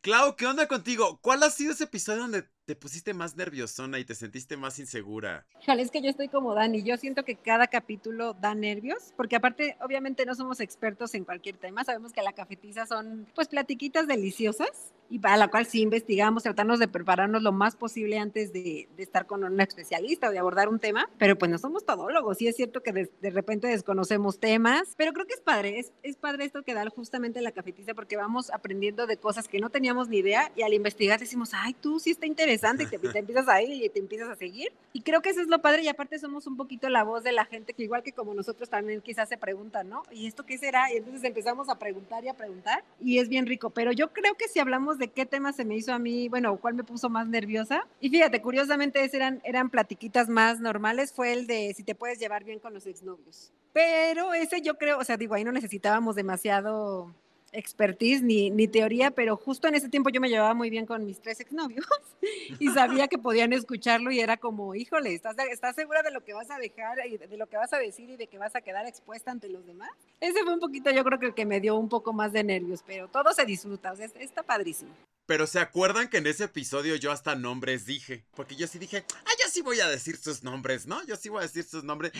Clau, 0.00 0.36
¿qué 0.36 0.46
onda 0.46 0.66
contigo? 0.66 1.20
¿Cuál 1.22 1.44
ha 1.44 1.50
sido 1.50 1.72
ese 1.72 1.84
episodio 1.84 2.22
donde 2.22 2.48
te 2.64 2.76
pusiste 2.76 3.12
más 3.12 3.36
nerviosona 3.36 3.98
y 3.98 4.04
te 4.04 4.14
sentiste 4.14 4.56
más 4.56 4.78
insegura? 4.78 5.46
Es 5.66 5.90
que 5.90 6.00
yo 6.00 6.10
estoy 6.10 6.28
como 6.28 6.54
Dani. 6.54 6.82
Yo 6.82 6.96
siento 6.96 7.24
que 7.24 7.34
cada 7.34 7.66
capítulo 7.66 8.34
da 8.34 8.54
nervios, 8.54 9.12
porque 9.16 9.36
aparte, 9.36 9.76
obviamente 9.80 10.24
no 10.26 10.34
somos 10.34 10.60
expertos 10.60 11.14
en 11.14 11.24
cualquier 11.24 11.56
tema. 11.56 11.82
Sabemos 11.82 12.12
que 12.12 12.22
la 12.22 12.32
cafetiza 12.32 12.86
son, 12.86 13.26
pues, 13.34 13.48
platiquitas 13.48 14.06
deliciosas 14.06 14.94
y 15.10 15.18
para 15.18 15.36
la 15.36 15.48
cual 15.48 15.66
sí 15.66 15.82
investigamos, 15.82 16.44
tratamos 16.44 16.78
de 16.78 16.88
prepararnos 16.88 17.42
lo 17.42 17.52
más 17.52 17.76
posible 17.76 18.18
antes 18.18 18.52
de, 18.52 18.88
estar 18.96 19.26
con 19.26 19.44
un 19.44 19.60
especialista 19.60 20.28
o 20.28 20.30
de 20.30 20.38
abordar 20.38 20.68
un 20.68 20.78
tema, 20.78 21.10
pero 21.18 21.36
pues 21.36 21.50
no 21.50 21.58
somos 21.58 21.84
todólogos, 21.84 22.38
sí 22.38 22.46
es 22.46 22.56
cierto 22.56 22.82
que 22.82 22.92
de, 22.92 23.30
repente 23.30 23.66
desconocemos 23.66 24.38
temas, 24.38 24.94
pero 24.96 25.12
creo 25.12 25.26
que 25.26 25.34
es 25.34 25.40
padre, 25.40 25.78
es, 25.80 25.92
es 26.02 26.16
padre 26.16 26.46
esto 26.46 26.62
que 26.62 26.72
da 26.72 26.88
justamente 26.88 27.42
la 27.42 27.52
cafetiza 27.52 27.92
porque 27.92 28.16
vamos 28.16 28.50
aprendiendo 28.50 29.06
de 29.06 29.18
cosas 29.18 29.48
que 29.48 29.58
no 29.58 29.68
teníamos 29.68 30.08
ni 30.08 30.18
idea 30.18 30.50
y 30.56 30.62
al 30.62 30.72
investigar 30.72 31.20
decimos, 31.20 31.50
ay, 31.52 31.74
tú 31.74 32.00
sí 32.00 32.12
está 32.12 32.24
interesante 32.24 32.51
y 32.52 32.86
te, 32.86 32.98
te 32.98 33.18
empiezas 33.18 33.48
a 33.48 33.62
ir 33.62 33.84
y 33.84 33.88
te 33.88 33.98
empiezas 33.98 34.28
a 34.28 34.36
seguir 34.36 34.72
y 34.92 35.02
creo 35.02 35.22
que 35.22 35.30
eso 35.30 35.40
es 35.40 35.48
lo 35.48 35.60
padre 35.60 35.82
y 35.82 35.88
aparte 35.88 36.18
somos 36.18 36.46
un 36.46 36.56
poquito 36.56 36.88
la 36.88 37.04
voz 37.04 37.22
de 37.22 37.32
la 37.32 37.44
gente 37.44 37.72
que 37.72 37.82
igual 37.82 38.02
que 38.02 38.12
como 38.12 38.34
nosotros 38.34 38.68
también 38.68 39.00
quizás 39.00 39.28
se 39.28 39.38
preguntan, 39.38 39.88
¿no? 39.88 40.02
¿Y 40.10 40.26
esto 40.26 40.44
qué 40.44 40.58
será? 40.58 40.92
Y 40.92 40.96
entonces 40.96 41.24
empezamos 41.24 41.68
a 41.68 41.78
preguntar 41.78 42.24
y 42.24 42.28
a 42.28 42.34
preguntar 42.34 42.84
y 43.00 43.18
es 43.18 43.28
bien 43.28 43.46
rico, 43.46 43.70
pero 43.70 43.92
yo 43.92 44.12
creo 44.12 44.34
que 44.34 44.48
si 44.48 44.58
hablamos 44.58 44.98
de 44.98 45.08
qué 45.08 45.26
tema 45.26 45.52
se 45.52 45.64
me 45.64 45.76
hizo 45.76 45.92
a 45.92 45.98
mí, 45.98 46.28
bueno, 46.28 46.56
cuál 46.58 46.74
me 46.74 46.84
puso 46.84 47.08
más 47.08 47.26
nerviosa. 47.26 47.86
Y 48.00 48.10
fíjate, 48.10 48.42
curiosamente 48.42 49.02
eran, 49.12 49.40
eran 49.44 49.70
platiquitas 49.70 50.28
más 50.28 50.60
normales, 50.60 51.12
fue 51.12 51.32
el 51.32 51.46
de 51.46 51.72
si 51.74 51.82
te 51.84 51.94
puedes 51.94 52.18
llevar 52.18 52.44
bien 52.44 52.58
con 52.58 52.74
los 52.74 52.86
exnovios. 52.86 53.52
Pero 53.72 54.34
ese 54.34 54.60
yo 54.60 54.76
creo, 54.76 54.98
o 54.98 55.04
sea, 55.04 55.16
digo, 55.16 55.34
ahí 55.34 55.44
no 55.44 55.52
necesitábamos 55.52 56.14
demasiado 56.16 57.14
expertise 57.52 58.22
ni, 58.22 58.50
ni, 58.50 58.66
teoría, 58.66 59.10
pero 59.10 59.36
justo 59.36 59.68
en 59.68 59.74
ese 59.74 59.88
tiempo 59.88 60.10
yo 60.10 60.20
me 60.20 60.28
llevaba 60.28 60.54
muy 60.54 60.70
bien 60.70 60.86
con 60.86 61.04
mis 61.04 61.20
tres 61.20 61.40
exnovios 61.40 61.86
y 62.58 62.68
sabía 62.70 63.08
que 63.08 63.18
podían 63.18 63.52
escucharlo 63.52 64.10
y 64.10 64.20
era 64.20 64.36
como, 64.38 64.74
híjole, 64.74 65.14
¿estás, 65.14 65.36
¿estás 65.50 65.76
segura 65.76 66.02
de 66.02 66.10
lo 66.10 66.24
que 66.24 66.34
vas 66.34 66.50
a 66.50 66.58
dejar 66.58 66.98
y 67.06 67.18
de, 67.18 67.36
lo 67.36 67.46
que 67.46 67.56
vas 67.56 67.72
a 67.72 67.78
decir 67.78 68.10
y 68.10 68.16
de 68.16 68.26
que 68.26 68.38
vas 68.38 68.56
a 68.56 68.62
quedar 68.62 68.86
expuesta 68.86 69.30
ante 69.30 69.48
los 69.48 69.66
demás? 69.66 69.90
Ese 70.20 70.42
fue 70.42 70.54
un 70.54 70.60
poquito, 70.60 70.90
yo 70.90 71.04
creo 71.04 71.18
que 71.18 71.26
el 71.26 71.34
que 71.34 71.46
me 71.46 71.60
dio 71.60 71.76
un 71.76 71.88
poco 71.88 72.12
más 72.12 72.32
de 72.32 72.42
nervios, 72.42 72.82
pero 72.86 73.08
todo 73.08 73.32
se 73.32 73.44
disfruta, 73.44 73.92
o 73.92 73.96
sea, 73.96 74.06
está 74.18 74.42
padrísimo. 74.42 74.90
Pero 75.26 75.46
se 75.46 75.60
acuerdan 75.60 76.08
que 76.08 76.18
en 76.18 76.26
ese 76.26 76.44
episodio 76.44 76.96
yo 76.96 77.12
hasta 77.12 77.36
nombres 77.36 77.86
dije. 77.86 78.24
Porque 78.34 78.56
yo 78.56 78.66
sí 78.66 78.78
dije, 78.78 79.04
ah, 79.08 79.30
yo 79.42 79.48
sí 79.48 79.62
voy 79.62 79.78
a 79.80 79.88
decir 79.88 80.16
sus 80.16 80.42
nombres, 80.42 80.86
¿no? 80.86 81.04
Yo 81.06 81.16
sí 81.16 81.28
voy 81.28 81.38
a 81.38 81.42
decir 81.42 81.64
sus 81.64 81.84
nombres. 81.84 82.12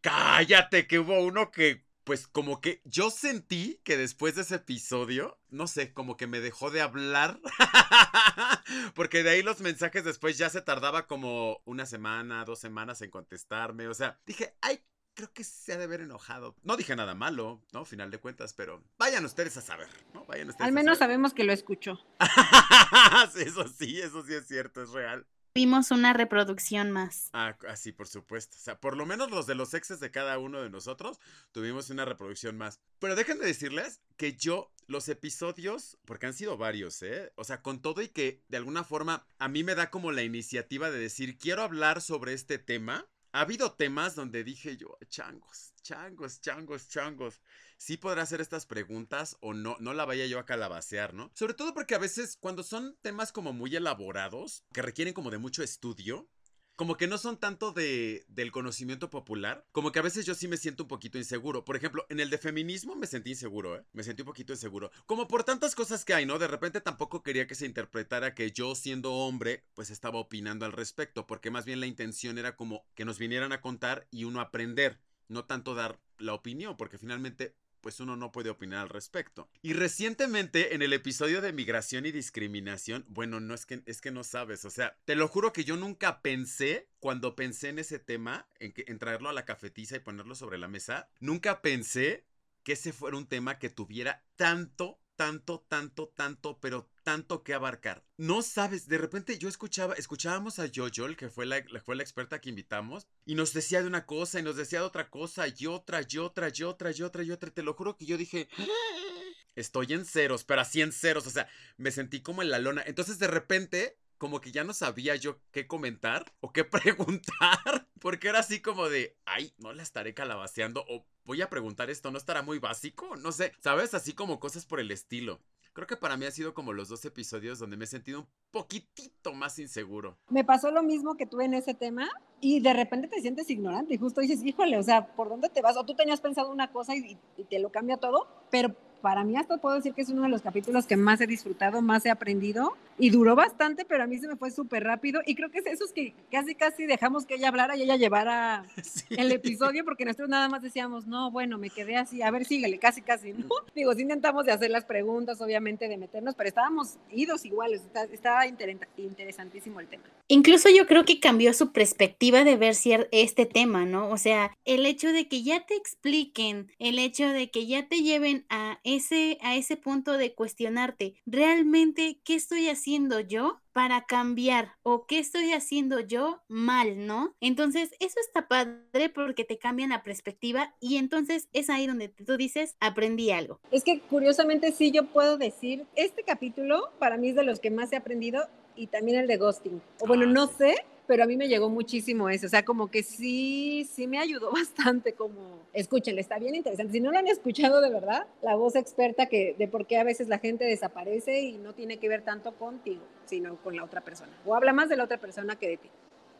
Cállate, 0.00 0.86
que 0.86 0.98
hubo 0.98 1.22
uno 1.22 1.50
que 1.50 1.84
pues 2.06 2.28
como 2.28 2.60
que 2.60 2.80
yo 2.84 3.10
sentí 3.10 3.80
que 3.82 3.96
después 3.96 4.36
de 4.36 4.42
ese 4.42 4.54
episodio, 4.54 5.40
no 5.50 5.66
sé, 5.66 5.92
como 5.92 6.16
que 6.16 6.28
me 6.28 6.38
dejó 6.38 6.70
de 6.70 6.80
hablar. 6.80 7.40
Porque 8.94 9.24
de 9.24 9.30
ahí 9.30 9.42
los 9.42 9.60
mensajes 9.60 10.04
después 10.04 10.38
ya 10.38 10.48
se 10.48 10.62
tardaba 10.62 11.08
como 11.08 11.60
una 11.64 11.84
semana, 11.84 12.44
dos 12.44 12.60
semanas 12.60 13.02
en 13.02 13.10
contestarme. 13.10 13.88
O 13.88 13.94
sea, 13.94 14.20
dije, 14.24 14.54
ay, 14.60 14.84
creo 15.14 15.32
que 15.32 15.42
se 15.42 15.72
ha 15.72 15.78
de 15.78 15.84
haber 15.84 16.00
enojado. 16.00 16.54
No 16.62 16.76
dije 16.76 16.94
nada 16.94 17.16
malo, 17.16 17.60
¿no? 17.72 17.84
Final 17.84 18.12
de 18.12 18.18
cuentas, 18.18 18.54
pero 18.54 18.84
vayan 18.98 19.24
ustedes 19.24 19.56
a 19.56 19.60
saber, 19.60 19.88
¿no? 20.14 20.24
Vayan 20.26 20.50
ustedes 20.50 20.64
Al 20.64 20.72
menos 20.72 20.98
sabemos 20.98 21.34
que 21.34 21.42
lo 21.42 21.52
escuchó. 21.52 21.98
eso 23.36 23.66
sí, 23.66 24.00
eso 24.00 24.24
sí 24.24 24.32
es 24.32 24.46
cierto, 24.46 24.80
es 24.80 24.90
real. 24.90 25.26
Vimos 25.56 25.90
una 25.90 26.12
reproducción 26.12 26.90
más. 26.90 27.30
Ah, 27.32 27.56
sí, 27.76 27.90
por 27.90 28.06
supuesto. 28.08 28.58
O 28.58 28.60
sea, 28.60 28.78
por 28.78 28.94
lo 28.94 29.06
menos 29.06 29.30
los 29.30 29.46
de 29.46 29.54
los 29.54 29.72
exes 29.72 30.00
de 30.00 30.10
cada 30.10 30.38
uno 30.38 30.60
de 30.60 30.68
nosotros 30.68 31.18
tuvimos 31.50 31.88
una 31.88 32.04
reproducción 32.04 32.58
más. 32.58 32.78
Pero 32.98 33.16
déjenme 33.16 33.46
decirles 33.46 34.02
que 34.18 34.34
yo, 34.34 34.70
los 34.86 35.08
episodios, 35.08 35.96
porque 36.04 36.26
han 36.26 36.34
sido 36.34 36.58
varios, 36.58 37.02
¿eh? 37.02 37.32
O 37.36 37.44
sea, 37.44 37.62
con 37.62 37.80
todo 37.80 38.02
y 38.02 38.08
que 38.08 38.44
de 38.48 38.58
alguna 38.58 38.84
forma 38.84 39.26
a 39.38 39.48
mí 39.48 39.64
me 39.64 39.74
da 39.74 39.90
como 39.90 40.12
la 40.12 40.24
iniciativa 40.24 40.90
de 40.90 40.98
decir, 40.98 41.38
quiero 41.38 41.62
hablar 41.62 42.02
sobre 42.02 42.34
este 42.34 42.58
tema. 42.58 43.06
Ha 43.36 43.42
habido 43.42 43.70
temas 43.70 44.14
donde 44.14 44.44
dije 44.44 44.78
yo, 44.78 44.96
changos, 45.10 45.74
changos, 45.82 46.40
changos, 46.40 46.88
changos 46.88 47.42
sí 47.76 47.98
podrá 47.98 48.22
hacer 48.22 48.40
estas 48.40 48.64
preguntas 48.64 49.36
o 49.40 49.52
no, 49.52 49.76
no 49.78 49.92
la 49.92 50.06
vaya 50.06 50.24
yo 50.24 50.38
a 50.38 50.46
calabacear, 50.46 51.12
¿no? 51.12 51.30
Sobre 51.34 51.52
todo 51.52 51.74
porque 51.74 51.94
a 51.94 51.98
veces 51.98 52.38
cuando 52.40 52.62
son 52.62 52.96
temas 53.02 53.32
como 53.32 53.52
muy 53.52 53.76
elaborados, 53.76 54.64
que 54.72 54.80
requieren 54.80 55.12
como 55.12 55.30
de 55.30 55.36
mucho 55.36 55.62
estudio, 55.62 56.30
como 56.76 56.96
que 56.96 57.08
no 57.08 57.16
son 57.16 57.38
tanto 57.38 57.72
de, 57.72 58.24
del 58.28 58.52
conocimiento 58.52 59.08
popular, 59.08 59.66
como 59.72 59.92
que 59.92 59.98
a 59.98 60.02
veces 60.02 60.26
yo 60.26 60.34
sí 60.34 60.46
me 60.46 60.58
siento 60.58 60.84
un 60.84 60.88
poquito 60.88 61.16
inseguro. 61.18 61.64
Por 61.64 61.74
ejemplo, 61.74 62.06
en 62.10 62.20
el 62.20 62.30
de 62.30 62.38
feminismo 62.38 62.94
me 62.94 63.06
sentí 63.06 63.30
inseguro, 63.30 63.76
¿eh? 63.76 63.84
Me 63.94 64.02
sentí 64.02 64.22
un 64.22 64.26
poquito 64.26 64.52
inseguro. 64.52 64.90
Como 65.06 65.26
por 65.26 65.42
tantas 65.42 65.74
cosas 65.74 66.04
que 66.04 66.14
hay, 66.14 66.26
¿no? 66.26 66.38
De 66.38 66.46
repente 66.46 66.82
tampoco 66.82 67.22
quería 67.22 67.46
que 67.46 67.54
se 67.54 67.66
interpretara 67.66 68.34
que 68.34 68.52
yo 68.52 68.74
siendo 68.74 69.14
hombre, 69.14 69.64
pues 69.74 69.90
estaba 69.90 70.18
opinando 70.18 70.66
al 70.66 70.72
respecto, 70.72 71.26
porque 71.26 71.50
más 71.50 71.64
bien 71.64 71.80
la 71.80 71.86
intención 71.86 72.36
era 72.38 72.56
como 72.56 72.84
que 72.94 73.06
nos 73.06 73.18
vinieran 73.18 73.52
a 73.52 73.62
contar 73.62 74.06
y 74.10 74.24
uno 74.24 74.40
aprender, 74.40 75.00
no 75.28 75.46
tanto 75.46 75.74
dar 75.74 75.98
la 76.18 76.34
opinión, 76.34 76.76
porque 76.76 76.98
finalmente 76.98 77.54
pues 77.86 78.00
uno 78.00 78.16
no 78.16 78.32
puede 78.32 78.50
opinar 78.50 78.80
al 78.80 78.88
respecto. 78.88 79.48
Y 79.62 79.72
recientemente 79.72 80.74
en 80.74 80.82
el 80.82 80.92
episodio 80.92 81.40
de 81.40 81.52
migración 81.52 82.04
y 82.04 82.10
discriminación, 82.10 83.04
bueno, 83.06 83.38
no 83.38 83.54
es 83.54 83.64
que 83.64 83.80
es 83.86 84.00
que 84.00 84.10
no 84.10 84.24
sabes, 84.24 84.64
o 84.64 84.70
sea, 84.70 84.98
te 85.04 85.14
lo 85.14 85.28
juro 85.28 85.52
que 85.52 85.62
yo 85.62 85.76
nunca 85.76 86.20
pensé 86.20 86.88
cuando 86.98 87.36
pensé 87.36 87.68
en 87.68 87.78
ese 87.78 88.00
tema, 88.00 88.48
en, 88.58 88.74
en 88.76 88.98
traerlo 88.98 89.28
a 89.28 89.32
la 89.32 89.44
cafetiza 89.44 89.94
y 89.94 90.00
ponerlo 90.00 90.34
sobre 90.34 90.58
la 90.58 90.66
mesa, 90.66 91.08
nunca 91.20 91.62
pensé 91.62 92.24
que 92.64 92.72
ese 92.72 92.92
fuera 92.92 93.16
un 93.16 93.28
tema 93.28 93.60
que 93.60 93.70
tuviera 93.70 94.24
tanto 94.34 94.98
tanto, 95.16 95.64
tanto, 95.68 96.12
tanto, 96.14 96.58
pero 96.60 96.88
tanto 97.02 97.42
que 97.42 97.54
abarcar. 97.54 98.04
No 98.16 98.42
sabes, 98.42 98.88
de 98.88 98.98
repente 98.98 99.38
yo 99.38 99.48
escuchaba, 99.48 99.94
escuchábamos 99.94 100.58
a 100.58 100.68
Jojo, 100.72 101.16
que 101.16 101.28
fue 101.28 101.46
la, 101.46 101.64
fue 101.84 101.96
la 101.96 102.02
experta 102.02 102.40
que 102.40 102.50
invitamos, 102.50 103.06
y 103.24 103.34
nos 103.34 103.52
decía 103.52 103.80
de 103.80 103.88
una 103.88 104.06
cosa, 104.06 104.38
y 104.38 104.42
nos 104.42 104.56
decía 104.56 104.80
de 104.80 104.86
otra 104.86 105.10
cosa, 105.10 105.46
y 105.48 105.66
otra, 105.66 106.00
y 106.08 106.18
otra, 106.18 106.52
y 106.54 106.62
otra, 106.62 106.92
y 106.92 107.02
otra, 107.02 107.22
y 107.22 107.30
otra. 107.30 107.50
Te 107.50 107.62
lo 107.62 107.74
juro 107.74 107.96
que 107.96 108.06
yo 108.06 108.16
dije, 108.16 108.48
estoy 109.56 109.92
en 109.92 110.04
ceros, 110.04 110.44
pero 110.44 110.60
así 110.60 110.82
en 110.82 110.92
ceros, 110.92 111.26
o 111.26 111.30
sea, 111.30 111.48
me 111.76 111.90
sentí 111.90 112.20
como 112.20 112.42
en 112.42 112.50
la 112.50 112.58
lona. 112.58 112.82
Entonces 112.86 113.18
de 113.18 113.26
repente 113.26 113.98
como 114.18 114.40
que 114.40 114.52
ya 114.52 114.64
no 114.64 114.72
sabía 114.72 115.14
yo 115.16 115.40
qué 115.52 115.66
comentar 115.66 116.32
o 116.40 116.52
qué 116.52 116.64
preguntar, 116.64 117.85
porque 118.06 118.28
era 118.28 118.38
así 118.38 118.60
como 118.60 118.88
de, 118.88 119.16
ay, 119.24 119.52
no 119.58 119.72
la 119.72 119.82
estaré 119.82 120.14
calabaceando 120.14 120.84
o 120.88 121.04
voy 121.24 121.42
a 121.42 121.50
preguntar 121.50 121.90
esto, 121.90 122.12
¿no 122.12 122.18
estará 122.18 122.40
muy 122.40 122.60
básico? 122.60 123.16
No 123.16 123.32
sé, 123.32 123.50
¿sabes? 123.58 123.94
Así 123.94 124.12
como 124.12 124.38
cosas 124.38 124.64
por 124.64 124.78
el 124.78 124.92
estilo. 124.92 125.40
Creo 125.72 125.88
que 125.88 125.96
para 125.96 126.16
mí 126.16 126.24
ha 126.24 126.30
sido 126.30 126.54
como 126.54 126.72
los 126.72 126.88
dos 126.88 127.04
episodios 127.04 127.58
donde 127.58 127.76
me 127.76 127.82
he 127.82 127.88
sentido 127.88 128.20
un 128.20 128.28
poquitito 128.52 129.34
más 129.34 129.58
inseguro. 129.58 130.16
Me 130.28 130.44
pasó 130.44 130.70
lo 130.70 130.84
mismo 130.84 131.16
que 131.16 131.26
tú 131.26 131.40
en 131.40 131.54
ese 131.54 131.74
tema 131.74 132.08
y 132.40 132.60
de 132.60 132.74
repente 132.74 133.08
te 133.08 133.20
sientes 133.20 133.50
ignorante 133.50 133.94
y 133.94 133.98
justo 133.98 134.20
dices, 134.20 134.40
híjole, 134.44 134.78
o 134.78 134.84
sea, 134.84 135.08
¿por 135.16 135.28
dónde 135.28 135.48
te 135.48 135.60
vas? 135.60 135.76
O 135.76 135.84
tú 135.84 135.96
tenías 135.96 136.20
pensado 136.20 136.52
una 136.52 136.70
cosa 136.70 136.94
y, 136.94 137.18
y 137.36 137.42
te 137.42 137.58
lo 137.58 137.72
cambia 137.72 137.96
todo, 137.96 138.28
pero 138.52 138.72
para 139.06 139.22
mí 139.22 139.36
hasta 139.36 139.58
puedo 139.58 139.76
decir 139.76 139.94
que 139.94 140.02
es 140.02 140.08
uno 140.08 140.24
de 140.24 140.28
los 140.28 140.42
capítulos 140.42 140.84
que 140.84 140.96
más 140.96 141.20
he 141.20 141.28
disfrutado, 141.28 141.80
más 141.80 142.04
he 142.04 142.10
aprendido 142.10 142.76
y 142.98 143.10
duró 143.10 143.36
bastante, 143.36 143.84
pero 143.84 144.02
a 144.02 144.08
mí 144.08 144.18
se 144.18 144.26
me 144.26 144.34
fue 144.34 144.50
súper 144.50 144.82
rápido 144.82 145.20
y 145.24 145.36
creo 145.36 145.48
que 145.48 145.60
es 145.60 145.66
esos 145.66 145.92
que 145.92 146.12
casi 146.28 146.56
casi 146.56 146.86
dejamos 146.86 147.24
que 147.24 147.36
ella 147.36 147.46
hablara 147.46 147.76
y 147.76 147.82
ella 147.82 147.94
llevara 147.94 148.64
el 149.10 149.30
episodio 149.30 149.84
porque 149.84 150.04
nosotros 150.04 150.28
nada 150.28 150.48
más 150.48 150.60
decíamos, 150.60 151.06
no, 151.06 151.30
bueno, 151.30 151.56
me 151.56 151.70
quedé 151.70 151.96
así, 151.96 152.20
a 152.20 152.32
ver, 152.32 152.46
síguele, 152.46 152.80
casi 152.80 153.00
casi, 153.00 153.32
¿no? 153.32 153.46
Digo, 153.76 153.94
sí 153.94 154.02
intentamos 154.02 154.44
de 154.44 154.50
hacer 154.50 154.72
las 154.72 154.84
preguntas, 154.84 155.40
obviamente, 155.40 155.86
de 155.86 155.98
meternos, 155.98 156.34
pero 156.34 156.48
estábamos 156.48 156.96
idos 157.12 157.44
iguales, 157.44 157.82
estaba 158.10 158.44
interesantísimo 158.48 159.78
el 159.78 159.86
tema. 159.86 160.02
Incluso 160.26 160.68
yo 160.68 160.88
creo 160.88 161.04
que 161.04 161.20
cambió 161.20 161.52
su 161.52 161.70
perspectiva 161.70 162.42
de 162.42 162.56
ver 162.56 162.74
este 163.12 163.46
tema, 163.46 163.84
¿no? 163.84 164.08
O 164.08 164.16
sea, 164.16 164.56
el 164.64 164.84
hecho 164.84 165.12
de 165.12 165.28
que 165.28 165.44
ya 165.44 165.64
te 165.64 165.76
expliquen, 165.76 166.72
el 166.80 166.98
hecho 166.98 167.28
de 167.28 167.52
que 167.52 167.68
ya 167.68 167.86
te 167.86 168.02
lleven 168.02 168.44
a 168.48 168.80
ese, 168.96 169.38
a 169.42 169.56
ese 169.56 169.76
punto 169.76 170.16
de 170.18 170.34
cuestionarte, 170.34 171.14
¿realmente 171.26 172.20
qué 172.24 172.34
estoy 172.34 172.68
haciendo 172.68 173.20
yo 173.20 173.60
para 173.72 174.06
cambiar 174.06 174.72
o 174.82 175.06
qué 175.06 175.18
estoy 175.18 175.52
haciendo 175.52 176.00
yo 176.00 176.42
mal, 176.48 177.06
¿no? 177.06 177.36
Entonces, 177.40 177.90
eso 178.00 178.18
está 178.20 178.48
padre 178.48 179.10
porque 179.10 179.44
te 179.44 179.58
cambian 179.58 179.90
la 179.90 180.02
perspectiva 180.02 180.74
y 180.80 180.96
entonces 180.96 181.48
es 181.52 181.68
ahí 181.68 181.86
donde 181.86 182.08
tú 182.08 182.38
dices, 182.38 182.74
aprendí 182.80 183.30
algo. 183.30 183.60
Es 183.70 183.84
que 183.84 184.00
curiosamente 184.00 184.72
sí 184.72 184.92
yo 184.92 185.04
puedo 185.04 185.36
decir, 185.36 185.84
este 185.94 186.22
capítulo 186.22 186.90
para 186.98 187.18
mí 187.18 187.28
es 187.28 187.36
de 187.36 187.44
los 187.44 187.60
que 187.60 187.70
más 187.70 187.92
he 187.92 187.96
aprendido 187.96 188.48
y 188.76 188.86
también 188.86 189.18
el 189.18 189.26
de 189.26 189.36
ghosting. 189.36 189.82
O 190.00 190.06
bueno, 190.06 190.24
Ah, 190.24 190.32
no 190.32 190.46
sé, 190.46 190.74
pero 191.06 191.24
a 191.24 191.26
mí 191.26 191.36
me 191.36 191.48
llegó 191.48 191.68
muchísimo 191.68 192.28
eso. 192.28 192.46
O 192.46 192.50
sea, 192.50 192.64
como 192.64 192.90
que 192.90 193.02
sí, 193.02 193.88
sí 193.92 194.06
me 194.06 194.18
ayudó 194.18 194.50
bastante. 194.52 195.14
Como, 195.14 195.62
escúchenle, 195.72 196.20
está 196.20 196.38
bien 196.38 196.54
interesante. 196.54 196.92
Si 196.92 197.00
no 197.00 197.12
lo 197.12 197.18
han 197.18 197.28
escuchado 197.28 197.80
de 197.80 197.90
verdad, 197.90 198.26
la 198.42 198.54
voz 198.54 198.76
experta 198.76 199.26
que 199.26 199.54
de 199.58 199.68
por 199.68 199.86
qué 199.86 199.98
a 199.98 200.04
veces 200.04 200.28
la 200.28 200.38
gente 200.38 200.64
desaparece 200.64 201.40
y 201.40 201.58
no 201.58 201.74
tiene 201.74 201.98
que 201.98 202.08
ver 202.08 202.22
tanto 202.22 202.54
contigo, 202.54 203.02
sino 203.24 203.56
con 203.62 203.76
la 203.76 203.84
otra 203.84 204.02
persona. 204.02 204.32
O 204.44 204.54
habla 204.54 204.72
más 204.72 204.88
de 204.88 204.96
la 204.96 205.04
otra 205.04 205.18
persona 205.18 205.56
que 205.56 205.68
de 205.68 205.76
ti. 205.78 205.90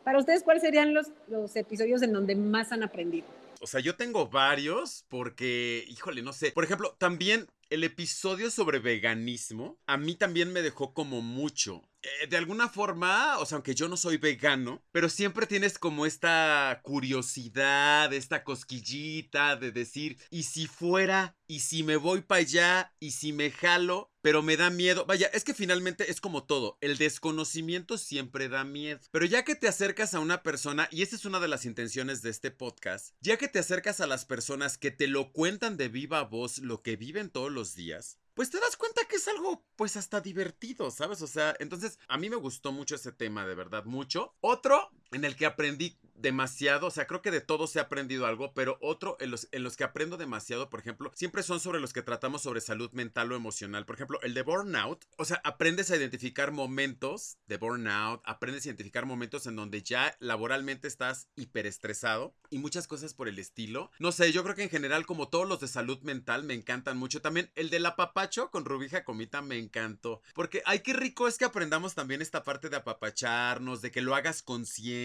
Para 0.05 0.19
ustedes, 0.19 0.45
¿cuáles 0.45 0.63
serían 0.63 0.95
los, 0.95 1.09
los 1.27 1.57
episodios 1.57 2.01
en 2.03 2.13
donde 2.13 2.37
más 2.37 2.71
han 2.71 2.85
aprendido? 2.85 3.27
O 3.61 3.67
sea, 3.67 3.81
yo 3.81 3.97
tengo 3.97 4.29
varios 4.29 5.05
porque, 5.09 5.85
híjole, 5.89 6.23
no 6.23 6.33
sé. 6.33 6.53
Por 6.53 6.65
ejemplo, 6.65 6.95
también 6.99 7.47
el 7.71 7.85
episodio 7.85 8.51
sobre 8.51 8.79
veganismo 8.79 9.79
a 9.87 9.97
mí 9.97 10.15
también 10.15 10.53
me 10.53 10.63
dejó 10.63 10.93
como 10.93 11.23
mucho. 11.23 11.83
Eh, 12.03 12.27
de 12.29 12.37
alguna 12.37 12.69
forma, 12.69 13.39
o 13.39 13.47
sea, 13.47 13.57
aunque 13.57 13.75
yo 13.75 13.89
no 13.89 13.97
soy 13.97 14.17
vegano, 14.17 14.83
pero 14.93 15.09
siempre 15.09 15.47
tienes 15.47 15.79
como 15.79 16.07
esta 16.07 16.81
curiosidad, 16.83 18.13
esta 18.13 18.45
cosquillita 18.45 19.57
de 19.57 19.73
decir, 19.73 20.19
¿y 20.31 20.45
si 20.45 20.67
fuera? 20.67 21.37
¿Y 21.49 21.61
si 21.61 21.83
me 21.83 21.97
voy 21.97 22.23
para 22.23 22.41
allá? 22.41 22.95
¿Y 22.99 23.13
si 23.13 23.33
me 23.33 23.51
jalo? 23.51 24.13
Pero 24.21 24.43
me 24.43 24.57
da 24.57 24.71
miedo. 24.71 25.07
Vaya, 25.07 25.29
es 25.33 25.45
que 25.45 25.55
finalmente 25.55 26.11
es 26.11 26.21
como 26.21 26.45
todo. 26.45 26.79
El 26.81 26.99
desconocimiento 26.99 27.97
siempre 27.99 28.49
da 28.49 28.65
miedo. 28.65 29.01
Pero 29.13 29.25
ya 29.25 29.45
que 29.45 29.55
te 29.55 29.69
acercas 29.69 30.15
a 30.15 30.21
una 30.21 30.43
persona, 30.43 30.89
y 30.91 31.03
esta 31.03 31.15
es 31.15 31.25
una 31.25 31.39
de 31.39 31.49
las 31.49 31.65
intenciones 31.65 32.23
de 32.23 32.31
este 32.31 32.51
podcast, 32.51 33.15
ya 33.21 33.37
que 33.37 33.49
te 33.49 33.61
acercas 33.61 34.01
a 34.01 34.09
las 34.09 34.25
personas 34.25 34.79
que 34.79 34.91
te 34.91 35.07
lo 35.07 35.33
cuentan 35.33 35.77
de 35.77 35.89
viva 35.89 36.23
voz, 36.25 36.59
lo 36.59 36.83
que 36.83 36.97
viven 36.97 37.31
todos 37.31 37.53
los 37.53 37.75
días, 37.77 38.19
pues 38.37 38.51
te 38.51 38.61
das 38.61 38.77
cuenta 38.77 39.01
que 39.09 39.17
es 39.17 39.27
algo, 39.29 39.65
pues 39.77 39.97
hasta 39.97 40.21
divertido, 40.21 40.91
¿sabes? 40.91 41.23
O 41.23 41.27
sea, 41.27 41.57
entonces 41.59 41.99
a 42.07 42.19
mí 42.19 42.29
me 42.29 42.37
gustó 42.37 42.71
mucho 42.71 42.95
ese 42.95 43.11
tema, 43.11 43.47
de 43.47 43.55
verdad, 43.55 43.87
mucho. 43.87 44.35
Otro 44.43 44.91
en 45.13 45.25
el 45.25 45.37
que 45.37 45.47
aprendí 45.47 45.97
demasiado, 46.15 46.87
o 46.87 46.91
sea, 46.91 47.07
creo 47.07 47.23
que 47.23 47.31
de 47.31 47.41
todos 47.41 47.75
he 47.77 47.81
aprendido 47.81 48.27
algo, 48.27 48.53
pero 48.55 48.79
otro 48.81 49.17
en 49.21 49.31
los, 49.31 49.49
en 49.53 49.63
los 49.63 49.77
que 49.77 49.85
aprendo 49.85 50.17
demasiado, 50.17 50.71
por 50.71 50.81
ejemplo, 50.81 51.13
siempre 51.15 51.43
son 51.43 51.61
sobre 51.61 51.81
los 51.81 51.93
que 51.93 52.03
tratamos 52.03 52.43
sobre 52.43 52.61
salud 52.61 52.91
mental 52.93 53.33
o 53.33 53.37
emocional. 53.37 53.85
Por 53.85 53.97
ejemplo, 53.97 54.21
el 54.23 54.35
de 54.35 54.43
burnout, 54.43 55.05
o 55.17 55.25
sea, 55.25 55.41
aprendes 55.45 55.91
a 55.91 55.97
identificar 55.97 56.53
momentos 56.53 57.39
de 57.47 57.59
burnout, 57.59 58.23
aprendes 58.25 58.65
a 58.65 58.69
identificar 58.69 59.07
momentos 59.07 59.47
en 59.47 59.57
donde 59.57 59.83
ya 59.83 60.17
laboralmente 60.19 60.89
estás 60.89 61.29
hiperestresado 61.37 62.35
y 62.51 62.59
muchas 62.59 62.87
cosas 62.87 63.15
por 63.15 63.29
el 63.29 63.39
estilo. 63.39 63.91
No 63.99 64.13
sé, 64.13 64.33
yo 64.33 64.43
creo 64.43 64.55
que 64.55 64.63
en 64.63 64.71
general, 64.71 65.07
como 65.07 65.29
todos 65.29 65.49
los 65.49 65.61
de 65.61 65.69
salud 65.69 66.01
mental, 66.03 66.45
me 66.45 66.55
encantan 66.55 66.97
mucho. 66.97 67.21
También 67.21 67.51
el 67.55 67.71
del 67.71 67.87
apapacho 67.87 68.51
con 68.51 68.65
Rubija 68.65 69.05
Comita 69.05 69.43
me 69.43 69.59
encantó, 69.59 70.23
porque 70.35 70.63
ay, 70.65 70.81
qué 70.81 70.93
rico 70.93 71.29
es 71.29 71.37
que 71.37 71.45
aprendamos 71.45 71.95
también 71.95 72.23
esta 72.23 72.43
parte 72.43 72.69
de 72.69 72.77
apapacharnos, 72.77 73.83
de 73.83 73.91
que 73.91 74.01
lo 74.01 74.15
hagas 74.15 74.43
consciente. 74.43 74.96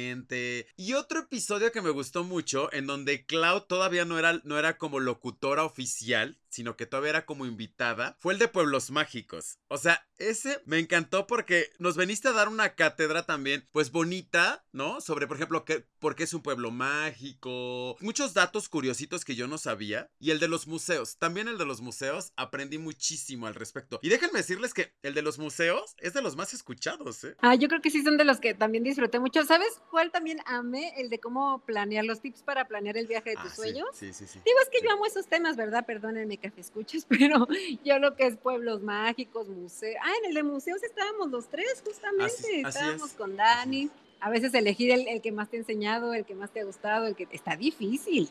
Y 0.77 0.93
otro 0.93 1.19
episodio 1.19 1.71
que 1.71 1.81
me 1.81 1.89
gustó 1.89 2.23
mucho, 2.23 2.71
en 2.73 2.87
donde 2.87 3.25
Cloud 3.25 3.63
todavía 3.63 4.05
no 4.05 4.17
era, 4.17 4.41
no 4.43 4.57
era 4.57 4.77
como 4.77 4.99
locutora 4.99 5.63
oficial, 5.63 6.40
sino 6.51 6.75
que 6.77 6.85
todavía 6.85 7.09
era 7.11 7.25
como 7.25 7.45
invitada, 7.45 8.15
fue 8.19 8.33
el 8.33 8.39
de 8.39 8.47
Pueblos 8.47 8.91
Mágicos. 8.91 9.57
O 9.69 9.77
sea, 9.77 10.05
ese 10.17 10.61
me 10.65 10.77
encantó 10.77 11.25
porque 11.25 11.71
nos 11.79 11.95
veniste 11.97 12.27
a 12.27 12.33
dar 12.33 12.47
una 12.49 12.75
cátedra 12.75 13.25
también, 13.25 13.67
pues 13.71 13.91
bonita, 13.91 14.63
¿no? 14.71 15.01
Sobre, 15.01 15.25
por 15.25 15.37
ejemplo, 15.37 15.65
qué, 15.65 15.87
por 15.99 16.15
qué 16.15 16.23
es 16.23 16.33
un 16.33 16.43
pueblo 16.43 16.69
mágico, 16.71 17.97
muchos 18.01 18.33
datos 18.33 18.69
curiositos 18.69 19.25
que 19.25 19.35
yo 19.35 19.47
no 19.47 19.57
sabía. 19.57 20.09
Y 20.19 20.31
el 20.31 20.39
de 20.39 20.47
los 20.47 20.67
museos, 20.67 21.17
también 21.17 21.47
el 21.47 21.57
de 21.57 21.65
los 21.65 21.81
museos, 21.81 22.33
aprendí 22.35 22.77
muchísimo 22.77 23.47
al 23.47 23.55
respecto. 23.55 23.99
Y 24.01 24.09
déjenme 24.09 24.39
decirles 24.39 24.73
que 24.73 24.93
el 25.01 25.13
de 25.13 25.21
los 25.21 25.39
museos 25.39 25.95
es 25.99 26.13
de 26.13 26.21
los 26.21 26.35
más 26.35 26.53
escuchados, 26.53 27.23
¿eh? 27.23 27.35
Ah, 27.39 27.55
yo 27.55 27.67
creo 27.67 27.81
que 27.81 27.89
sí 27.89 28.03
son 28.03 28.17
de 28.17 28.25
los 28.25 28.39
que 28.39 28.53
también 28.53 28.83
disfruté 28.83 29.19
mucho. 29.19 29.43
¿Sabes 29.45 29.81
cuál 29.89 30.11
también 30.11 30.39
amé? 30.45 30.93
El 30.97 31.09
de 31.09 31.19
cómo 31.19 31.63
planear 31.65 32.05
los 32.05 32.21
tips 32.21 32.43
para 32.43 32.67
planear 32.67 32.97
el 32.97 33.07
viaje 33.07 33.31
de 33.31 33.35
tus 33.37 33.45
Ah, 33.45 33.49
sí, 33.49 33.55
sueños. 33.55 33.87
Sí, 33.93 34.13
sí, 34.13 34.27
sí. 34.27 34.39
Digo, 34.45 34.57
es 34.61 34.69
que 34.69 34.85
yo 34.85 34.91
amo 34.91 35.05
esos 35.05 35.27
temas, 35.27 35.55
¿verdad? 35.55 35.85
Perdónenme, 35.85 36.37
café 36.41 36.59
escuchas, 36.61 37.05
pero 37.09 37.47
yo 37.83 37.99
lo 37.99 38.15
que 38.15 38.27
es 38.27 38.37
pueblos 38.37 38.81
mágicos, 38.81 39.47
museos. 39.47 39.95
Ah, 40.03 40.11
en 40.23 40.29
el 40.29 40.35
de 40.35 40.43
museos 40.43 40.81
estábamos 40.83 41.29
los 41.31 41.47
tres, 41.49 41.81
justamente. 41.85 42.25
Así- 42.25 42.63
así 42.63 42.77
estábamos 42.77 43.11
es, 43.11 43.13
con 43.17 43.35
Dani. 43.37 43.83
es. 43.83 43.91
A 44.19 44.29
veces 44.29 44.53
elegir 44.53 44.91
el, 44.91 45.07
el 45.07 45.21
que 45.21 45.31
más 45.31 45.49
te 45.49 45.57
ha 45.57 45.59
enseñado, 45.61 46.13
el 46.13 46.25
que 46.25 46.35
más 46.35 46.51
te 46.51 46.59
ha 46.59 46.63
gustado, 46.65 47.07
el 47.07 47.15
que 47.15 47.27
está 47.31 47.55
difícil. 47.55 48.29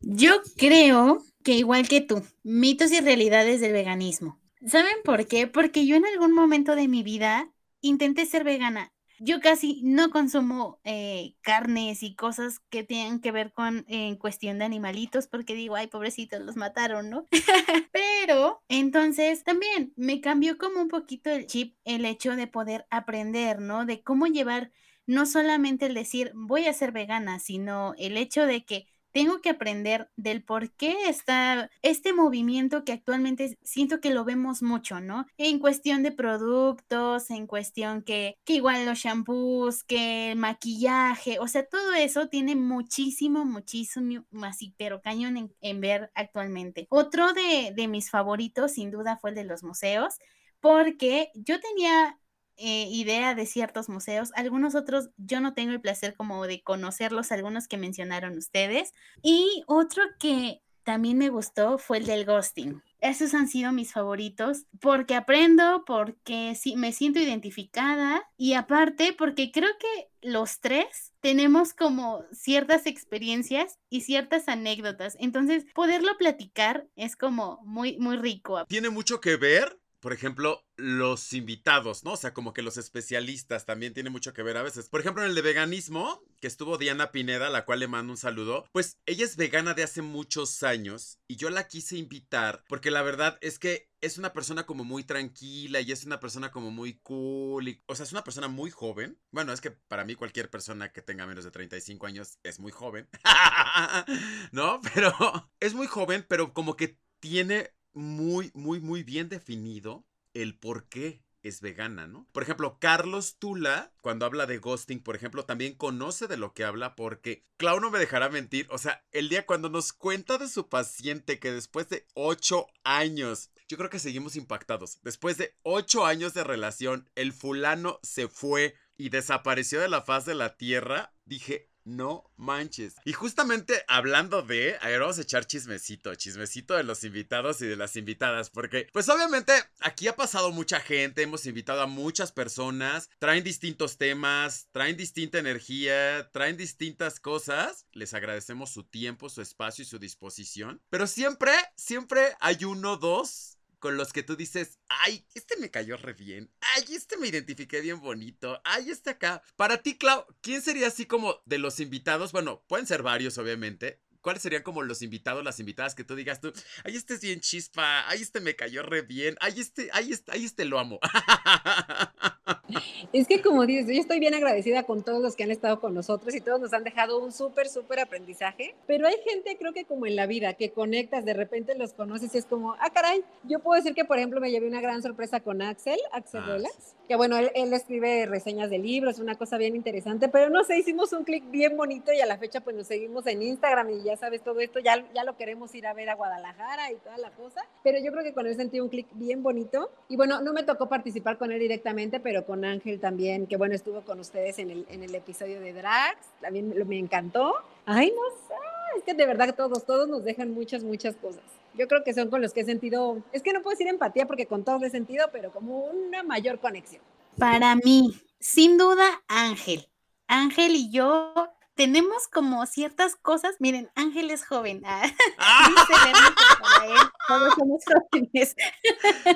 Yo 0.00 0.42
creo 0.56 1.22
que 1.42 1.52
igual 1.54 1.88
que 1.88 2.00
tú, 2.00 2.22
mitos 2.42 2.92
y 2.92 3.00
realidades 3.00 3.60
del 3.60 3.72
veganismo. 3.72 4.38
¿Saben 4.66 4.96
por 5.04 5.26
qué? 5.26 5.46
Porque 5.46 5.86
yo 5.86 5.96
en 5.96 6.06
algún 6.06 6.32
momento 6.32 6.76
de 6.76 6.88
mi 6.88 7.02
vida 7.02 7.50
intenté 7.80 8.26
ser 8.26 8.44
vegana. 8.44 8.92
Yo 9.20 9.40
casi 9.40 9.80
no 9.84 10.10
consumo 10.10 10.80
eh, 10.84 11.36
carnes 11.40 12.02
y 12.02 12.14
cosas 12.14 12.60
que 12.70 12.82
tengan 12.82 13.20
que 13.20 13.32
ver 13.32 13.52
con 13.52 13.84
en 13.88 14.16
cuestión 14.16 14.58
de 14.58 14.64
animalitos 14.64 15.26
porque 15.26 15.54
digo, 15.54 15.76
ay, 15.76 15.86
pobrecitos, 15.86 16.40
los 16.40 16.56
mataron, 16.56 17.10
¿no? 17.10 17.26
Pero 17.92 18.62
entonces 18.68 19.44
también 19.44 19.92
me 19.96 20.20
cambió 20.20 20.58
como 20.58 20.80
un 20.80 20.88
poquito 20.88 21.30
el 21.30 21.46
chip 21.46 21.76
el 21.84 22.04
hecho 22.04 22.36
de 22.36 22.46
poder 22.46 22.86
aprender, 22.90 23.60
¿no? 23.60 23.84
De 23.86 24.02
cómo 24.02 24.26
llevar 24.26 24.72
no 25.06 25.26
solamente 25.26 25.86
el 25.86 25.94
decir 25.94 26.32
voy 26.34 26.66
a 26.66 26.72
ser 26.72 26.92
vegana, 26.92 27.38
sino 27.38 27.94
el 27.98 28.16
hecho 28.16 28.46
de 28.46 28.64
que 28.64 28.86
tengo 29.14 29.40
que 29.40 29.50
aprender 29.50 30.10
del 30.16 30.42
por 30.42 30.72
qué 30.72 31.08
está 31.08 31.70
este 31.82 32.12
movimiento 32.12 32.84
que 32.84 32.90
actualmente 32.90 33.56
siento 33.62 34.00
que 34.00 34.10
lo 34.10 34.24
vemos 34.24 34.60
mucho, 34.60 35.00
¿no? 35.00 35.24
En 35.38 35.60
cuestión 35.60 36.02
de 36.02 36.10
productos, 36.10 37.30
en 37.30 37.46
cuestión 37.46 38.02
que, 38.02 38.36
que 38.44 38.54
igual 38.54 38.84
los 38.84 38.98
shampoos, 38.98 39.84
que 39.84 40.32
el 40.32 40.38
maquillaje, 40.38 41.38
o 41.38 41.46
sea, 41.46 41.64
todo 41.64 41.94
eso 41.94 42.26
tiene 42.28 42.56
muchísimo, 42.56 43.44
muchísimo, 43.44 44.24
así, 44.42 44.74
pero 44.76 45.00
cañón 45.00 45.36
en, 45.36 45.54
en 45.60 45.80
ver 45.80 46.10
actualmente. 46.16 46.88
Otro 46.90 47.32
de, 47.32 47.72
de 47.72 47.86
mis 47.86 48.10
favoritos, 48.10 48.72
sin 48.72 48.90
duda, 48.90 49.16
fue 49.16 49.30
el 49.30 49.36
de 49.36 49.44
los 49.44 49.62
museos, 49.62 50.16
porque 50.58 51.30
yo 51.34 51.60
tenía 51.60 52.18
eh, 52.56 52.86
idea 52.90 53.34
de 53.34 53.46
ciertos 53.46 53.88
museos, 53.88 54.30
algunos 54.34 54.74
otros 54.74 55.10
yo 55.16 55.40
no 55.40 55.54
tengo 55.54 55.72
el 55.72 55.80
placer 55.80 56.14
como 56.14 56.46
de 56.46 56.62
conocerlos, 56.62 57.32
algunos 57.32 57.68
que 57.68 57.76
mencionaron 57.76 58.38
ustedes. 58.38 58.92
Y 59.22 59.64
otro 59.66 60.02
que 60.18 60.62
también 60.84 61.18
me 61.18 61.30
gustó 61.30 61.78
fue 61.78 61.98
el 61.98 62.06
del 62.06 62.24
ghosting. 62.24 62.82
Esos 63.00 63.34
han 63.34 63.48
sido 63.48 63.72
mis 63.72 63.92
favoritos 63.92 64.64
porque 64.80 65.14
aprendo, 65.14 65.84
porque 65.86 66.54
sí, 66.54 66.76
me 66.76 66.92
siento 66.92 67.18
identificada 67.18 68.22
y 68.36 68.54
aparte 68.54 69.14
porque 69.16 69.50
creo 69.50 69.70
que 69.78 70.08
los 70.22 70.60
tres 70.60 71.12
tenemos 71.20 71.74
como 71.74 72.24
ciertas 72.32 72.86
experiencias 72.86 73.78
y 73.90 74.02
ciertas 74.02 74.48
anécdotas. 74.48 75.16
Entonces, 75.20 75.66
poderlo 75.74 76.16
platicar 76.16 76.86
es 76.96 77.16
como 77.16 77.60
muy, 77.64 77.98
muy 77.98 78.16
rico. 78.16 78.64
Tiene 78.66 78.90
mucho 78.90 79.20
que 79.20 79.36
ver 79.36 79.78
por 80.04 80.12
ejemplo, 80.12 80.62
los 80.76 81.32
invitados, 81.32 82.04
¿no? 82.04 82.12
O 82.12 82.16
sea, 82.18 82.34
como 82.34 82.52
que 82.52 82.60
los 82.60 82.76
especialistas 82.76 83.64
también 83.64 83.94
tienen 83.94 84.12
mucho 84.12 84.34
que 84.34 84.42
ver 84.42 84.58
a 84.58 84.62
veces. 84.62 84.90
Por 84.90 85.00
ejemplo, 85.00 85.22
en 85.22 85.30
el 85.30 85.34
de 85.34 85.40
veganismo, 85.40 86.22
que 86.42 86.46
estuvo 86.46 86.76
Diana 86.76 87.10
Pineda, 87.10 87.46
a 87.46 87.50
la 87.50 87.64
cual 87.64 87.80
le 87.80 87.88
mando 87.88 88.12
un 88.12 88.18
saludo, 88.18 88.66
pues 88.70 88.98
ella 89.06 89.24
es 89.24 89.38
vegana 89.38 89.72
de 89.72 89.82
hace 89.82 90.02
muchos 90.02 90.62
años 90.62 91.20
y 91.26 91.36
yo 91.36 91.48
la 91.48 91.68
quise 91.68 91.96
invitar 91.96 92.64
porque 92.68 92.90
la 92.90 93.00
verdad 93.00 93.38
es 93.40 93.58
que 93.58 93.88
es 94.02 94.18
una 94.18 94.34
persona 94.34 94.66
como 94.66 94.84
muy 94.84 95.04
tranquila 95.04 95.80
y 95.80 95.90
es 95.90 96.04
una 96.04 96.20
persona 96.20 96.50
como 96.50 96.70
muy 96.70 96.98
cool. 96.98 97.68
Y, 97.68 97.82
o 97.86 97.94
sea, 97.94 98.04
es 98.04 98.12
una 98.12 98.24
persona 98.24 98.48
muy 98.48 98.70
joven. 98.70 99.18
Bueno, 99.30 99.54
es 99.54 99.62
que 99.62 99.70
para 99.70 100.04
mí 100.04 100.16
cualquier 100.16 100.50
persona 100.50 100.92
que 100.92 101.00
tenga 101.00 101.26
menos 101.26 101.44
de 101.44 101.50
35 101.50 102.06
años 102.06 102.38
es 102.42 102.60
muy 102.60 102.72
joven. 102.72 103.08
¿No? 104.52 104.82
Pero 104.92 105.14
es 105.60 105.72
muy 105.72 105.86
joven, 105.86 106.26
pero 106.28 106.52
como 106.52 106.76
que 106.76 106.98
tiene 107.20 107.72
muy, 107.94 108.50
muy, 108.54 108.80
muy 108.80 109.02
bien 109.02 109.28
definido 109.28 110.04
el 110.34 110.58
por 110.58 110.88
qué 110.88 111.24
es 111.44 111.60
vegana, 111.60 112.06
¿no? 112.06 112.26
Por 112.32 112.42
ejemplo, 112.42 112.78
Carlos 112.80 113.36
Tula, 113.38 113.92
cuando 114.00 114.24
habla 114.24 114.46
de 114.46 114.58
ghosting, 114.58 115.02
por 115.02 115.14
ejemplo, 115.14 115.44
también 115.44 115.74
conoce 115.74 116.26
de 116.26 116.38
lo 116.38 116.54
que 116.54 116.64
habla 116.64 116.96
porque 116.96 117.44
Clau 117.58 117.80
no 117.80 117.90
me 117.90 117.98
dejará 117.98 118.30
mentir. 118.30 118.66
O 118.70 118.78
sea, 118.78 119.04
el 119.12 119.28
día 119.28 119.46
cuando 119.46 119.68
nos 119.68 119.92
cuenta 119.92 120.38
de 120.38 120.48
su 120.48 120.68
paciente 120.68 121.38
que 121.38 121.52
después 121.52 121.88
de 121.90 122.06
ocho 122.14 122.66
años, 122.82 123.50
yo 123.68 123.76
creo 123.76 123.90
que 123.90 123.98
seguimos 123.98 124.36
impactados. 124.36 124.98
Después 125.02 125.36
de 125.36 125.54
ocho 125.62 126.06
años 126.06 126.32
de 126.32 126.44
relación, 126.44 127.10
el 127.14 127.32
fulano 127.32 128.00
se 128.02 128.28
fue 128.28 128.74
y 128.96 129.10
desapareció 129.10 129.80
de 129.80 129.88
la 129.88 130.00
faz 130.00 130.24
de 130.24 130.34
la 130.34 130.56
tierra. 130.56 131.14
Dije, 131.26 131.68
No 131.84 132.30
manches. 132.36 132.94
Y 133.04 133.12
justamente 133.12 133.84
hablando 133.88 134.42
de, 134.42 134.76
a 134.80 134.88
ver, 134.88 135.00
vamos 135.00 135.18
a 135.18 135.22
echar 135.22 135.46
chismecito, 135.46 136.14
chismecito 136.14 136.74
de 136.74 136.82
los 136.82 137.04
invitados 137.04 137.60
y 137.60 137.66
de 137.66 137.76
las 137.76 137.96
invitadas, 137.96 138.48
porque 138.48 138.88
pues 138.92 139.08
obviamente 139.08 139.52
aquí 139.80 140.08
ha 140.08 140.16
pasado 140.16 140.50
mucha 140.50 140.80
gente, 140.80 141.22
hemos 141.22 141.44
invitado 141.46 141.82
a 141.82 141.86
muchas 141.86 142.32
personas, 142.32 143.10
traen 143.18 143.44
distintos 143.44 143.98
temas, 143.98 144.68
traen 144.72 144.96
distinta 144.96 145.38
energía, 145.38 146.30
traen 146.32 146.56
distintas 146.56 147.20
cosas. 147.20 147.86
Les 147.92 148.14
agradecemos 148.14 148.70
su 148.70 148.84
tiempo, 148.84 149.28
su 149.28 149.42
espacio 149.42 149.82
y 149.82 149.86
su 149.86 149.98
disposición. 149.98 150.80
Pero 150.88 151.06
siempre, 151.06 151.52
siempre 151.76 152.34
hay 152.40 152.64
uno, 152.64 152.96
dos 152.96 153.53
con 153.84 153.98
los 153.98 154.14
que 154.14 154.22
tú 154.22 154.34
dices, 154.34 154.78
ay, 154.88 155.26
este 155.34 155.58
me 155.58 155.70
cayó 155.70 155.98
re 155.98 156.14
bien, 156.14 156.50
ay, 156.74 156.84
este 156.94 157.18
me 157.18 157.28
identifiqué 157.28 157.82
bien 157.82 158.00
bonito, 158.00 158.58
ay, 158.64 158.88
este 158.88 159.10
acá. 159.10 159.42
Para 159.56 159.82
ti, 159.82 159.98
Clau, 159.98 160.24
¿quién 160.40 160.62
sería 160.62 160.86
así 160.86 161.04
como 161.04 161.42
de 161.44 161.58
los 161.58 161.80
invitados? 161.80 162.32
Bueno, 162.32 162.64
pueden 162.66 162.86
ser 162.86 163.02
varios, 163.02 163.36
obviamente. 163.36 164.00
¿Cuáles 164.22 164.40
serían 164.40 164.62
como 164.62 164.80
los 164.80 165.02
invitados, 165.02 165.44
las 165.44 165.60
invitadas 165.60 165.94
que 165.94 166.02
tú 166.02 166.16
digas 166.16 166.40
tú, 166.40 166.50
ay, 166.84 166.96
este 166.96 167.12
es 167.12 167.20
bien 167.20 167.40
chispa, 167.40 168.08
ay, 168.08 168.22
este 168.22 168.40
me 168.40 168.56
cayó 168.56 168.82
re 168.82 169.02
bien, 169.02 169.36
ay, 169.42 169.60
este, 169.60 169.90
ay, 169.92 170.12
este, 170.12 170.32
ay, 170.32 170.46
este 170.46 170.64
lo 170.64 170.78
amo? 170.78 170.98
Es 173.12 173.28
que 173.28 173.40
como 173.40 173.64
dices, 173.66 173.86
yo 173.86 174.00
estoy 174.00 174.18
bien 174.18 174.34
agradecida 174.34 174.82
con 174.82 175.02
todos 175.02 175.22
los 175.22 175.36
que 175.36 175.44
han 175.44 175.50
estado 175.50 175.80
con 175.80 175.94
nosotros 175.94 176.34
y 176.34 176.40
todos 176.40 176.60
nos 176.60 176.72
han 176.72 176.84
dejado 176.84 177.18
un 177.18 177.32
súper, 177.32 177.68
súper 177.68 178.00
aprendizaje, 178.00 178.74
pero 178.86 179.06
hay 179.06 179.16
gente, 179.24 179.56
creo 179.56 179.72
que 179.72 179.84
como 179.84 180.06
en 180.06 180.16
la 180.16 180.26
vida, 180.26 180.54
que 180.54 180.70
conectas, 180.70 181.24
de 181.24 181.34
repente 181.34 181.74
los 181.74 181.92
conoces 181.92 182.34
y 182.34 182.38
es 182.38 182.46
como, 182.46 182.72
ah, 182.72 182.90
caray, 182.92 183.22
yo 183.44 183.60
puedo 183.60 183.76
decir 183.80 183.94
que, 183.94 184.04
por 184.04 184.18
ejemplo, 184.18 184.40
me 184.40 184.50
llevé 184.50 184.66
una 184.66 184.80
gran 184.80 185.02
sorpresa 185.02 185.40
con 185.40 185.62
Axel, 185.62 185.98
Axel 186.12 186.40
Ah, 186.42 186.46
Relax, 186.46 186.96
que 187.06 187.16
bueno, 187.16 187.36
él, 187.38 187.50
él 187.54 187.72
escribe 187.72 188.26
reseñas 188.26 188.70
de 188.70 188.78
libros, 188.78 189.18
una 189.18 189.36
cosa 189.36 189.56
bien 189.58 189.76
interesante, 189.76 190.28
pero 190.28 190.50
no 190.50 190.64
sé, 190.64 190.78
hicimos 190.78 191.12
un 191.12 191.24
clic 191.24 191.44
bien 191.50 191.76
bonito 191.76 192.12
y 192.12 192.20
a 192.20 192.26
la 192.26 192.38
fecha 192.38 192.60
pues 192.60 192.74
nos 192.74 192.88
seguimos 192.88 193.26
en 193.26 193.42
Instagram 193.42 193.90
y 193.90 194.02
ya 194.02 194.16
sabes 194.16 194.42
todo 194.42 194.58
esto, 194.60 194.80
ya, 194.80 195.04
ya 195.14 195.22
lo 195.24 195.36
queremos 195.36 195.74
ir 195.74 195.86
a 195.86 195.94
ver 195.94 196.10
a 196.10 196.14
Guadalajara 196.14 196.90
y 196.90 196.96
toda 196.96 197.18
la 197.18 197.30
cosa, 197.30 197.60
pero 197.82 197.98
yo 197.98 198.10
creo 198.10 198.24
que 198.24 198.32
con 198.32 198.46
él 198.46 198.56
sentí 198.56 198.80
un 198.80 198.88
clic 198.88 199.06
bien 199.12 199.42
bonito 199.42 199.90
y 200.08 200.16
bueno, 200.16 200.40
no 200.40 200.52
me 200.52 200.64
tocó 200.64 200.88
participar 200.88 201.38
con 201.38 201.52
él 201.52 201.60
directamente, 201.60 202.18
pero 202.18 202.44
con 202.44 202.63
Ángel 202.64 203.00
también, 203.00 203.46
que 203.46 203.56
bueno, 203.56 203.74
estuvo 203.74 204.02
con 204.02 204.20
ustedes 204.20 204.58
en 204.58 204.70
el, 204.70 204.86
en 204.88 205.02
el 205.02 205.14
episodio 205.14 205.60
de 205.60 205.72
Drags, 205.72 206.26
también 206.40 206.68
me, 206.68 206.84
me 206.84 206.98
encantó. 206.98 207.54
Ay, 207.86 208.10
no 208.10 208.36
sé, 208.48 208.54
es 208.98 209.04
que 209.04 209.14
de 209.14 209.26
verdad 209.26 209.54
todos, 209.54 209.84
todos 209.84 210.08
nos 210.08 210.24
dejan 210.24 210.52
muchas, 210.52 210.82
muchas 210.82 211.16
cosas. 211.16 211.42
Yo 211.76 211.88
creo 211.88 212.04
que 212.04 212.14
son 212.14 212.30
con 212.30 212.40
los 212.40 212.52
que 212.52 212.60
he 212.60 212.64
sentido, 212.64 213.22
es 213.32 213.42
que 213.42 213.52
no 213.52 213.62
puedo 213.62 213.74
decir 213.74 213.88
empatía 213.88 214.26
porque 214.26 214.46
con 214.46 214.64
todos 214.64 214.82
he 214.82 214.90
sentido, 214.90 215.26
pero 215.32 215.52
como 215.52 215.84
una 215.84 216.22
mayor 216.22 216.60
conexión. 216.60 217.02
Para 217.38 217.74
mí, 217.76 218.14
sin 218.38 218.78
duda, 218.78 219.04
Ángel. 219.26 219.88
Ángel 220.26 220.74
y 220.74 220.90
yo 220.90 221.34
tenemos 221.74 222.28
como 222.28 222.64
ciertas 222.66 223.16
cosas. 223.16 223.56
Miren, 223.58 223.90
Ángel 223.94 224.30
es 224.30 224.46
joven. 224.46 224.82
ah, 224.84 225.04
él 226.06 226.94
todos 227.28 227.54
somos 227.54 227.82
jóvenes. 227.84 228.56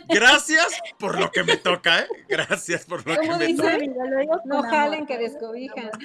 Gracias 0.09 0.69
por 0.99 1.19
lo 1.19 1.31
que 1.31 1.45
me 1.45 1.57
toca, 1.57 2.01
¿eh? 2.01 2.09
Gracias 2.29 2.85
por 2.85 3.07
lo 3.07 3.15
que 3.15 3.27
¿Cómo 3.27 3.39
me 3.39 3.47
dice? 3.47 3.63
toca. 3.63 3.79
Digo 3.79 4.41
No 4.45 4.63
jalen 4.63 5.07
que 5.07 5.19
descobijan. 5.19 5.91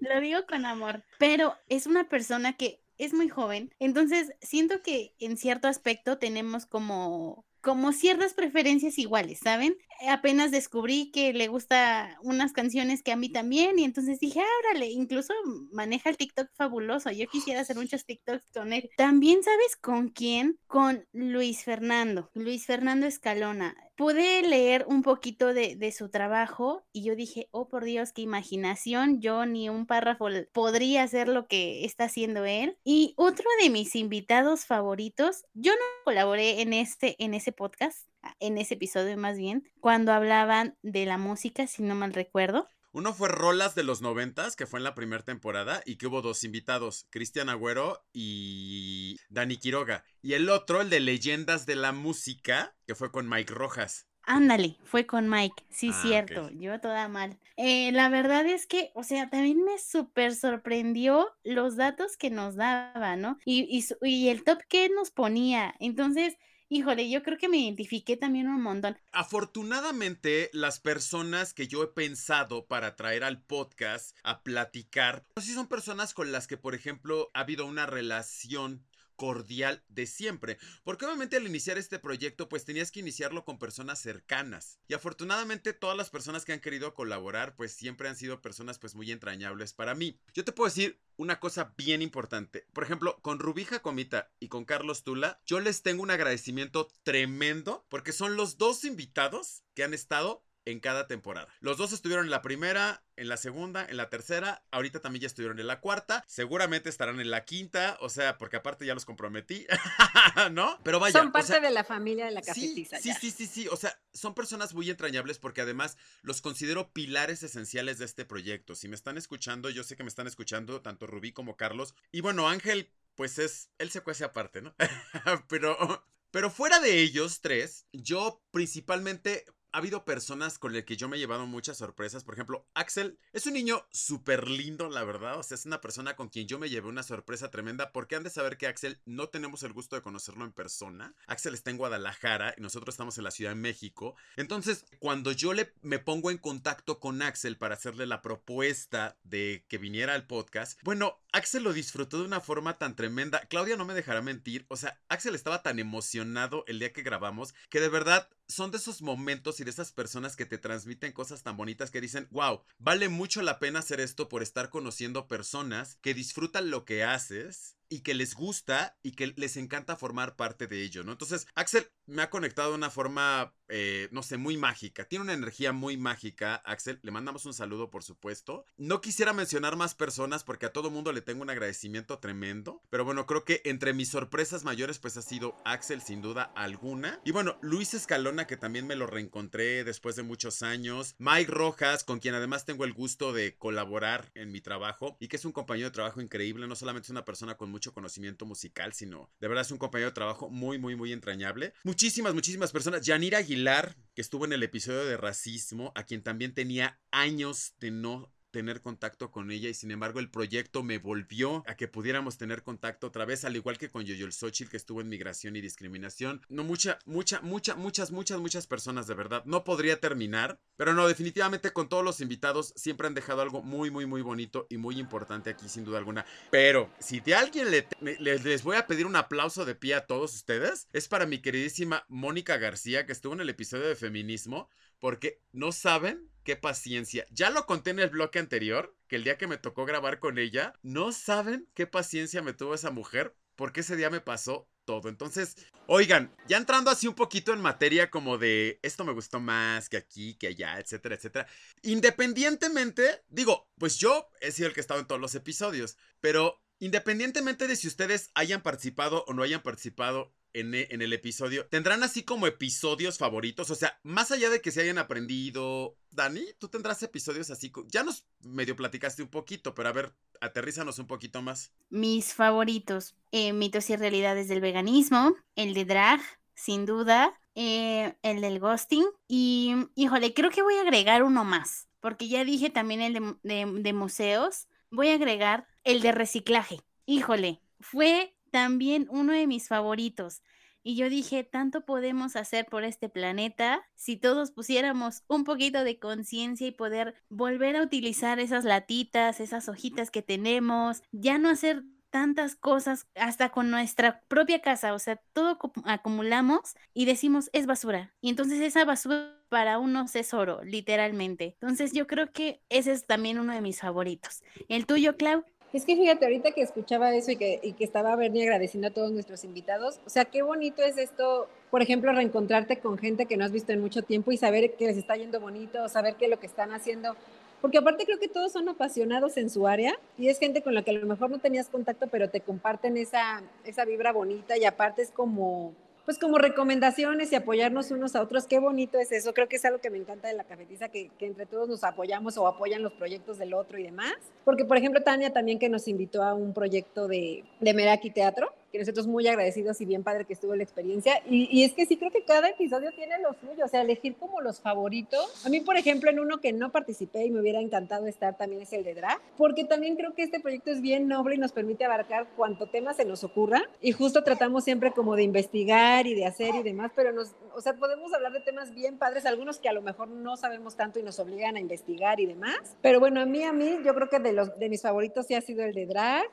Lo 0.00 0.20
digo 0.20 0.40
con 0.48 0.64
amor, 0.66 1.04
pero 1.18 1.56
es 1.68 1.86
una 1.86 2.08
persona 2.08 2.54
que 2.54 2.82
es 2.98 3.12
muy 3.14 3.28
joven, 3.28 3.74
entonces 3.78 4.32
siento 4.40 4.82
que 4.82 5.14
en 5.20 5.36
cierto 5.36 5.68
aspecto 5.68 6.18
tenemos 6.18 6.66
como 6.66 7.46
como 7.60 7.92
ciertas 7.92 8.34
preferencias 8.34 8.98
iguales, 8.98 9.40
¿saben? 9.42 9.76
Apenas 10.08 10.50
descubrí 10.50 11.10
que 11.10 11.32
le 11.34 11.48
gusta 11.48 12.18
unas 12.22 12.52
canciones 12.52 13.02
que 13.02 13.12
a 13.12 13.16
mí 13.16 13.30
también 13.30 13.78
y 13.78 13.84
entonces 13.84 14.18
dije, 14.18 14.40
ábrale, 14.40 14.86
incluso 14.90 15.34
maneja 15.72 16.08
el 16.08 16.16
TikTok 16.16 16.48
fabuloso, 16.54 17.10
yo 17.10 17.26
quisiera 17.26 17.60
hacer 17.60 17.76
muchos 17.76 18.06
TikToks 18.06 18.46
con 18.54 18.72
él. 18.72 18.90
También 18.96 19.42
sabes 19.42 19.76
con 19.76 20.08
quién? 20.08 20.58
Con 20.66 21.06
Luis 21.12 21.64
Fernando, 21.64 22.30
Luis 22.34 22.64
Fernando 22.64 23.06
Escalona. 23.06 23.76
Pude 23.96 24.40
leer 24.40 24.86
un 24.88 25.02
poquito 25.02 25.52
de, 25.52 25.76
de 25.76 25.92
su 25.92 26.08
trabajo 26.08 26.86
y 26.90 27.02
yo 27.02 27.14
dije, 27.14 27.48
oh 27.50 27.68
por 27.68 27.84
Dios, 27.84 28.12
qué 28.12 28.22
imaginación, 28.22 29.20
yo 29.20 29.44
ni 29.44 29.68
un 29.68 29.84
párrafo 29.84 30.28
podría 30.52 31.02
hacer 31.02 31.28
lo 31.28 31.46
que 31.46 31.84
está 31.84 32.04
haciendo 32.04 32.46
él. 32.46 32.78
Y 32.82 33.12
otro 33.18 33.44
de 33.62 33.68
mis 33.68 33.94
invitados 33.96 34.64
favoritos, 34.64 35.44
yo 35.52 35.72
no 35.72 36.04
colaboré 36.04 36.62
en 36.62 36.72
este, 36.72 37.22
en 37.22 37.34
ese 37.34 37.49
podcast, 37.52 38.08
en 38.38 38.58
ese 38.58 38.74
episodio 38.74 39.16
más 39.16 39.36
bien, 39.38 39.68
cuando 39.80 40.12
hablaban 40.12 40.76
de 40.82 41.06
la 41.06 41.18
música, 41.18 41.66
si 41.66 41.82
no 41.82 41.94
mal 41.94 42.12
recuerdo. 42.12 42.68
Uno 42.92 43.14
fue 43.14 43.28
Rolas 43.28 43.76
de 43.76 43.84
los 43.84 44.02
noventas, 44.02 44.56
que 44.56 44.66
fue 44.66 44.80
en 44.80 44.84
la 44.84 44.96
primera 44.96 45.22
temporada, 45.22 45.80
y 45.86 45.96
que 45.96 46.08
hubo 46.08 46.22
dos 46.22 46.42
invitados, 46.42 47.06
Cristian 47.10 47.48
Agüero 47.48 48.04
y 48.12 49.16
Dani 49.28 49.58
Quiroga. 49.58 50.04
Y 50.22 50.32
el 50.32 50.48
otro, 50.48 50.80
el 50.80 50.90
de 50.90 50.98
Leyendas 50.98 51.66
de 51.66 51.76
la 51.76 51.92
Música, 51.92 52.74
que 52.86 52.96
fue 52.96 53.12
con 53.12 53.28
Mike 53.28 53.54
Rojas. 53.54 54.08
Ándale, 54.22 54.76
fue 54.84 55.06
con 55.06 55.28
Mike, 55.28 55.64
sí, 55.70 55.90
Ah, 55.92 56.02
cierto, 56.02 56.50
yo 56.50 56.80
toda 56.80 57.08
mal. 57.08 57.38
Eh, 57.56 57.90
la 57.92 58.08
verdad 58.08 58.46
es 58.46 58.66
que, 58.66 58.92
o 58.94 59.02
sea, 59.02 59.28
también 59.30 59.64
me 59.64 59.78
súper 59.78 60.34
sorprendió 60.34 61.28
los 61.42 61.76
datos 61.76 62.16
que 62.16 62.30
nos 62.30 62.54
daba, 62.54 63.16
¿no? 63.16 63.38
Y, 63.44 63.84
y 64.02 64.28
el 64.28 64.44
top 64.44 64.60
que 64.68 64.88
nos 64.90 65.10
ponía. 65.10 65.74
Entonces, 65.80 66.36
híjole, 66.70 67.10
yo 67.10 67.22
creo 67.22 67.36
que 67.36 67.48
me 67.48 67.58
identifiqué 67.58 68.16
también 68.16 68.48
un 68.48 68.62
montón. 68.62 68.96
Afortunadamente, 69.12 70.48
las 70.54 70.80
personas 70.80 71.52
que 71.52 71.68
yo 71.68 71.82
he 71.82 71.88
pensado 71.88 72.66
para 72.66 72.96
traer 72.96 73.24
al 73.24 73.42
podcast 73.42 74.16
a 74.22 74.42
platicar, 74.42 75.24
pues 75.34 75.46
sí 75.46 75.52
son 75.52 75.66
personas 75.66 76.14
con 76.14 76.32
las 76.32 76.46
que, 76.46 76.56
por 76.56 76.74
ejemplo, 76.74 77.30
ha 77.34 77.40
habido 77.40 77.66
una 77.66 77.86
relación 77.86 78.82
cordial 79.20 79.84
de 79.90 80.06
siempre. 80.06 80.56
Porque 80.82 81.04
obviamente 81.04 81.36
al 81.36 81.46
iniciar 81.46 81.76
este 81.76 81.98
proyecto, 81.98 82.48
pues 82.48 82.64
tenías 82.64 82.90
que 82.90 83.00
iniciarlo 83.00 83.44
con 83.44 83.58
personas 83.58 84.00
cercanas. 84.00 84.78
Y 84.88 84.94
afortunadamente 84.94 85.74
todas 85.74 85.94
las 85.94 86.08
personas 86.08 86.46
que 86.46 86.54
han 86.54 86.60
querido 86.60 86.94
colaborar, 86.94 87.54
pues 87.54 87.72
siempre 87.72 88.08
han 88.08 88.16
sido 88.16 88.40
personas 88.40 88.78
pues 88.78 88.94
muy 88.94 89.12
entrañables 89.12 89.74
para 89.74 89.94
mí. 89.94 90.18
Yo 90.32 90.42
te 90.46 90.52
puedo 90.52 90.70
decir 90.70 91.02
una 91.18 91.38
cosa 91.38 91.74
bien 91.76 92.00
importante. 92.00 92.66
Por 92.72 92.82
ejemplo, 92.82 93.18
con 93.20 93.40
Rubija 93.40 93.82
Comita 93.82 94.32
y 94.40 94.48
con 94.48 94.64
Carlos 94.64 95.04
Tula, 95.04 95.38
yo 95.44 95.60
les 95.60 95.82
tengo 95.82 96.02
un 96.02 96.10
agradecimiento 96.10 96.88
tremendo 97.02 97.84
porque 97.90 98.12
son 98.12 98.36
los 98.36 98.56
dos 98.56 98.86
invitados 98.86 99.64
que 99.74 99.84
han 99.84 99.92
estado 99.92 100.46
en 100.70 100.80
cada 100.80 101.06
temporada. 101.06 101.48
Los 101.60 101.76
dos 101.76 101.92
estuvieron 101.92 102.24
en 102.24 102.30
la 102.30 102.42
primera, 102.42 103.02
en 103.16 103.28
la 103.28 103.36
segunda, 103.36 103.84
en 103.84 103.96
la 103.96 104.08
tercera, 104.08 104.64
ahorita 104.70 105.00
también 105.00 105.22
ya 105.22 105.26
estuvieron 105.26 105.58
en 105.60 105.66
la 105.66 105.80
cuarta, 105.80 106.24
seguramente 106.26 106.88
estarán 106.88 107.20
en 107.20 107.30
la 107.30 107.44
quinta, 107.44 107.98
o 108.00 108.08
sea, 108.08 108.38
porque 108.38 108.56
aparte 108.56 108.86
ya 108.86 108.94
los 108.94 109.04
comprometí, 109.04 109.66
¿no? 110.52 110.78
Pero 110.82 111.00
vaya, 111.00 111.18
Son 111.18 111.28
o 111.28 111.32
parte 111.32 111.48
sea, 111.48 111.60
de 111.60 111.70
la 111.70 111.84
familia 111.84 112.24
de 112.26 112.30
la 112.32 112.42
cafetiza. 112.42 112.98
sí, 112.98 113.08
ya. 113.08 113.18
sí, 113.18 113.30
sí, 113.30 113.46
sí. 113.46 113.68
O 113.68 113.76
sea, 113.76 114.00
son 114.12 114.34
personas 114.34 114.74
muy 114.74 114.88
entrañables 114.88 115.38
porque 115.38 115.60
además 115.60 115.96
los 116.22 116.40
considero 116.40 116.92
pilares 116.92 117.42
esenciales 117.42 117.98
de 117.98 118.04
este 118.04 118.24
proyecto. 118.24 118.74
Si 118.74 118.88
me 118.88 118.96
están 118.96 119.18
escuchando, 119.18 119.70
yo 119.70 119.84
sé 119.84 119.96
que 119.96 120.02
me 120.02 120.08
están 120.08 120.26
escuchando 120.26 120.80
tanto 120.80 121.06
Rubí 121.06 121.32
como 121.32 121.56
Carlos. 121.56 121.94
Y 122.12 122.20
bueno, 122.20 122.48
Ángel, 122.48 122.90
pues 123.14 123.38
es, 123.38 123.70
él 123.78 123.90
se 123.90 124.00
cuece 124.00 124.24
aparte, 124.24 124.62
¿no? 124.62 124.74
pero, 125.48 126.06
pero 126.30 126.50
fuera 126.50 126.80
de 126.80 127.00
ellos 127.00 127.40
tres, 127.40 127.86
yo 127.92 128.42
principalmente 128.50 129.44
ha 129.72 129.78
habido 129.78 130.04
personas 130.04 130.58
con 130.58 130.72
las 130.72 130.84
que 130.84 130.96
yo 130.96 131.08
me 131.08 131.16
he 131.16 131.20
llevado 131.20 131.46
muchas 131.46 131.76
sorpresas. 131.76 132.24
Por 132.24 132.34
ejemplo, 132.34 132.66
Axel 132.74 133.18
es 133.32 133.46
un 133.46 133.54
niño 133.54 133.86
súper 133.90 134.48
lindo, 134.48 134.88
la 134.88 135.04
verdad. 135.04 135.38
O 135.38 135.42
sea, 135.42 135.54
es 135.54 135.66
una 135.66 135.80
persona 135.80 136.16
con 136.16 136.28
quien 136.28 136.48
yo 136.48 136.58
me 136.58 136.68
llevé 136.68 136.88
una 136.88 137.02
sorpresa 137.02 137.50
tremenda. 137.50 137.92
Porque 137.92 138.16
han 138.16 138.22
de 138.22 138.30
saber 138.30 138.56
que 138.56 138.66
Axel 138.66 139.00
no 139.04 139.28
tenemos 139.28 139.62
el 139.62 139.72
gusto 139.72 139.96
de 139.96 140.02
conocerlo 140.02 140.44
en 140.44 140.52
persona. 140.52 141.14
Axel 141.26 141.54
está 141.54 141.70
en 141.70 141.76
Guadalajara 141.76 142.54
y 142.56 142.60
nosotros 142.60 142.94
estamos 142.94 143.18
en 143.18 143.24
la 143.24 143.30
Ciudad 143.30 143.52
de 143.52 143.56
México. 143.56 144.16
Entonces, 144.36 144.84
cuando 144.98 145.32
yo 145.32 145.52
le, 145.52 145.72
me 145.82 145.98
pongo 145.98 146.30
en 146.30 146.38
contacto 146.38 146.98
con 146.98 147.22
Axel 147.22 147.56
para 147.56 147.74
hacerle 147.74 148.06
la 148.06 148.22
propuesta 148.22 149.16
de 149.24 149.64
que 149.68 149.78
viniera 149.78 150.14
al 150.14 150.26
podcast, 150.26 150.80
bueno, 150.82 151.20
Axel 151.32 151.62
lo 151.62 151.72
disfrutó 151.72 152.18
de 152.18 152.24
una 152.24 152.40
forma 152.40 152.78
tan 152.78 152.96
tremenda. 152.96 153.40
Claudia 153.48 153.76
no 153.76 153.84
me 153.84 153.94
dejará 153.94 154.22
mentir. 154.22 154.66
O 154.68 154.76
sea, 154.76 155.00
Axel 155.08 155.34
estaba 155.34 155.62
tan 155.62 155.78
emocionado 155.78 156.64
el 156.66 156.78
día 156.78 156.92
que 156.92 157.02
grabamos 157.02 157.54
que 157.68 157.80
de 157.80 157.88
verdad 157.88 158.28
son 158.50 158.70
de 158.70 158.78
esos 158.78 159.00
momentos 159.00 159.60
y 159.60 159.64
de 159.64 159.70
esas 159.70 159.92
personas 159.92 160.36
que 160.36 160.46
te 160.46 160.58
transmiten 160.58 161.12
cosas 161.12 161.42
tan 161.42 161.56
bonitas 161.56 161.90
que 161.90 162.00
dicen, 162.00 162.28
wow, 162.30 162.62
vale 162.78 163.08
mucho 163.08 163.42
la 163.42 163.58
pena 163.58 163.78
hacer 163.78 164.00
esto 164.00 164.28
por 164.28 164.42
estar 164.42 164.70
conociendo 164.70 165.28
personas 165.28 165.98
que 166.02 166.14
disfrutan 166.14 166.70
lo 166.70 166.84
que 166.84 167.04
haces 167.04 167.76
y 167.88 168.00
que 168.00 168.14
les 168.14 168.34
gusta 168.34 168.96
y 169.02 169.12
que 169.12 169.34
les 169.36 169.56
encanta 169.56 169.96
formar 169.96 170.36
parte 170.36 170.66
de 170.66 170.82
ello, 170.82 171.02
¿no? 171.02 171.12
Entonces, 171.12 171.46
Axel, 171.54 171.90
me 172.10 172.22
ha 172.22 172.30
conectado 172.30 172.70
de 172.70 172.76
una 172.76 172.90
forma, 172.90 173.54
eh, 173.68 174.08
no 174.10 174.22
sé, 174.22 174.36
muy 174.36 174.56
mágica. 174.56 175.04
Tiene 175.04 175.24
una 175.24 175.32
energía 175.32 175.72
muy 175.72 175.96
mágica, 175.96 176.56
Axel. 176.56 176.98
Le 177.02 177.10
mandamos 177.10 177.46
un 177.46 177.54
saludo, 177.54 177.90
por 177.90 178.02
supuesto. 178.02 178.64
No 178.76 179.00
quisiera 179.00 179.32
mencionar 179.32 179.76
más 179.76 179.94
personas 179.94 180.44
porque 180.44 180.66
a 180.66 180.72
todo 180.72 180.90
mundo 180.90 181.12
le 181.12 181.22
tengo 181.22 181.42
un 181.42 181.50
agradecimiento 181.50 182.18
tremendo. 182.18 182.82
Pero 182.90 183.04
bueno, 183.04 183.26
creo 183.26 183.44
que 183.44 183.62
entre 183.64 183.92
mis 183.92 184.10
sorpresas 184.10 184.64
mayores, 184.64 184.98
pues 184.98 185.16
ha 185.16 185.22
sido 185.22 185.54
Axel, 185.64 186.02
sin 186.02 186.20
duda 186.20 186.52
alguna. 186.56 187.20
Y 187.24 187.30
bueno, 187.30 187.58
Luis 187.62 187.94
Escalona, 187.94 188.46
que 188.46 188.56
también 188.56 188.86
me 188.86 188.96
lo 188.96 189.06
reencontré 189.06 189.84
después 189.84 190.16
de 190.16 190.22
muchos 190.24 190.62
años. 190.62 191.14
Mike 191.18 191.50
Rojas, 191.50 192.04
con 192.04 192.18
quien 192.18 192.34
además 192.34 192.64
tengo 192.64 192.84
el 192.84 192.92
gusto 192.92 193.32
de 193.32 193.56
colaborar 193.56 194.30
en 194.34 194.50
mi 194.50 194.60
trabajo 194.60 195.16
y 195.20 195.28
que 195.28 195.36
es 195.36 195.44
un 195.44 195.52
compañero 195.52 195.88
de 195.88 195.94
trabajo 195.94 196.20
increíble. 196.20 196.66
No 196.66 196.74
solamente 196.74 197.06
es 197.06 197.10
una 197.10 197.24
persona 197.24 197.56
con 197.56 197.70
mucho 197.70 197.94
conocimiento 197.94 198.46
musical, 198.46 198.92
sino 198.92 199.30
de 199.40 199.48
verdad 199.48 199.62
es 199.62 199.70
un 199.70 199.78
compañero 199.78 200.10
de 200.10 200.14
trabajo 200.14 200.50
muy, 200.50 200.78
muy, 200.78 200.96
muy 200.96 201.12
entrañable. 201.12 201.72
Muchísimas, 202.00 202.32
muchísimas 202.32 202.72
personas. 202.72 203.04
Yanira 203.04 203.36
Aguilar, 203.36 203.94
que 204.14 204.22
estuvo 204.22 204.46
en 204.46 204.54
el 204.54 204.62
episodio 204.62 205.04
de 205.04 205.18
racismo, 205.18 205.92
a 205.94 206.04
quien 206.04 206.22
también 206.22 206.54
tenía 206.54 206.98
años 207.10 207.74
de 207.78 207.90
no 207.90 208.32
tener 208.50 208.80
contacto 208.80 209.30
con 209.30 209.50
ella 209.50 209.68
y 209.68 209.74
sin 209.74 209.90
embargo 209.90 210.20
el 210.20 210.30
proyecto 210.30 210.82
me 210.82 210.98
volvió 210.98 211.62
a 211.66 211.76
que 211.76 211.88
pudiéramos 211.88 212.38
tener 212.38 212.62
contacto 212.62 213.06
otra 213.06 213.24
vez, 213.24 213.44
al 213.44 213.56
igual 213.56 213.78
que 213.78 213.88
con 213.88 214.04
Yoyol 214.04 214.32
Xochitl 214.32 214.70
que 214.70 214.76
estuvo 214.76 215.00
en 215.00 215.08
migración 215.08 215.56
y 215.56 215.60
discriminación. 215.60 216.42
No 216.48 216.64
mucha, 216.64 216.98
mucha, 217.06 217.40
mucha, 217.40 217.74
muchas, 217.74 218.10
muchas, 218.10 218.40
muchas 218.40 218.66
personas 218.66 219.06
de 219.06 219.14
verdad. 219.14 219.44
No 219.44 219.64
podría 219.64 220.00
terminar, 220.00 220.60
pero 220.76 220.94
no, 220.94 221.06
definitivamente 221.08 221.72
con 221.72 221.88
todos 221.88 222.04
los 222.04 222.20
invitados 222.20 222.72
siempre 222.76 223.06
han 223.06 223.14
dejado 223.14 223.42
algo 223.42 223.62
muy, 223.62 223.90
muy, 223.90 224.06
muy 224.06 224.22
bonito 224.22 224.66
y 224.70 224.76
muy 224.76 224.98
importante 224.98 225.50
aquí 225.50 225.68
sin 225.68 225.84
duda 225.84 225.98
alguna. 225.98 226.24
Pero 226.50 226.90
si 226.98 227.20
de 227.20 227.34
alguien 227.34 227.70
le, 227.70 227.86
les 228.00 228.62
voy 228.62 228.76
a 228.76 228.86
pedir 228.86 229.06
un 229.06 229.16
aplauso 229.16 229.64
de 229.64 229.74
pie 229.74 229.94
a 229.94 230.06
todos 230.06 230.34
ustedes, 230.34 230.88
es 230.92 231.08
para 231.08 231.26
mi 231.26 231.38
queridísima 231.38 232.04
Mónica 232.08 232.56
García 232.56 233.06
que 233.06 233.12
estuvo 233.12 233.34
en 233.34 233.40
el 233.40 233.48
episodio 233.48 233.88
de 233.88 233.96
feminismo 233.96 234.68
porque 235.00 235.42
no 235.52 235.72
saben 235.72 236.30
qué 236.44 236.56
paciencia. 236.56 237.26
Ya 237.30 237.50
lo 237.50 237.66
conté 237.66 237.90
en 237.90 237.98
el 237.98 238.10
bloque 238.10 238.38
anterior, 238.38 238.96
que 239.08 239.16
el 239.16 239.24
día 239.24 239.38
que 239.38 239.46
me 239.46 239.58
tocó 239.58 239.84
grabar 239.84 240.20
con 240.20 240.38
ella, 240.38 240.74
no 240.82 241.12
saben 241.12 241.68
qué 241.74 241.86
paciencia 241.86 242.42
me 242.42 242.52
tuvo 242.52 242.74
esa 242.74 242.90
mujer, 242.90 243.34
porque 243.56 243.80
ese 243.80 243.96
día 243.96 244.10
me 244.10 244.20
pasó 244.20 244.68
todo. 244.84 245.08
Entonces, 245.08 245.56
oigan, 245.86 246.34
ya 246.48 246.56
entrando 246.56 246.90
así 246.90 247.06
un 247.06 247.14
poquito 247.14 247.52
en 247.52 247.60
materia 247.60 248.10
como 248.10 248.38
de 248.38 248.78
esto 248.82 249.04
me 249.04 249.12
gustó 249.12 249.40
más 249.40 249.88
que 249.88 249.96
aquí, 249.96 250.34
que 250.34 250.48
allá, 250.48 250.78
etcétera, 250.78 251.14
etcétera. 251.14 251.46
Independientemente, 251.82 253.22
digo, 253.28 253.68
pues 253.78 253.98
yo 253.98 254.28
he 254.40 254.52
sido 254.52 254.68
el 254.68 254.74
que 254.74 254.80
ha 254.80 254.82
estado 254.82 255.00
en 255.00 255.06
todos 255.06 255.20
los 255.20 255.34
episodios, 255.34 255.96
pero 256.20 256.62
independientemente 256.78 257.66
de 257.68 257.76
si 257.76 257.88
ustedes 257.88 258.30
hayan 258.34 258.62
participado 258.62 259.24
o 259.28 259.34
no 259.34 259.42
hayan 259.42 259.62
participado 259.62 260.32
e, 260.52 260.88
en, 260.90 261.02
el 261.02 261.12
episodio, 261.12 261.66
¿tendrán 261.66 262.02
así 262.02 262.22
como 262.24 262.46
episodios 262.46 263.18
favoritos? 263.18 263.70
O 263.70 263.74
sea, 263.74 263.98
más 264.02 264.30
allá 264.30 264.50
de 264.50 264.60
que 264.60 264.70
se 264.70 264.82
hayan 264.82 264.98
aprendido, 264.98 265.96
Dani, 266.10 266.44
tú 266.58 266.68
tendrás 266.68 267.02
episodios 267.02 267.50
así, 267.50 267.72
ya 267.86 268.02
nos 268.02 268.26
medio 268.40 268.76
platicaste 268.76 269.22
un 269.22 269.28
poquito, 269.28 269.74
pero 269.74 269.88
a 269.88 269.92
ver, 269.92 270.14
aterrízanos 270.40 270.98
un 270.98 271.06
poquito 271.06 271.42
más. 271.42 271.72
Mis 271.88 272.34
favoritos, 272.34 273.14
eh, 273.30 273.52
mitos 273.52 273.90
y 273.90 273.96
realidades 273.96 274.48
del 274.48 274.60
veganismo, 274.60 275.36
el 275.56 275.74
de 275.74 275.84
drag, 275.84 276.20
sin 276.54 276.86
duda, 276.86 277.32
eh, 277.54 278.16
el 278.22 278.40
del 278.40 278.58
ghosting 278.58 279.06
y, 279.28 279.74
híjole, 279.94 280.34
creo 280.34 280.50
que 280.50 280.62
voy 280.62 280.74
a 280.74 280.82
agregar 280.82 281.22
uno 281.22 281.44
más, 281.44 281.88
porque 282.00 282.28
ya 282.28 282.44
dije 282.44 282.70
también 282.70 283.00
el 283.00 283.36
de 283.42 283.92
museos, 283.92 284.68
voy 284.90 285.08
a 285.08 285.14
agregar 285.14 285.66
el 285.84 286.00
de 286.00 286.12
reciclaje. 286.12 286.80
Híjole, 287.06 287.60
fue 287.80 288.34
también 288.50 289.06
uno 289.10 289.32
de 289.32 289.46
mis 289.46 289.68
favoritos. 289.68 290.42
Y 290.82 290.96
yo 290.96 291.10
dije, 291.10 291.44
tanto 291.44 291.84
podemos 291.84 292.36
hacer 292.36 292.66
por 292.66 292.84
este 292.84 293.08
planeta 293.08 293.82
si 293.96 294.16
todos 294.16 294.50
pusiéramos 294.50 295.24
un 295.28 295.44
poquito 295.44 295.84
de 295.84 295.98
conciencia 295.98 296.66
y 296.66 296.72
poder 296.72 297.14
volver 297.28 297.76
a 297.76 297.82
utilizar 297.82 298.40
esas 298.40 298.64
latitas, 298.64 299.40
esas 299.40 299.68
hojitas 299.68 300.10
que 300.10 300.22
tenemos, 300.22 301.02
ya 301.12 301.38
no 301.38 301.50
hacer 301.50 301.84
tantas 302.10 302.56
cosas 302.56 303.06
hasta 303.14 303.50
con 303.50 303.70
nuestra 303.70 304.22
propia 304.28 304.60
casa, 304.60 304.94
o 304.94 304.98
sea, 304.98 305.16
todo 305.32 305.58
acumulamos 305.84 306.74
y 306.92 307.04
decimos 307.04 307.50
es 307.52 307.66
basura. 307.66 308.14
Y 308.20 308.30
entonces 308.30 308.60
esa 308.60 308.84
basura 308.84 309.36
para 309.48 309.78
unos 309.78 310.14
es 310.16 310.34
oro, 310.34 310.62
literalmente. 310.64 311.56
Entonces 311.60 311.92
yo 311.92 312.06
creo 312.06 312.32
que 312.32 312.62
ese 312.68 312.92
es 312.92 313.06
también 313.06 313.38
uno 313.38 313.52
de 313.52 313.60
mis 313.60 313.80
favoritos. 313.80 314.42
¿El 314.68 314.86
tuyo, 314.86 315.16
Clau? 315.16 315.44
Es 315.72 315.84
que 315.84 315.94
fíjate, 315.94 316.24
ahorita 316.24 316.50
que 316.50 316.62
escuchaba 316.62 317.14
eso 317.14 317.30
y 317.30 317.36
que, 317.36 317.60
y 317.62 317.74
que 317.74 317.84
estaba 317.84 318.16
Bernie 318.16 318.42
agradeciendo 318.42 318.88
a 318.88 318.90
todos 318.90 319.12
nuestros 319.12 319.44
invitados, 319.44 320.00
o 320.04 320.10
sea, 320.10 320.24
qué 320.24 320.42
bonito 320.42 320.82
es 320.82 320.98
esto, 320.98 321.48
por 321.70 321.80
ejemplo, 321.80 322.12
reencontrarte 322.12 322.80
con 322.80 322.98
gente 322.98 323.26
que 323.26 323.36
no 323.36 323.44
has 323.44 323.52
visto 323.52 323.72
en 323.72 323.80
mucho 323.80 324.02
tiempo 324.02 324.32
y 324.32 324.36
saber 324.36 324.74
que 324.74 324.86
les 324.86 324.96
está 324.96 325.14
yendo 325.14 325.38
bonito, 325.38 325.88
saber 325.88 326.16
que 326.16 326.26
lo 326.26 326.40
que 326.40 326.46
están 326.46 326.72
haciendo, 326.72 327.14
porque 327.60 327.78
aparte 327.78 328.04
creo 328.04 328.18
que 328.18 328.26
todos 328.26 328.50
son 328.50 328.68
apasionados 328.68 329.36
en 329.36 329.48
su 329.48 329.68
área 329.68 329.96
y 330.18 330.28
es 330.28 330.40
gente 330.40 330.60
con 330.62 330.74
la 330.74 330.82
que 330.82 330.90
a 330.90 330.94
lo 330.94 331.06
mejor 331.06 331.30
no 331.30 331.38
tenías 331.38 331.68
contacto, 331.68 332.08
pero 332.08 332.30
te 332.30 332.40
comparten 332.40 332.96
esa, 332.96 333.42
esa 333.64 333.84
vibra 333.84 334.12
bonita 334.12 334.58
y 334.58 334.64
aparte 334.64 335.02
es 335.02 335.12
como 335.12 335.72
pues 336.04 336.18
como 336.18 336.38
recomendaciones 336.38 337.32
y 337.32 337.36
apoyarnos 337.36 337.90
unos 337.90 338.16
a 338.16 338.22
otros. 338.22 338.46
Qué 338.46 338.58
bonito 338.58 338.98
es 338.98 339.12
eso. 339.12 339.32
Creo 339.34 339.48
que 339.48 339.56
es 339.56 339.64
algo 339.64 339.80
que 339.80 339.90
me 339.90 339.98
encanta 339.98 340.28
de 340.28 340.34
la 340.34 340.44
cafetiza, 340.44 340.88
que, 340.88 341.10
que, 341.18 341.26
entre 341.26 341.46
todos 341.46 341.68
nos 341.68 341.84
apoyamos 341.84 342.36
o 342.36 342.46
apoyan 342.46 342.82
los 342.82 342.92
proyectos 342.92 343.38
del 343.38 343.54
otro 343.54 343.78
y 343.78 343.84
demás. 343.84 344.14
Porque, 344.44 344.64
por 344.64 344.76
ejemplo, 344.76 345.02
Tania 345.02 345.32
también 345.32 345.58
que 345.58 345.68
nos 345.68 345.88
invitó 345.88 346.22
a 346.22 346.34
un 346.34 346.52
proyecto 346.52 347.08
de, 347.08 347.44
de 347.60 347.74
Meraki 347.74 348.10
Teatro, 348.10 348.52
que 348.70 348.78
nosotros 348.78 349.06
muy 349.06 349.26
agradecidos 349.26 349.80
y 349.80 349.84
bien 349.84 350.04
padre 350.04 350.24
que 350.24 350.32
estuvo 350.32 350.54
la 350.54 350.62
experiencia. 350.62 351.22
Y, 351.28 351.48
y, 351.50 351.64
es 351.64 351.72
que 351.72 351.86
sí 351.86 351.96
creo 351.96 352.10
que 352.10 352.24
cada 352.24 352.48
episodio 352.48 352.90
tiene 352.92 353.18
lo 353.20 353.34
suyo, 353.34 353.64
o 353.64 353.68
sea, 353.68 353.82
elegir 353.82 354.16
como 354.16 354.40
los 354.40 354.60
favoritos. 354.60 355.44
A 355.44 355.48
mí, 355.48 355.60
por 355.60 355.76
ejemplo, 355.76 356.10
en 356.10 356.20
uno 356.20 356.40
que 356.40 356.52
no 356.52 356.70
participé 356.70 357.24
y 357.24 357.30
me 357.30 357.40
hubiera 357.40 357.60
encantado 357.60 358.06
estar 358.06 358.36
también 358.36 358.62
es 358.62 358.72
el 358.72 358.84
de 358.84 358.94
drag, 358.94 359.20
porque 359.36 359.64
también 359.64 359.96
creo 359.96 360.14
que 360.14 360.22
este 360.22 360.40
proyecto 360.40 360.70
es 360.70 360.80
bien 360.80 361.08
noble 361.08 361.34
y 361.34 361.38
nos 361.38 361.52
permite 361.52 361.84
abarcar 361.84 362.28
cuanto 362.36 362.68
tema 362.68 362.94
se 362.94 363.04
nos 363.04 363.24
ocurra. 363.24 363.62
Y 363.80 363.92
justo 363.92 364.22
tratamos 364.22 364.64
siempre 364.64 364.92
como 364.92 365.16
de 365.16 365.22
investigar 365.22 366.06
y 366.06 366.14
de 366.14 366.26
hacer 366.26 366.54
y 366.54 366.62
demás, 366.62 366.92
pero 366.94 367.12
nos, 367.12 367.34
o 367.54 367.60
sea, 367.60 367.74
podemos 367.74 368.12
hablar 368.12 368.32
de 368.32 368.40
temas 368.40 368.74
bien 368.74 368.98
padres, 368.98 369.26
algunos 369.26 369.58
que 369.58 369.68
a 369.68 369.72
lo 369.72 369.82
mejor 369.82 370.08
no 370.08 370.36
sabemos 370.36 370.76
tanto 370.76 370.98
y 370.98 371.02
nos 371.02 371.18
obligan 371.18 371.56
a 371.56 371.60
investigar 371.60 372.20
y 372.20 372.26
demás. 372.26 372.76
Pero 372.80 373.00
bueno, 373.00 373.20
a 373.20 373.26
mí, 373.26 373.42
a 373.42 373.52
mí, 373.52 373.78
yo 373.84 373.94
creo 373.94 374.08
que 374.08 374.18
de, 374.18 374.32
los, 374.32 374.58
de 374.58 374.68
mis 374.68 374.82
favoritos 374.82 375.26
sí 375.26 375.34
ha 375.34 375.40
sido 375.40 375.64
el 375.64 375.74
de 375.74 375.86
drag, 375.86 376.24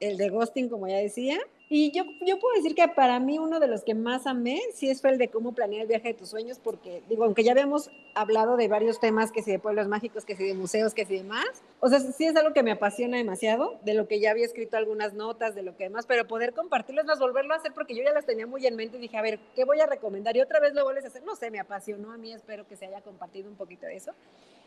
el 0.00 0.16
de 0.16 0.28
ghosting, 0.28 0.68
como 0.68 0.88
ya 0.88 0.96
decía, 0.96 1.38
y 1.70 1.90
yo, 1.92 2.04
yo 2.20 2.38
puedo 2.38 2.54
decir 2.56 2.74
que 2.74 2.86
para 2.88 3.18
mí 3.20 3.38
uno 3.38 3.58
de 3.58 3.66
los 3.66 3.82
que 3.84 3.94
más 3.94 4.26
amé 4.26 4.60
sí 4.74 4.94
fue 4.94 5.10
el 5.10 5.18
de 5.18 5.28
cómo 5.28 5.52
planear 5.52 5.82
el 5.82 5.88
viaje 5.88 6.08
de 6.08 6.14
tus 6.14 6.28
sueños, 6.28 6.60
porque 6.62 7.02
digo, 7.08 7.24
aunque 7.24 7.42
ya 7.42 7.52
habíamos 7.52 7.90
hablado 8.14 8.56
de 8.56 8.68
varios 8.68 9.00
temas, 9.00 9.32
que 9.32 9.42
si 9.42 9.50
de 9.50 9.58
pueblos 9.58 9.88
mágicos, 9.88 10.26
que 10.26 10.36
si 10.36 10.44
de 10.44 10.54
museos, 10.54 10.92
que 10.92 11.06
si 11.06 11.16
demás, 11.16 11.46
o 11.80 11.88
sea, 11.88 12.00
sí 12.00 12.26
es 12.26 12.36
algo 12.36 12.52
que 12.52 12.62
me 12.62 12.70
apasiona 12.70 13.16
demasiado, 13.16 13.78
de 13.82 13.94
lo 13.94 14.06
que 14.06 14.20
ya 14.20 14.30
había 14.30 14.44
escrito 14.44 14.76
algunas 14.76 15.14
notas, 15.14 15.54
de 15.54 15.62
lo 15.62 15.74
que 15.76 15.84
demás, 15.84 16.04
pero 16.06 16.28
poder 16.28 16.52
compartirlo 16.52 17.00
es 17.00 17.06
más, 17.06 17.18
volverlo 17.18 17.54
a 17.54 17.56
hacer, 17.56 17.72
porque 17.72 17.96
yo 17.96 18.04
ya 18.04 18.12
las 18.12 18.26
tenía 18.26 18.46
muy 18.46 18.66
en 18.66 18.76
mente 18.76 18.98
y 18.98 19.00
dije, 19.00 19.16
a 19.16 19.22
ver, 19.22 19.38
¿qué 19.54 19.64
voy 19.64 19.80
a 19.80 19.86
recomendar? 19.86 20.36
Y 20.36 20.42
otra 20.42 20.60
vez 20.60 20.74
lo 20.74 20.84
vuelves 20.84 21.04
a 21.04 21.08
hacer, 21.08 21.24
no 21.24 21.34
sé, 21.34 21.50
me 21.50 21.60
apasionó 21.60 22.12
a 22.12 22.18
mí, 22.18 22.32
espero 22.32 22.68
que 22.68 22.76
se 22.76 22.86
haya 22.86 23.00
compartido 23.00 23.48
un 23.48 23.56
poquito 23.56 23.86
de 23.86 23.96
eso, 23.96 24.12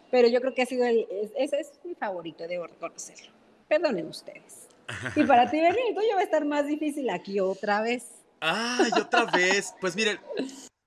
pero 0.10 0.28
yo 0.28 0.42
creo 0.42 0.54
que 0.54 0.64
ha 0.64 0.66
sido 0.66 0.86
el, 0.86 1.08
ese 1.36 1.60
es 1.60 1.72
mi 1.84 1.94
favorito, 1.94 2.48
debo 2.48 2.66
reconocerlo. 2.66 3.32
Perdonen 3.68 4.08
ustedes. 4.08 4.67
Y 5.16 5.24
para 5.24 5.50
ti, 5.50 5.60
Bernie, 5.60 5.90
el 5.90 5.96
tuyo 5.96 6.16
va 6.16 6.22
a 6.22 6.24
estar 6.24 6.46
más 6.46 6.68
difícil 6.68 7.10
aquí 7.10 7.40
otra 7.40 7.82
vez. 7.82 8.06
Ay, 8.40 8.92
otra 9.00 9.26
vez. 9.26 9.74
Pues 9.82 9.96
miren, 9.96 10.20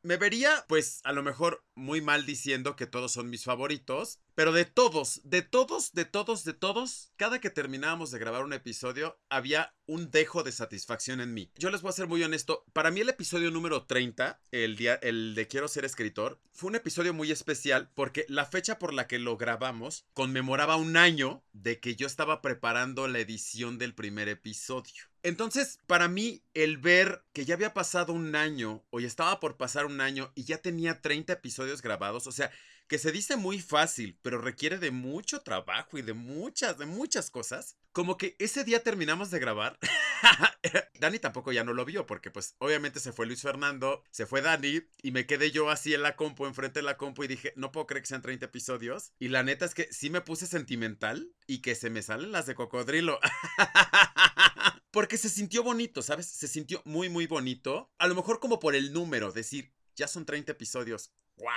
me 0.03 0.17
vería, 0.17 0.65
pues, 0.69 1.01
a 1.05 1.13
lo 1.13 1.23
mejor 1.23 1.63
muy 1.81 2.01
mal 2.01 2.27
diciendo 2.27 2.77
que 2.77 2.87
todos 2.87 3.13
son 3.13 3.31
mis 3.31 3.45
favoritos, 3.45 4.21
pero 4.35 4.53
de 4.53 4.65
todos, 4.65 5.21
de 5.25 5.43
todos, 5.43 5.93
de 5.93 6.05
todos, 6.05 6.45
de 6.45 6.53
todos, 6.53 7.13
cada 7.17 7.41
que 7.41 7.51
terminábamos 7.51 8.11
de 8.11 8.19
grabar 8.19 8.45
un 8.45 8.53
episodio, 8.53 9.19
había 9.29 9.75
un 9.87 10.11
dejo 10.11 10.43
de 10.43 10.53
satisfacción 10.53 11.21
en 11.21 11.35
mí. 11.35 11.51
Yo 11.57 11.71
les 11.71 11.83
voy 11.83 11.91
a 11.91 11.93
ser 11.93 12.07
muy 12.07 12.23
honesto, 12.23 12.65
para 12.73 12.91
mí 12.91 13.01
el 13.01 13.09
episodio 13.09 13.51
número 13.51 13.87
30, 13.87 14.41
el 14.53 14.77
día 14.77 14.95
el 15.03 15.35
de 15.35 15.49
Quiero 15.49 15.67
ser 15.67 15.85
escritor, 15.85 16.41
fue 16.53 16.69
un 16.69 16.77
episodio 16.77 17.13
muy 17.13 17.33
especial 17.33 17.91
porque 17.95 18.25
la 18.29 18.47
fecha 18.47 18.79
por 18.79 18.95
la 18.95 19.07
que 19.09 19.19
lo 19.19 19.37
grabamos 19.37 20.07
conmemoraba 20.15 20.77
un 20.77 20.97
año 20.97 21.43
de 21.53 21.81
que 21.81 21.97
yo 21.97 22.07
estaba 22.07 22.41
preparando 22.41 23.09
la 23.09 23.19
edición 23.19 23.79
del 23.79 23.95
primer 23.95 24.29
episodio. 24.29 25.11
Entonces, 25.23 25.79
para 25.87 26.09
mí, 26.09 26.43
el 26.55 26.79
ver 26.79 27.25
que 27.35 27.45
ya 27.45 27.55
había 27.55 27.75
pasado 27.75 28.13
un 28.15 28.35
año, 28.35 28.87
o 28.91 29.01
ya 29.01 29.07
estaba 29.07 29.39
por 29.39 29.59
pasar 29.59 29.85
un 29.85 30.01
año, 30.01 30.33
y 30.35 30.45
ya 30.45 30.59
tenía 30.59 31.03
30 31.03 31.35
episodios 31.35 31.70
grabados, 31.81 32.27
o 32.27 32.33
sea, 32.33 32.51
que 32.91 32.99
se 32.99 33.13
dice 33.13 33.37
muy 33.37 33.61
fácil, 33.61 34.19
pero 34.21 34.41
requiere 34.41 34.77
de 34.79 34.91
mucho 34.91 35.43
trabajo 35.43 35.97
y 35.97 36.03
de 36.03 36.13
muchas, 36.13 36.77
de 36.77 36.87
muchas 36.87 37.31
cosas. 37.31 37.77
Como 37.93 38.17
que 38.17 38.35
ese 38.41 38.65
día 38.65 38.83
terminamos 38.83 39.31
de 39.31 39.39
grabar. 39.39 39.79
Dani 40.99 41.21
tampoco 41.21 41.53
ya 41.53 41.63
no 41.63 41.73
lo 41.73 41.85
vio, 41.85 42.05
porque 42.07 42.33
pues 42.33 42.57
obviamente 42.59 42.99
se 42.99 43.13
fue 43.13 43.27
Luis 43.27 43.43
Fernando, 43.43 44.03
se 44.11 44.27
fue 44.27 44.43
Dani, 44.43 44.83
y 45.03 45.13
me 45.13 45.25
quedé 45.25 45.53
yo 45.53 45.71
así 45.71 45.95
en 45.95 46.03
la 46.03 46.17
compu, 46.17 46.47
enfrente 46.47 46.81
de 46.81 46.85
la 46.85 46.97
compu, 46.97 47.23
y 47.23 47.29
dije, 47.29 47.53
no 47.55 47.71
puedo 47.71 47.87
creer 47.87 48.03
que 48.03 48.09
sean 48.09 48.23
30 48.23 48.47
episodios. 48.47 49.13
Y 49.21 49.29
la 49.29 49.45
neta 49.45 49.67
es 49.67 49.75
que 49.75 49.87
sí 49.93 50.11
me 50.11 50.21
puse 50.21 50.49
sentimental 50.49 51.33
y 51.47 51.63
que 51.63 51.77
se 51.77 51.91
me 51.91 52.03
salen 52.03 52.33
las 52.33 52.47
de 52.47 52.57
cocodrilo. 52.57 53.21
porque 54.91 55.17
se 55.17 55.29
sintió 55.29 55.63
bonito, 55.63 56.03
¿sabes? 56.03 56.27
Se 56.27 56.49
sintió 56.49 56.83
muy, 56.85 57.09
muy 57.09 57.27
bonito. 57.27 57.93
A 57.99 58.09
lo 58.09 58.15
mejor 58.15 58.41
como 58.41 58.59
por 58.59 58.75
el 58.75 58.93
número, 58.93 59.33
decir, 59.33 59.73
ya 60.01 60.09
son 60.09 60.25
30 60.25 60.53
episodios. 60.53 61.13
¡Wow! 61.37 61.49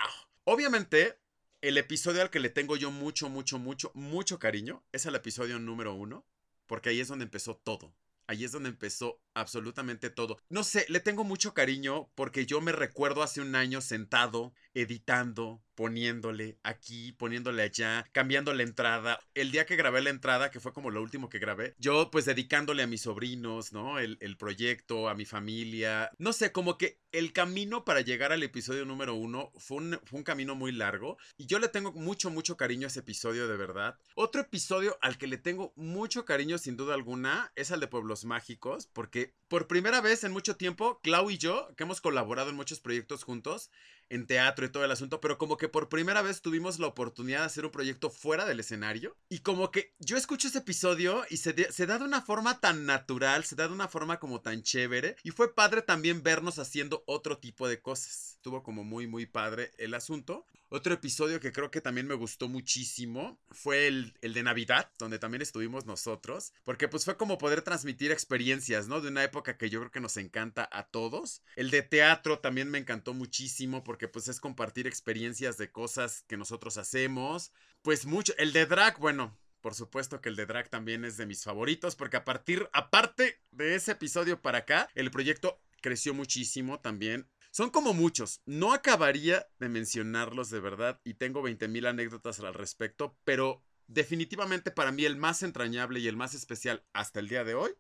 Obviamente, 0.44 1.18
el 1.62 1.78
episodio 1.78 2.22
al 2.22 2.30
que 2.30 2.42
le 2.42 2.50
tengo 2.50 2.76
yo 2.76 2.92
mucho, 2.92 3.30
mucho, 3.30 3.58
mucho, 3.58 3.90
mucho 3.94 4.38
cariño 4.38 4.84
es 4.92 5.06
el 5.06 5.16
episodio 5.16 5.60
número 5.60 5.94
uno, 5.94 6.26
porque 6.68 6.90
ahí 6.90 7.00
es 7.00 7.08
donde 7.08 7.24
empezó 7.24 7.56
todo. 7.56 7.96
Ahí 8.28 8.44
es 8.44 8.52
donde 8.52 8.68
empezó 8.68 9.22
absolutamente 9.34 10.10
todo. 10.10 10.40
No 10.50 10.64
sé, 10.64 10.86
le 10.90 11.00
tengo 11.00 11.24
mucho 11.24 11.54
cariño 11.54 12.10
porque 12.16 12.46
yo 12.46 12.62
me 12.62 12.72
recuerdo 12.72 13.24
hace 13.24 13.42
un 13.42 13.56
año 13.56 13.82
sentado, 13.82 14.54
editando, 14.74 15.62
poniéndole 15.76 16.58
aquí, 16.64 17.14
poniéndole 17.14 17.64
allá, 17.64 18.06
cambiando 18.12 18.54
la 18.54 18.64
entrada. 18.64 19.20
El 19.34 19.52
día 19.52 19.66
que 19.66 19.76
grabé 19.76 20.02
la 20.02 20.10
entrada, 20.10 20.52
que 20.52 20.60
fue 20.60 20.74
como 20.74 20.92
lo 20.92 21.02
último 21.02 21.30
que 21.30 21.40
grabé, 21.40 21.76
yo 21.80 22.12
pues 22.12 22.26
dedicándole 22.26 22.84
a 22.84 22.88
mis 22.88 23.02
sobrinos, 23.02 23.74
¿no? 23.74 24.00
El, 24.00 24.18
el 24.22 24.38
proyecto, 24.38 25.10
a 25.10 25.16
mi 25.16 25.26
familia. 25.26 26.12
No 26.18 26.34
sé, 26.34 26.52
como 26.52 26.78
que 26.78 27.00
el 27.12 27.32
camino 27.32 27.86
para 27.86 28.02
llegar 28.02 28.32
al 28.32 28.44
episodio 28.44 28.86
número 28.86 29.14
uno 29.16 29.52
fue 29.58 29.78
un, 29.78 30.00
fue 30.04 30.20
un 30.20 30.24
camino 30.24 30.56
muy 30.56 30.72
largo 30.72 31.18
y 31.38 31.46
yo 31.46 31.60
le 31.60 31.68
tengo 31.68 31.92
mucho, 31.94 32.30
mucho 32.30 32.58
cariño 32.58 32.88
a 32.88 32.90
ese 32.90 33.02
episodio 33.02 33.48
de 33.48 33.58
verdad. 33.58 33.98
Otro 34.16 34.42
episodio 34.42 34.98
al 35.02 35.18
que 35.18 35.28
le 35.28 35.38
tengo 35.38 35.74
mucho 35.76 36.26
cariño 36.26 36.58
sin 36.58 36.76
duda 36.76 36.96
alguna 36.96 37.52
es 37.56 37.72
al 37.72 37.80
de 37.80 37.88
Pueblos 37.88 38.26
Mágicos, 38.26 38.88
porque 38.94 39.23
por 39.48 39.68
primera 39.68 40.02
vez 40.02 40.24
en 40.24 40.32
mucho 40.32 40.56
tiempo, 40.56 41.00
Clau 41.04 41.30
y 41.30 41.38
yo, 41.38 41.70
que 41.76 41.84
hemos 41.84 42.02
colaborado 42.02 42.50
en 42.50 42.56
muchos 42.56 42.80
proyectos 42.80 43.24
juntos, 43.24 43.70
en 44.14 44.28
teatro 44.28 44.66
y 44.66 44.70
todo 44.70 44.86
el 44.86 44.92
asunto, 44.92 45.20
pero 45.20 45.38
como 45.38 45.58
que 45.58 45.70
por 45.70 45.90
primera 45.90 46.22
vez 46.22 46.42
tuvimos 46.42 46.78
la 46.78 46.88
oportunidad 46.88 47.40
de 47.40 47.46
hacer 47.46 47.66
un 47.66 47.72
proyecto 47.72 48.12
fuera 48.12 48.46
del 48.46 48.60
escenario. 48.60 49.18
Y 49.28 49.40
como 49.40 49.72
que 49.72 49.96
yo 50.00 50.18
escucho 50.18 50.48
ese 50.48 50.60
episodio 50.60 51.24
y 51.30 51.38
se, 51.38 51.72
se 51.72 51.86
da 51.88 51.98
de 51.98 52.06
una 52.06 52.22
forma 52.22 52.60
tan 52.60 52.86
natural, 52.86 53.44
se 53.44 53.56
da 53.56 53.68
de 53.68 53.74
una 53.74 53.88
forma 53.88 54.20
como 54.20 54.42
tan 54.42 54.62
chévere. 54.62 55.16
Y 55.24 55.32
fue 55.32 55.56
padre 55.56 55.82
también 55.82 56.22
vernos 56.22 56.60
haciendo 56.60 57.04
otro 57.08 57.40
tipo 57.40 57.68
de 57.68 57.82
cosas. 57.82 58.36
Estuvo 58.36 58.62
como 58.62 58.84
muy, 58.84 59.08
muy 59.08 59.26
padre 59.26 59.72
el 59.78 59.96
asunto. 59.96 60.46
Otro 60.76 60.96
episodio 60.96 61.40
que 61.40 61.52
creo 61.52 61.70
que 61.70 61.82
también 61.82 62.08
me 62.08 62.16
gustó 62.16 62.50
muchísimo 62.50 63.40
fue 63.52 63.86
el, 63.86 64.18
el, 64.22 64.34
de 64.34 64.42
Navidad, 64.42 64.90
donde 64.98 65.20
también 65.20 65.44
estuvimos 65.44 65.86
nosotros, 65.86 66.52
porque 66.64 66.88
pues 66.88 67.06
fue 67.06 67.16
como 67.16 67.38
poder 67.38 67.62
transmitir 67.62 68.12
experiencias, 68.12 68.88
¿no? 68.88 69.00
De 69.00 69.10
una 69.10 69.24
época 69.24 69.56
que 69.56 69.70
yo 69.70 69.82
creo 69.82 69.92
que 69.92 70.00
nos 70.00 70.18
encanta 70.18 70.68
a 70.72 70.88
todos. 70.88 71.44
El 71.56 71.70
de 71.70 71.84
teatro 71.84 72.40
también 72.40 72.72
me 72.72 72.80
encantó 72.80 73.14
muchísimo 73.14 73.84
porque 73.84 74.03
pues 74.08 74.28
es 74.28 74.40
compartir 74.40 74.88
experiencias 74.88 75.58
de 75.58 75.72
cosas 75.72 76.24
que 76.28 76.38
nosotros 76.38 76.78
hacemos. 76.78 77.52
Pues 77.82 78.06
mucho, 78.06 78.34
el 78.38 78.54
de 78.54 78.66
drag, 78.66 79.00
bueno, 79.00 79.38
por 79.62 79.76
supuesto 79.76 80.20
que 80.22 80.30
el 80.30 80.36
de 80.36 80.46
drag 80.46 80.70
también 80.70 81.06
es 81.06 81.18
de 81.18 81.26
mis 81.26 81.44
favoritos 81.44 81.96
porque 81.96 82.18
a 82.18 82.26
partir, 82.26 82.70
aparte 82.74 83.42
de 83.52 83.76
ese 83.76 83.94
episodio 83.94 84.42
para 84.42 84.60
acá, 84.60 84.90
el 84.94 85.10
proyecto 85.12 85.62
creció 85.82 86.14
muchísimo 86.14 86.80
también. 86.80 87.30
Son 87.52 87.70
como 87.70 87.94
muchos. 87.94 88.42
No 88.46 88.74
acabaría 88.74 89.48
de 89.60 89.70
mencionarlos 89.70 90.50
de 90.50 90.60
verdad 90.60 91.00
y 91.04 91.14
tengo 91.14 91.42
20 91.42 91.68
mil 91.68 91.86
anécdotas 91.86 92.40
al 92.40 92.54
respecto, 92.54 93.18
pero 93.24 93.64
definitivamente 93.88 94.72
para 94.72 94.92
mí 94.92 95.06
el 95.06 95.18
más 95.18 95.44
entrañable 95.44 96.00
y 96.00 96.08
el 96.08 96.18
más 96.18 96.34
especial 96.34 96.84
hasta 96.94 97.20
el 97.20 97.30
día 97.30 97.44
de 97.44 97.54
hoy 97.54 97.72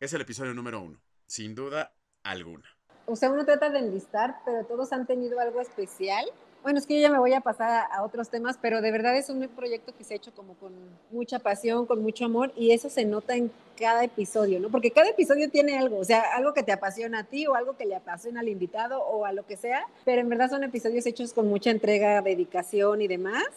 es 0.00 0.12
el 0.12 0.20
episodio 0.20 0.54
número 0.54 0.80
uno. 0.80 1.02
Sin 1.26 1.54
duda 1.54 1.96
alguna. 2.22 2.79
O 3.10 3.16
sea, 3.16 3.30
uno 3.30 3.44
trata 3.44 3.70
de 3.70 3.80
enlistar, 3.80 4.36
pero 4.44 4.64
todos 4.64 4.92
han 4.92 5.04
tenido 5.04 5.40
algo 5.40 5.60
especial. 5.60 6.24
Bueno, 6.62 6.78
es 6.78 6.86
que 6.86 6.94
yo 6.94 7.00
ya 7.00 7.10
me 7.10 7.18
voy 7.18 7.32
a 7.32 7.40
pasar 7.40 7.86
a, 7.90 8.04
otros 8.04 8.28
temas, 8.28 8.56
pero 8.60 8.80
de 8.80 8.92
verdad 8.92 9.16
es 9.16 9.30
un 9.30 9.48
proyecto 9.48 9.92
que 9.96 10.04
se 10.04 10.14
ha 10.14 10.16
hecho 10.16 10.30
como 10.32 10.54
con 10.54 10.72
mucha 11.10 11.38
pasión, 11.38 11.86
con 11.86 12.02
mucho 12.02 12.26
amor, 12.26 12.52
y 12.54 12.70
eso 12.70 12.88
se 12.88 13.04
nota 13.04 13.34
en 13.34 13.50
cada 13.76 14.04
episodio, 14.04 14.60
¿no? 14.60 14.68
Porque 14.68 14.90
cada 14.90 15.08
episodio 15.08 15.50
tiene 15.50 15.78
algo, 15.78 15.98
o 15.98 16.04
sea, 16.04 16.22
algo 16.36 16.52
que 16.52 16.62
te 16.62 16.70
apasiona 16.70 17.20
a 17.20 17.24
ti 17.24 17.46
o 17.46 17.54
algo 17.54 17.76
que 17.76 17.86
le 17.86 17.96
apasiona 17.96 18.40
al 18.40 18.48
invitado 18.48 19.00
o 19.02 19.24
a 19.24 19.32
lo 19.32 19.44
que 19.44 19.56
sea, 19.56 19.86
pero 20.04 20.20
en 20.20 20.28
verdad 20.28 20.50
son 20.50 20.62
episodios 20.62 21.06
hechos 21.06 21.32
con 21.32 21.48
mucha 21.48 21.70
entrega, 21.70 22.20
dedicación 22.20 23.00
y 23.02 23.08
demás. 23.08 23.48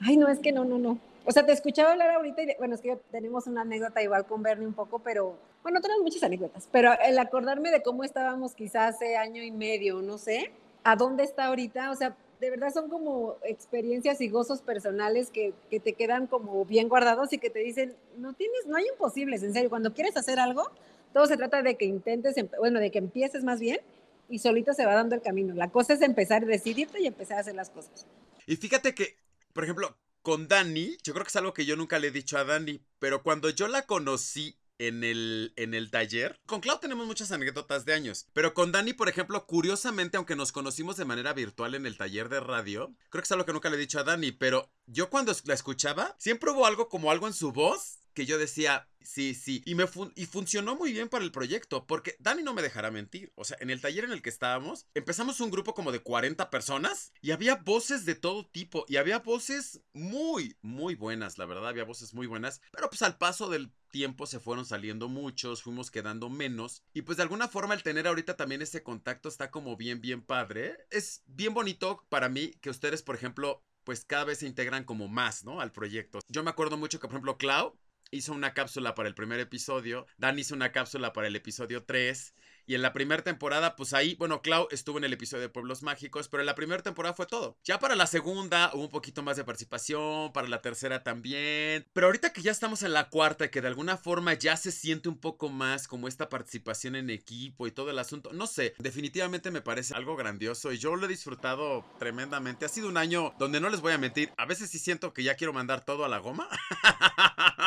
Ay, 0.00 0.16
no, 0.16 0.28
es 0.28 0.40
que 0.40 0.52
no, 0.52 0.64
no, 0.64 0.78
no. 0.78 0.98
O 1.24 1.32
sea, 1.32 1.44
te 1.44 1.52
escuchaba 1.52 1.92
hablar 1.92 2.10
ahorita 2.10 2.42
y, 2.42 2.54
bueno, 2.58 2.74
es 2.74 2.80
que 2.80 2.96
tenemos 3.10 3.46
una 3.46 3.62
anécdota 3.62 4.02
igual 4.02 4.26
con 4.26 4.42
Bernie 4.42 4.66
un 4.66 4.74
poco, 4.74 4.98
pero, 5.00 5.36
bueno, 5.62 5.80
tenemos 5.80 6.02
muchas 6.02 6.22
anécdotas, 6.22 6.68
pero 6.72 6.92
el 7.04 7.18
acordarme 7.18 7.70
de 7.70 7.82
cómo 7.82 8.04
estábamos 8.04 8.54
quizás 8.54 8.96
hace 8.96 9.16
año 9.16 9.42
y 9.42 9.50
medio, 9.50 10.00
no 10.00 10.16
sé, 10.18 10.50
a 10.84 10.96
dónde 10.96 11.24
está 11.24 11.46
ahorita, 11.46 11.90
o 11.90 11.96
sea, 11.96 12.16
de 12.40 12.50
verdad 12.50 12.72
son 12.72 12.88
como 12.88 13.36
experiencias 13.42 14.20
y 14.20 14.28
gozos 14.28 14.62
personales 14.62 15.30
que, 15.30 15.52
que, 15.70 15.80
te 15.80 15.92
quedan 15.92 16.28
como 16.28 16.64
bien 16.64 16.88
guardados 16.88 17.32
y 17.32 17.38
que 17.38 17.50
te 17.50 17.58
dicen, 17.58 17.94
no 18.16 18.32
tienes, 18.32 18.66
no 18.66 18.76
hay 18.76 18.86
imposibles, 18.86 19.42
en 19.42 19.52
serio, 19.52 19.68
cuando 19.68 19.92
quieres 19.92 20.16
hacer 20.16 20.38
algo, 20.38 20.70
todo 21.12 21.26
se 21.26 21.36
trata 21.36 21.62
de 21.62 21.76
que 21.76 21.84
intentes, 21.84 22.36
bueno, 22.58 22.80
de 22.80 22.90
que 22.90 22.98
empieces 22.98 23.44
más 23.44 23.60
bien 23.60 23.80
y 24.28 24.38
solito 24.38 24.74
se 24.74 24.84
va 24.86 24.94
dando 24.94 25.14
el 25.14 25.22
camino. 25.22 25.54
La 25.54 25.70
cosa 25.70 25.94
es 25.94 26.02
empezar, 26.02 26.44
decidirte 26.44 27.00
y 27.00 27.06
empezar 27.06 27.38
a 27.38 27.40
hacer 27.40 27.54
las 27.54 27.70
cosas. 27.70 28.06
Y 28.46 28.56
fíjate 28.56 28.94
que, 28.94 29.16
por 29.52 29.64
ejemplo, 29.64 29.96
con 30.22 30.48
Dani, 30.48 30.96
yo 31.02 31.12
creo 31.12 31.24
que 31.24 31.30
es 31.30 31.36
algo 31.36 31.54
que 31.54 31.66
yo 31.66 31.76
nunca 31.76 31.98
le 31.98 32.08
he 32.08 32.10
dicho 32.10 32.38
a 32.38 32.44
Dani, 32.44 32.80
pero 32.98 33.22
cuando 33.22 33.50
yo 33.50 33.68
la 33.68 33.86
conocí 33.86 34.58
en 34.78 35.04
el, 35.04 35.52
en 35.56 35.74
el 35.74 35.90
taller. 35.90 36.40
Con 36.46 36.60
Clau 36.60 36.78
tenemos 36.78 37.06
muchas 37.06 37.32
anécdotas 37.32 37.84
de 37.84 37.94
años, 37.94 38.28
pero 38.32 38.54
con 38.54 38.72
Dani, 38.72 38.92
por 38.92 39.08
ejemplo, 39.08 39.44
curiosamente, 39.46 40.16
aunque 40.16 40.36
nos 40.36 40.52
conocimos 40.52 40.96
de 40.96 41.04
manera 41.04 41.32
virtual 41.32 41.74
en 41.74 41.86
el 41.86 41.96
taller 41.96 42.28
de 42.28 42.40
radio, 42.40 42.94
creo 43.10 43.22
que 43.22 43.26
es 43.26 43.32
algo 43.32 43.44
que 43.44 43.52
nunca 43.52 43.70
le 43.70 43.76
he 43.76 43.80
dicho 43.80 43.98
a 43.98 44.04
Dani, 44.04 44.32
pero 44.32 44.70
yo 44.86 45.10
cuando 45.10 45.34
la 45.44 45.54
escuchaba, 45.54 46.14
siempre 46.18 46.50
hubo 46.50 46.66
algo 46.66 46.88
como 46.88 47.10
algo 47.10 47.26
en 47.26 47.34
su 47.34 47.52
voz 47.52 47.98
que 48.18 48.26
yo 48.26 48.36
decía, 48.36 48.88
sí, 49.00 49.32
sí, 49.32 49.62
y 49.64 49.76
me 49.76 49.84
y 50.16 50.26
funcionó 50.26 50.74
muy 50.74 50.92
bien 50.92 51.08
para 51.08 51.22
el 51.24 51.30
proyecto, 51.30 51.86
porque 51.86 52.16
Dani 52.18 52.42
no 52.42 52.52
me 52.52 52.62
dejará 52.62 52.90
mentir, 52.90 53.30
o 53.36 53.44
sea, 53.44 53.56
en 53.60 53.70
el 53.70 53.80
taller 53.80 54.02
en 54.02 54.10
el 54.10 54.22
que 54.22 54.28
estábamos, 54.28 54.88
empezamos 54.92 55.40
un 55.40 55.52
grupo 55.52 55.72
como 55.72 55.92
de 55.92 56.00
40 56.00 56.50
personas 56.50 57.12
y 57.22 57.30
había 57.30 57.54
voces 57.54 58.04
de 58.06 58.16
todo 58.16 58.44
tipo 58.44 58.84
y 58.88 58.96
había 58.96 59.20
voces 59.20 59.82
muy, 59.92 60.56
muy 60.62 60.96
buenas, 60.96 61.38
la 61.38 61.46
verdad, 61.46 61.68
había 61.68 61.84
voces 61.84 62.12
muy 62.12 62.26
buenas, 62.26 62.60
pero 62.72 62.90
pues 62.90 63.02
al 63.02 63.18
paso 63.18 63.48
del 63.48 63.70
tiempo 63.92 64.26
se 64.26 64.40
fueron 64.40 64.66
saliendo 64.66 65.06
muchos, 65.06 65.62
fuimos 65.62 65.92
quedando 65.92 66.28
menos 66.28 66.82
y 66.92 67.02
pues 67.02 67.18
de 67.18 67.22
alguna 67.22 67.46
forma 67.46 67.74
el 67.74 67.84
tener 67.84 68.08
ahorita 68.08 68.36
también 68.36 68.62
ese 68.62 68.82
contacto 68.82 69.28
está 69.28 69.52
como 69.52 69.76
bien, 69.76 70.00
bien 70.00 70.22
padre, 70.22 70.76
es 70.90 71.22
bien 71.26 71.54
bonito 71.54 72.04
para 72.08 72.28
mí 72.28 72.50
que 72.60 72.70
ustedes, 72.70 73.02
por 73.02 73.14
ejemplo, 73.14 73.62
pues 73.84 74.04
cada 74.04 74.24
vez 74.24 74.40
se 74.40 74.46
integran 74.46 74.82
como 74.82 75.06
más, 75.06 75.44
¿no? 75.44 75.60
Al 75.62 75.72
proyecto. 75.72 76.18
Yo 76.28 76.42
me 76.42 76.50
acuerdo 76.50 76.76
mucho 76.76 76.98
que, 77.00 77.06
por 77.06 77.14
ejemplo, 77.14 77.38
Clau 77.38 77.78
hizo 78.10 78.32
una 78.32 78.54
cápsula 78.54 78.94
para 78.94 79.08
el 79.08 79.14
primer 79.14 79.40
episodio, 79.40 80.06
Dan 80.16 80.38
hizo 80.38 80.54
una 80.54 80.72
cápsula 80.72 81.12
para 81.12 81.26
el 81.26 81.36
episodio 81.36 81.84
3. 81.84 82.34
Y 82.66 82.74
en 82.74 82.82
la 82.82 82.92
primera 82.92 83.24
temporada, 83.24 83.76
pues 83.76 83.94
ahí, 83.94 84.14
bueno, 84.16 84.42
Clau 84.42 84.68
estuvo 84.70 84.98
en 84.98 85.04
el 85.04 85.14
episodio 85.14 85.40
de 85.40 85.48
Pueblos 85.48 85.82
Mágicos, 85.82 86.28
pero 86.28 86.42
en 86.42 86.46
la 86.46 86.54
primera 86.54 86.82
temporada 86.82 87.14
fue 87.14 87.24
todo. 87.24 87.56
Ya 87.64 87.78
para 87.78 87.96
la 87.96 88.06
segunda 88.06 88.70
hubo 88.74 88.82
un 88.82 88.90
poquito 88.90 89.22
más 89.22 89.38
de 89.38 89.44
participación, 89.44 90.34
para 90.34 90.48
la 90.48 90.60
tercera 90.60 91.02
también. 91.02 91.86
Pero 91.94 92.08
ahorita 92.08 92.34
que 92.34 92.42
ya 92.42 92.50
estamos 92.50 92.82
en 92.82 92.92
la 92.92 93.08
cuarta 93.08 93.50
que 93.50 93.62
de 93.62 93.68
alguna 93.68 93.96
forma 93.96 94.34
ya 94.34 94.54
se 94.58 94.70
siente 94.70 95.08
un 95.08 95.16
poco 95.18 95.48
más 95.48 95.88
como 95.88 96.08
esta 96.08 96.28
participación 96.28 96.94
en 96.94 97.08
equipo 97.08 97.66
y 97.66 97.70
todo 97.70 97.90
el 97.90 97.98
asunto, 97.98 98.34
no 98.34 98.46
sé, 98.46 98.74
definitivamente 98.78 99.50
me 99.50 99.62
parece 99.62 99.94
algo 99.94 100.14
grandioso 100.14 100.70
y 100.70 100.76
yo 100.76 100.94
lo 100.94 101.06
he 101.06 101.08
disfrutado 101.08 101.86
tremendamente. 101.98 102.66
Ha 102.66 102.68
sido 102.68 102.88
un 102.88 102.98
año 102.98 103.32
donde 103.38 103.60
no 103.60 103.70
les 103.70 103.80
voy 103.80 103.94
a 103.94 103.98
mentir, 103.98 104.30
a 104.36 104.44
veces 104.44 104.68
sí 104.68 104.78
siento 104.78 105.14
que 105.14 105.22
ya 105.22 105.36
quiero 105.36 105.54
mandar 105.54 105.86
todo 105.86 106.04
a 106.04 106.08
la 106.08 106.18
goma. 106.18 106.46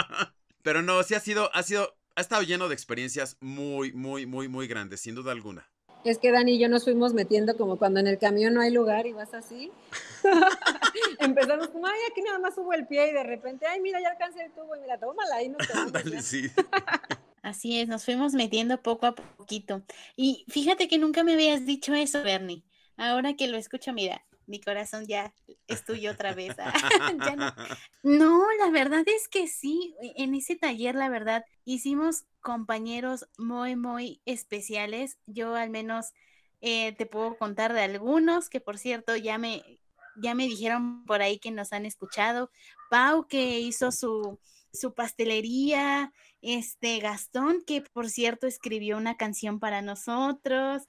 Pero 0.64 0.82
no, 0.82 1.02
sí 1.04 1.16
ha 1.16 1.20
sido, 1.20 1.50
ha 1.54 1.64
sido 1.64 1.96
ha 2.16 2.22
estado 2.22 2.42
lleno 2.44 2.68
de 2.68 2.74
experiencias 2.74 3.38
muy, 3.40 3.94
muy, 3.94 4.26
muy, 4.26 4.48
muy 4.48 4.68
grandes, 4.68 5.02
sin 5.02 5.16
duda 5.16 5.32
alguna. 5.32 5.68
Es 6.04 6.18
que 6.18 6.32
Dani 6.32 6.54
y 6.54 6.60
yo 6.60 6.68
nos 6.68 6.84
fuimos 6.84 7.14
metiendo 7.14 7.56
como 7.56 7.78
cuando 7.78 8.00
en 8.00 8.08
el 8.08 8.18
camión 8.18 8.56
no 8.56 8.62
hay 8.62 8.72
lugar 8.72 9.06
y 9.06 9.14
vas 9.14 9.34
así. 9.34 9.72
Empezamos 11.20 11.70
como, 11.70 11.86
ay, 11.86 12.00
aquí 12.10 12.22
nada 12.22 12.40
más 12.40 12.56
subo 12.56 12.74
el 12.74 12.88
pie 12.88 13.10
y 13.10 13.14
de 13.14 13.24
repente, 13.24 13.68
ay, 13.68 13.82
mira, 13.82 14.02
ya 14.02 14.10
alcancé 14.10 14.46
el 14.46 14.52
tubo 14.52 14.76
y 14.76 14.80
mira, 14.80 15.00
tómala 15.00 15.36
ahí, 15.36 15.50
no 15.50 15.58
Dale, 15.92 16.22
sí. 16.22 16.50
Así 17.44 17.80
es, 17.80 17.88
nos 17.88 18.06
fuimos 18.06 18.34
metiendo 18.34 18.82
poco 18.82 19.08
a 19.08 19.16
poquito. 19.16 19.84
Y 20.16 20.46
fíjate 20.48 20.88
que 20.88 21.00
nunca 21.00 21.24
me 21.24 21.34
habías 21.34 21.66
dicho 21.66 21.94
eso, 21.94 22.22
Bernie. 22.22 22.64
Ahora 22.98 23.36
que 23.36 23.48
lo 23.48 23.58
escucho, 23.58 23.94
mira, 23.94 24.24
mi 24.52 24.60
corazón 24.62 25.08
ya 25.08 25.34
es 25.68 25.84
tuyo 25.84 26.12
otra 26.12 26.34
vez. 26.34 26.56
no. 27.38 27.54
no, 28.04 28.46
la 28.60 28.70
verdad 28.70 29.04
es 29.08 29.28
que 29.28 29.48
sí, 29.48 29.96
en 30.02 30.36
ese 30.36 30.56
taller, 30.56 30.94
la 30.94 31.10
verdad, 31.10 31.46
hicimos 31.66 32.26
compañeros 32.42 33.26
muy, 33.38 33.76
muy 33.76 34.22
especiales. 34.26 35.18
Yo 35.26 35.56
al 35.56 35.70
menos 35.70 36.12
eh, 36.60 36.94
te 36.94 37.06
puedo 37.06 37.38
contar 37.38 37.74
de 37.74 37.82
algunos 37.82 38.50
que, 38.50 38.60
por 38.60 38.78
cierto, 38.78 39.16
ya 39.16 39.38
me, 39.38 39.64
ya 40.22 40.36
me 40.36 40.48
dijeron 40.48 41.06
por 41.06 41.22
ahí 41.22 41.40
que 41.40 41.52
nos 41.52 41.72
han 41.74 41.86
escuchado. 41.86 42.52
Pau, 42.90 43.26
que 43.28 43.60
hizo 43.60 43.92
su, 43.92 44.38
su 44.74 44.94
pastelería, 44.94 46.12
este 46.42 47.00
Gastón, 47.00 47.64
que 47.66 47.82
por 47.82 48.10
cierto 48.10 48.48
escribió 48.48 48.98
una 48.98 49.16
canción 49.16 49.60
para 49.60 49.82
nosotros. 49.82 50.84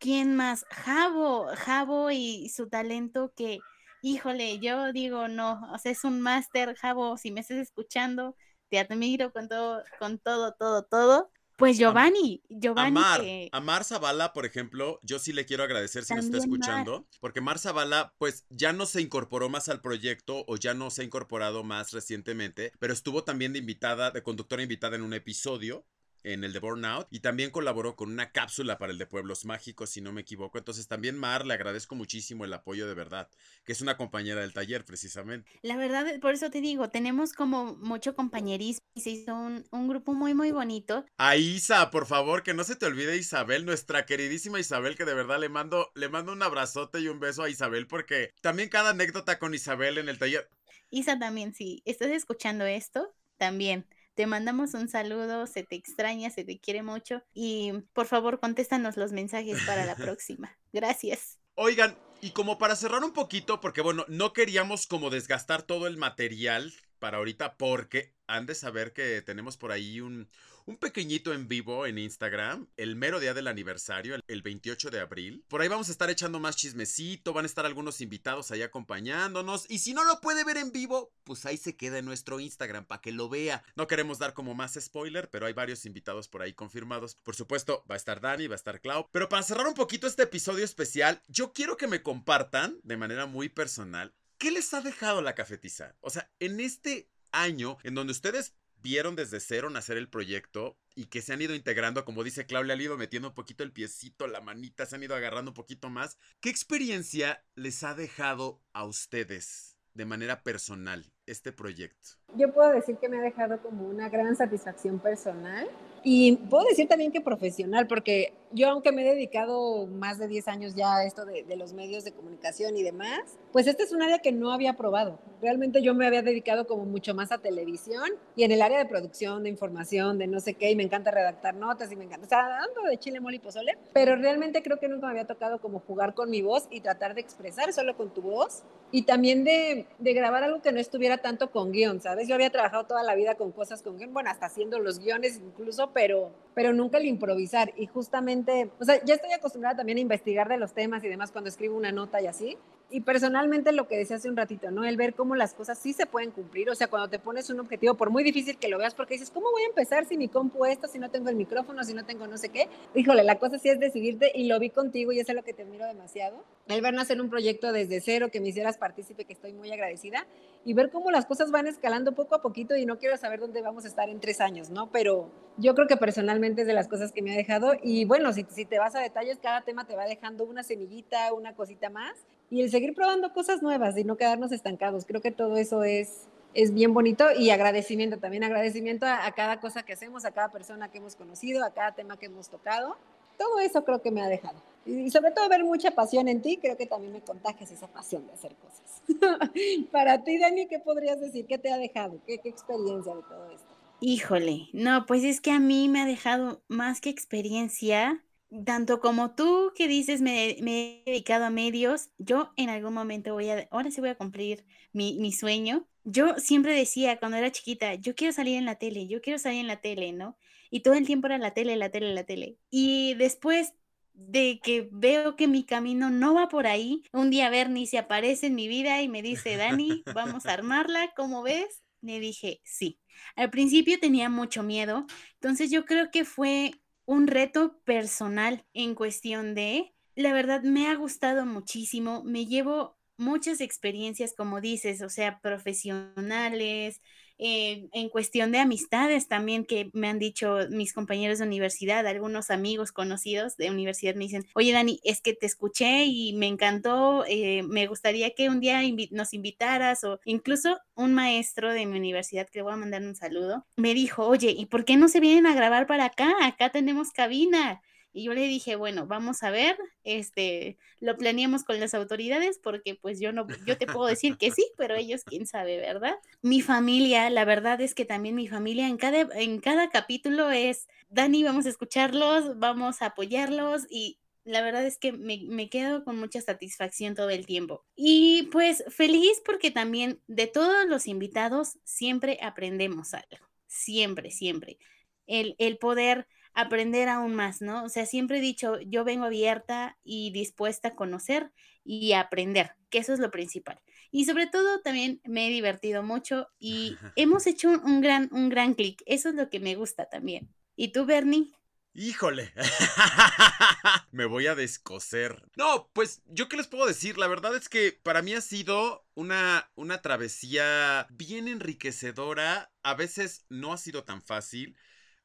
¿Quién 0.00 0.34
más? 0.34 0.64
Javo, 0.70 1.48
Javo 1.56 2.10
y 2.10 2.48
su 2.48 2.68
talento 2.70 3.32
que, 3.36 3.58
híjole, 4.02 4.58
yo 4.58 4.92
digo, 4.92 5.28
no, 5.28 5.60
o 5.74 5.78
sea, 5.78 5.92
es 5.92 6.04
un 6.04 6.20
máster, 6.22 6.74
Javo, 6.76 7.18
si 7.18 7.30
me 7.30 7.40
estás 7.40 7.58
escuchando, 7.58 8.34
te 8.70 8.78
admiro 8.78 9.30
con 9.32 9.48
todo, 9.48 9.84
con 9.98 10.18
todo, 10.18 10.54
todo, 10.58 10.84
todo, 10.84 11.30
Pues 11.56 11.76
Giovanni, 11.76 12.42
Giovanni. 12.48 12.98
Amar, 12.98 13.20
que- 13.20 13.48
a 13.52 13.60
Mar 13.60 13.84
Zavala, 13.84 14.32
por 14.32 14.46
ejemplo, 14.46 14.98
yo 15.02 15.18
sí 15.18 15.34
le 15.34 15.44
quiero 15.44 15.62
agradecer 15.64 16.04
si 16.04 16.14
nos 16.14 16.24
está 16.24 16.38
También 16.38 16.60
Mar. 16.60 16.70
escuchando, 16.70 17.06
porque 17.20 17.42
Mar 17.42 17.58
Zavala, 17.58 18.14
pues 18.16 18.46
ya 18.48 18.72
no 18.72 18.86
se 18.86 19.02
incorporó 19.02 19.50
más 19.50 19.68
al 19.68 19.82
proyecto 19.82 20.44
o 20.48 20.56
ya 20.56 20.72
no 20.72 20.90
se 20.90 21.02
ha 21.02 21.04
incorporado 21.04 21.62
más 21.62 21.92
recientemente, 21.92 22.72
pero 22.78 22.94
estuvo 22.94 23.24
también 23.24 23.52
de 23.52 23.58
invitada, 23.58 24.10
de 24.10 24.22
conductora 24.22 24.62
invitada 24.62 24.96
en 24.96 25.02
un 25.02 25.12
episodio 25.12 25.84
en 26.22 26.44
el 26.44 26.52
de 26.52 26.58
Burnout 26.58 27.06
y 27.10 27.20
también 27.20 27.50
colaboró 27.50 27.96
con 27.96 28.10
una 28.10 28.32
cápsula 28.32 28.78
para 28.78 28.92
el 28.92 28.98
de 28.98 29.06
Pueblos 29.06 29.44
Mágicos, 29.44 29.90
si 29.90 30.00
no 30.00 30.12
me 30.12 30.22
equivoco. 30.22 30.58
Entonces 30.58 30.88
también 30.88 31.18
Mar, 31.18 31.46
le 31.46 31.54
agradezco 31.54 31.94
muchísimo 31.94 32.44
el 32.44 32.52
apoyo 32.52 32.86
de 32.86 32.94
verdad, 32.94 33.28
que 33.64 33.72
es 33.72 33.80
una 33.80 33.96
compañera 33.96 34.40
del 34.40 34.52
taller 34.52 34.84
precisamente. 34.84 35.50
La 35.62 35.76
verdad, 35.76 36.06
por 36.20 36.32
eso 36.32 36.50
te 36.50 36.60
digo, 36.60 36.88
tenemos 36.90 37.32
como 37.32 37.76
mucho 37.76 38.14
compañerismo 38.14 38.84
y 38.94 39.00
se 39.00 39.10
hizo 39.10 39.34
un, 39.34 39.64
un 39.70 39.88
grupo 39.88 40.12
muy, 40.12 40.34
muy 40.34 40.52
bonito. 40.52 41.04
A 41.18 41.36
Isa, 41.36 41.90
por 41.90 42.06
favor, 42.06 42.42
que 42.42 42.54
no 42.54 42.64
se 42.64 42.76
te 42.76 42.86
olvide 42.86 43.16
Isabel, 43.16 43.64
nuestra 43.64 44.06
queridísima 44.06 44.60
Isabel, 44.60 44.96
que 44.96 45.04
de 45.04 45.14
verdad 45.14 45.40
le 45.40 45.48
mando, 45.48 45.90
le 45.94 46.08
mando 46.08 46.32
un 46.32 46.42
abrazote 46.42 47.00
y 47.00 47.08
un 47.08 47.20
beso 47.20 47.42
a 47.42 47.50
Isabel, 47.50 47.86
porque 47.86 48.32
también 48.40 48.68
cada 48.68 48.90
anécdota 48.90 49.38
con 49.38 49.54
Isabel 49.54 49.98
en 49.98 50.08
el 50.08 50.18
taller. 50.18 50.48
Isa 50.90 51.18
también, 51.18 51.54
si 51.54 51.82
estás 51.84 52.10
escuchando 52.10 52.64
esto, 52.64 53.14
también. 53.36 53.86
Te 54.14 54.26
mandamos 54.26 54.74
un 54.74 54.88
saludo, 54.88 55.46
se 55.46 55.62
te 55.62 55.76
extraña, 55.76 56.30
se 56.30 56.44
te 56.44 56.58
quiere 56.58 56.82
mucho 56.82 57.22
y 57.32 57.72
por 57.92 58.06
favor 58.06 58.40
contéstanos 58.40 58.96
los 58.96 59.12
mensajes 59.12 59.58
para 59.66 59.84
la 59.84 59.94
próxima. 59.96 60.56
Gracias. 60.72 61.38
Oigan, 61.54 61.96
y 62.20 62.30
como 62.30 62.58
para 62.58 62.76
cerrar 62.76 63.02
un 63.02 63.12
poquito, 63.12 63.60
porque 63.60 63.80
bueno, 63.80 64.04
no 64.08 64.32
queríamos 64.32 64.86
como 64.86 65.10
desgastar 65.10 65.62
todo 65.62 65.86
el 65.86 65.96
material 65.96 66.72
para 66.98 67.18
ahorita, 67.18 67.56
porque 67.56 68.14
han 68.30 68.46
de 68.46 68.54
saber 68.54 68.92
que 68.92 69.22
tenemos 69.22 69.56
por 69.56 69.72
ahí 69.72 70.00
un, 70.00 70.28
un 70.66 70.76
pequeñito 70.76 71.32
en 71.32 71.48
vivo 71.48 71.86
en 71.86 71.98
Instagram, 71.98 72.68
el 72.76 72.94
mero 72.94 73.18
día 73.18 73.34
del 73.34 73.48
aniversario, 73.48 74.14
el, 74.14 74.22
el 74.28 74.42
28 74.42 74.90
de 74.90 75.00
abril. 75.00 75.44
Por 75.48 75.60
ahí 75.60 75.68
vamos 75.68 75.88
a 75.88 75.92
estar 75.92 76.10
echando 76.10 76.38
más 76.38 76.56
chismecito, 76.56 77.32
van 77.32 77.44
a 77.44 77.46
estar 77.46 77.66
algunos 77.66 78.00
invitados 78.00 78.50
ahí 78.50 78.62
acompañándonos. 78.62 79.66
Y 79.68 79.80
si 79.80 79.94
no 79.94 80.04
lo 80.04 80.20
puede 80.20 80.44
ver 80.44 80.58
en 80.58 80.72
vivo, 80.72 81.12
pues 81.24 81.44
ahí 81.44 81.56
se 81.56 81.76
queda 81.76 81.98
en 81.98 82.04
nuestro 82.04 82.40
Instagram 82.40 82.84
para 82.84 83.00
que 83.00 83.12
lo 83.12 83.28
vea. 83.28 83.64
No 83.74 83.86
queremos 83.86 84.18
dar 84.18 84.32
como 84.32 84.54
más 84.54 84.78
spoiler, 84.80 85.28
pero 85.30 85.46
hay 85.46 85.52
varios 85.52 85.84
invitados 85.86 86.28
por 86.28 86.42
ahí 86.42 86.52
confirmados. 86.52 87.16
Por 87.16 87.34
supuesto, 87.34 87.84
va 87.90 87.94
a 87.94 87.98
estar 87.98 88.20
Dani, 88.20 88.46
va 88.46 88.54
a 88.54 88.56
estar 88.56 88.80
Clau. 88.80 89.08
Pero 89.10 89.28
para 89.28 89.42
cerrar 89.42 89.66
un 89.66 89.74
poquito 89.74 90.06
este 90.06 90.22
episodio 90.22 90.64
especial, 90.64 91.20
yo 91.26 91.52
quiero 91.52 91.76
que 91.76 91.88
me 91.88 92.02
compartan 92.02 92.78
de 92.84 92.96
manera 92.96 93.26
muy 93.26 93.48
personal 93.48 94.14
qué 94.38 94.50
les 94.50 94.72
ha 94.72 94.80
dejado 94.80 95.20
la 95.20 95.34
cafetiza. 95.34 95.96
O 96.00 96.10
sea, 96.10 96.30
en 96.40 96.60
este 96.60 97.10
año 97.32 97.78
en 97.82 97.94
donde 97.94 98.12
ustedes 98.12 98.54
vieron 98.82 99.16
desde 99.16 99.40
cero 99.40 99.70
nacer 99.70 99.96
el 99.96 100.08
proyecto 100.08 100.76
y 100.94 101.06
que 101.06 101.22
se 101.22 101.32
han 101.32 101.42
ido 101.42 101.54
integrando, 101.54 102.04
como 102.04 102.24
dice 102.24 102.46
Claudia, 102.46 102.74
han 102.74 102.80
ido 102.80 102.96
metiendo 102.96 103.28
un 103.28 103.34
poquito 103.34 103.62
el 103.62 103.72
piecito, 103.72 104.26
la 104.26 104.40
manita, 104.40 104.86
se 104.86 104.96
han 104.96 105.02
ido 105.02 105.14
agarrando 105.14 105.50
un 105.50 105.54
poquito 105.54 105.90
más. 105.90 106.18
¿Qué 106.40 106.50
experiencia 106.50 107.44
les 107.54 107.82
ha 107.84 107.94
dejado 107.94 108.62
a 108.72 108.84
ustedes 108.84 109.76
de 109.94 110.04
manera 110.04 110.42
personal 110.42 111.04
este 111.26 111.52
proyecto? 111.52 112.10
Yo 112.36 112.52
puedo 112.52 112.70
decir 112.70 112.96
que 112.98 113.08
me 113.08 113.18
ha 113.18 113.22
dejado 113.22 113.60
como 113.62 113.86
una 113.86 114.08
gran 114.08 114.36
satisfacción 114.36 114.98
personal 114.98 115.68
y 116.02 116.36
puedo 116.36 116.64
decir 116.64 116.88
también 116.88 117.12
que 117.12 117.20
profesional, 117.20 117.86
porque 117.86 118.32
yo 118.52 118.68
aunque 118.68 118.90
me 118.90 119.02
he 119.02 119.14
dedicado 119.14 119.86
más 119.86 120.18
de 120.18 120.26
10 120.26 120.48
años 120.48 120.74
ya 120.74 120.96
a 120.96 121.04
esto 121.04 121.24
de, 121.24 121.44
los 121.56 121.72
medios 121.72 122.04
de 122.04 122.12
comunicación 122.12 122.76
y 122.76 122.82
demás, 122.82 123.20
pues 123.52 123.66
este 123.66 123.82
es 123.82 123.92
un 123.92 124.02
área 124.02 124.18
que 124.18 124.32
no 124.32 124.52
había 124.52 124.74
probado. 124.74 125.18
Realmente 125.42 125.82
yo 125.82 125.94
me 125.94 126.06
había 126.06 126.22
dedicado 126.22 126.66
como 126.66 126.84
mucho 126.84 127.14
más 127.14 127.32
a 127.32 127.38
televisión 127.38 128.08
y 128.34 128.44
en 128.44 128.52
el 128.52 128.62
área 128.62 128.78
de 128.78 128.86
producción, 128.86 129.42
de 129.42 129.50
información, 129.50 130.18
de 130.18 130.26
no 130.26 130.40
sé 130.40 130.54
qué, 130.54 130.70
y 130.70 130.76
me 130.76 130.82
encanta 130.82 131.10
redactar 131.10 131.54
notas 131.54 131.92
y 131.92 131.96
me 131.96 132.04
encanta, 132.04 132.26
o 132.26 132.28
sea, 132.28 132.48
dando 132.48 132.82
de 132.88 132.98
chile, 132.98 133.20
mole 133.20 133.38
pozole, 133.38 133.76
pero 133.92 134.16
realmente 134.16 134.62
creo 134.62 134.78
que 134.78 134.88
nunca 134.88 135.06
me 135.06 135.12
había 135.12 135.26
tocado 135.26 135.60
como 135.60 135.80
jugar 135.80 136.14
con 136.14 136.30
mi 136.30 136.42
voz 136.42 136.66
y 136.70 136.80
tratar 136.80 137.14
de 137.14 137.20
expresar 137.20 137.72
solo 137.72 137.96
con 137.96 138.10
tu 138.10 138.22
voz 138.22 138.62
y 138.92 139.02
también 139.02 139.44
de, 139.44 139.86
de 139.98 140.12
grabar 140.14 140.42
algo 140.42 140.62
que 140.62 140.72
no 140.72 140.80
estuviera 140.80 141.18
tanto 141.18 141.50
con 141.50 141.72
guion, 141.72 142.00
¿sabes? 142.00 142.28
Yo 142.28 142.34
había 142.34 142.50
trabajado 142.50 142.84
toda 142.84 143.02
la 143.02 143.14
vida 143.14 143.34
con 143.34 143.52
cosas 143.52 143.82
con 143.82 143.98
guion, 143.98 144.12
bueno, 144.12 144.30
hasta 144.30 144.46
haciendo 144.46 144.78
los 144.78 144.98
guiones 144.98 145.36
incluso, 145.36 145.90
pero, 145.92 146.32
pero 146.54 146.72
nunca 146.72 146.98
el 146.98 147.06
improvisar. 147.06 147.72
Y 147.76 147.86
justamente, 147.86 148.70
o 148.78 148.84
sea, 148.84 149.02
ya 149.04 149.14
estoy 149.14 149.32
acostumbrada 149.32 149.76
también 149.76 149.98
a 149.98 150.00
investigar 150.00 150.48
de 150.48 150.58
los 150.58 150.72
temas 150.72 151.04
y 151.04 151.08
demás 151.08 151.30
cuando 151.32 151.48
escribo 151.48 151.76
una 151.76 151.92
nota 151.92 152.20
y 152.20 152.26
así. 152.26 152.56
Y 152.92 153.02
personalmente 153.02 153.70
lo 153.70 153.86
que 153.86 153.96
decía 153.96 154.16
hace 154.16 154.28
un 154.28 154.36
ratito, 154.36 154.72
¿no? 154.72 154.84
El 154.84 154.96
ver 154.96 155.14
cómo 155.14 155.36
las 155.36 155.54
cosas 155.54 155.78
sí 155.78 155.92
se 155.92 156.06
pueden 156.06 156.32
cumplir. 156.32 156.68
O 156.70 156.74
sea, 156.74 156.88
cuando 156.88 157.08
te 157.08 157.20
pones 157.20 157.48
un 157.48 157.60
objetivo, 157.60 157.94
por 157.94 158.10
muy 158.10 158.24
difícil 158.24 158.58
que 158.58 158.68
lo 158.68 158.78
veas, 158.78 158.94
porque 158.94 159.14
dices, 159.14 159.30
¿cómo 159.30 159.48
voy 159.52 159.62
a 159.62 159.66
empezar 159.66 160.06
si 160.06 160.16
mi 160.16 160.28
compu 160.28 160.64
esto, 160.64 160.88
si 160.88 160.98
no 160.98 161.08
tengo 161.08 161.28
el 161.28 161.36
micrófono, 161.36 161.84
si 161.84 161.94
no 161.94 162.04
tengo 162.04 162.26
no 162.26 162.36
sé 162.36 162.48
qué? 162.48 162.68
Híjole, 162.96 163.22
la 163.22 163.38
cosa 163.38 163.58
sí 163.58 163.68
es 163.68 163.78
decidirte 163.78 164.32
y 164.34 164.48
lo 164.48 164.58
vi 164.58 164.70
contigo 164.70 165.12
y 165.12 165.20
eso 165.20 165.30
es 165.30 165.36
lo 165.36 165.44
que 165.44 165.52
te 165.52 165.62
admiro 165.62 165.86
demasiado. 165.86 166.42
El 166.66 166.82
ver 166.82 166.92
nacer 166.92 167.20
un 167.20 167.30
proyecto 167.30 167.72
desde 167.72 168.00
cero, 168.00 168.30
que 168.32 168.40
me 168.40 168.48
hicieras 168.48 168.76
partícipe, 168.76 169.24
que 169.24 169.34
estoy 169.34 169.52
muy 169.52 169.70
agradecida, 169.70 170.26
y 170.64 170.74
ver 170.74 170.90
cómo 170.90 171.12
las 171.12 171.26
cosas 171.26 171.52
van 171.52 171.68
escalando 171.68 172.12
poco 172.16 172.34
a 172.34 172.42
poquito 172.42 172.76
y 172.76 172.86
no 172.86 172.98
quiero 172.98 173.16
saber 173.16 173.38
dónde 173.38 173.62
vamos 173.62 173.84
a 173.84 173.88
estar 173.88 174.08
en 174.08 174.18
tres 174.18 174.40
años, 174.40 174.68
¿no? 174.68 174.90
Pero 174.90 175.30
yo 175.58 175.76
creo 175.76 175.86
que 175.86 175.96
personalmente 175.96 176.62
es 176.62 176.66
de 176.66 176.74
las 176.74 176.88
cosas 176.88 177.12
que 177.12 177.22
me 177.22 177.32
ha 177.32 177.36
dejado 177.36 177.74
y 177.82 178.04
bueno, 178.04 178.32
si, 178.32 178.44
si 178.50 178.64
te 178.64 178.80
vas 178.80 178.96
a 178.96 179.00
detalles, 179.00 179.38
cada 179.38 179.62
tema 179.62 179.86
te 179.86 179.94
va 179.94 180.06
dejando 180.06 180.44
una 180.44 180.64
semillita, 180.64 181.32
una 181.32 181.54
cosita 181.54 181.88
más 181.88 182.26
y 182.50 182.62
el 182.62 182.70
seguir 182.70 182.94
probando 182.94 183.32
cosas 183.32 183.62
nuevas 183.62 183.96
y 183.96 184.04
no 184.04 184.16
quedarnos 184.16 184.52
estancados. 184.52 185.04
Creo 185.06 185.20
que 185.20 185.30
todo 185.30 185.56
eso 185.56 185.84
es, 185.84 186.28
es 186.54 186.74
bien 186.74 186.92
bonito 186.92 187.26
y 187.32 187.50
agradecimiento 187.50 188.18
también, 188.18 188.44
agradecimiento 188.44 189.06
a, 189.06 189.26
a, 189.26 189.32
cada 189.32 189.60
cosa 189.60 189.84
que 189.84 189.92
hacemos, 189.92 190.24
a 190.24 190.32
cada 190.32 190.50
persona 190.50 190.90
que 190.90 190.98
hemos 190.98 191.16
conocido, 191.16 191.64
a 191.64 191.70
cada 191.70 191.92
tema 191.92 192.18
que 192.18 192.26
hemos 192.26 192.48
tocado. 192.48 192.96
Todo 193.38 193.58
eso 193.60 193.84
creo 193.84 194.02
que 194.02 194.10
me 194.10 194.20
ha 194.20 194.28
dejado. 194.28 194.60
Y 194.84 195.10
sobre 195.10 195.30
todo 195.30 195.48
ver 195.48 195.64
mucha 195.64 195.92
pasión 195.92 196.28
en 196.28 196.42
ti, 196.42 196.56
creo 196.56 196.76
que 196.76 196.86
también 196.86 197.12
me 197.12 197.20
contagias 197.20 197.70
esa 197.70 197.86
pasión 197.86 198.26
de 198.26 198.32
hacer 198.32 198.54
cosas. 198.56 199.02
Para 199.92 200.24
ti, 200.24 200.38
Dani, 200.38 200.66
¿qué 200.66 200.78
podrías 200.78 201.20
decir? 201.20 201.46
¿Qué 201.46 201.58
te 201.58 201.72
ha 201.72 201.78
dejado? 201.78 202.18
¿Qué, 202.26 202.38
qué 202.38 202.48
experiencia 202.48 203.14
de 203.14 203.22
todo 203.22 203.50
esto? 203.50 203.74
Híjole, 204.00 204.68
no, 204.72 205.04
pues 205.06 205.24
es 205.24 205.42
que 205.42 205.50
a 205.50 205.60
mí 205.60 205.88
me 205.88 206.00
ha 206.00 206.06
dejado 206.06 206.62
más 206.68 207.02
que 207.02 207.10
experiencia, 207.10 208.24
tanto 208.64 209.00
como 209.00 209.34
tú 209.34 209.72
que 209.76 209.88
dices 209.88 210.20
me, 210.20 210.50
he 210.50 211.02
dedicado 211.06 211.44
a 211.44 211.50
medios, 211.50 212.10
yo 212.18 212.52
en 212.56 212.68
algún 212.68 212.94
momento 212.94 213.34
voy 213.34 213.48
a, 213.50 213.68
ahora 213.70 213.90
sí 213.90 214.00
voy 214.00 214.10
a 214.10 214.16
cumplir 214.16 214.64
mi, 214.92 215.18
mi, 215.18 215.32
sueño. 215.32 215.86
Yo 216.04 216.34
siempre 216.38 216.74
decía 216.74 217.18
cuando 217.18 217.36
era 217.36 217.52
chiquita, 217.52 217.94
yo 217.94 218.14
quiero 218.14 218.32
salir 218.32 218.56
en 218.56 218.64
la 218.64 218.76
tele, 218.76 219.06
yo 219.06 219.20
quiero 219.20 219.38
salir 219.38 219.60
en 219.60 219.66
la 219.66 219.80
tele, 219.80 220.12
¿no? 220.12 220.36
Y 220.70 220.80
todo 220.80 220.94
el 220.94 221.06
tiempo 221.06 221.26
era 221.26 221.38
la 221.38 221.52
tele, 221.52 221.76
la 221.76 221.90
tele, 221.90 222.14
la 222.14 222.24
tele. 222.24 222.56
Y 222.70 223.14
después 223.14 223.74
de 224.14 224.60
que 224.62 224.88
veo 224.92 225.36
que 225.36 225.48
mi 225.48 225.64
camino 225.64 226.10
no 226.10 226.34
va 226.34 226.48
por 226.48 226.66
ahí, 226.66 227.02
un 227.12 227.30
día 227.30 227.50
Bernie 227.50 227.86
se 227.86 227.98
aparece 227.98 228.46
en 228.46 228.54
mi 228.54 228.68
vida 228.68 229.00
y 229.02 229.08
me 229.08 229.22
dice, 229.22 229.56
Dani, 229.56 230.02
vamos 230.14 230.46
a 230.46 230.52
armarla, 230.52 231.12
¿cómo 231.16 231.42
ves? 231.42 231.82
Le 232.02 232.20
dije, 232.20 232.60
sí. 232.64 232.98
Al 233.36 233.50
principio 233.50 233.98
tenía 234.00 234.28
mucho 234.28 234.62
miedo, 234.62 235.06
entonces 235.34 235.70
yo 235.70 235.84
creo 235.84 236.10
que 236.10 236.24
fue 236.24 236.72
un 237.10 237.26
reto 237.26 237.76
personal 237.82 238.64
en 238.72 238.94
cuestión 238.94 239.56
de, 239.56 239.92
la 240.14 240.32
verdad 240.32 240.62
me 240.62 240.86
ha 240.86 240.94
gustado 240.94 241.44
muchísimo, 241.44 242.22
me 242.22 242.46
llevo 242.46 243.00
muchas 243.16 243.60
experiencias, 243.60 244.32
como 244.32 244.60
dices, 244.60 245.02
o 245.02 245.08
sea, 245.08 245.40
profesionales, 245.40 247.02
eh, 247.42 247.88
en 247.92 248.10
cuestión 248.10 248.52
de 248.52 248.58
amistades 248.58 249.26
también 249.26 249.64
que 249.64 249.90
me 249.94 250.08
han 250.08 250.18
dicho 250.18 250.58
mis 250.68 250.92
compañeros 250.92 251.38
de 251.38 251.46
universidad, 251.46 252.06
algunos 252.06 252.50
amigos 252.50 252.92
conocidos 252.92 253.56
de 253.56 253.70
universidad 253.70 254.14
me 254.14 254.24
dicen, 254.24 254.46
oye 254.54 254.72
Dani, 254.72 255.00
es 255.04 255.22
que 255.22 255.32
te 255.32 255.46
escuché 255.46 256.04
y 256.04 256.34
me 256.34 256.46
encantó, 256.48 257.24
eh, 257.26 257.62
me 257.62 257.86
gustaría 257.86 258.34
que 258.34 258.50
un 258.50 258.60
día 258.60 258.82
nos 259.10 259.32
invitaras 259.32 260.04
o 260.04 260.20
incluso 260.26 260.78
un 260.94 261.14
maestro 261.14 261.72
de 261.72 261.86
mi 261.86 261.96
universidad, 261.96 262.46
que 262.46 262.58
le 262.58 262.64
voy 262.64 262.74
a 262.74 262.76
mandar 262.76 263.02
un 263.02 263.14
saludo, 263.14 263.64
me 263.76 263.94
dijo, 263.94 264.26
oye, 264.26 264.50
¿y 264.50 264.66
por 264.66 264.84
qué 264.84 264.98
no 264.98 265.08
se 265.08 265.20
vienen 265.20 265.46
a 265.46 265.54
grabar 265.54 265.86
para 265.86 266.04
acá? 266.04 266.30
Acá 266.42 266.68
tenemos 266.68 267.10
cabina. 267.10 267.80
Y 268.12 268.24
yo 268.24 268.34
le 268.34 268.46
dije, 268.46 268.74
bueno, 268.76 269.06
vamos 269.06 269.42
a 269.42 269.50
ver, 269.50 269.78
este, 270.02 270.78
lo 270.98 271.16
planeamos 271.16 271.62
con 271.62 271.78
las 271.78 271.94
autoridades 271.94 272.58
porque 272.58 272.96
pues 272.96 273.20
yo 273.20 273.32
no, 273.32 273.46
yo 273.66 273.78
te 273.78 273.86
puedo 273.86 274.06
decir 274.06 274.36
que 274.36 274.50
sí, 274.50 274.66
pero 274.76 274.96
ellos 274.96 275.22
quién 275.24 275.46
sabe, 275.46 275.78
¿verdad? 275.78 276.16
Mi 276.42 276.60
familia, 276.60 277.30
la 277.30 277.44
verdad 277.44 277.80
es 277.80 277.94
que 277.94 278.04
también 278.04 278.34
mi 278.34 278.48
familia 278.48 278.88
en 278.88 278.96
cada, 278.96 279.28
en 279.38 279.60
cada 279.60 279.90
capítulo 279.90 280.50
es, 280.50 280.88
Dani, 281.08 281.44
vamos 281.44 281.66
a 281.66 281.68
escucharlos, 281.68 282.58
vamos 282.58 283.00
a 283.00 283.06
apoyarlos 283.06 283.86
y 283.88 284.18
la 284.44 284.62
verdad 284.62 284.84
es 284.84 284.98
que 284.98 285.12
me, 285.12 285.42
me, 285.48 285.68
quedo 285.68 286.04
con 286.04 286.18
mucha 286.18 286.40
satisfacción 286.40 287.14
todo 287.14 287.30
el 287.30 287.46
tiempo. 287.46 287.84
Y 287.94 288.48
pues 288.50 288.82
feliz 288.88 289.40
porque 289.44 289.70
también 289.70 290.20
de 290.26 290.46
todos 290.46 290.86
los 290.86 291.06
invitados 291.06 291.78
siempre 291.84 292.38
aprendemos 292.42 293.14
algo, 293.14 293.46
siempre, 293.66 294.30
siempre. 294.30 294.78
El, 295.26 295.54
el 295.58 295.78
poder 295.78 296.26
aprender 296.54 297.08
aún 297.08 297.34
más, 297.34 297.60
¿no? 297.60 297.84
O 297.84 297.88
sea, 297.88 298.06
siempre 298.06 298.38
he 298.38 298.40
dicho, 298.40 298.80
yo 298.80 299.04
vengo 299.04 299.24
abierta 299.24 299.98
y 300.02 300.30
dispuesta 300.32 300.88
a 300.88 300.94
conocer 300.94 301.52
y 301.84 302.12
a 302.12 302.20
aprender, 302.20 302.72
que 302.90 302.98
eso 302.98 303.12
es 303.12 303.20
lo 303.20 303.30
principal. 303.30 303.80
Y 304.10 304.24
sobre 304.24 304.46
todo 304.46 304.80
también 304.80 305.20
me 305.24 305.46
he 305.46 305.50
divertido 305.50 306.02
mucho 306.02 306.48
y 306.58 306.96
hemos 307.16 307.46
hecho 307.46 307.70
un, 307.70 307.80
un 307.84 308.00
gran, 308.00 308.28
un 308.32 308.48
gran 308.48 308.74
clic. 308.74 309.02
Eso 309.06 309.28
es 309.28 309.34
lo 309.34 309.50
que 309.50 309.60
me 309.60 309.74
gusta 309.74 310.06
también. 310.06 310.52
¿Y 310.76 310.92
tú, 310.92 311.06
Bernie? 311.06 311.52
Híjole, 311.92 312.52
me 314.12 314.24
voy 314.24 314.46
a 314.46 314.54
descoser. 314.54 315.42
No, 315.56 315.90
pues 315.92 316.22
yo 316.26 316.48
qué 316.48 316.56
les 316.56 316.68
puedo 316.68 316.86
decir, 316.86 317.18
la 317.18 317.26
verdad 317.26 317.56
es 317.56 317.68
que 317.68 317.98
para 318.04 318.22
mí 318.22 318.32
ha 318.32 318.40
sido 318.40 319.04
una, 319.14 319.72
una 319.74 320.00
travesía 320.00 321.08
bien 321.10 321.48
enriquecedora, 321.48 322.72
a 322.84 322.94
veces 322.94 323.44
no 323.48 323.72
ha 323.72 323.76
sido 323.76 324.04
tan 324.04 324.22
fácil, 324.22 324.76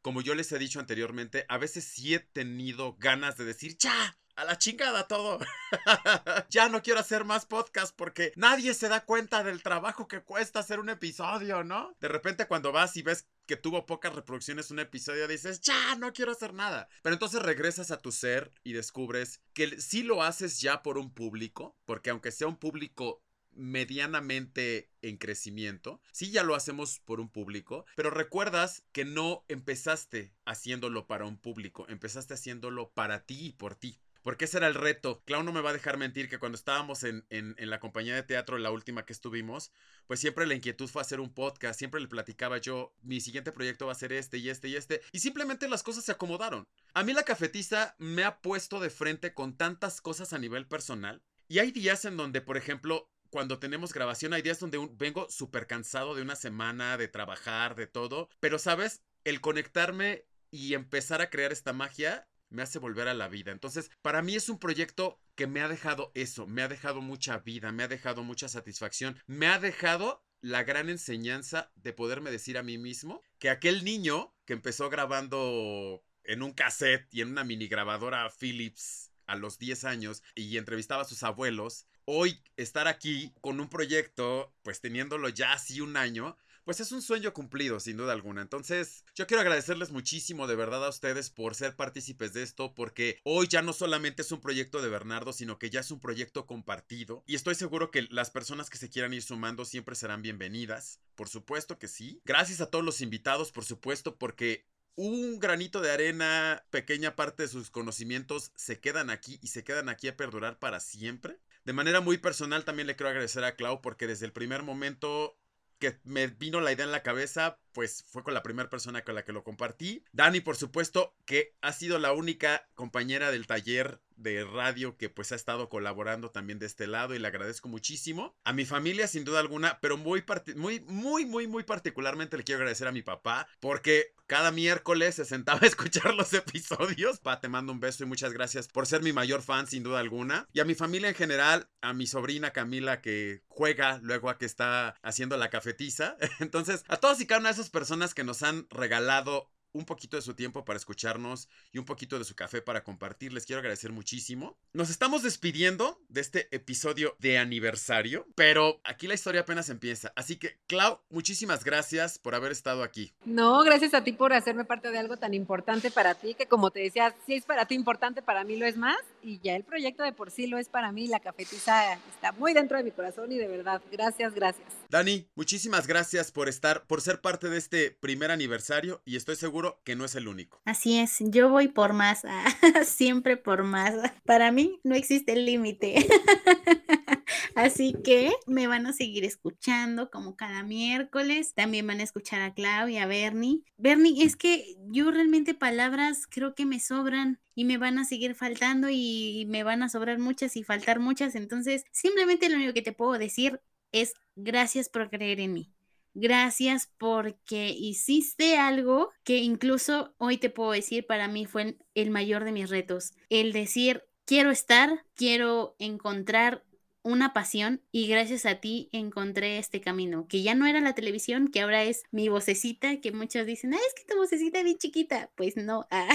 como 0.06 0.22
yo 0.22 0.36
les 0.36 0.52
he 0.52 0.60
dicho 0.60 0.80
anteriormente, 0.80 1.48
a 1.50 1.58
veces 1.58 1.84
sí 1.84 2.14
he 2.14 2.20
tenido 2.20 2.96
ganas 3.00 3.38
de 3.38 3.46
decir, 3.46 3.76
ya, 3.80 4.16
a 4.36 4.46
la 4.46 4.56
chingada 4.56 5.08
todo. 5.08 5.40
ya 6.52 6.70
no 6.70 6.84
quiero 6.84 7.00
hacer 7.00 7.26
más 7.26 7.48
podcast 7.48 7.92
porque 7.96 8.32
nadie 8.36 8.76
se 8.76 8.88
da 8.88 9.04
cuenta 9.04 9.44
del 9.44 9.64
trabajo 9.64 10.08
que 10.08 10.22
cuesta 10.22 10.60
hacer 10.60 10.80
un 10.80 10.90
episodio, 10.90 11.64
¿no? 11.64 11.96
De 12.02 12.08
repente 12.08 12.46
cuando 12.46 12.72
vas 12.72 12.96
y 12.98 13.02
ves 13.02 13.26
que 13.48 13.58
tuvo 13.58 13.88
pocas 13.88 14.14
reproducciones 14.14 14.70
un 14.70 14.78
episodio, 14.78 15.28
dices, 15.28 15.62
ya, 15.62 15.96
no 15.96 16.14
quiero 16.14 16.34
hacer 16.34 16.54
nada. 16.54 16.88
Pero 17.02 17.16
entonces 17.16 17.42
regresas 17.42 17.90
a 17.90 17.98
tu 17.98 18.12
ser 18.12 18.52
y 18.64 18.74
descubres 18.74 19.42
que 19.54 19.82
sí 19.82 20.04
lo 20.04 20.22
haces 20.22 20.62
ya 20.62 20.84
por 20.84 21.00
un 21.00 21.12
público, 21.12 21.76
porque 21.86 22.12
aunque 22.12 22.32
sea 22.32 22.46
un 22.46 22.58
público 22.58 23.24
medianamente 23.56 24.92
en 25.02 25.18
crecimiento. 25.18 26.02
Sí, 26.12 26.32
ya 26.32 26.44
lo 26.44 26.56
hacemos 26.56 27.00
por 27.00 27.20
un 27.20 27.30
público, 27.30 27.86
pero 27.96 28.10
recuerdas 28.10 28.84
que 28.92 29.06
no 29.06 29.46
empezaste 29.48 30.34
haciéndolo 30.46 31.08
para 31.08 31.26
un 31.26 31.38
público, 31.38 31.86
empezaste 31.90 32.34
haciéndolo 32.34 32.92
para 32.92 33.26
ti 33.26 33.48
y 33.48 33.52
por 33.54 33.76
ti. 33.76 34.00
Porque 34.26 34.46
ese 34.46 34.58
era 34.58 34.66
el 34.66 34.74
reto. 34.74 35.22
Clau 35.26 35.44
no 35.44 35.54
me 35.54 35.62
va 35.62 35.70
a 35.70 35.74
dejar 35.74 35.98
mentir 35.98 36.28
que 36.28 36.40
cuando 36.40 36.56
estábamos 36.56 37.04
en, 37.04 37.24
la 37.60 37.80
compañía 37.80 38.16
de 38.16 38.24
teatro, 38.24 38.58
la 38.58 38.72
última 38.72 39.06
que 39.06 39.14
estuvimos, 39.14 39.72
pues 40.08 40.20
siempre 40.20 40.48
la 40.48 40.56
inquietud 40.56 40.88
fue 40.88 41.04
hacer 41.04 41.20
un 41.20 41.32
podcast. 41.32 41.78
Siempre 41.78 42.02
le 42.02 42.08
platicaba 42.08 42.58
yo, 42.58 42.96
mi 43.04 43.22
siguiente 43.22 43.52
proyecto 43.52 43.86
va 43.86 43.92
a 43.92 43.96
ser 43.96 44.14
este 44.14 44.40
y 44.40 44.50
este 44.50 44.68
y 44.68 44.78
este. 44.78 45.02
Y 45.12 45.20
simplemente 45.20 45.70
las 45.70 45.84
cosas 45.84 46.06
se 46.06 46.12
acomodaron. 46.12 46.68
A 46.96 47.04
mí 47.04 47.14
la 47.14 47.22
cafetiza 47.22 47.94
me 48.00 48.24
ha 48.24 48.42
puesto 48.42 48.80
de 48.80 48.90
frente 48.90 49.36
con 49.36 49.58
tantas 49.58 50.02
cosas 50.02 50.34
a 50.34 50.40
nivel 50.40 50.66
personal. 50.66 51.22
Y 51.48 51.60
hay 51.60 51.72
días 51.72 52.06
en 52.06 52.18
donde, 52.18 52.42
por 52.42 52.58
ejemplo, 52.58 53.12
cuando 53.36 53.60
tenemos 53.60 53.92
grabación, 53.92 54.32
hay 54.32 54.42
días 54.42 54.62
donde 54.62 54.80
vengo 54.94 55.30
súper 55.30 55.68
cansado 55.68 56.16
de 56.16 56.22
una 56.22 56.38
semana, 56.38 56.96
de 56.96 57.10
trabajar, 57.10 57.76
de 57.76 57.86
todo. 57.86 58.30
Pero, 58.40 58.58
¿sabes? 58.58 59.04
El 59.26 59.42
conectarme 59.42 60.24
y 60.52 60.74
empezar 60.74 61.20
a 61.20 61.30
crear 61.30 61.52
esta 61.52 61.74
magia 61.74 62.30
me 62.48 62.62
hace 62.62 62.80
volver 62.80 63.10
a 63.10 63.14
la 63.14 63.28
vida. 63.28 63.52
Entonces, 63.52 63.92
para 64.02 64.22
mí 64.22 64.36
es 64.36 64.48
un 64.48 64.58
proyecto 64.58 65.20
que 65.36 65.48
me 65.48 65.60
ha 65.60 65.68
dejado 65.68 66.14
eso, 66.16 66.48
me 66.48 66.62
ha 66.62 66.70
dejado 66.70 67.02
mucha 67.02 67.40
vida, 67.40 67.74
me 67.74 67.84
ha 67.84 67.90
dejado 67.90 68.24
mucha 68.24 68.48
satisfacción, 68.48 69.22
me 69.28 69.48
ha 69.48 69.60
dejado 69.60 70.24
la 70.40 70.64
gran 70.64 70.90
enseñanza 70.90 71.74
de 71.76 71.92
poderme 71.92 72.32
decir 72.32 72.58
a 72.58 72.64
mí 72.64 72.78
mismo 72.78 73.22
que 73.38 73.50
aquel 73.50 73.84
niño 73.84 74.34
que 74.46 74.54
empezó 74.54 74.90
grabando 74.90 76.06
en 76.24 76.42
un 76.42 76.54
cassette 76.54 77.14
y 77.14 77.20
en 77.20 77.32
una 77.32 77.44
mini 77.44 77.68
grabadora 77.68 78.30
Philips 78.30 79.12
a 79.26 79.36
los 79.36 79.58
10 79.58 79.84
años 79.84 80.24
y 80.36 80.58
entrevistaba 80.58 81.02
a 81.02 81.06
sus 81.06 81.24
abuelos, 81.24 81.88
hoy 82.06 82.42
estar 82.58 82.88
aquí 82.88 83.34
con 83.42 83.60
un 83.60 83.70
proyecto, 83.70 84.54
pues 84.64 84.82
teniéndolo 84.82 85.30
ya 85.30 85.54
así 85.54 85.82
un 85.82 85.98
año, 85.98 86.38
pues 86.66 86.80
es 86.80 86.92
un 86.92 87.04
sueño 87.04 87.32
cumplido, 87.32 87.80
sin 87.80 87.96
duda 87.96 88.12
alguna. 88.12 88.42
Entonces, 88.42 89.06
yo 89.14 89.28
quiero 89.28 89.42
agradecerles 89.42 89.92
muchísimo 89.92 90.48
de 90.48 90.56
verdad 90.56 90.84
a 90.84 90.90
ustedes 90.90 91.30
por 91.30 91.54
ser 91.54 91.76
partícipes 91.76 92.34
de 92.34 92.42
esto, 92.42 92.74
porque 92.74 93.20
hoy 93.24 93.48
ya 93.48 93.62
no 93.62 93.72
solamente 93.72 94.24
es 94.24 94.32
un 94.32 94.42
proyecto 94.42 94.82
de 94.82 94.90
Bernardo, 94.90 95.32
sino 95.32 95.60
que 95.60 95.70
ya 95.70 95.82
es 95.82 95.92
un 95.92 96.00
proyecto 96.00 96.48
compartido. 96.48 97.24
Y 97.28 97.36
estoy 97.36 97.54
seguro 97.54 97.92
que 97.92 98.08
las 98.10 98.32
personas 98.32 98.72
que 98.72 98.80
se 98.80 98.90
quieran 98.90 99.14
ir 99.14 99.22
sumando 99.22 99.64
siempre 99.64 99.96
serán 99.96 100.24
bienvenidas. 100.24 101.00
Por 101.14 101.30
supuesto 101.30 101.78
que 101.78 101.88
sí. 101.88 102.20
Gracias 102.26 102.62
a 102.62 102.72
todos 102.72 102.84
los 102.84 103.02
invitados, 103.02 103.52
por 103.52 103.64
supuesto, 103.64 104.18
porque 104.18 104.66
un 104.96 105.40
granito 105.40 105.82
de 105.82 105.92
arena, 105.92 106.66
pequeña 106.72 107.16
parte 107.16 107.44
de 107.44 107.50
sus 107.50 107.70
conocimientos 107.70 108.52
se 108.56 108.80
quedan 108.80 109.10
aquí 109.10 109.40
y 109.42 109.48
se 109.48 109.64
quedan 109.64 109.90
aquí 109.90 110.08
a 110.08 110.18
perdurar 110.18 110.58
para 110.58 110.80
siempre. 110.80 111.38
De 111.66 111.74
manera 111.74 112.00
muy 112.00 112.20
personal 112.20 112.64
también 112.64 112.88
le 112.88 112.96
quiero 112.96 113.10
agradecer 113.10 113.44
a 113.44 113.56
Clau 113.56 113.82
porque 113.82 114.06
desde 114.06 114.28
el 114.28 114.32
primer 114.32 114.62
momento 114.62 115.36
que 115.80 116.00
me 116.04 116.28
vino 116.28 116.62
la 116.62 116.72
idea 116.72 116.86
en 116.86 116.92
la 116.92 117.04
cabeza, 117.04 117.60
pues 117.74 118.06
fue 118.08 118.24
con 118.24 118.34
la 118.34 118.44
primera 118.44 118.70
persona 118.70 119.04
con 119.04 119.16
la 119.16 119.26
que 119.26 119.34
lo 119.34 119.44
compartí. 119.44 120.06
Dani, 120.14 120.42
por 120.42 120.56
supuesto, 120.56 121.16
que 121.26 121.56
ha 121.62 121.74
sido 121.74 121.98
la 122.00 122.14
única 122.14 122.70
compañera 122.76 123.32
del 123.32 123.48
taller 123.48 124.00
de 124.16 124.44
radio 124.46 124.98
que 124.98 125.10
pues 125.10 125.32
ha 125.32 125.36
estado 125.36 125.70
colaborando 125.70 126.32
también 126.32 126.60
de 126.60 126.66
este 126.66 126.88
lado 126.88 127.16
y 127.16 127.20
le 127.20 127.28
agradezco 127.28 127.68
muchísimo. 127.68 128.36
A 128.44 128.54
mi 128.54 128.66
familia 128.66 129.08
sin 129.08 129.26
duda 129.26 129.40
alguna, 129.40 129.80
pero 129.82 129.98
muy, 129.98 130.24
muy, 130.56 130.80
muy, 130.82 131.26
muy, 131.26 131.48
muy 131.48 131.64
particularmente 131.64 132.38
le 132.38 132.44
quiero 132.44 132.60
agradecer 132.60 132.88
a 132.88 132.92
mi 132.92 133.02
papá 133.02 133.48
porque 133.60 134.14
cada 134.28 134.52
miércoles 134.52 135.16
se 135.16 135.26
sentaba 135.26 135.60
a 135.62 135.68
escuchar 135.68 136.14
los 136.14 136.34
episodios. 136.34 137.20
Pa, 137.20 137.40
te 137.40 137.48
mando 137.48 137.72
un 137.72 137.80
beso 137.80 138.04
y 138.04 138.08
muchas 138.08 138.34
gracias 138.34 138.68
por 138.68 138.88
ser 138.88 139.02
mi 139.02 139.14
mayor 139.14 139.42
fan 139.42 139.68
sin 139.68 139.84
duda 139.84 140.00
alguna. 140.00 140.48
Y 140.54 140.60
a 140.60 140.66
mi 140.66 140.76
familia 140.76 141.10
en 141.10 141.16
general, 141.16 141.70
a 141.82 141.94
mi 141.94 142.08
sobrina 142.08 142.52
Camila 142.52 143.02
que 143.02 143.44
juega 143.48 144.00
luego 144.02 144.30
a 144.30 144.38
que 144.38 144.46
está 144.46 144.96
haciendo 145.02 145.38
la 145.38 145.50
cafetiza. 145.50 146.18
Entonces, 146.40 146.84
a 146.88 146.98
todas 146.98 147.20
y 147.22 147.28
cada 147.28 147.40
una 147.40 147.50
de 147.50 147.54
esas 147.54 147.70
personas 147.70 148.14
que 148.14 148.24
nos 148.24 148.44
han 148.44 148.68
regalado 148.70 149.52
un 149.76 149.86
poquito 149.86 150.16
de 150.16 150.22
su 150.22 150.34
tiempo 150.34 150.64
para 150.64 150.78
escucharnos 150.78 151.50
y 151.72 151.78
un 151.78 151.86
poquito 151.86 152.18
de 152.18 152.26
su 152.26 152.34
café 152.36 152.62
para 152.62 152.84
compartir. 152.84 153.34
Les 153.34 153.46
quiero 153.46 153.60
agradecer 153.60 153.92
muchísimo. 153.92 154.58
Nos 154.74 154.90
estamos 154.90 155.22
despidiendo 155.22 156.02
de 156.08 156.22
este 156.22 156.56
episodio 156.56 157.16
de 157.20 157.38
aniversario, 157.38 158.26
pero 158.36 158.80
aquí 158.84 159.06
la 159.08 159.14
historia 159.14 159.42
apenas 159.42 159.70
empieza. 159.70 160.14
Así 160.16 160.38
que, 160.38 160.58
Clau, 160.68 161.02
muchísimas 161.10 161.64
gracias 161.64 162.18
por 162.18 162.36
haber 162.36 162.52
estado 162.54 162.84
aquí. 162.84 163.14
No, 163.26 163.62
gracias 163.64 163.94
a 163.94 164.04
ti 164.04 164.14
por 164.14 164.32
hacerme 164.34 164.64
parte 164.64 164.90
de 164.92 164.98
algo 164.98 165.18
tan 165.18 165.34
importante 165.34 165.92
para 165.92 166.16
ti, 166.16 166.34
que 166.36 166.48
como 166.48 166.72
te 166.72 166.80
decía, 166.80 167.14
si 167.26 167.34
es 167.34 167.46
para 167.46 167.66
ti 167.66 167.76
importante, 167.76 168.22
para 168.22 168.46
mí 168.46 168.56
lo 168.56 168.66
es 168.66 168.78
más. 168.78 168.98
Y 169.22 169.40
ya 169.40 169.56
el 169.56 169.64
proyecto 169.64 170.04
de 170.04 170.14
por 170.14 170.32
sí 170.32 170.48
lo 170.48 170.58
es 170.58 170.70
para 170.70 170.92
mí. 170.94 171.08
La 171.08 171.20
cafetiza 171.20 171.94
está 171.94 172.32
muy 172.32 172.54
dentro 172.54 172.78
de 172.78 172.86
mi 172.86 172.92
corazón 172.92 173.32
y 173.32 173.38
de 173.38 173.48
verdad, 173.48 173.82
gracias, 173.92 174.34
gracias. 174.34 174.85
Dani, 174.96 175.30
muchísimas 175.36 175.88
gracias 175.88 176.32
por 176.32 176.48
estar, 176.48 176.88
por 176.88 177.02
ser 177.02 177.20
parte 177.20 177.50
de 177.50 177.58
este 177.58 177.92
primer 177.92 178.32
aniversario 178.32 179.02
y 179.04 179.18
estoy 179.18 179.36
seguro 179.36 179.82
que 179.84 179.94
no 179.94 180.06
es 180.06 180.16
el 180.16 180.30
único. 180.30 180.62
Así 180.64 180.98
es, 181.00 181.18
yo 181.20 181.50
voy 181.50 181.68
por 181.68 181.92
más, 181.92 182.22
siempre 182.86 183.36
por 183.36 183.64
más. 183.64 183.94
Para 184.24 184.54
mí 184.54 184.80
no 184.86 184.96
existe 184.96 185.34
el 185.34 185.44
límite. 185.48 186.08
Así 187.56 187.94
que 188.06 188.32
me 188.48 188.68
van 188.68 188.86
a 188.86 188.94
seguir 188.94 189.26
escuchando 189.26 190.10
como 190.10 190.38
cada 190.38 190.64
miércoles. 190.64 191.54
También 191.54 191.88
van 191.88 192.00
a 192.00 192.04
escuchar 192.04 192.42
a 192.42 192.54
Clau 192.54 192.88
y 192.88 192.98
a 192.98 193.06
Bernie. 193.06 193.64
Bernie, 193.76 194.24
es 194.24 194.38
que 194.38 194.78
yo 194.88 195.12
realmente 195.12 195.54
palabras 195.54 196.26
creo 196.26 196.56
que 196.56 196.66
me 196.66 196.80
sobran 196.80 197.42
y 197.54 197.66
me 197.66 197.78
van 197.78 198.00
a 198.00 198.06
seguir 198.06 198.34
faltando 198.34 198.88
y 198.90 199.46
me 199.50 199.64
van 199.64 199.84
a 199.84 199.90
sobrar 199.90 200.20
muchas 200.20 200.56
y 200.56 200.64
faltar 200.64 201.00
muchas. 201.00 201.36
Entonces, 201.36 201.84
simplemente 201.92 202.48
lo 202.48 202.56
único 202.56 202.74
que 202.74 202.82
te 202.82 202.94
puedo 202.94 203.18
decir 203.18 203.60
es 203.92 204.14
gracias 204.36 204.90
por 204.90 205.10
creer 205.10 205.40
en 205.40 205.54
mí. 205.54 205.72
Gracias 206.14 206.90
porque 206.98 207.76
hiciste 207.78 208.58
algo 208.58 209.12
que 209.26 209.40
incluso 209.40 210.14
hoy 210.18 210.38
te 210.38 210.50
puedo 210.50 210.72
decir 210.72 211.06
para 211.06 211.28
mí 211.28 211.46
fue 211.46 211.78
el 211.94 212.10
mayor 212.10 212.46
de 212.46 212.54
mis 212.54 212.70
retos. 212.70 213.12
El 213.30 213.52
decir, 213.52 214.04
quiero 214.24 214.50
estar, 214.50 215.04
quiero 215.16 215.76
encontrar 215.78 216.64
una 217.06 217.34
pasión 217.34 217.84
y 217.92 218.08
gracias 218.08 218.48
a 218.48 218.56
ti 218.56 218.90
encontré 218.92 219.60
este 219.60 219.80
camino, 219.80 220.26
que 220.28 220.42
ya 220.42 220.56
no 220.56 220.66
era 220.66 220.82
la 220.82 220.96
televisión, 220.96 221.50
que 221.50 221.62
ahora 221.62 221.84
es 221.84 222.02
mi 222.12 222.30
vocecita, 222.30 223.00
que 223.00 223.12
muchos 223.12 223.46
dicen, 223.46 223.76
ah, 223.76 223.80
es 223.88 223.94
que 223.94 224.12
tu 224.12 224.18
vocecita 224.18 224.58
es 224.58 224.64
bien 224.64 224.78
chiquita. 224.80 225.30
Pues 225.36 225.56
no, 225.56 225.86
ah, 225.92 226.10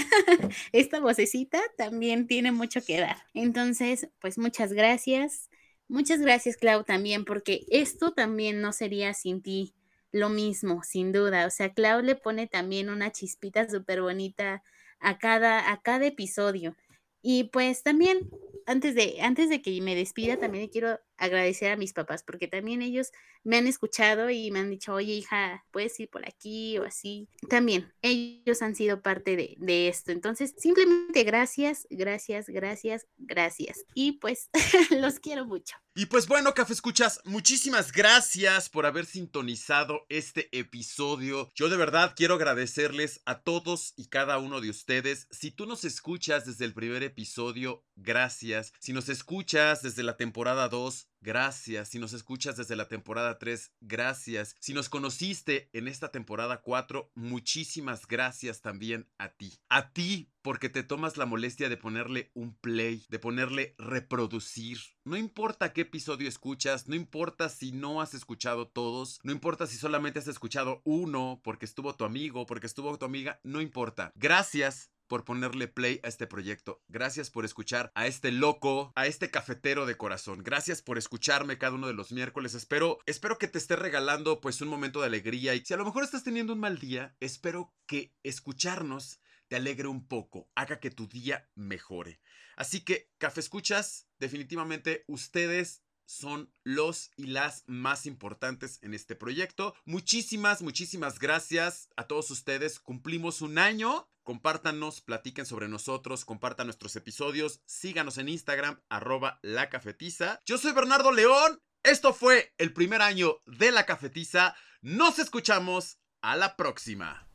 esta 0.72 0.98
vocecita 0.98 1.60
también 1.76 2.26
tiene 2.26 2.50
mucho 2.50 2.82
que 2.84 2.98
dar. 2.98 3.18
Entonces, 3.34 4.08
pues 4.20 4.36
muchas 4.36 4.72
gracias. 4.72 5.48
Muchas 5.90 6.20
gracias, 6.20 6.56
Clau, 6.56 6.84
también, 6.84 7.24
porque 7.24 7.66
esto 7.68 8.12
también 8.12 8.60
no 8.60 8.72
sería 8.72 9.12
sin 9.12 9.42
ti 9.42 9.74
lo 10.12 10.28
mismo, 10.28 10.84
sin 10.84 11.10
duda. 11.10 11.46
O 11.46 11.50
sea, 11.50 11.74
Clau 11.74 12.00
le 12.00 12.14
pone 12.14 12.46
también 12.46 12.90
una 12.90 13.10
chispita 13.10 13.68
súper 13.68 14.00
bonita 14.00 14.62
a 15.00 15.18
cada, 15.18 15.72
a 15.72 15.82
cada 15.82 16.06
episodio. 16.06 16.76
Y 17.22 17.50
pues 17.52 17.82
también, 17.82 18.30
antes 18.66 18.94
de, 18.94 19.20
antes 19.20 19.48
de 19.48 19.62
que 19.62 19.80
me 19.82 19.96
despida, 19.96 20.36
también 20.36 20.68
quiero 20.68 21.00
agradecer 21.20 21.70
a 21.70 21.76
mis 21.76 21.92
papás, 21.92 22.22
porque 22.22 22.48
también 22.48 22.82
ellos 22.82 23.12
me 23.44 23.56
han 23.58 23.66
escuchado 23.66 24.30
y 24.30 24.50
me 24.50 24.58
han 24.58 24.70
dicho, 24.70 24.94
oye 24.94 25.12
hija, 25.12 25.64
puedes 25.70 25.98
ir 26.00 26.08
por 26.08 26.26
aquí 26.26 26.78
o 26.78 26.84
así. 26.84 27.28
También 27.48 27.92
ellos 28.02 28.62
han 28.62 28.74
sido 28.74 29.02
parte 29.02 29.36
de, 29.36 29.88
esto. 29.88 30.12
Entonces, 30.12 30.54
simplemente 30.58 31.22
gracias, 31.24 31.86
gracias, 31.90 32.48
gracias, 32.48 33.06
gracias. 33.18 33.84
Y 33.94 34.12
pues 34.12 34.50
los 34.90 35.20
quiero 35.20 35.46
mucho. 35.46 35.76
Y 35.94 36.06
pues 36.06 36.26
bueno, 36.26 36.54
Café 36.54 36.72
Escuchas, 36.72 37.20
muchísimas 37.24 37.92
gracias 37.92 38.68
por 38.68 38.86
haber 38.86 39.06
sintonizado 39.06 40.06
este 40.08 40.48
episodio. 40.56 41.50
Yo 41.54 41.68
de 41.68 41.76
verdad 41.76 42.14
quiero 42.16 42.34
agradecerles 42.34 43.20
a 43.26 43.42
todos 43.42 43.92
y 43.96 44.06
cada 44.06 44.38
uno 44.38 44.60
de 44.60 44.70
ustedes. 44.70 45.26
Si 45.30 45.50
tú 45.50 45.66
nos 45.66 45.84
escuchas 45.84 46.46
desde 46.46 46.64
el 46.64 46.74
primer 46.74 47.02
episodio, 47.02 47.84
gracias. 47.96 48.72
Si 48.78 48.92
nos 48.92 49.08
escuchas 49.08 49.82
desde 49.82 50.02
la 50.02 50.16
temporada 50.16 50.68
2, 50.68 51.09
gracias. 51.20 51.88
Si 51.88 51.98
nos 51.98 52.12
escuchas 52.12 52.56
desde 52.56 52.76
la 52.76 52.88
temporada 52.88 53.38
3, 53.38 53.72
gracias. 53.80 54.56
Si 54.60 54.72
nos 54.72 54.88
conociste 54.88 55.68
en 55.72 55.88
esta 55.88 56.10
temporada 56.10 56.62
4, 56.62 57.12
muchísimas 57.14 58.06
gracias 58.06 58.60
también 58.60 59.08
a 59.18 59.30
ti. 59.30 59.60
A 59.68 59.92
ti 59.92 60.30
porque 60.42 60.68
te 60.68 60.82
tomas 60.82 61.16
la 61.16 61.26
molestia 61.26 61.68
de 61.68 61.76
ponerle 61.76 62.30
un 62.34 62.54
play, 62.54 63.04
de 63.08 63.18
ponerle 63.18 63.74
reproducir. 63.78 64.78
No 65.04 65.16
importa 65.16 65.72
qué 65.72 65.82
episodio 65.82 66.28
escuchas, 66.28 66.88
no 66.88 66.94
importa 66.94 67.48
si 67.48 67.72
no 67.72 68.00
has 68.00 68.14
escuchado 68.14 68.68
todos, 68.68 69.20
no 69.22 69.32
importa 69.32 69.66
si 69.66 69.76
solamente 69.76 70.18
has 70.18 70.28
escuchado 70.28 70.80
uno 70.84 71.40
porque 71.44 71.66
estuvo 71.66 71.94
tu 71.94 72.04
amigo, 72.04 72.46
porque 72.46 72.66
estuvo 72.66 72.96
tu 72.98 73.04
amiga, 73.04 73.40
no 73.44 73.60
importa. 73.60 74.12
Gracias 74.14 74.90
por 75.10 75.24
ponerle 75.24 75.66
play 75.66 75.98
a 76.04 76.08
este 76.08 76.28
proyecto. 76.28 76.84
Gracias 76.86 77.30
por 77.30 77.44
escuchar 77.44 77.90
a 77.96 78.06
este 78.06 78.30
loco, 78.30 78.92
a 78.94 79.08
este 79.08 79.28
cafetero 79.28 79.84
de 79.84 79.96
corazón. 79.96 80.44
Gracias 80.44 80.82
por 80.82 80.98
escucharme 80.98 81.58
cada 81.58 81.74
uno 81.74 81.88
de 81.88 81.94
los 81.94 82.12
miércoles. 82.12 82.54
Espero, 82.54 83.00
espero 83.06 83.36
que 83.36 83.48
te 83.48 83.58
esté 83.58 83.74
regalando 83.74 84.40
pues 84.40 84.60
un 84.60 84.68
momento 84.68 85.00
de 85.00 85.08
alegría 85.08 85.56
y 85.56 85.64
si 85.64 85.74
a 85.74 85.76
lo 85.76 85.84
mejor 85.84 86.04
estás 86.04 86.22
teniendo 86.22 86.52
un 86.52 86.60
mal 86.60 86.78
día, 86.78 87.16
espero 87.18 87.74
que 87.86 88.14
escucharnos 88.22 89.20
te 89.48 89.56
alegre 89.56 89.88
un 89.88 90.06
poco, 90.06 90.48
haga 90.54 90.78
que 90.78 90.92
tu 90.92 91.08
día 91.08 91.50
mejore. 91.56 92.20
Así 92.54 92.84
que, 92.84 93.10
café 93.18 93.40
escuchas, 93.40 94.06
definitivamente 94.20 95.02
ustedes 95.08 95.82
son 96.10 96.52
los 96.64 97.12
y 97.16 97.26
las 97.26 97.62
más 97.66 98.04
importantes 98.04 98.80
en 98.82 98.94
este 98.94 99.14
proyecto. 99.14 99.74
Muchísimas, 99.84 100.60
muchísimas 100.60 101.18
gracias 101.18 101.88
a 101.96 102.08
todos 102.08 102.30
ustedes. 102.30 102.80
Cumplimos 102.80 103.42
un 103.42 103.58
año 103.58 104.08
Compártanos, 104.22 105.00
platiquen 105.00 105.46
sobre 105.46 105.66
nosotros, 105.66 106.24
compartan 106.24 106.66
nuestros 106.66 106.94
episodios, 106.94 107.62
síganos 107.64 108.18
en 108.18 108.28
Instagram, 108.28 108.80
arroba 108.88 109.40
la 109.42 109.70
cafetiza. 109.70 110.40
Yo 110.44 110.58
soy 110.58 110.72
Bernardo 110.72 111.10
León, 111.10 111.60
esto 111.82 112.12
fue 112.12 112.54
el 112.58 112.72
primer 112.72 113.02
año 113.02 113.38
de 113.46 113.72
la 113.72 113.86
cafetiza. 113.86 114.54
Nos 114.82 115.18
escuchamos 115.18 115.98
a 116.20 116.36
la 116.36 116.54
próxima. 116.56 117.29